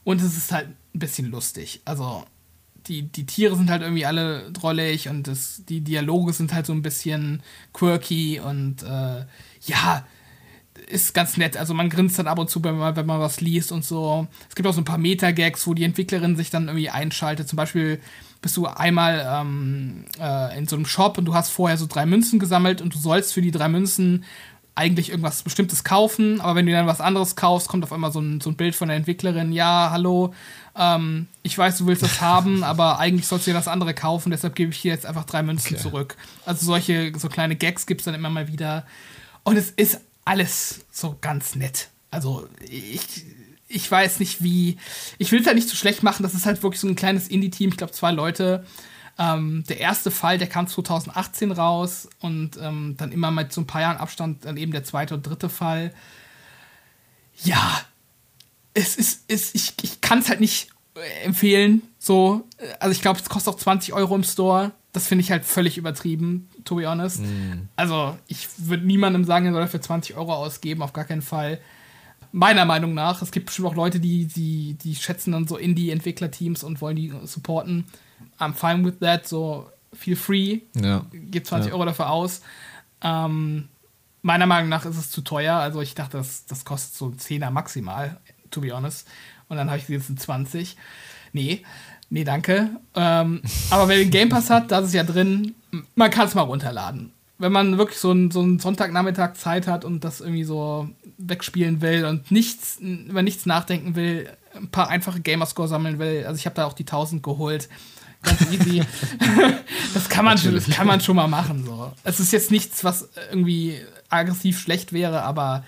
Und 0.05 0.21
es 0.21 0.37
ist 0.37 0.53
halt 0.53 0.69
ein 0.95 0.99
bisschen 0.99 1.31
lustig. 1.31 1.81
Also 1.85 2.25
die, 2.87 3.03
die 3.03 3.27
Tiere 3.27 3.57
sind 3.57 3.71
halt 3.71 3.83
irgendwie 3.83 4.07
alle 4.07 4.51
drollig 4.53 5.09
und 5.09 5.27
das, 5.27 5.63
die 5.69 5.81
Dialoge 5.81 6.33
sind 6.33 6.53
halt 6.53 6.67
so 6.67 6.73
ein 6.73 6.83
bisschen 6.83 7.43
quirky 7.73 8.41
und 8.41 8.83
äh, 8.83 9.25
ja, 9.63 10.07
ist 10.87 11.15
ganz 11.15 11.37
nett. 11.37 11.57
Also 11.57 11.75
man 11.75 11.91
grinst 11.91 12.19
dann 12.19 12.27
ab 12.27 12.39
und 12.39 12.51
zu, 12.51 12.63
wenn 12.65 12.79
man, 12.79 12.97
wenn 12.97 13.07
man 13.07 13.21
was 13.21 13.41
liest 13.41 13.73
und 13.73 13.85
so. 13.85 14.27
Es 14.49 14.55
gibt 14.55 14.67
auch 14.67 14.75
so 14.75 14.81
ein 14.81 14.85
paar 14.85 14.99
Meta-Gags, 14.99 15.67
wo 15.67 15.75
die 15.75 15.85
Entwicklerin 15.85 16.37
sich 16.37 16.51
dann 16.51 16.69
irgendwie 16.69 16.91
einschaltet. 16.91 17.49
Zum 17.49 17.57
Beispiel 17.57 18.01
bist 18.41 18.57
du 18.57 18.67
einmal 18.67 19.27
ähm, 19.29 20.05
äh, 20.21 20.57
in 20.57 20.67
so 20.67 20.77
einem 20.77 20.87
Shop 20.87 21.19
und 21.19 21.25
du 21.25 21.35
hast 21.35 21.51
vorher 21.51 21.77
so 21.77 21.87
drei 21.87 22.07
Münzen 22.07 22.39
gesammelt 22.39 22.81
und 22.81 22.95
du 22.95 22.99
sollst 22.99 23.33
für 23.33 23.43
die 23.43 23.51
drei 23.51 23.69
Münzen 23.69 24.25
eigentlich 24.79 25.11
irgendwas 25.11 25.43
Bestimmtes 25.43 25.83
kaufen, 25.83 26.41
aber 26.41 26.55
wenn 26.55 26.67
du 26.67 26.71
dann 26.71 26.87
was 26.87 27.01
anderes 27.01 27.35
kaufst, 27.35 27.67
kommt 27.67 27.83
auf 27.83 27.93
einmal 27.93 28.13
so 28.13 28.21
ein, 28.21 28.41
so 28.41 28.49
ein 28.49 28.55
Bild 28.55 28.77
von 28.77 28.87
der 28.87 28.97
Entwicklerin, 28.97 29.51
ja, 29.51 29.89
hallo, 29.91 30.33
ähm, 30.77 31.27
ich 31.43 31.59
weiß, 31.59 31.79
du 31.79 31.87
willst 31.87 32.05
das 32.05 32.21
haben, 32.21 32.63
aber 32.63 33.01
eigentlich 33.01 33.27
sollst 33.27 33.49
du 33.49 33.51
dir 33.51 33.57
das 33.57 33.67
andere 33.67 33.93
kaufen, 33.93 34.31
deshalb 34.31 34.55
gebe 34.55 34.71
ich 34.71 34.81
dir 34.81 34.93
jetzt 34.93 35.05
einfach 35.05 35.25
drei 35.25 35.43
Münzen 35.43 35.75
okay. 35.75 35.83
zurück. 35.83 36.17
Also 36.47 36.65
solche, 36.65 37.13
so 37.19 37.29
kleine 37.29 37.57
Gags 37.57 37.87
gibt 37.87 38.03
es 38.03 38.05
dann 38.05 38.15
immer 38.15 38.31
mal 38.31 38.47
wieder. 38.47 38.87
Und 39.43 39.57
es 39.57 39.71
ist 39.71 40.01
alles 40.29 40.85
so 40.91 41.17
ganz 41.21 41.55
nett. 41.55 41.89
Also 42.11 42.47
ich, 42.61 43.25
ich 43.67 43.91
weiß 43.91 44.21
nicht 44.21 44.43
wie. 44.43 44.77
Ich 45.17 45.33
will 45.33 45.41
es 45.41 45.47
halt 45.47 45.57
nicht 45.57 45.69
zu 45.69 45.75
so 45.75 45.81
schlecht 45.81 46.03
machen. 46.03 46.23
Das 46.23 46.35
ist 46.35 46.45
halt 46.45 46.63
wirklich 46.63 46.81
so 46.81 46.87
ein 46.87 46.97
kleines 46.97 47.29
Indie-Team. 47.29 47.71
Ich 47.71 47.79
glaube, 47.79 47.95
zwei 47.95 48.13
Leute. 48.13 48.67
Ähm, 49.19 49.65
der 49.69 49.81
erste 49.81 50.11
Fall, 50.11 50.37
der 50.37 50.47
kam 50.47 50.69
2018 50.69 51.51
raus 51.51 52.09
und 52.21 52.59
ähm, 52.61 52.95
dann 52.99 53.11
immer 53.11 53.31
mit 53.31 53.53
so 53.53 53.63
ein 53.63 53.67
paar 53.67 53.81
Jahren 53.81 53.97
Abstand 53.97 54.45
dann 54.45 54.59
eben 54.59 54.71
der 54.71 54.85
zweite 54.85 55.15
und 55.15 55.27
dritte 55.27 55.49
Fall. 55.49 55.95
Ja, 57.43 57.81
es 58.75 58.97
ist, 58.97 59.25
es, 59.29 59.55
ich, 59.55 59.73
ich 59.83 60.01
kann 60.03 60.19
es 60.19 60.29
halt 60.29 60.41
nicht 60.41 60.69
äh, 60.95 61.25
empfehlen. 61.25 61.83
So, 61.99 62.47
also 62.81 62.93
ich 62.93 63.01
glaube, 63.01 63.19
es 63.19 63.29
kostet 63.29 63.55
auch 63.55 63.59
20 63.59 63.95
Euro 63.95 64.15
im 64.15 64.25
Store. 64.25 64.73
Das 64.93 65.07
finde 65.07 65.23
ich 65.23 65.31
halt 65.31 65.45
völlig 65.45 65.77
übertrieben, 65.77 66.49
to 66.65 66.77
be 66.77 66.89
honest. 66.89 67.21
Mm. 67.21 67.69
Also, 67.77 68.17
ich 68.27 68.49
würde 68.57 68.87
niemandem 68.87 69.25
sagen, 69.25 69.47
er 69.47 69.53
soll 69.53 69.61
dafür 69.61 69.83
20 69.83 70.17
Euro 70.17 70.35
ausgeben, 70.35 70.83
auf 70.83 70.93
gar 70.93 71.05
keinen 71.05 71.23
Fall. 71.23 71.61
Meiner 72.33 72.65
Meinung 72.65 72.95
nach. 72.95 73.23
Es 73.23 73.31
gibt 73.31 73.47
bestimmt 73.47 73.69
auch 73.69 73.75
Leute, 73.75 74.01
die, 74.01 74.27
die, 74.27 74.75
die 74.75 74.95
schätzen 74.95 75.33
dann 75.33 75.47
so 75.47 75.57
Indie-Entwicklerteams 75.57 76.63
und 76.63 76.81
wollen 76.81 76.97
die 76.97 77.13
supporten. 77.25 77.85
I'm 78.39 78.55
fine 78.55 78.85
with 78.85 78.99
that, 79.01 79.27
so 79.27 79.71
feel 79.93 80.17
free. 80.17 80.61
Ja. 80.75 81.05
Gebt 81.13 81.47
20 81.47 81.69
ja. 81.69 81.75
Euro 81.75 81.85
dafür 81.85 82.11
aus. 82.11 82.43
Ähm, 83.03 83.69
meiner 84.23 84.47
Meinung 84.47 84.69
nach 84.69 84.85
ist 84.85 84.97
es 84.97 85.11
zu 85.11 85.23
teuer. 85.23 85.57
Also 85.57 85.81
ich 85.81 85.95
dachte, 85.95 86.19
das, 86.19 86.47
das 86.47 86.65
kostet 86.65 86.95
so 86.95 87.09
10er 87.09 87.51
maximal, 87.51 88.21
to 88.51 88.61
be 88.61 88.73
honest. 88.73 89.09
Und 89.49 89.57
dann 89.57 89.69
habe 89.69 89.79
ich 89.79 89.89
jetzt 89.89 90.11
in 90.11 90.17
20. 90.17 90.77
Nee, 91.33 91.63
nee, 92.11 92.25
danke. 92.25 92.71
Ähm, 92.95 93.43
aber 93.71 93.89
wer 93.89 93.97
den 93.97 94.11
Game 94.11 94.29
Pass 94.29 94.51
hat, 94.51 94.71
da 94.71 94.81
ist 94.81 94.87
es 94.87 94.93
ja 94.93 95.05
drin. 95.05 95.55
Man 95.95 96.11
kann 96.11 96.27
es 96.27 96.35
mal 96.35 96.43
runterladen. 96.43 97.13
Wenn 97.39 97.53
man 97.53 97.79
wirklich 97.79 97.99
so 97.99 98.11
einen, 98.11 98.31
so 98.31 98.41
einen 98.41 98.59
Sonntagnachmittag 98.59 99.35
Zeit 99.35 99.67
hat 99.67 99.85
und 99.85 100.03
das 100.03 100.21
irgendwie 100.21 100.45
so 100.45 100.89
wegspielen 101.19 101.81
will 101.81 102.05
und 102.05 102.31
nichts, 102.31 102.79
über 102.81 103.23
nichts 103.23 103.47
nachdenken 103.47 103.95
will, 103.95 104.29
ein 104.55 104.69
paar 104.69 104.89
einfache 104.89 105.21
Gamerscore 105.21 105.69
sammeln 105.69 105.99
will. 105.99 106.25
Also 106.27 106.39
ich 106.39 106.47
habe 106.47 106.57
da 106.57 106.67
auch 106.67 106.73
die 106.73 106.83
1000 106.83 107.23
geholt. 107.23 107.69
Ganz 108.23 108.51
easy. 108.51 108.83
das, 109.95 110.09
kann 110.09 110.25
man 110.25 110.39
schon, 110.39 110.55
das 110.55 110.69
kann 110.69 110.87
man 110.87 111.01
schon 111.01 111.15
mal 111.17 111.29
machen. 111.29 111.65
So. 111.65 111.93
Es 112.03 112.19
ist 112.19 112.33
jetzt 112.33 112.51
nichts, 112.51 112.83
was 112.83 113.09
irgendwie 113.31 113.79
aggressiv 114.09 114.59
schlecht 114.59 114.93
wäre, 114.93 115.23
aber 115.23 115.65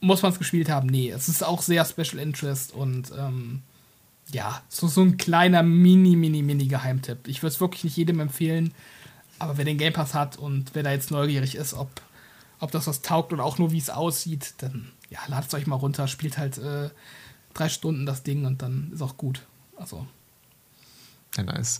muss 0.00 0.22
man 0.22 0.32
es 0.32 0.38
gespielt 0.38 0.68
haben? 0.68 0.88
Nee, 0.88 1.10
es 1.10 1.28
ist 1.28 1.44
auch 1.44 1.62
sehr 1.62 1.84
Special 1.84 2.18
Interest 2.18 2.72
und 2.72 3.12
ähm, 3.18 3.62
ja, 4.32 4.62
so, 4.68 4.88
so 4.88 5.02
ein 5.02 5.16
kleiner 5.16 5.62
Mini, 5.62 6.16
Mini, 6.16 6.42
Mini 6.42 6.66
Geheimtipp. 6.66 7.28
Ich 7.28 7.42
würde 7.42 7.54
es 7.54 7.60
wirklich 7.60 7.84
nicht 7.84 7.96
jedem 7.96 8.20
empfehlen, 8.20 8.74
aber 9.38 9.56
wer 9.56 9.64
den 9.64 9.78
Game 9.78 9.92
Pass 9.92 10.14
hat 10.14 10.36
und 10.36 10.74
wer 10.74 10.82
da 10.82 10.90
jetzt 10.92 11.10
neugierig 11.10 11.54
ist, 11.54 11.74
ob, 11.74 11.88
ob 12.60 12.70
das 12.70 12.86
was 12.86 13.02
taugt 13.02 13.32
oder 13.32 13.44
auch 13.44 13.58
nur 13.58 13.72
wie 13.72 13.78
es 13.78 13.90
aussieht, 13.90 14.54
dann 14.58 14.90
ja, 15.10 15.20
ladet 15.28 15.48
es 15.48 15.54
euch 15.54 15.66
mal 15.66 15.76
runter, 15.76 16.08
spielt 16.08 16.36
halt 16.36 16.58
äh, 16.58 16.90
drei 17.54 17.68
Stunden 17.68 18.04
das 18.06 18.22
Ding 18.22 18.44
und 18.44 18.62
dann 18.62 18.90
ist 18.92 19.02
auch 19.02 19.16
gut. 19.16 19.42
Also. 19.76 20.06
Ja, 21.36 21.44
nice. 21.44 21.78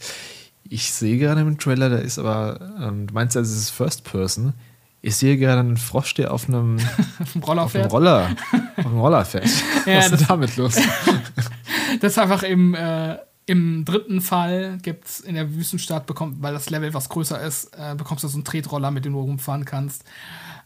Ich 0.68 0.92
sehe 0.92 1.18
gerade 1.18 1.40
im 1.40 1.58
Trailer, 1.58 1.88
da 1.88 1.96
ist 1.96 2.18
aber, 2.18 2.60
ähm, 2.80 3.06
du 3.06 3.14
meinst 3.14 3.34
ja, 3.34 3.40
es 3.40 3.50
ist 3.50 3.70
First 3.70 4.04
Person. 4.04 4.54
Ich 5.00 5.16
sehe 5.16 5.36
gerade 5.36 5.60
einen 5.60 5.76
Frosch, 5.76 6.14
der 6.14 6.32
auf 6.32 6.48
einem, 6.48 6.78
auf 7.20 7.34
einem 7.34 7.44
Roller 7.44 7.62
auf 7.62 7.74
einem 7.74 7.86
Roller, 7.86 8.36
auf 8.76 8.86
einem 8.86 8.98
Roller 8.98 9.24
fährt. 9.24 9.48
ja, 9.86 9.98
Was 9.98 10.12
ist 10.12 10.20
denn 10.20 10.26
damit 10.28 10.56
los? 10.56 10.76
das 12.00 12.12
ist 12.12 12.18
einfach 12.18 12.42
im, 12.42 12.74
äh, 12.74 13.18
im 13.46 13.84
dritten 13.84 14.20
Fall 14.20 14.78
gibt 14.82 15.06
es 15.06 15.20
in 15.20 15.34
der 15.34 15.54
Wüstenstadt, 15.54 16.06
bekommt, 16.06 16.42
weil 16.42 16.52
das 16.52 16.70
Level 16.70 16.92
was 16.94 17.08
größer 17.08 17.40
ist, 17.40 17.72
äh, 17.76 17.94
bekommst 17.96 18.24
du 18.24 18.28
so 18.28 18.36
einen 18.36 18.44
Tretroller, 18.44 18.90
mit 18.90 19.04
dem 19.04 19.14
du 19.14 19.20
rumfahren 19.20 19.64
kannst. 19.64 20.04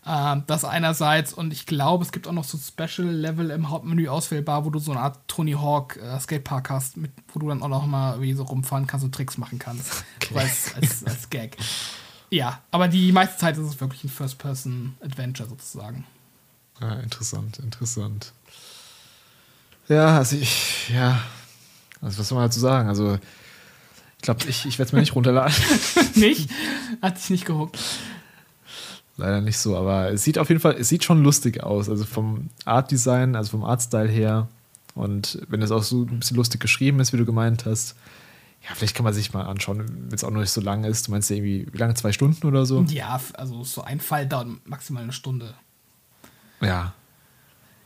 Äh, 0.05 0.37
das 0.47 0.65
einerseits 0.65 1.33
und 1.33 1.53
ich 1.53 1.67
glaube, 1.67 2.05
es 2.05 2.11
gibt 2.11 2.27
auch 2.27 2.33
noch 2.33 2.45
so 2.45 2.59
Special-Level 2.59 3.51
im 3.51 3.71
Hauptmenü 3.71 4.09
auswählbar, 4.09 4.65
wo 4.65 4.71
du 4.71 4.81
so 4.81 4.91
eine 4.91 5.01
Art 5.01 5.21
Tony 5.29 5.53
Hawk 5.53 5.97
äh, 5.97 6.19
Skatepark 6.19 6.71
hast, 6.71 6.97
mit, 6.97 7.13
wo 7.33 7.39
du 7.39 7.49
dann 7.49 7.63
auch 7.63 7.69
noch 7.69 7.87
mal 7.87 8.21
wie 8.21 8.33
so 8.33 8.43
rumfahren 8.43 8.87
kannst 8.87 9.05
und 9.05 9.15
Tricks 9.15 9.39
machen 9.39 9.59
kannst. 9.59 10.05
Okay. 10.17 10.39
Als, 10.39 10.75
als, 10.75 11.05
als 11.05 11.31
Gag. 11.31 11.57
Ja, 12.31 12.61
aber 12.71 12.89
die 12.89 13.13
meiste 13.13 13.37
Zeit 13.37 13.59
ist 13.59 13.67
es 13.67 13.81
wirklich 13.81 14.05
ein 14.05 14.09
First-Person-Adventure 14.09 15.49
sozusagen. 15.49 16.05
Ja, 16.81 16.95
interessant, 16.95 17.59
interessant. 17.59 18.33
Ja, 19.93 20.19
also 20.19 20.37
ich, 20.37 20.89
ja, 20.89 21.21
also 22.01 22.19
was 22.19 22.29
soll 22.29 22.37
man 22.37 22.47
dazu 22.47 22.61
sagen? 22.61 22.89
Also, 22.89 23.19
ich 24.17 24.23
glaube, 24.23 24.41
ich, 24.49 24.65
ich 24.67 24.79
werde 24.79 24.89
es 24.89 24.93
mir 24.93 25.01
nicht 25.01 25.15
runterladen. 25.15 25.55
nicht? 26.15 26.51
Hat 27.03 27.19
dich 27.19 27.31
nicht 27.31 27.45
gehuckt. 27.45 27.79
Leider 29.19 29.41
nicht 29.41 29.59
so, 29.59 29.77
aber 29.77 30.11
es 30.11 30.25
sieht 30.25 30.39
auf 30.39 30.49
jeden 30.49 30.61
Fall, 30.61 30.77
es 30.79 30.89
sieht 30.89 31.05
schon 31.05 31.23
lustig 31.23 31.63
aus. 31.63 31.91
Also 31.91 32.05
vom 32.05 32.49
Art-Design, 32.65 33.37
also 33.37 33.51
vom 33.51 33.65
Artstyle 33.65 34.09
her. 34.09 34.49
Und 34.95 35.43
wenn 35.49 35.61
es 35.61 35.71
auch 35.71 35.83
so 35.83 36.03
ein 36.03 36.21
bisschen 36.21 36.37
lustig 36.37 36.61
geschrieben 36.61 36.99
ist, 37.01 37.13
wie 37.13 37.19
du 37.19 37.27
gemeint 37.27 37.67
hast, 37.67 37.95
ja, 38.67 38.75
vielleicht 38.75 38.95
kann 38.95 39.05
man 39.05 39.13
sich 39.13 39.33
mal 39.33 39.43
anschauen, 39.43 39.87
wenn 40.09 40.15
es 40.15 40.25
auch 40.25 40.31
noch 40.31 40.41
nicht 40.41 40.51
so 40.51 40.61
lang 40.61 40.85
ist. 40.85 41.09
Du 41.09 41.11
meinst 41.11 41.29
ja 41.29 41.37
irgendwie, 41.37 41.67
wie 41.71 41.79
lange? 41.79 41.95
Zwei 41.95 42.13
Stunden 42.13 42.47
oder 42.47 42.65
so? 42.65 42.83
Ja, 42.89 43.21
also 43.35 43.65
so 43.65 43.83
ein 43.83 44.01
Fall 44.01 44.27
dauert 44.27 44.49
maximal 44.65 45.03
eine 45.03 45.13
Stunde. 45.13 45.55
Ja. 46.61 46.95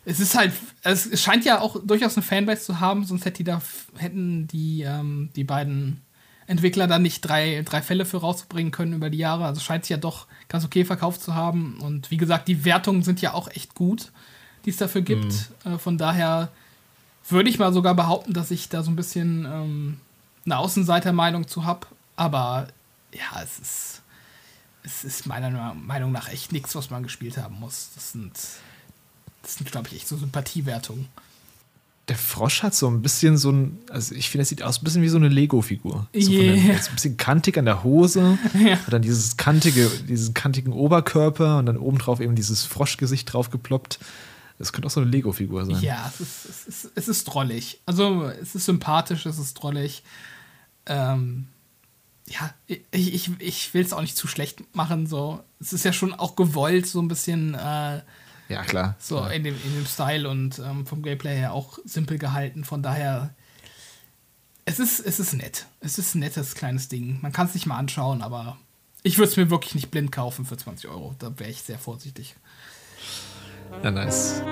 Es 0.06 0.20
ist 0.20 0.36
halt, 0.36 0.52
es 0.82 1.20
scheint 1.20 1.44
ja 1.44 1.60
auch 1.60 1.76
durchaus 1.84 2.16
eine 2.16 2.22
Fanbase 2.22 2.62
zu 2.62 2.80
haben, 2.80 3.04
sonst 3.04 3.24
hätte 3.24 3.38
die 3.38 3.44
da, 3.44 3.60
hätten 3.96 4.46
die, 4.46 4.82
ähm, 4.82 5.30
die 5.36 5.44
beiden 5.44 6.00
Entwickler 6.46 6.86
da 6.86 6.98
nicht 6.98 7.22
drei, 7.22 7.62
drei 7.64 7.82
Fälle 7.82 8.06
für 8.06 8.18
rauszubringen 8.18 8.70
können 8.70 8.92
über 8.92 9.10
die 9.10 9.18
Jahre. 9.18 9.44
Also 9.44 9.60
scheint 9.60 9.82
es 9.82 9.88
ja 9.88 9.96
doch 9.96 10.26
ganz 10.48 10.64
okay 10.64 10.84
verkauft 10.84 11.20
zu 11.20 11.34
haben. 11.34 11.78
Und 11.80 12.10
wie 12.10 12.16
gesagt, 12.16 12.46
die 12.46 12.64
Wertungen 12.64 13.02
sind 13.02 13.20
ja 13.20 13.34
auch 13.34 13.48
echt 13.48 13.74
gut, 13.74 14.12
die 14.64 14.70
es 14.70 14.76
dafür 14.76 15.02
gibt. 15.02 15.50
Mhm. 15.64 15.72
Äh, 15.72 15.78
von 15.78 15.98
daher 15.98 16.50
würde 17.28 17.50
ich 17.50 17.58
mal 17.58 17.72
sogar 17.72 17.94
behaupten, 17.94 18.32
dass 18.32 18.50
ich 18.52 18.68
da 18.68 18.82
so 18.84 18.90
ein 18.90 18.96
bisschen 18.96 19.44
ähm, 19.44 20.00
eine 20.44 20.58
Außenseitermeinung 20.58 21.48
zu 21.48 21.64
habe, 21.64 21.88
aber 22.14 22.68
ja, 23.12 23.42
es 23.42 23.58
ist, 23.58 24.02
es 24.84 25.04
ist 25.04 25.26
meiner 25.26 25.74
Meinung 25.74 26.12
nach 26.12 26.28
echt 26.28 26.52
nichts, 26.52 26.74
was 26.74 26.90
man 26.90 27.02
gespielt 27.02 27.36
haben 27.36 27.58
muss. 27.58 27.90
Das 27.94 28.12
sind, 28.12 28.38
das 29.46 29.54
sind 29.54 29.70
glaube 29.70 29.88
ich, 29.88 29.96
echt 29.96 30.08
so 30.08 30.16
Sympathiewertungen. 30.16 31.08
Der 32.08 32.16
Frosch 32.16 32.62
hat 32.62 32.74
so 32.74 32.88
ein 32.88 33.02
bisschen 33.02 33.36
so 33.36 33.50
ein, 33.50 33.78
also 33.90 34.14
ich 34.14 34.30
finde, 34.30 34.42
es 34.42 34.48
sieht 34.48 34.62
aus 34.62 34.80
ein 34.80 34.84
bisschen 34.84 35.02
wie 35.02 35.08
so 35.08 35.16
eine 35.16 35.28
Lego-Figur. 35.28 36.06
So 36.14 36.30
yeah. 36.30 36.54
ein 36.54 36.94
bisschen 36.94 37.16
kantig 37.16 37.58
an 37.58 37.64
der 37.64 37.82
Hose, 37.82 38.38
ja. 38.54 38.74
und 38.74 38.92
dann 38.92 39.02
dieses 39.02 39.36
kantige, 39.36 39.88
diesen 40.08 40.32
kantigen 40.34 40.72
Oberkörper 40.72 41.58
und 41.58 41.66
dann 41.66 41.76
obendrauf 41.76 42.20
eben 42.20 42.36
dieses 42.36 42.64
Froschgesicht 42.64 43.32
draufgeploppt. 43.32 43.98
Das 44.58 44.72
könnte 44.72 44.86
auch 44.86 44.90
so 44.90 45.00
eine 45.00 45.10
Lego-Figur 45.10 45.66
sein. 45.66 45.80
Ja, 45.80 46.10
es 46.14 46.20
ist, 46.20 46.44
es, 46.44 46.66
ist, 46.66 46.92
es 46.94 47.08
ist 47.08 47.24
drollig. 47.24 47.80
Also 47.86 48.24
es 48.24 48.54
ist 48.54 48.66
sympathisch, 48.66 49.26
es 49.26 49.38
ist 49.38 49.54
drollig 49.54 50.02
ähm, 50.86 51.48
ja, 52.28 52.52
ich, 52.66 52.82
ich, 52.92 53.30
ich 53.40 53.74
will 53.74 53.84
es 53.84 53.92
auch 53.92 54.00
nicht 54.00 54.16
zu 54.16 54.26
schlecht 54.26 54.74
machen. 54.74 55.06
So. 55.06 55.42
Es 55.60 55.72
ist 55.72 55.84
ja 55.84 55.92
schon 55.92 56.14
auch 56.14 56.36
gewollt, 56.36 56.86
so 56.86 57.00
ein 57.00 57.08
bisschen. 57.08 57.54
Äh, 57.54 58.00
ja, 58.48 58.62
klar. 58.62 58.96
So 58.98 59.18
ja. 59.18 59.28
In, 59.28 59.44
dem, 59.44 59.54
in 59.64 59.74
dem 59.74 59.86
Style 59.86 60.28
und 60.28 60.58
ähm, 60.58 60.86
vom 60.86 61.02
Gameplay 61.02 61.36
her 61.36 61.52
auch 61.52 61.78
simpel 61.84 62.18
gehalten. 62.18 62.64
Von 62.64 62.82
daher, 62.82 63.34
es 64.64 64.78
ist, 64.78 65.00
es 65.00 65.20
ist 65.20 65.32
nett. 65.34 65.66
Es 65.80 65.98
ist 65.98 66.14
ein 66.14 66.20
nettes 66.20 66.54
kleines 66.54 66.88
Ding. 66.88 67.18
Man 67.22 67.32
kann 67.32 67.46
es 67.46 67.52
sich 67.52 67.66
mal 67.66 67.78
anschauen, 67.78 68.22
aber 68.22 68.56
ich 69.02 69.18
würde 69.18 69.30
es 69.30 69.36
mir 69.36 69.50
wirklich 69.50 69.74
nicht 69.74 69.90
blind 69.90 70.12
kaufen 70.12 70.44
für 70.44 70.56
20 70.56 70.90
Euro. 70.90 71.14
Da 71.18 71.38
wäre 71.38 71.50
ich 71.50 71.62
sehr 71.62 71.78
vorsichtig. 71.78 72.34
Ja, 73.82 73.90
nice. 73.90 74.42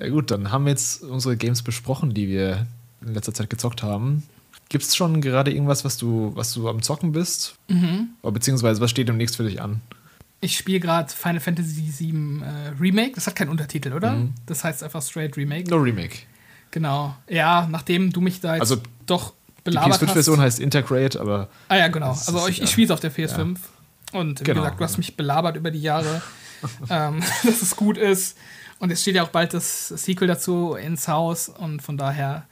Ja 0.00 0.08
gut, 0.08 0.30
dann 0.30 0.50
haben 0.50 0.64
wir 0.64 0.70
jetzt 0.70 1.02
unsere 1.02 1.36
Games 1.36 1.62
besprochen, 1.62 2.14
die 2.14 2.28
wir 2.28 2.66
in 3.04 3.14
letzter 3.14 3.34
Zeit 3.34 3.50
gezockt 3.50 3.82
haben. 3.82 4.22
Gibt 4.70 4.84
es 4.84 4.96
schon 4.96 5.20
gerade 5.20 5.52
irgendwas, 5.52 5.84
was 5.84 5.98
du, 5.98 6.32
was 6.34 6.54
du 6.54 6.68
am 6.68 6.80
Zocken 6.82 7.12
bist? 7.12 7.56
Mhm. 7.68 8.10
Oder 8.22 8.32
beziehungsweise 8.32 8.80
was 8.80 8.90
steht 8.90 9.08
demnächst 9.08 9.36
für 9.36 9.42
dich 9.42 9.60
an? 9.60 9.80
Ich 10.40 10.56
spiele 10.56 10.80
gerade 10.80 11.12
Final 11.12 11.40
Fantasy 11.40 11.92
VII 11.98 12.40
äh, 12.42 12.80
Remake. 12.80 13.12
Das 13.14 13.26
hat 13.26 13.36
keinen 13.36 13.50
Untertitel, 13.50 13.92
oder? 13.92 14.12
Mhm. 14.12 14.32
Das 14.46 14.64
heißt 14.64 14.82
einfach 14.82 15.02
straight 15.02 15.36
Remake. 15.36 15.68
No 15.68 15.76
Remake. 15.76 16.20
Genau. 16.70 17.14
Ja, 17.28 17.68
nachdem 17.70 18.10
du 18.10 18.22
mich 18.22 18.40
da 18.40 18.54
jetzt 18.54 18.62
also, 18.62 18.76
doch 19.04 19.34
belabert 19.64 19.92
hast. 19.92 20.02
Die 20.02 20.06
PS5-Version 20.06 20.40
heißt 20.40 20.60
Integrate, 20.60 21.20
aber. 21.20 21.48
Ah 21.68 21.76
ja, 21.76 21.88
genau. 21.88 22.10
Also 22.10 22.48
ich, 22.48 22.62
ich 22.62 22.70
spiele 22.70 22.86
es 22.86 22.90
auf 22.90 23.00
der 23.00 23.12
PS5. 23.12 23.56
Ja. 24.12 24.18
Und 24.18 24.40
wie 24.40 24.44
genau, 24.44 24.62
gesagt, 24.62 24.80
du 24.80 24.84
hast 24.84 24.96
mich 24.96 25.16
belabert 25.16 25.56
über 25.56 25.70
die 25.70 25.82
Jahre, 25.82 26.22
ähm, 26.88 27.22
dass 27.42 27.60
es 27.60 27.76
gut 27.76 27.98
ist. 27.98 28.38
Und 28.80 28.90
es 28.90 29.02
steht 29.02 29.14
ja 29.14 29.22
auch 29.22 29.28
bald 29.28 29.54
das 29.54 29.88
Sequel 29.88 30.26
dazu 30.26 30.74
ins 30.74 31.06
Haus 31.06 31.50
und 31.50 31.82
von 31.82 31.98
daher 31.98 32.46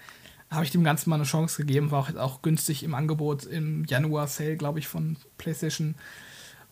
habe 0.51 0.65
ich 0.65 0.71
dem 0.71 0.85
Ganzen 0.85 1.11
mal 1.11 1.17
eine 1.17 1.25
Chance 1.25 1.57
gegeben. 1.63 1.91
War 1.91 2.01
auch, 2.01 2.15
auch 2.17 2.43
günstig 2.43 2.83
im 2.83 2.95
Angebot 2.95 3.45
im 3.45 3.85
Januar-Sale, 3.87 4.57
glaube 4.57 4.79
ich, 4.79 4.87
von 4.87 5.17
PlayStation. 5.39 5.95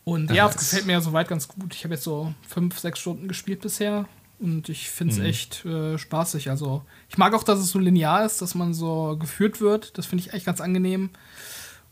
Und 0.04 0.30
ja, 0.30 0.46
es 0.48 0.56
gefällt 0.56 0.86
mir 0.86 0.92
ja 0.92 1.00
soweit 1.00 1.28
ganz 1.28 1.48
gut. 1.48 1.74
Ich 1.74 1.84
habe 1.84 1.94
jetzt 1.94 2.04
so 2.04 2.32
fünf, 2.46 2.78
sechs 2.78 3.00
Stunden 3.00 3.28
gespielt 3.28 3.62
bisher. 3.62 4.06
Und 4.38 4.68
ich 4.68 4.90
finde 4.90 5.14
es 5.14 5.18
mhm. 5.18 5.26
echt 5.26 5.64
äh, 5.64 5.96
spaßig. 5.96 6.50
Also, 6.50 6.82
ich 7.08 7.16
mag 7.16 7.32
auch, 7.32 7.42
dass 7.42 7.58
es 7.58 7.70
so 7.70 7.78
linear 7.78 8.24
ist, 8.26 8.42
dass 8.42 8.54
man 8.54 8.74
so 8.74 9.16
geführt 9.18 9.62
wird. 9.62 9.96
Das 9.96 10.04
finde 10.04 10.24
ich 10.24 10.34
echt 10.34 10.44
ganz 10.44 10.60
angenehm. 10.60 11.10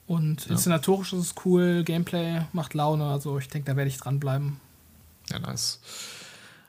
Und 0.07 0.45
ja. 0.45 0.53
inszenatorisch 0.53 1.15
ist 1.15 1.21
es 1.21 1.35
cool, 1.47 1.83
Gameplay 1.83 2.43
macht 2.53 2.75
Laune. 2.75 3.07
Also, 3.07 3.39
ich 3.39 3.49
denke, 3.49 3.71
da 3.71 3.77
werde 3.77 3.89
ich 3.89 3.97
dranbleiben. 3.97 4.61
Ja, 5.31 5.39
nice. 5.39 5.81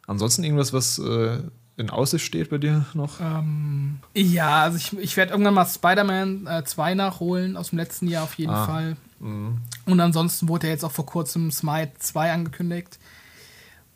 Ansonsten 0.08 0.44
irgendwas, 0.44 0.74
was 0.74 1.00
äh, 1.00 1.40
in 1.78 1.90
Aussicht 1.90 2.26
steht 2.26 2.50
bei 2.50 2.58
dir 2.58 2.86
noch? 2.94 3.20
Ähm, 3.20 4.00
ja, 4.14 4.64
also 4.64 4.78
ich, 4.78 4.98
ich 4.98 5.18
werde 5.18 5.32
irgendwann 5.32 5.54
mal 5.54 5.66
Spider-Man 5.66 6.48
äh, 6.48 6.64
2 6.64 6.96
nachholen, 6.96 7.58
aus 7.58 7.70
dem 7.70 7.80
letzten 7.80 8.08
Jahr 8.08 8.24
auf 8.24 8.36
jeden 8.36 8.54
ah. 8.54 8.66
Fall. 8.66 8.98
Mhm. 9.20 9.58
Und 9.86 10.00
ansonsten 10.00 10.48
wurde 10.48 10.68
ja 10.68 10.74
jetzt 10.74 10.86
auch 10.86 10.92
vor 10.92 11.06
kurzem 11.06 11.52
Smite 11.52 11.94
2 12.00 12.32
angekündigt. 12.32 13.00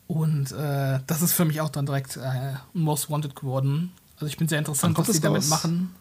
Und 0.06 0.52
äh, 0.52 0.98
das 1.06 1.22
ist 1.22 1.32
für 1.32 1.44
mich 1.44 1.60
auch 1.60 1.68
dann 1.70 1.86
direkt 1.86 2.16
äh, 2.16 2.54
Most 2.72 3.10
Wanted 3.10 3.36
geworden. 3.36 3.92
Also 4.16 4.26
ich 4.26 4.36
bin 4.36 4.48
sehr 4.48 4.58
interessant, 4.58 4.98
was 4.98 5.06
sie 5.06 5.20
damit 5.20 5.48
machen. 5.48 5.94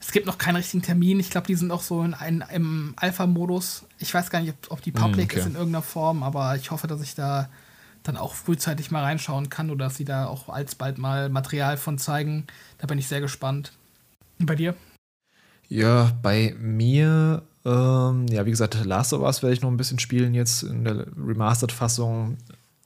Es 0.00 0.12
gibt 0.12 0.26
noch 0.26 0.36
keinen 0.36 0.56
richtigen 0.56 0.82
Termin. 0.82 1.20
Ich 1.20 1.30
glaube, 1.30 1.46
die 1.46 1.54
sind 1.54 1.70
auch 1.70 1.80
so 1.80 2.02
in 2.02 2.12
ein, 2.12 2.44
im 2.52 2.94
Alpha-Modus. 2.96 3.84
Ich 3.98 4.12
weiß 4.12 4.30
gar 4.30 4.40
nicht, 4.40 4.50
ob, 4.50 4.72
ob 4.72 4.82
die 4.82 4.92
hm, 4.92 5.00
public 5.00 5.30
okay. 5.30 5.38
ist 5.40 5.46
in 5.46 5.54
irgendeiner 5.54 5.82
Form, 5.82 6.22
aber 6.22 6.56
ich 6.56 6.70
hoffe, 6.70 6.86
dass 6.86 7.00
ich 7.00 7.14
da 7.14 7.48
dann 8.08 8.16
auch 8.16 8.34
frühzeitig 8.34 8.90
mal 8.90 9.02
reinschauen 9.02 9.48
kann 9.48 9.70
oder 9.70 9.86
dass 9.86 9.96
sie 9.96 10.04
da 10.04 10.26
auch 10.26 10.48
alsbald 10.48 10.98
mal 10.98 11.28
Material 11.28 11.76
von 11.76 11.98
zeigen. 11.98 12.46
Da 12.78 12.86
bin 12.86 12.98
ich 12.98 13.08
sehr 13.08 13.20
gespannt. 13.20 13.72
Und 14.38 14.46
bei 14.46 14.54
dir? 14.54 14.74
Ja, 15.68 16.12
bei 16.22 16.54
mir, 16.58 17.42
ähm, 17.64 18.26
ja, 18.28 18.46
wie 18.46 18.50
gesagt, 18.50 18.84
Last 18.84 19.12
of 19.12 19.22
Us 19.22 19.42
werde 19.42 19.54
ich 19.54 19.62
noch 19.62 19.70
ein 19.70 19.76
bisschen 19.76 19.98
spielen 19.98 20.34
jetzt 20.34 20.62
in 20.62 20.84
der 20.84 21.06
Remastered-Fassung. 21.16 22.36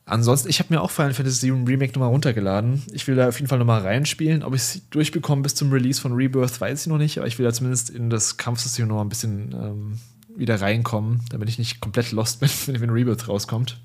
Ansonsten, 0.07 0.49
ich 0.49 0.59
habe 0.59 0.75
mir 0.75 0.81
auch 0.81 0.91
Final 0.91 1.15
Fantasy 1.15 1.51
Remake 1.51 1.93
nochmal 1.93 2.09
runtergeladen. 2.09 2.83
Ich 2.93 3.07
will 3.07 3.15
da 3.15 3.29
auf 3.29 3.39
jeden 3.39 3.49
Fall 3.49 3.59
nochmal 3.59 3.83
reinspielen. 3.83 4.43
Ob 4.43 4.55
ich 4.55 4.63
es 4.63 4.89
durchbekomme 4.91 5.43
bis 5.43 5.55
zum 5.55 5.71
Release 5.73 6.01
von 6.01 6.15
Rebirth, 6.15 6.61
weiß 6.61 6.83
ich 6.83 6.87
noch 6.89 6.99
nicht, 6.99 7.19
aber 7.19 7.27
ich 7.27 7.39
will 7.39 7.47
da 7.47 7.53
zumindest 7.53 7.91
in 7.91 8.11
das 8.11 8.37
Kampfsystem 8.37 8.89
nochmal 8.89 9.05
ein 9.05 9.11
bisschen 9.11 9.53
ähm, 9.53 10.01
wieder 10.37 10.61
reinkommen, 10.61 11.21
damit 11.31 11.49
ich 11.49 11.59
nicht 11.59 11.81
komplett 11.81 12.13
lost 12.13 12.41
bin, 12.41 12.51
wenn 12.81 12.91
Rebirth 12.91 13.29
rauskommt. 13.29 13.79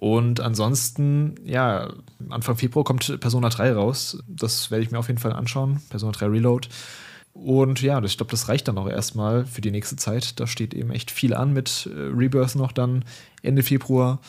Und 0.00 0.40
ansonsten, 0.40 1.34
ja, 1.44 1.92
Anfang 2.30 2.56
Februar 2.56 2.84
kommt 2.84 3.20
Persona 3.20 3.50
3 3.50 3.74
raus. 3.74 4.18
Das 4.26 4.70
werde 4.70 4.82
ich 4.82 4.90
mir 4.90 4.98
auf 4.98 5.08
jeden 5.08 5.20
Fall 5.20 5.34
anschauen. 5.34 5.82
Persona 5.90 6.12
3 6.12 6.26
Reload. 6.26 6.68
Und 7.34 7.82
ja, 7.82 8.02
ich 8.02 8.16
glaube, 8.16 8.30
das 8.30 8.48
reicht 8.48 8.66
dann 8.66 8.78
auch 8.78 8.88
erstmal 8.88 9.44
für 9.44 9.60
die 9.60 9.70
nächste 9.70 9.96
Zeit. 9.96 10.40
Da 10.40 10.46
steht 10.46 10.72
eben 10.72 10.90
echt 10.90 11.10
viel 11.10 11.34
an 11.34 11.52
mit 11.52 11.88
äh, 11.94 12.00
Rebirth 12.00 12.56
noch 12.56 12.72
dann 12.72 13.04
Ende 13.42 13.62
Februar. 13.62 14.20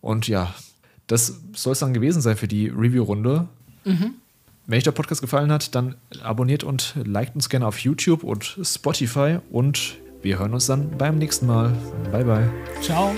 Und 0.00 0.26
ja, 0.26 0.52
das 1.06 1.40
soll 1.54 1.72
es 1.72 1.78
dann 1.78 1.94
gewesen 1.94 2.20
sein 2.20 2.36
für 2.36 2.48
die 2.48 2.68
Review-Runde. 2.68 3.46
Mhm. 3.84 4.14
Wenn 4.66 4.76
euch 4.76 4.84
der 4.84 4.92
Podcast 4.92 5.20
gefallen 5.20 5.52
hat, 5.52 5.74
dann 5.76 5.94
abonniert 6.20 6.64
und 6.64 6.94
liked 7.04 7.36
uns 7.36 7.48
gerne 7.48 7.66
auf 7.66 7.78
YouTube 7.78 8.24
und 8.24 8.58
Spotify. 8.62 9.38
Und 9.50 9.98
wir 10.20 10.40
hören 10.40 10.52
uns 10.52 10.66
dann 10.66 10.98
beim 10.98 11.16
nächsten 11.16 11.46
Mal. 11.46 11.72
Bye, 12.10 12.24
bye. 12.24 12.50
Ciao. 12.82 13.14